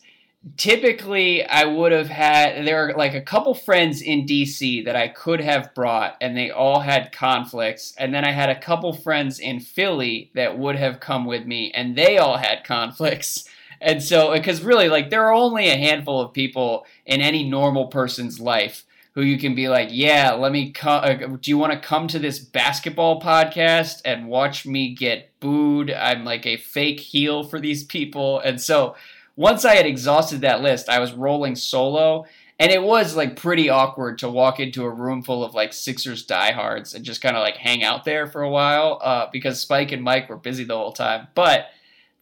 typically 0.58 1.46
I 1.46 1.66
would 1.66 1.92
have 1.92 2.10
had 2.10 2.66
there 2.66 2.88
are 2.88 2.94
like 2.94 3.14
a 3.14 3.22
couple 3.22 3.54
friends 3.54 4.02
in 4.02 4.26
DC 4.26 4.86
that 4.86 4.96
I 4.96 5.08
could 5.08 5.42
have 5.42 5.74
brought 5.74 6.18
and 6.22 6.38
they 6.38 6.52
all 6.52 6.82
had 6.82 7.12
conflicts 7.12 7.94
and 7.98 8.14
then 8.14 8.24
I 8.24 8.32
had 8.32 8.50
a 8.50 8.60
couple 8.60 8.94
friends 8.94 9.40
in 9.40 9.60
Philly 9.60 10.32
that 10.36 10.58
would 10.58 10.76
have 10.76 11.00
come 11.00 11.26
with 11.26 11.46
me 11.46 11.72
and 11.74 11.96
they 11.96 12.18
all 12.18 12.38
had 12.38 12.64
conflicts 12.64 13.50
and 13.82 14.02
so, 14.02 14.34
because 14.34 14.64
really, 14.64 14.90
like, 14.90 15.10
there 15.10 15.26
are 15.26 15.34
only 15.34 15.70
a 15.70 15.78
handful 15.78 16.22
of 16.22 16.34
people 16.34 16.86
in 17.06 17.22
any 17.22 17.48
normal 17.48 17.88
person's 17.88 18.40
life 18.40 18.84
who 19.14 19.22
you 19.22 19.38
can 19.38 19.56
be 19.56 19.70
like, 19.70 19.90
yeah, 19.92 20.34
let 20.34 20.52
me 20.52 20.72
come. 20.72 21.04
Uh, 21.04 21.38
do 21.40 21.50
you 21.50 21.58
want 21.58 21.72
to 21.72 21.80
come 21.80 22.08
to 22.08 22.20
this 22.20 22.40
basketball 22.40 23.22
podcast 23.22 24.02
and 24.04 24.28
watch 24.28 24.66
me 24.66 24.94
get 24.94 25.32
booed? 25.40 25.92
I'm 25.92 26.26
like 26.26 26.46
a 26.46 26.58
fake 26.58 27.00
heel 27.00 27.44
for 27.44 27.60
these 27.60 27.84
people. 27.84 28.40
And 28.40 28.60
so, 28.60 28.96
once 29.36 29.66
I 29.66 29.76
had 29.76 29.86
exhausted 29.86 30.42
that 30.42 30.62
list, 30.62 30.90
I 30.90 31.00
was 31.00 31.14
rolling 31.14 31.56
solo. 31.56 32.26
And 32.58 32.72
it 32.72 32.82
was 32.82 33.18
like 33.18 33.36
pretty 33.36 33.70
awkward 33.70 34.20
to 34.20 34.30
walk 34.30 34.62
into 34.62 34.86
a 34.86 34.90
room 34.90 35.24
full 35.24 35.44
of 35.44 35.54
like 35.54 35.74
Sixers 35.74 36.24
diehards 36.24 36.94
and 36.94 37.04
just 37.04 37.22
kind 37.22 37.36
of 37.36 37.42
like 37.42 37.58
hang 37.58 37.84
out 37.84 38.06
there 38.06 38.28
for 38.28 38.44
a 38.44 38.50
while 38.50 39.00
uh, 39.04 39.28
because 39.32 39.60
Spike 39.60 39.92
and 39.92 40.02
Mike 40.02 40.30
were 40.30 40.38
busy 40.38 40.64
the 40.64 40.78
whole 40.78 40.94
time. 40.94 41.28
But 41.36 41.68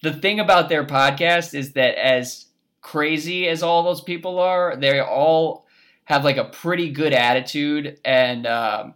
the 0.01 0.11
thing 0.11 0.39
about 0.39 0.69
their 0.69 0.85
podcast 0.85 1.53
is 1.53 1.73
that 1.73 2.03
as 2.03 2.47
crazy 2.81 3.47
as 3.47 3.61
all 3.61 3.83
those 3.83 4.01
people 4.01 4.39
are, 4.39 4.75
they 4.75 4.99
all 4.99 5.67
have 6.05 6.23
like 6.23 6.37
a 6.37 6.45
pretty 6.45 6.89
good 6.89 7.13
attitude 7.13 7.99
and 8.03 8.47
um, 8.47 8.95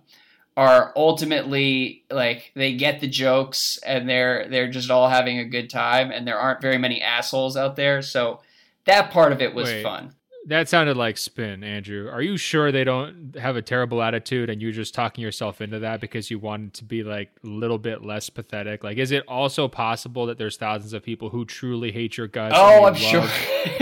are 0.57 0.91
ultimately 0.95 2.03
like 2.09 2.51
they 2.55 2.73
get 2.73 2.99
the 2.99 3.07
jokes 3.07 3.79
and 3.85 4.09
they're 4.09 4.49
they're 4.49 4.69
just 4.69 4.89
all 4.89 5.07
having 5.07 5.37
a 5.37 5.45
good 5.45 5.69
time 5.69 6.11
and 6.11 6.27
there 6.27 6.39
aren't 6.39 6.61
very 6.61 6.79
many 6.79 6.99
assholes 6.99 7.55
out 7.55 7.75
there. 7.75 8.01
So 8.01 8.41
that 8.85 9.11
part 9.11 9.31
of 9.31 9.41
it 9.41 9.53
was 9.53 9.69
Wait, 9.69 9.83
fun. 9.83 10.15
That 10.47 10.69
sounded 10.69 10.95
like 10.95 11.17
spin, 11.17 11.61
Andrew. 11.61 12.09
Are 12.09 12.21
you 12.21 12.37
sure 12.37 12.71
they 12.71 12.85
don't 12.85 13.35
have 13.37 13.57
a 13.57 13.61
terrible 13.61 14.01
attitude 14.01 14.49
and 14.49 14.61
you're 14.61 14.71
just 14.71 14.93
talking 14.93 15.21
yourself 15.21 15.59
into 15.59 15.79
that 15.79 15.99
because 15.99 16.31
you 16.31 16.39
wanted 16.39 16.73
to 16.75 16.85
be 16.85 17.03
like 17.03 17.31
a 17.43 17.47
little 17.47 17.77
bit 17.77 18.05
less 18.05 18.29
pathetic? 18.29 18.81
Like, 18.81 18.97
is 18.97 19.11
it 19.11 19.25
also 19.27 19.67
possible 19.67 20.25
that 20.27 20.37
there's 20.37 20.55
thousands 20.55 20.93
of 20.93 21.03
people 21.03 21.29
who 21.29 21.43
truly 21.43 21.91
hate 21.91 22.15
your 22.15 22.27
guts? 22.27 22.55
Oh, 22.57 22.85
I'm 22.85 22.95
sure. 22.95 23.27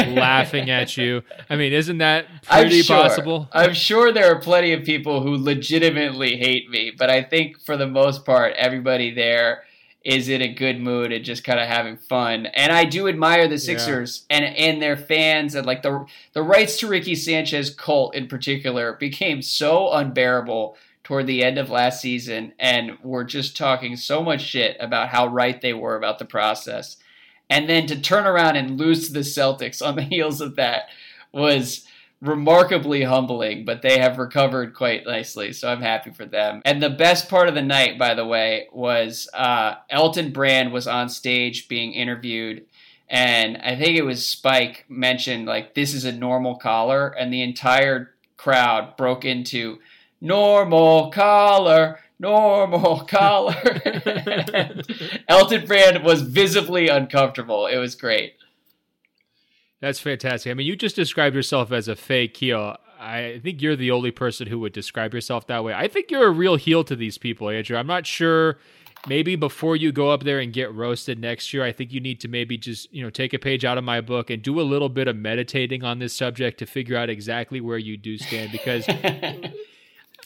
laughing 0.07 0.71
at 0.71 0.97
you. 0.97 1.21
I 1.51 1.55
mean, 1.55 1.71
isn't 1.71 1.99
that 1.99 2.25
pretty 2.41 2.79
I'm 2.79 2.83
sure. 2.83 2.97
possible? 2.97 3.47
I'm 3.53 3.75
sure 3.75 4.11
there 4.11 4.31
are 4.35 4.39
plenty 4.39 4.73
of 4.73 4.83
people 4.83 5.21
who 5.21 5.37
legitimately 5.37 6.37
hate 6.37 6.71
me, 6.71 6.91
but 6.97 7.11
I 7.11 7.21
think 7.21 7.61
for 7.61 7.77
the 7.77 7.87
most 7.87 8.25
part, 8.25 8.53
everybody 8.57 9.13
there 9.13 9.65
is 10.06 10.30
in 10.30 10.41
a 10.41 10.48
good 10.48 10.80
mood 10.80 11.11
and 11.11 11.26
just 11.26 11.44
kind 11.44 11.60
of 11.60 11.68
having 11.68 11.98
fun. 11.98 12.45
And 12.45 12.72
I 12.72 12.86
do 12.86 13.07
admire 13.07 13.48
the 13.48 13.57
Sixers 13.57 14.26
yeah. 14.30 14.38
and 14.38 14.56
and 14.56 14.82
their 14.82 14.95
fans 14.95 15.56
and 15.56 15.65
like 15.65 15.82
the 15.82 16.06
the 16.34 16.44
rights 16.44 16.77
to 16.80 16.88
Ricky 16.88 17.15
Sanchez 17.15 17.72
cult 17.72 18.15
in 18.15 18.27
particular 18.27 18.94
became 18.94 19.41
so 19.41 19.91
unbearable 19.91 20.77
toward 21.03 21.26
the 21.27 21.44
end 21.44 21.57
of 21.57 21.69
last 21.69 22.02
season 22.02 22.53
and 22.60 22.98
we're 23.03 23.23
just 23.23 23.57
talking 23.57 23.95
so 23.95 24.23
much 24.23 24.41
shit 24.41 24.77
about 24.80 25.10
how 25.10 25.27
right 25.27 25.60
they 25.61 25.73
were 25.73 25.95
about 25.95 26.19
the 26.19 26.26
process. 26.26 26.98
And 27.49 27.68
then 27.68 27.88
to 27.88 27.99
turn 27.99 28.26
around 28.26 28.56
and 28.56 28.80
lose 28.80 29.07
to 29.07 29.14
the 29.14 29.19
Celtics 29.19 29.86
on 29.86 29.95
the 29.95 30.02
heels 30.03 30.40
of 30.40 30.56
that 30.56 30.90
was 31.32 31.88
remarkably 32.27 33.03
humbling, 33.03 33.65
but 33.65 33.81
they 33.81 33.99
have 33.99 34.18
recovered 34.18 34.73
quite 34.73 35.06
nicely, 35.06 35.53
so 35.53 35.69
I'm 35.69 35.81
happy 35.81 36.11
for 36.11 36.26
them. 36.26 36.61
And 36.65 36.81
the 36.81 36.89
best 36.89 37.30
part 37.30 37.47
of 37.47 37.56
the 37.56 37.61
night, 37.61 37.97
by 37.97 38.14
the 38.14 38.26
way, 38.26 38.68
was 38.72 39.30
uh, 39.34 39.76
Elton 39.89 40.31
Brand 40.31 40.72
was 40.72 40.88
on 40.88 41.10
stage 41.10 41.68
being 41.68 41.93
interviewed, 41.93 42.65
and 43.10 43.57
I 43.57 43.76
think 43.76 43.97
it 43.97 44.03
was 44.03 44.27
Spike 44.27 44.85
mentioned 44.89 45.45
like 45.45 45.73
this 45.73 45.93
is 45.93 46.06
a 46.06 46.11
normal 46.11 46.56
collar, 46.56 47.10
and 47.10 47.31
the 47.31 47.41
entire 47.41 48.15
crowd 48.38 48.97
broke 48.97 49.26
into 49.26 49.80
normal 50.22 51.11
collar. 51.11 51.99
Normal 52.18 52.99
collar. 53.07 53.56
Elton 55.27 55.65
Brand 55.65 56.03
was 56.03 56.22
visibly 56.22 56.88
uncomfortable. 56.88 57.68
It 57.68 57.77
was 57.77 57.95
great. 57.95 58.35
That's 59.81 59.99
fantastic. 59.99 60.49
I 60.49 60.53
mean, 60.53 60.68
you 60.68 60.76
just 60.76 60.95
described 60.95 61.35
yourself 61.35 61.72
as 61.72 61.88
a 61.88 61.95
fake 61.95 62.35
heel. 62.38 62.77
I 62.99 63.39
think 63.43 63.61
you're 63.61 63.76
the 63.76 63.91
only 63.91 64.11
person 64.11 64.47
who 64.47 64.60
would 64.60 64.73
describe 64.73 65.14
yourself 65.14 65.47
that 65.47 65.64
way. 65.64 65.73
I 65.73 65.88
think 65.88 66.10
you're 66.10 66.27
a 66.27 66.31
real 66.31 66.56
heel 66.56 66.84
to 66.85 66.95
these 66.95 67.18
people, 67.18 67.49
Andrew. 67.49 67.77
I'm 67.77 67.88
not 67.88 68.07
sure. 68.07 68.57
Maybe 69.07 69.35
before 69.35 69.76
you 69.76 69.91
go 69.91 70.10
up 70.10 70.23
there 70.23 70.39
and 70.39 70.52
get 70.52 70.73
roasted 70.73 71.19
next 71.19 71.53
year, 71.53 71.64
I 71.64 71.72
think 71.72 71.93
you 71.93 71.99
need 71.99 72.19
to 72.22 72.27
maybe 72.27 72.57
just, 72.57 72.91
you 72.91 73.03
know, 73.03 73.11
take 73.11 73.34
a 73.34 73.39
page 73.39 73.64
out 73.64 73.77
of 73.77 73.84
my 73.84 74.02
book 74.02 74.31
and 74.31 74.41
do 74.41 74.60
a 74.60 74.64
little 74.64 74.89
bit 74.89 75.07
of 75.07 75.15
meditating 75.15 75.84
on 75.84 75.99
this 75.99 76.15
subject 76.15 76.57
to 76.60 76.65
figure 76.65 76.97
out 76.97 77.10
exactly 77.10 77.61
where 77.61 77.77
you 77.77 77.97
do 77.97 78.18
stand 78.18 78.52
because 78.52 78.88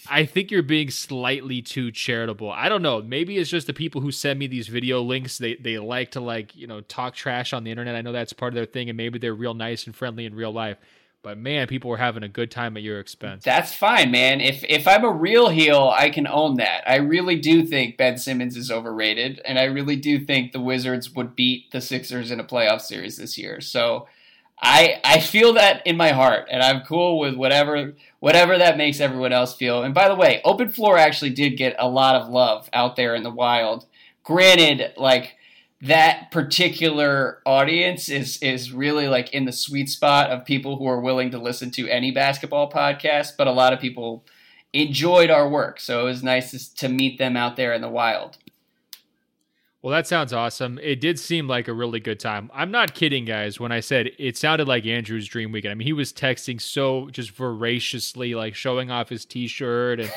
I 0.09 0.25
think 0.25 0.51
you're 0.51 0.63
being 0.63 0.89
slightly 0.89 1.61
too 1.61 1.91
charitable. 1.91 2.51
I 2.51 2.69
don't 2.69 2.81
know. 2.81 3.01
Maybe 3.01 3.37
it's 3.37 3.49
just 3.49 3.67
the 3.67 3.73
people 3.73 4.01
who 4.01 4.11
send 4.11 4.39
me 4.39 4.47
these 4.47 4.67
video 4.67 5.01
links. 5.01 5.37
They 5.37 5.55
they 5.55 5.77
like 5.77 6.11
to 6.11 6.19
like 6.19 6.55
you 6.55 6.67
know 6.67 6.81
talk 6.81 7.15
trash 7.15 7.53
on 7.53 7.63
the 7.63 7.71
internet. 7.71 7.95
I 7.95 8.01
know 8.01 8.11
that's 8.11 8.33
part 8.33 8.53
of 8.53 8.55
their 8.55 8.65
thing, 8.65 8.89
and 8.89 8.97
maybe 8.97 9.19
they're 9.19 9.33
real 9.33 9.53
nice 9.53 9.85
and 9.85 9.95
friendly 9.95 10.25
in 10.25 10.35
real 10.35 10.51
life. 10.51 10.77
But 11.21 11.37
man, 11.37 11.67
people 11.67 11.89
were 11.89 11.97
having 11.97 12.23
a 12.23 12.29
good 12.29 12.49
time 12.49 12.77
at 12.77 12.83
your 12.83 12.99
expense. 12.99 13.43
That's 13.43 13.73
fine, 13.73 14.09
man. 14.09 14.39
If 14.39 14.63
if 14.63 14.87
I'm 14.87 15.03
a 15.03 15.11
real 15.11 15.49
heel, 15.49 15.93
I 15.93 16.09
can 16.09 16.27
own 16.27 16.55
that. 16.55 16.89
I 16.89 16.95
really 16.95 17.37
do 17.37 17.65
think 17.65 17.97
Ben 17.97 18.17
Simmons 18.17 18.55
is 18.55 18.71
overrated, 18.71 19.41
and 19.43 19.59
I 19.59 19.65
really 19.65 19.97
do 19.97 20.23
think 20.23 20.53
the 20.53 20.61
Wizards 20.61 21.11
would 21.11 21.35
beat 21.35 21.71
the 21.71 21.81
Sixers 21.81 22.31
in 22.31 22.39
a 22.39 22.45
playoff 22.45 22.81
series 22.81 23.17
this 23.17 23.37
year. 23.37 23.59
So 23.59 24.07
I 24.61 24.99
I 25.03 25.19
feel 25.19 25.53
that 25.53 25.85
in 25.87 25.97
my 25.97 26.11
heart, 26.11 26.47
and 26.51 26.61
I'm 26.61 26.81
cool 26.81 27.19
with 27.19 27.35
whatever 27.35 27.93
whatever 28.19 28.57
that 28.57 28.77
makes 28.77 28.99
everyone 28.99 29.31
else 29.31 29.55
feel. 29.55 29.83
And 29.83 29.93
by 29.93 30.09
the 30.09 30.15
way, 30.15 30.41
Open 30.43 30.69
Floor 30.69 30.97
actually 30.97 31.31
did 31.31 31.51
get 31.51 31.75
a 31.79 31.87
lot 31.87 32.15
of 32.15 32.29
love 32.29 32.69
out 32.73 32.95
there 32.95 33.15
in 33.15 33.23
the 33.23 33.31
wild. 33.31 33.85
Granted, 34.23 34.93
like 34.97 35.37
that 35.81 36.29
particular 36.31 37.41
audience 37.45 38.09
is 38.09 38.37
is 38.41 38.73
really 38.73 39.07
like 39.07 39.33
in 39.33 39.45
the 39.45 39.53
sweet 39.53 39.89
spot 39.89 40.29
of 40.29 40.45
people 40.45 40.77
who 40.77 40.87
are 40.87 40.99
willing 40.99 41.31
to 41.31 41.37
listen 41.37 41.71
to 41.71 41.87
any 41.87 42.11
basketball 42.11 42.69
podcast, 42.69 43.33
but 43.37 43.47
a 43.47 43.51
lot 43.51 43.71
of 43.71 43.79
people 43.79 44.25
enjoyed 44.73 45.29
our 45.29 45.47
work, 45.47 45.79
so 45.79 46.01
it 46.01 46.03
was 46.03 46.21
nice 46.21 46.51
to, 46.51 46.75
to 46.75 46.89
meet 46.89 47.17
them 47.17 47.37
out 47.37 47.55
there 47.55 47.73
in 47.73 47.81
the 47.81 47.89
wild. 47.89 48.37
Well, 49.81 49.93
that 49.93 50.07
sounds 50.07 50.33
awesome. 50.33 50.77
It 50.83 50.99
did 50.99 51.17
seem 51.17 51.47
like 51.47 51.69
a 51.69 51.73
really 51.73 52.01
good 52.01 52.19
time. 52.19 52.51
I'm 52.53 52.69
not 52.69 52.93
kidding, 52.93 53.23
guys, 53.23 53.61
when 53.61 53.71
I 53.71 53.79
said 53.79 54.11
it 54.19 54.35
sounded 54.35 54.67
like 54.67 54.85
Andrew's 54.85 55.25
dream 55.25 55.53
weekend. 55.53 55.71
I 55.71 55.75
mean, 55.75 55.85
he 55.85 55.93
was 55.93 56.11
texting 56.11 56.59
so 56.59 57.09
just 57.11 57.31
voraciously, 57.31 58.35
like 58.35 58.55
showing 58.55 58.91
off 58.91 59.07
his 59.07 59.23
T-shirt, 59.23 60.01
and, 60.01 60.11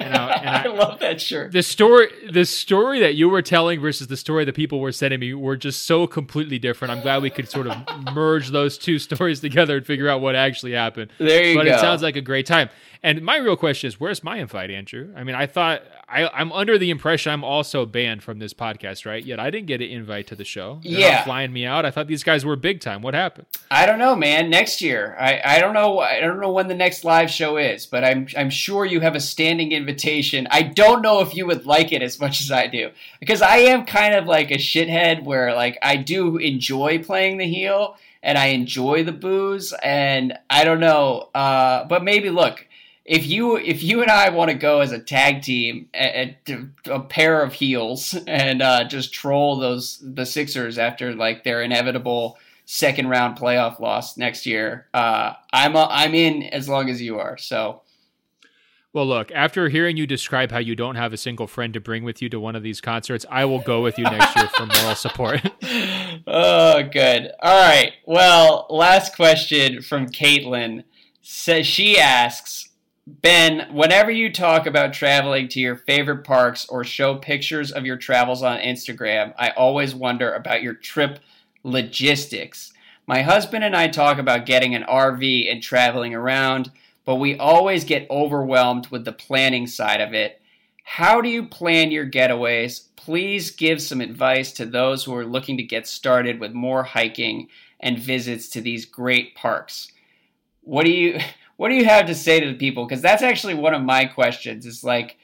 and, 0.00 0.14
I, 0.16 0.30
and 0.30 0.48
I, 0.48 0.62
I, 0.62 0.66
love 0.68 0.98
that 1.00 1.20
shirt. 1.20 1.52
The 1.52 1.62
story, 1.62 2.08
the 2.30 2.46
story 2.46 3.00
that 3.00 3.14
you 3.14 3.28
were 3.28 3.42
telling 3.42 3.82
versus 3.82 4.06
the 4.06 4.16
story 4.16 4.46
that 4.46 4.54
people 4.54 4.80
were 4.80 4.92
sending 4.92 5.20
me 5.20 5.34
were 5.34 5.58
just 5.58 5.84
so 5.84 6.06
completely 6.06 6.58
different. 6.58 6.90
I'm 6.90 7.02
glad 7.02 7.20
we 7.20 7.28
could 7.28 7.50
sort 7.50 7.66
of 7.66 7.76
merge 8.14 8.48
those 8.48 8.78
two 8.78 8.98
stories 8.98 9.40
together 9.40 9.76
and 9.76 9.84
figure 9.84 10.08
out 10.08 10.22
what 10.22 10.36
actually 10.36 10.72
happened. 10.72 11.10
There 11.18 11.44
you 11.44 11.54
but 11.54 11.64
go. 11.64 11.70
But 11.70 11.76
it 11.76 11.80
sounds 11.80 12.00
like 12.00 12.16
a 12.16 12.22
great 12.22 12.46
time. 12.46 12.70
And 13.02 13.20
my 13.22 13.36
real 13.36 13.56
question 13.56 13.88
is, 13.88 14.00
where's 14.00 14.24
my 14.24 14.38
invite, 14.38 14.70
Andrew? 14.70 15.12
I 15.14 15.24
mean, 15.24 15.34
I 15.34 15.46
thought 15.46 15.82
I, 16.12 16.28
I'm 16.28 16.52
under 16.52 16.76
the 16.76 16.90
impression 16.90 17.32
I'm 17.32 17.42
also 17.42 17.86
banned 17.86 18.22
from 18.22 18.38
this 18.38 18.52
podcast, 18.52 19.06
right? 19.06 19.24
Yet 19.24 19.40
I 19.40 19.48
didn't 19.48 19.66
get 19.66 19.80
an 19.80 19.88
invite 19.88 20.26
to 20.26 20.36
the 20.36 20.44
show. 20.44 20.80
They're 20.82 20.92
yeah, 20.92 21.24
flying 21.24 21.54
me 21.54 21.64
out. 21.64 21.86
I 21.86 21.90
thought 21.90 22.06
these 22.06 22.22
guys 22.22 22.44
were 22.44 22.54
big 22.54 22.80
time. 22.80 23.00
What 23.00 23.14
happened? 23.14 23.46
I 23.70 23.86
don't 23.86 23.98
know, 23.98 24.14
man. 24.14 24.50
Next 24.50 24.82
year, 24.82 25.16
I, 25.18 25.40
I 25.42 25.58
don't 25.58 25.72
know. 25.72 26.00
I 26.00 26.20
don't 26.20 26.38
know 26.38 26.52
when 26.52 26.68
the 26.68 26.74
next 26.74 27.04
live 27.04 27.30
show 27.30 27.56
is, 27.56 27.86
but 27.86 28.04
I'm 28.04 28.28
I'm 28.36 28.50
sure 28.50 28.84
you 28.84 29.00
have 29.00 29.14
a 29.14 29.20
standing 29.20 29.72
invitation. 29.72 30.46
I 30.50 30.62
don't 30.62 31.00
know 31.00 31.20
if 31.20 31.34
you 31.34 31.46
would 31.46 31.64
like 31.64 31.92
it 31.92 32.02
as 32.02 32.20
much 32.20 32.42
as 32.42 32.52
I 32.52 32.66
do, 32.66 32.90
because 33.18 33.40
I 33.40 33.56
am 33.56 33.86
kind 33.86 34.14
of 34.14 34.26
like 34.26 34.50
a 34.50 34.58
shithead 34.58 35.24
where 35.24 35.54
like 35.54 35.78
I 35.82 35.96
do 35.96 36.36
enjoy 36.36 37.02
playing 37.02 37.38
the 37.38 37.46
heel 37.46 37.96
and 38.22 38.36
I 38.36 38.48
enjoy 38.48 39.02
the 39.02 39.12
booze, 39.12 39.72
and 39.82 40.38
I 40.50 40.64
don't 40.64 40.80
know. 40.80 41.30
Uh, 41.34 41.84
but 41.84 42.04
maybe 42.04 42.28
look 42.28 42.66
if 43.04 43.26
you 43.26 43.56
if 43.56 43.82
you 43.82 44.02
and 44.02 44.10
I 44.10 44.30
want 44.30 44.50
to 44.50 44.56
go 44.56 44.80
as 44.80 44.92
a 44.92 44.98
tag 44.98 45.42
team, 45.42 45.88
a, 45.94 46.36
a 46.86 47.00
pair 47.00 47.42
of 47.42 47.52
heels, 47.52 48.16
and 48.26 48.62
uh, 48.62 48.84
just 48.84 49.12
troll 49.12 49.58
those 49.58 49.98
the 50.02 50.24
Sixers 50.24 50.78
after 50.78 51.14
like 51.14 51.44
their 51.44 51.62
inevitable 51.62 52.38
second 52.64 53.08
round 53.08 53.36
playoff 53.36 53.80
loss 53.80 54.16
next 54.16 54.46
year, 54.46 54.86
uh, 54.94 55.32
I'm 55.52 55.74
uh, 55.74 55.88
I'm 55.90 56.14
in 56.14 56.44
as 56.44 56.68
long 56.68 56.88
as 56.88 57.00
you 57.00 57.18
are. 57.18 57.36
So. 57.36 57.82
Well, 58.94 59.06
look, 59.06 59.32
after 59.32 59.70
hearing 59.70 59.96
you 59.96 60.06
describe 60.06 60.50
how 60.52 60.58
you 60.58 60.76
don't 60.76 60.96
have 60.96 61.14
a 61.14 61.16
single 61.16 61.46
friend 61.46 61.72
to 61.72 61.80
bring 61.80 62.04
with 62.04 62.20
you 62.20 62.28
to 62.28 62.38
one 62.38 62.54
of 62.54 62.62
these 62.62 62.82
concerts, 62.82 63.24
I 63.30 63.46
will 63.46 63.60
go 63.60 63.80
with 63.80 63.96
you 63.96 64.04
next 64.04 64.36
year 64.36 64.48
for 64.48 64.66
moral 64.66 64.94
support. 64.94 65.40
oh, 66.26 66.82
good. 66.82 67.32
All 67.40 67.66
right. 67.66 67.94
Well, 68.04 68.66
last 68.68 69.16
question 69.16 69.80
from 69.80 70.08
Caitlin. 70.10 70.84
Says 71.22 71.66
she 71.66 71.98
asks, 71.98 72.68
Ben, 73.04 73.66
whenever 73.72 74.12
you 74.12 74.32
talk 74.32 74.64
about 74.64 74.92
traveling 74.92 75.48
to 75.48 75.60
your 75.60 75.74
favorite 75.74 76.22
parks 76.22 76.66
or 76.68 76.84
show 76.84 77.16
pictures 77.16 77.72
of 77.72 77.84
your 77.84 77.96
travels 77.96 78.44
on 78.44 78.60
Instagram, 78.60 79.34
I 79.36 79.50
always 79.50 79.92
wonder 79.92 80.32
about 80.32 80.62
your 80.62 80.74
trip 80.74 81.18
logistics. 81.64 82.72
My 83.08 83.22
husband 83.22 83.64
and 83.64 83.74
I 83.74 83.88
talk 83.88 84.18
about 84.18 84.46
getting 84.46 84.76
an 84.76 84.84
RV 84.84 85.50
and 85.50 85.60
traveling 85.60 86.14
around, 86.14 86.70
but 87.04 87.16
we 87.16 87.36
always 87.36 87.82
get 87.82 88.08
overwhelmed 88.08 88.86
with 88.88 89.04
the 89.04 89.12
planning 89.12 89.66
side 89.66 90.00
of 90.00 90.14
it. 90.14 90.40
How 90.84 91.20
do 91.20 91.28
you 91.28 91.44
plan 91.44 91.90
your 91.90 92.08
getaways? 92.08 92.86
Please 92.94 93.50
give 93.50 93.82
some 93.82 94.00
advice 94.00 94.52
to 94.52 94.64
those 94.64 95.02
who 95.02 95.16
are 95.16 95.26
looking 95.26 95.56
to 95.56 95.64
get 95.64 95.88
started 95.88 96.38
with 96.38 96.52
more 96.52 96.84
hiking 96.84 97.48
and 97.80 97.98
visits 97.98 98.48
to 98.50 98.60
these 98.60 98.84
great 98.84 99.34
parks. 99.34 99.90
What 100.60 100.84
do 100.84 100.92
you 100.92 101.18
what 101.62 101.68
do 101.68 101.76
you 101.76 101.84
have 101.84 102.06
to 102.06 102.14
say 102.16 102.40
to 102.40 102.48
the 102.48 102.58
people? 102.58 102.84
Because 102.84 103.00
that's 103.00 103.22
actually 103.22 103.54
one 103.54 103.72
of 103.72 103.82
my 103.82 104.04
questions. 104.04 104.66
Is 104.66 104.82
like, 104.82 105.16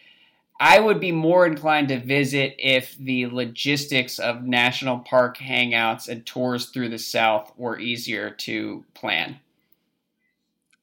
I 0.61 0.79
would 0.79 1.01
be 1.01 1.11
more 1.11 1.45
inclined 1.45 1.89
to 1.89 1.99
visit 1.99 2.55
if 2.61 2.97
the 2.97 3.27
logistics 3.27 4.21
of 4.21 4.45
national 4.45 5.01
park 5.01 5.39
hangouts 5.39 6.07
and 6.09 6.25
tours 6.25 6.67
through 6.67 6.91
the 6.91 6.99
South 7.01 7.53
were 7.57 7.77
easier 7.81 8.31
to 8.31 8.85
plan. 8.95 9.41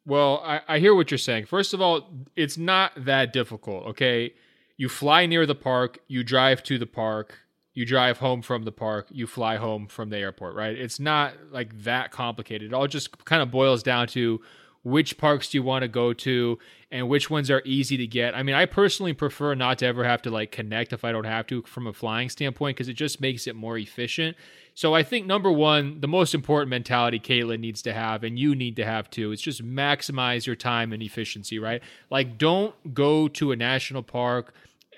Well, 0.05 0.43
I, 0.43 0.59
I 0.67 0.79
hear 0.79 0.93
what 0.93 1.09
you're 1.09 1.17
saying. 1.17 1.45
First 1.45 1.73
of 1.73 1.79
all, 1.79 2.09
it's 2.35 2.57
not 2.57 2.91
that 3.05 3.31
difficult, 3.31 3.85
okay? 3.85 4.33
You 4.75 4.89
fly 4.89 5.25
near 5.25 5.45
the 5.45 5.55
park, 5.55 5.99
you 6.09 6.21
drive 6.25 6.63
to 6.63 6.77
the 6.77 6.85
park, 6.85 7.37
you 7.73 7.85
drive 7.85 8.17
home 8.17 8.41
from 8.41 8.63
the 8.63 8.73
park, 8.73 9.07
you 9.09 9.25
fly 9.25 9.55
home 9.55 9.87
from 9.87 10.09
the 10.09 10.17
airport, 10.17 10.53
right? 10.53 10.77
It's 10.77 10.99
not 10.99 11.33
like 11.49 11.83
that 11.83 12.11
complicated. 12.11 12.73
It 12.73 12.73
all 12.73 12.87
just 12.87 13.23
kind 13.23 13.41
of 13.41 13.51
boils 13.51 13.83
down 13.83 14.07
to 14.09 14.41
which 14.85 15.17
parks 15.17 15.49
do 15.49 15.57
you 15.57 15.63
want 15.63 15.81
to 15.81 15.87
go 15.87 16.13
to 16.13 16.59
and 16.91 17.09
which 17.09 17.27
ones 17.27 17.49
are 17.49 17.63
easy 17.65 17.97
to 17.97 18.05
get. 18.05 18.35
I 18.35 18.43
mean, 18.43 18.53
I 18.53 18.65
personally 18.65 19.13
prefer 19.13 19.55
not 19.55 19.79
to 19.79 19.87
ever 19.87 20.03
have 20.03 20.21
to 20.21 20.29
like 20.29 20.51
connect 20.51 20.93
if 20.93 21.03
I 21.03 21.11
don't 21.11 21.25
have 21.25 21.47
to 21.47 21.63
from 21.63 21.87
a 21.87 21.93
flying 21.93 22.29
standpoint 22.29 22.77
because 22.77 22.87
it 22.87 22.93
just 22.93 23.19
makes 23.19 23.47
it 23.47 23.55
more 23.55 23.79
efficient. 23.79 24.37
So 24.75 24.93
I 24.93 25.01
think 25.01 25.25
number 25.25 25.51
one, 25.51 26.01
the 26.01 26.07
most 26.07 26.35
important 26.35 26.69
mentality 26.69 27.19
Caitlin 27.19 27.61
needs 27.61 27.81
to 27.81 27.93
have, 27.93 28.23
and 28.23 28.37
you 28.37 28.53
need 28.53 28.75
to 28.75 28.85
have 28.85 29.09
too, 29.09 29.31
is 29.31 29.41
just 29.41 29.65
maximize 29.65 30.45
your 30.45 30.55
time 30.55 30.93
and 30.93 31.01
efficiency, 31.01 31.57
right? 31.57 31.81
Like, 32.11 32.37
don't 32.37 32.93
go 32.93 33.27
to 33.29 33.51
a 33.51 33.55
national 33.55 34.03
park 34.03 34.53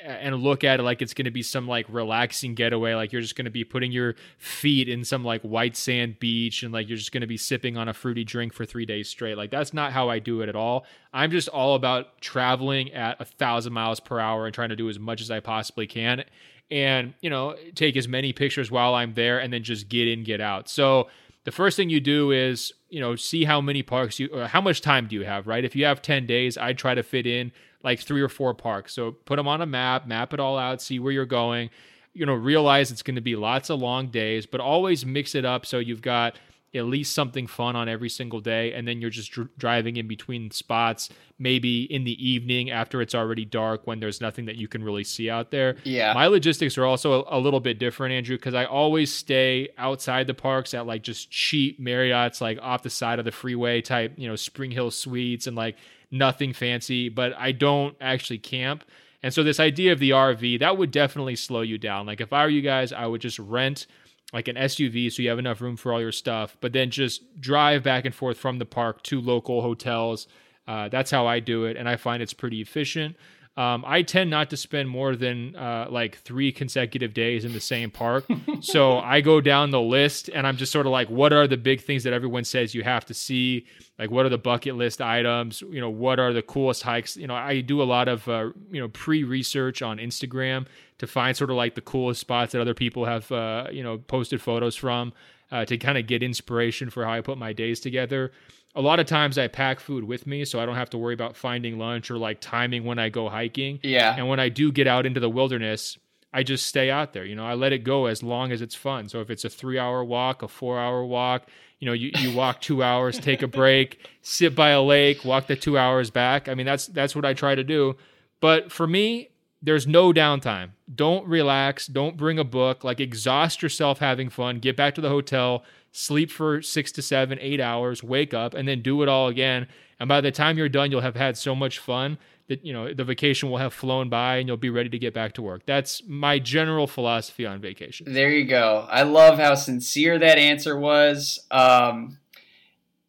and 0.07 0.35
look 0.35 0.63
at 0.63 0.79
it 0.79 0.83
like 0.83 1.01
it's 1.01 1.13
going 1.13 1.25
to 1.25 1.31
be 1.31 1.43
some 1.43 1.67
like 1.67 1.85
relaxing 1.89 2.55
getaway 2.55 2.93
like 2.93 3.11
you're 3.11 3.21
just 3.21 3.35
going 3.35 3.45
to 3.45 3.51
be 3.51 3.63
putting 3.63 3.91
your 3.91 4.15
feet 4.37 4.87
in 4.87 5.03
some 5.03 5.23
like 5.23 5.41
white 5.41 5.75
sand 5.75 6.17
beach 6.19 6.63
and 6.63 6.73
like 6.73 6.87
you're 6.87 6.97
just 6.97 7.11
going 7.11 7.21
to 7.21 7.27
be 7.27 7.37
sipping 7.37 7.75
on 7.77 7.87
a 7.87 7.93
fruity 7.93 8.23
drink 8.23 8.53
for 8.53 8.65
three 8.65 8.85
days 8.85 9.09
straight. 9.09 9.37
Like 9.37 9.51
that's 9.51 9.73
not 9.73 9.91
how 9.91 10.09
i 10.09 10.19
do 10.19 10.41
it 10.41 10.49
at 10.49 10.55
all. 10.55 10.85
I'm 11.13 11.31
just 11.31 11.49
all 11.49 11.75
about 11.75 12.21
traveling 12.21 12.93
at 12.93 13.19
a 13.19 13.25
thousand 13.25 13.73
miles 13.73 13.99
per 13.99 14.19
hour 14.19 14.45
and 14.45 14.53
trying 14.55 14.69
to 14.69 14.75
do 14.75 14.89
as 14.89 14.97
much 14.97 15.21
as 15.21 15.29
i 15.29 15.39
possibly 15.39 15.87
can 15.87 16.23
and 16.69 17.13
you 17.21 17.29
know 17.29 17.55
take 17.75 17.95
as 17.95 18.07
many 18.07 18.33
pictures 18.33 18.69
while 18.69 18.93
i'm 18.93 19.13
there 19.13 19.39
and 19.39 19.53
then 19.53 19.63
just 19.63 19.89
get 19.89 20.07
in 20.07 20.23
get 20.23 20.39
out. 20.39 20.69
So 20.69 21.07
the 21.43 21.51
first 21.51 21.77
thing 21.77 21.89
you 21.89 21.99
do 21.99 22.31
is 22.31 22.73
you 22.89 23.01
know 23.01 23.15
see 23.15 23.43
how 23.43 23.59
many 23.59 23.83
parks 23.83 24.19
you 24.19 24.45
how 24.45 24.61
much 24.61 24.81
time 24.81 25.07
do 25.07 25.15
you 25.15 25.25
have 25.25 25.47
right? 25.47 25.65
If 25.65 25.75
you 25.75 25.85
have 25.85 26.01
10 26.01 26.25
days 26.25 26.57
i 26.57 26.71
try 26.71 26.95
to 26.95 27.03
fit 27.03 27.27
in 27.27 27.51
like 27.83 27.99
three 27.99 28.21
or 28.21 28.29
four 28.29 28.53
parks. 28.53 28.93
So 28.93 29.11
put 29.11 29.35
them 29.37 29.47
on 29.47 29.61
a 29.61 29.65
map, 29.65 30.07
map 30.07 30.33
it 30.33 30.39
all 30.39 30.57
out, 30.57 30.81
see 30.81 30.99
where 30.99 31.11
you're 31.11 31.25
going. 31.25 31.69
You 32.13 32.25
know, 32.25 32.33
realize 32.33 32.91
it's 32.91 33.03
going 33.03 33.15
to 33.15 33.21
be 33.21 33.35
lots 33.35 33.69
of 33.69 33.79
long 33.79 34.07
days, 34.07 34.45
but 34.45 34.59
always 34.59 35.05
mix 35.05 35.35
it 35.35 35.45
up 35.45 35.65
so 35.65 35.77
you've 35.77 36.01
got 36.01 36.35
at 36.75 36.85
least 36.85 37.13
something 37.13 37.47
fun 37.47 37.75
on 37.75 37.87
every 37.87 38.09
single 38.09 38.39
day 38.39 38.73
and 38.73 38.87
then 38.87 38.99
you're 38.99 39.09
just 39.09 39.31
dr- 39.31 39.49
driving 39.57 39.95
in 39.97 40.07
between 40.07 40.51
spots 40.51 41.09
maybe 41.39 41.83
in 41.83 42.03
the 42.03 42.29
evening 42.29 42.69
after 42.69 43.01
it's 43.01 43.15
already 43.15 43.45
dark 43.45 43.87
when 43.87 43.99
there's 43.99 44.19
nothing 44.19 44.45
that 44.45 44.55
you 44.57 44.67
can 44.67 44.83
really 44.83 45.03
see 45.03 45.29
out 45.29 45.49
there 45.49 45.77
yeah 45.83 46.13
my 46.13 46.27
logistics 46.27 46.77
are 46.77 46.85
also 46.85 47.23
a, 47.23 47.37
a 47.37 47.39
little 47.39 47.59
bit 47.59 47.79
different 47.79 48.13
andrew 48.13 48.35
because 48.35 48.53
i 48.53 48.65
always 48.65 49.11
stay 49.13 49.69
outside 49.77 50.27
the 50.27 50.33
parks 50.33 50.73
at 50.73 50.85
like 50.85 51.03
just 51.03 51.31
cheap 51.31 51.79
marriott's 51.79 52.41
like 52.41 52.59
off 52.61 52.83
the 52.83 52.89
side 52.89 53.17
of 53.17 53.25
the 53.25 53.31
freeway 53.31 53.81
type 53.81 54.13
you 54.17 54.27
know 54.27 54.35
spring 54.35 54.71
hill 54.71 54.91
suites 54.91 55.47
and 55.47 55.55
like 55.55 55.77
nothing 56.11 56.53
fancy, 56.53 57.09
but 57.09 57.33
I 57.37 57.51
don't 57.51 57.95
actually 57.99 58.39
camp. 58.39 58.83
And 59.23 59.33
so 59.33 59.43
this 59.43 59.59
idea 59.59 59.91
of 59.91 59.99
the 59.99 60.11
RV, 60.11 60.59
that 60.59 60.77
would 60.77 60.91
definitely 60.91 61.35
slow 61.35 61.61
you 61.61 61.77
down. 61.77 62.05
Like 62.05 62.21
if 62.21 62.31
I 62.31 62.43
were 62.43 62.49
you 62.49 62.61
guys, 62.61 62.93
I 62.93 63.05
would 63.07 63.21
just 63.21 63.39
rent 63.39 63.87
like 64.33 64.47
an 64.47 64.55
SUV 64.55 65.11
so 65.11 65.21
you 65.21 65.29
have 65.29 65.39
enough 65.39 65.61
room 65.61 65.77
for 65.77 65.93
all 65.93 66.01
your 66.01 66.11
stuff, 66.11 66.57
but 66.59 66.73
then 66.73 66.91
just 66.91 67.39
drive 67.39 67.83
back 67.83 68.05
and 68.05 68.13
forth 68.13 68.37
from 68.37 68.59
the 68.59 68.65
park 68.65 69.01
to 69.03 69.21
local 69.21 69.61
hotels. 69.61 70.27
Uh, 70.67 70.89
that's 70.89 71.11
how 71.11 71.25
I 71.25 71.39
do 71.39 71.63
it, 71.63 71.77
and 71.77 71.87
I 71.87 71.95
find 71.95 72.21
it's 72.21 72.33
pretty 72.33 72.61
efficient. 72.61 73.15
Um, 73.57 73.83
I 73.87 74.03
tend 74.03 74.29
not 74.29 74.51
to 74.51 74.57
spend 74.57 74.87
more 74.87 75.15
than 75.15 75.55
uh, 75.55 75.87
like 75.89 76.19
three 76.19 76.51
consecutive 76.51 77.15
days 77.15 77.43
in 77.43 77.53
the 77.53 77.59
same 77.59 77.89
park. 77.89 78.25
so 78.61 78.99
I 78.99 79.21
go 79.21 79.41
down 79.41 79.71
the 79.71 79.81
list 79.81 80.29
and 80.29 80.45
I'm 80.45 80.57
just 80.57 80.71
sort 80.71 80.85
of 80.85 80.91
like, 80.91 81.09
what 81.09 81.33
are 81.33 81.47
the 81.47 81.57
big 81.57 81.81
things 81.81 82.03
that 82.03 82.13
everyone 82.13 82.43
says 82.43 82.75
you 82.75 82.83
have 82.83 83.03
to 83.05 83.15
see? 83.15 83.65
Like, 83.97 84.11
what 84.11 84.27
are 84.27 84.29
the 84.29 84.37
bucket 84.37 84.75
list 84.75 85.01
items? 85.01 85.61
You 85.61 85.81
know, 85.81 85.89
what 85.89 86.19
are 86.19 86.33
the 86.33 86.43
coolest 86.43 86.83
hikes? 86.83 87.17
You 87.17 87.25
know, 87.25 87.33
I 87.33 87.61
do 87.61 87.81
a 87.81 87.85
lot 87.85 88.07
of, 88.07 88.27
uh, 88.29 88.51
you 88.69 88.79
know, 88.79 88.89
pre 88.89 89.23
research 89.23 89.81
on 89.81 89.97
Instagram 89.97 90.67
to 90.99 91.07
find 91.07 91.35
sort 91.35 91.49
of 91.49 91.55
like 91.55 91.73
the 91.73 91.81
coolest 91.81 92.21
spots 92.21 92.51
that 92.51 92.61
other 92.61 92.75
people 92.75 93.05
have, 93.05 93.31
uh, 93.31 93.67
you 93.71 93.81
know, 93.81 93.97
posted 93.97 94.39
photos 94.39 94.75
from 94.75 95.13
uh, 95.51 95.65
to 95.65 95.79
kind 95.79 95.97
of 95.97 96.05
get 96.05 96.21
inspiration 96.21 96.91
for 96.91 97.05
how 97.05 97.13
I 97.13 97.21
put 97.21 97.39
my 97.39 97.53
days 97.53 97.79
together 97.79 98.31
a 98.75 98.81
lot 98.81 98.99
of 98.99 99.07
times 99.07 99.37
I 99.37 99.47
pack 99.47 99.79
food 99.79 100.03
with 100.03 100.27
me 100.27 100.45
so 100.45 100.59
I 100.59 100.65
don't 100.65 100.75
have 100.75 100.89
to 100.91 100.97
worry 100.97 101.13
about 101.13 101.35
finding 101.35 101.79
lunch 101.79 102.11
or 102.11 102.17
like 102.17 102.39
timing 102.41 102.83
when 102.83 102.99
I 102.99 103.09
go 103.09 103.29
hiking. 103.29 103.79
Yeah. 103.81 104.15
And 104.15 104.27
when 104.27 104.39
I 104.39 104.49
do 104.49 104.71
get 104.71 104.87
out 104.87 105.05
into 105.05 105.19
the 105.19 105.29
wilderness, 105.29 105.97
I 106.33 106.43
just 106.43 106.67
stay 106.67 106.91
out 106.91 107.13
there. 107.13 107.25
You 107.25 107.35
know, 107.35 107.45
I 107.45 107.55
let 107.55 107.73
it 107.73 107.83
go 107.83 108.05
as 108.05 108.21
long 108.21 108.51
as 108.51 108.61
it's 108.61 108.75
fun. 108.75 109.09
So 109.09 109.21
if 109.21 109.29
it's 109.29 109.45
a 109.45 109.49
three 109.49 109.79
hour 109.79 110.03
walk, 110.03 110.43
a 110.43 110.47
four 110.47 110.79
hour 110.79 111.03
walk, 111.03 111.47
you 111.79 111.85
know, 111.85 111.93
you, 111.93 112.11
you 112.19 112.35
walk 112.35 112.61
two 112.61 112.83
hours, 112.83 113.19
take 113.19 113.41
a 113.41 113.47
break, 113.47 114.07
sit 114.21 114.55
by 114.55 114.69
a 114.69 114.81
lake, 114.81 115.25
walk 115.25 115.47
the 115.47 115.55
two 115.55 115.77
hours 115.77 116.09
back. 116.09 116.47
I 116.47 116.53
mean, 116.53 116.65
that's 116.65 116.87
that's 116.87 117.15
what 117.15 117.25
I 117.25 117.33
try 117.33 117.55
to 117.55 117.63
do. 117.63 117.95
But 118.39 118.71
for 118.71 118.85
me, 118.85 119.29
there's 119.61 119.87
no 119.87 120.13
downtime. 120.13 120.71
Don't 120.93 121.27
relax. 121.27 121.87
Don't 121.87 122.17
bring 122.17 122.39
a 122.39 122.43
book. 122.43 122.83
Like 122.83 122.99
exhaust 122.99 123.61
yourself 123.61 123.99
having 123.99 124.29
fun. 124.29 124.59
Get 124.59 124.75
back 124.75 124.95
to 124.95 125.01
the 125.01 125.09
hotel 125.09 125.63
sleep 125.91 126.31
for 126.31 126.61
six 126.61 126.91
to 126.93 127.01
seven, 127.01 127.37
eight 127.41 127.59
hours, 127.61 128.03
wake 128.03 128.33
up, 128.33 128.53
and 128.53 128.67
then 128.67 128.81
do 128.81 129.01
it 129.03 129.09
all 129.09 129.27
again. 129.27 129.67
And 129.99 130.07
by 130.07 130.21
the 130.21 130.31
time 130.31 130.57
you're 130.57 130.69
done, 130.69 130.91
you'll 130.91 131.01
have 131.01 131.15
had 131.15 131.37
so 131.37 131.55
much 131.55 131.79
fun 131.79 132.17
that 132.47 132.65
you 132.65 132.71
know 132.71 132.93
the 132.93 133.03
vacation 133.03 133.49
will 133.49 133.57
have 133.57 133.73
flown 133.73 134.09
by 134.09 134.37
and 134.37 134.47
you'll 134.47 134.57
be 134.57 134.69
ready 134.69 134.89
to 134.89 134.99
get 134.99 135.13
back 135.13 135.33
to 135.33 135.41
work. 135.41 135.65
That's 135.65 136.01
my 136.07 136.39
general 136.39 136.87
philosophy 136.87 137.45
on 137.45 137.59
vacation. 137.59 138.13
There 138.13 138.29
you 138.29 138.45
go. 138.45 138.87
I 138.89 139.03
love 139.03 139.37
how 139.37 139.55
sincere 139.55 140.17
that 140.19 140.37
answer 140.37 140.77
was. 140.79 141.45
Um, 141.51 142.19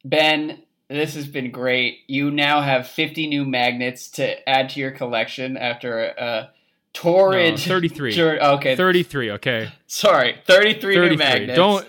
ben, 0.04 0.62
this 0.88 1.14
has 1.14 1.26
been 1.26 1.50
great. 1.50 1.98
You 2.06 2.30
now 2.30 2.62
have 2.62 2.88
50 2.88 3.26
new 3.28 3.44
magnets 3.44 4.08
to 4.12 4.48
add 4.48 4.70
to 4.70 4.80
your 4.80 4.90
collection 4.90 5.56
after 5.56 6.14
a, 6.18 6.50
torrid 6.94 7.52
No, 7.52 7.56
33. 7.58 8.20
Okay, 8.40 8.74
33, 8.74 9.30
okay. 9.32 9.72
sorry, 9.86 10.36
33, 10.46 10.94
33. 10.94 11.08
new 11.10 11.16
magnets. 11.16 11.56
Don't 11.56 11.86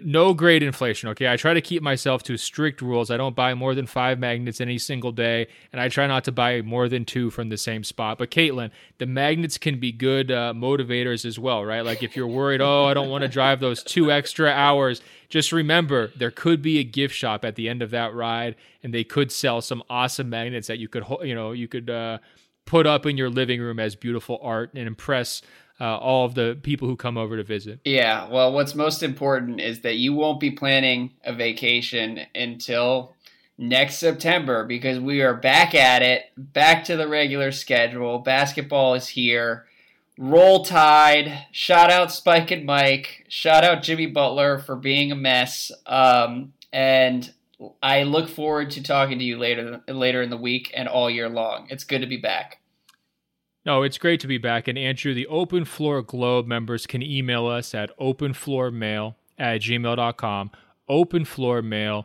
no 0.00 0.34
grade 0.34 0.62
inflation, 0.62 1.08
okay? 1.10 1.28
I 1.28 1.36
try 1.36 1.54
to 1.54 1.60
keep 1.60 1.82
myself 1.82 2.22
to 2.24 2.36
strict 2.36 2.80
rules. 2.80 3.10
I 3.10 3.16
don't 3.16 3.36
buy 3.36 3.54
more 3.54 3.74
than 3.74 3.86
5 3.86 4.18
magnets 4.18 4.60
any 4.60 4.78
single 4.78 5.12
day, 5.12 5.46
and 5.72 5.80
I 5.80 5.88
try 5.88 6.06
not 6.06 6.24
to 6.24 6.32
buy 6.32 6.62
more 6.62 6.88
than 6.88 7.04
2 7.04 7.30
from 7.30 7.48
the 7.48 7.56
same 7.56 7.84
spot. 7.84 8.18
But 8.18 8.30
Caitlin, 8.30 8.70
the 8.98 9.06
magnets 9.06 9.58
can 9.58 9.80
be 9.80 9.92
good 9.92 10.30
uh, 10.30 10.52
motivators 10.54 11.24
as 11.24 11.38
well, 11.38 11.64
right? 11.64 11.82
Like 11.82 12.02
if 12.02 12.16
you're 12.16 12.26
worried, 12.26 12.60
"Oh, 12.60 12.84
I 12.84 12.94
don't 12.94 13.10
want 13.10 13.22
to 13.22 13.28
drive 13.28 13.60
those 13.60 13.82
2 13.82 14.10
extra 14.10 14.50
hours." 14.50 15.00
Just 15.28 15.52
remember, 15.52 16.10
there 16.16 16.30
could 16.30 16.62
be 16.62 16.78
a 16.78 16.84
gift 16.84 17.14
shop 17.14 17.44
at 17.44 17.56
the 17.56 17.68
end 17.68 17.82
of 17.82 17.90
that 17.90 18.14
ride, 18.14 18.56
and 18.82 18.94
they 18.94 19.04
could 19.04 19.32
sell 19.32 19.60
some 19.60 19.82
awesome 19.90 20.30
magnets 20.30 20.68
that 20.68 20.78
you 20.78 20.88
could, 20.88 21.04
you 21.22 21.34
know, 21.34 21.52
you 21.52 21.68
could 21.68 21.90
uh, 21.90 22.18
put 22.64 22.86
up 22.86 23.06
in 23.06 23.16
your 23.16 23.30
living 23.30 23.60
room 23.60 23.78
as 23.80 23.96
beautiful 23.96 24.38
art 24.42 24.70
and 24.74 24.86
impress 24.86 25.42
uh, 25.80 25.96
all 25.96 26.24
of 26.24 26.34
the 26.34 26.58
people 26.62 26.88
who 26.88 26.96
come 26.96 27.18
over 27.18 27.36
to 27.36 27.44
visit. 27.44 27.80
Yeah, 27.84 28.28
well, 28.28 28.52
what's 28.52 28.74
most 28.74 29.02
important 29.02 29.60
is 29.60 29.80
that 29.80 29.96
you 29.96 30.14
won't 30.14 30.40
be 30.40 30.50
planning 30.50 31.12
a 31.24 31.32
vacation 31.32 32.20
until 32.34 33.14
next 33.58 33.96
September 33.96 34.64
because 34.64 34.98
we 34.98 35.22
are 35.22 35.34
back 35.34 35.74
at 35.74 36.02
it, 36.02 36.24
back 36.36 36.84
to 36.84 36.96
the 36.96 37.08
regular 37.08 37.52
schedule. 37.52 38.18
Basketball 38.18 38.94
is 38.94 39.08
here. 39.08 39.66
Roll 40.18 40.64
Tide. 40.64 41.46
Shout 41.52 41.90
out 41.90 42.12
Spike 42.12 42.50
and 42.50 42.64
Mike. 42.64 43.26
Shout 43.28 43.64
out 43.64 43.82
Jimmy 43.82 44.06
Butler 44.06 44.58
for 44.58 44.76
being 44.76 45.12
a 45.12 45.16
mess. 45.16 45.70
Um, 45.84 46.54
and 46.72 47.32
I 47.82 48.02
look 48.02 48.28
forward 48.28 48.70
to 48.72 48.82
talking 48.82 49.18
to 49.18 49.24
you 49.24 49.38
later 49.38 49.82
later 49.88 50.22
in 50.22 50.30
the 50.30 50.36
week 50.36 50.72
and 50.74 50.88
all 50.88 51.10
year 51.10 51.28
long. 51.28 51.66
It's 51.70 51.84
good 51.84 52.00
to 52.00 52.06
be 52.06 52.16
back. 52.16 52.60
No, 53.66 53.82
it's 53.82 53.98
great 53.98 54.20
to 54.20 54.28
be 54.28 54.38
back. 54.38 54.68
And 54.68 54.78
Andrew, 54.78 55.12
the 55.12 55.26
Open 55.26 55.64
Floor 55.64 56.00
Globe 56.00 56.46
members 56.46 56.86
can 56.86 57.02
email 57.02 57.48
us 57.48 57.74
at 57.74 57.90
openfloormail 57.98 59.16
at 59.36 59.60
gmail.com, 59.60 60.50
openfloormail 60.88 62.04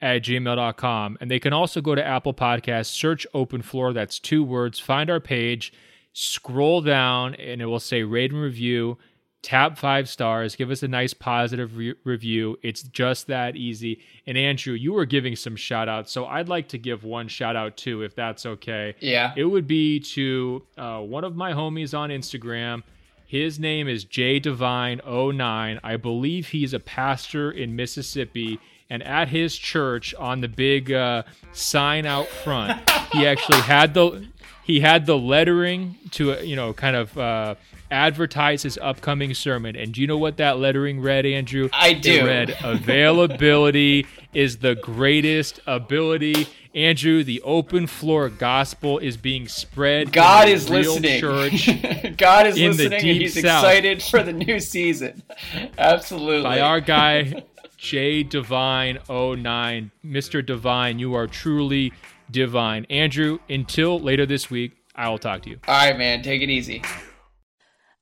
at 0.00 0.22
gmail.com. 0.22 1.18
And 1.20 1.30
they 1.30 1.38
can 1.38 1.52
also 1.52 1.82
go 1.82 1.94
to 1.94 2.04
Apple 2.04 2.32
Podcasts, 2.32 2.86
search 2.86 3.26
Open 3.34 3.60
Floor, 3.60 3.92
that's 3.92 4.18
two 4.18 4.42
words, 4.42 4.78
find 4.78 5.10
our 5.10 5.20
page, 5.20 5.74
scroll 6.14 6.80
down, 6.80 7.34
and 7.34 7.60
it 7.60 7.66
will 7.66 7.78
say 7.78 8.02
rate 8.04 8.32
and 8.32 8.40
review. 8.40 8.96
Tap 9.42 9.76
five 9.76 10.08
stars, 10.08 10.54
give 10.54 10.70
us 10.70 10.84
a 10.84 10.88
nice 10.88 11.12
positive 11.12 11.76
re- 11.76 11.94
review. 12.04 12.58
It's 12.62 12.84
just 12.84 13.26
that 13.26 13.56
easy. 13.56 13.98
And 14.24 14.38
Andrew, 14.38 14.74
you 14.74 14.92
were 14.92 15.04
giving 15.04 15.34
some 15.34 15.56
shout 15.56 15.88
outs, 15.88 16.12
so 16.12 16.26
I'd 16.26 16.48
like 16.48 16.68
to 16.68 16.78
give 16.78 17.02
one 17.02 17.26
shout 17.26 17.56
out 17.56 17.76
too, 17.76 18.02
if 18.02 18.14
that's 18.14 18.46
okay. 18.46 18.94
Yeah. 19.00 19.32
It 19.36 19.44
would 19.44 19.66
be 19.66 19.98
to 19.98 20.62
uh, 20.78 21.00
one 21.00 21.24
of 21.24 21.34
my 21.34 21.52
homies 21.52 21.96
on 21.96 22.10
Instagram. 22.10 22.84
His 23.26 23.58
name 23.58 23.88
is 23.88 24.04
J 24.04 24.38
Divine09. 24.38 25.80
I 25.82 25.96
believe 25.96 26.48
he's 26.48 26.72
a 26.72 26.80
pastor 26.80 27.50
in 27.50 27.74
Mississippi. 27.74 28.60
And 28.90 29.02
at 29.02 29.28
his 29.28 29.56
church, 29.56 30.14
on 30.16 30.42
the 30.42 30.48
big 30.48 30.92
uh, 30.92 31.22
sign 31.52 32.04
out 32.04 32.28
front, 32.28 32.78
he 33.10 33.26
actually 33.32 33.62
had 33.62 33.94
the 33.94 34.28
he 34.64 34.80
had 34.80 35.06
the 35.06 35.16
lettering 35.16 35.96
to 36.12 36.44
you 36.44 36.56
know 36.56 36.72
kind 36.74 36.94
of 36.94 37.16
uh, 37.16 37.54
advertise 37.92 38.62
his 38.62 38.78
upcoming 38.78 39.34
sermon. 39.34 39.76
And 39.76 39.92
do 39.92 40.00
you 40.00 40.06
know 40.06 40.18
what 40.18 40.38
that 40.38 40.58
lettering 40.58 41.00
read, 41.00 41.26
Andrew? 41.26 41.68
I 41.72 41.92
do. 41.92 42.20
It 42.20 42.24
read 42.24 42.56
availability 42.64 44.06
is 44.32 44.58
the 44.58 44.74
greatest 44.74 45.60
ability. 45.66 46.48
Andrew, 46.74 47.22
the 47.22 47.42
open 47.42 47.86
floor 47.86 48.30
gospel 48.30 48.98
is 48.98 49.16
being 49.16 49.46
spread. 49.46 50.10
God 50.12 50.48
is 50.48 50.70
listening. 50.70 51.20
Church 51.20 51.68
God 52.16 52.46
is 52.46 52.58
listening 52.58 52.94
and 52.94 53.02
he's 53.02 53.34
south. 53.34 53.62
excited 53.62 54.02
for 54.02 54.22
the 54.22 54.32
new 54.32 54.58
season. 54.58 55.22
Absolutely. 55.78 56.42
by 56.42 56.60
our 56.60 56.80
guy 56.80 57.44
J 57.76 58.22
Divine 58.22 59.00
09. 59.08 59.90
Mr. 60.04 60.44
Divine, 60.44 60.98
you 60.98 61.14
are 61.14 61.26
truly 61.26 61.92
divine. 62.30 62.86
Andrew, 62.88 63.40
until 63.50 63.98
later 63.98 64.24
this 64.24 64.48
week, 64.50 64.72
I 64.94 65.08
will 65.08 65.18
talk 65.18 65.42
to 65.42 65.50
you. 65.50 65.58
All 65.66 65.74
right, 65.74 65.98
man. 65.98 66.22
Take 66.22 66.42
it 66.42 66.48
easy. 66.48 66.82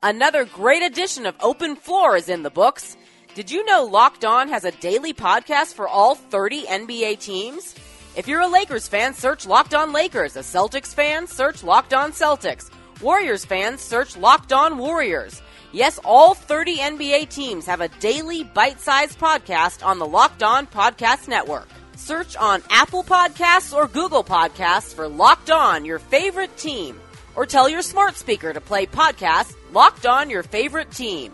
Another 0.03 0.47
great 0.47 0.83
edition 0.83 1.27
of 1.27 1.35
Open 1.41 1.77
Floor 1.77 2.17
is 2.17 2.31
in 2.31 2.43
the 2.43 2.49
books. 2.49 2.97
Did 3.35 3.51
you 3.51 3.67
know 3.67 3.85
Locked 3.85 4.25
On 4.25 4.49
has 4.49 4.65
a 4.65 4.71
daily 4.71 5.13
podcast 5.13 5.75
for 5.75 5.87
all 5.87 6.15
30 6.15 6.63
NBA 6.63 7.19
teams? 7.21 7.75
If 8.17 8.27
you're 8.27 8.41
a 8.41 8.49
Lakers 8.49 8.89
fan, 8.89 9.13
search 9.13 9.47
Locked 9.47 9.75
On 9.75 9.93
Lakers. 9.93 10.37
A 10.37 10.41
Celtics 10.41 10.95
fan, 10.95 11.27
search 11.27 11.63
Locked 11.63 11.93
On 11.93 12.13
Celtics. 12.13 12.71
Warriors 13.03 13.45
fans, 13.45 13.83
search 13.83 14.17
Locked 14.17 14.55
On 14.55 14.79
Warriors. 14.79 15.43
Yes, 15.71 15.99
all 16.03 16.33
30 16.33 16.79
NBA 16.79 17.29
teams 17.29 17.67
have 17.67 17.83
a 17.83 17.89
daily 18.01 18.43
bite-sized 18.43 19.19
podcast 19.19 19.85
on 19.85 19.99
the 19.99 20.07
Locked 20.07 20.43
On 20.43 20.67
Podcast 20.67 21.29
Network. 21.29 21.69
Search 21.97 22.37
on 22.37 22.63
Apple 22.71 23.05
Podcasts 23.05 23.77
or 23.77 23.87
Google 23.87 24.25
Podcasts 24.25 24.95
for 24.95 25.07
Locked 25.09 25.51
On, 25.51 25.85
your 25.85 25.99
favorite 25.99 26.57
team. 26.57 26.99
Or 27.37 27.47
tell 27.47 27.69
your 27.69 27.83
smart 27.83 28.17
speaker 28.17 28.53
to 28.53 28.61
play 28.61 28.87
podcast 28.87 29.55
Locked 29.73 30.07
On 30.07 30.31
Your 30.31 30.43
Favorite 30.43 30.91
Team. 30.91 31.33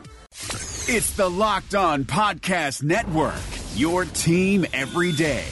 It's 0.88 1.12
the 1.16 1.28
Locked 1.28 1.74
On 1.74 2.04
Podcast 2.04 2.82
Network, 2.82 3.34
your 3.74 4.04
team 4.04 4.64
every 4.72 5.12
day. 5.12 5.44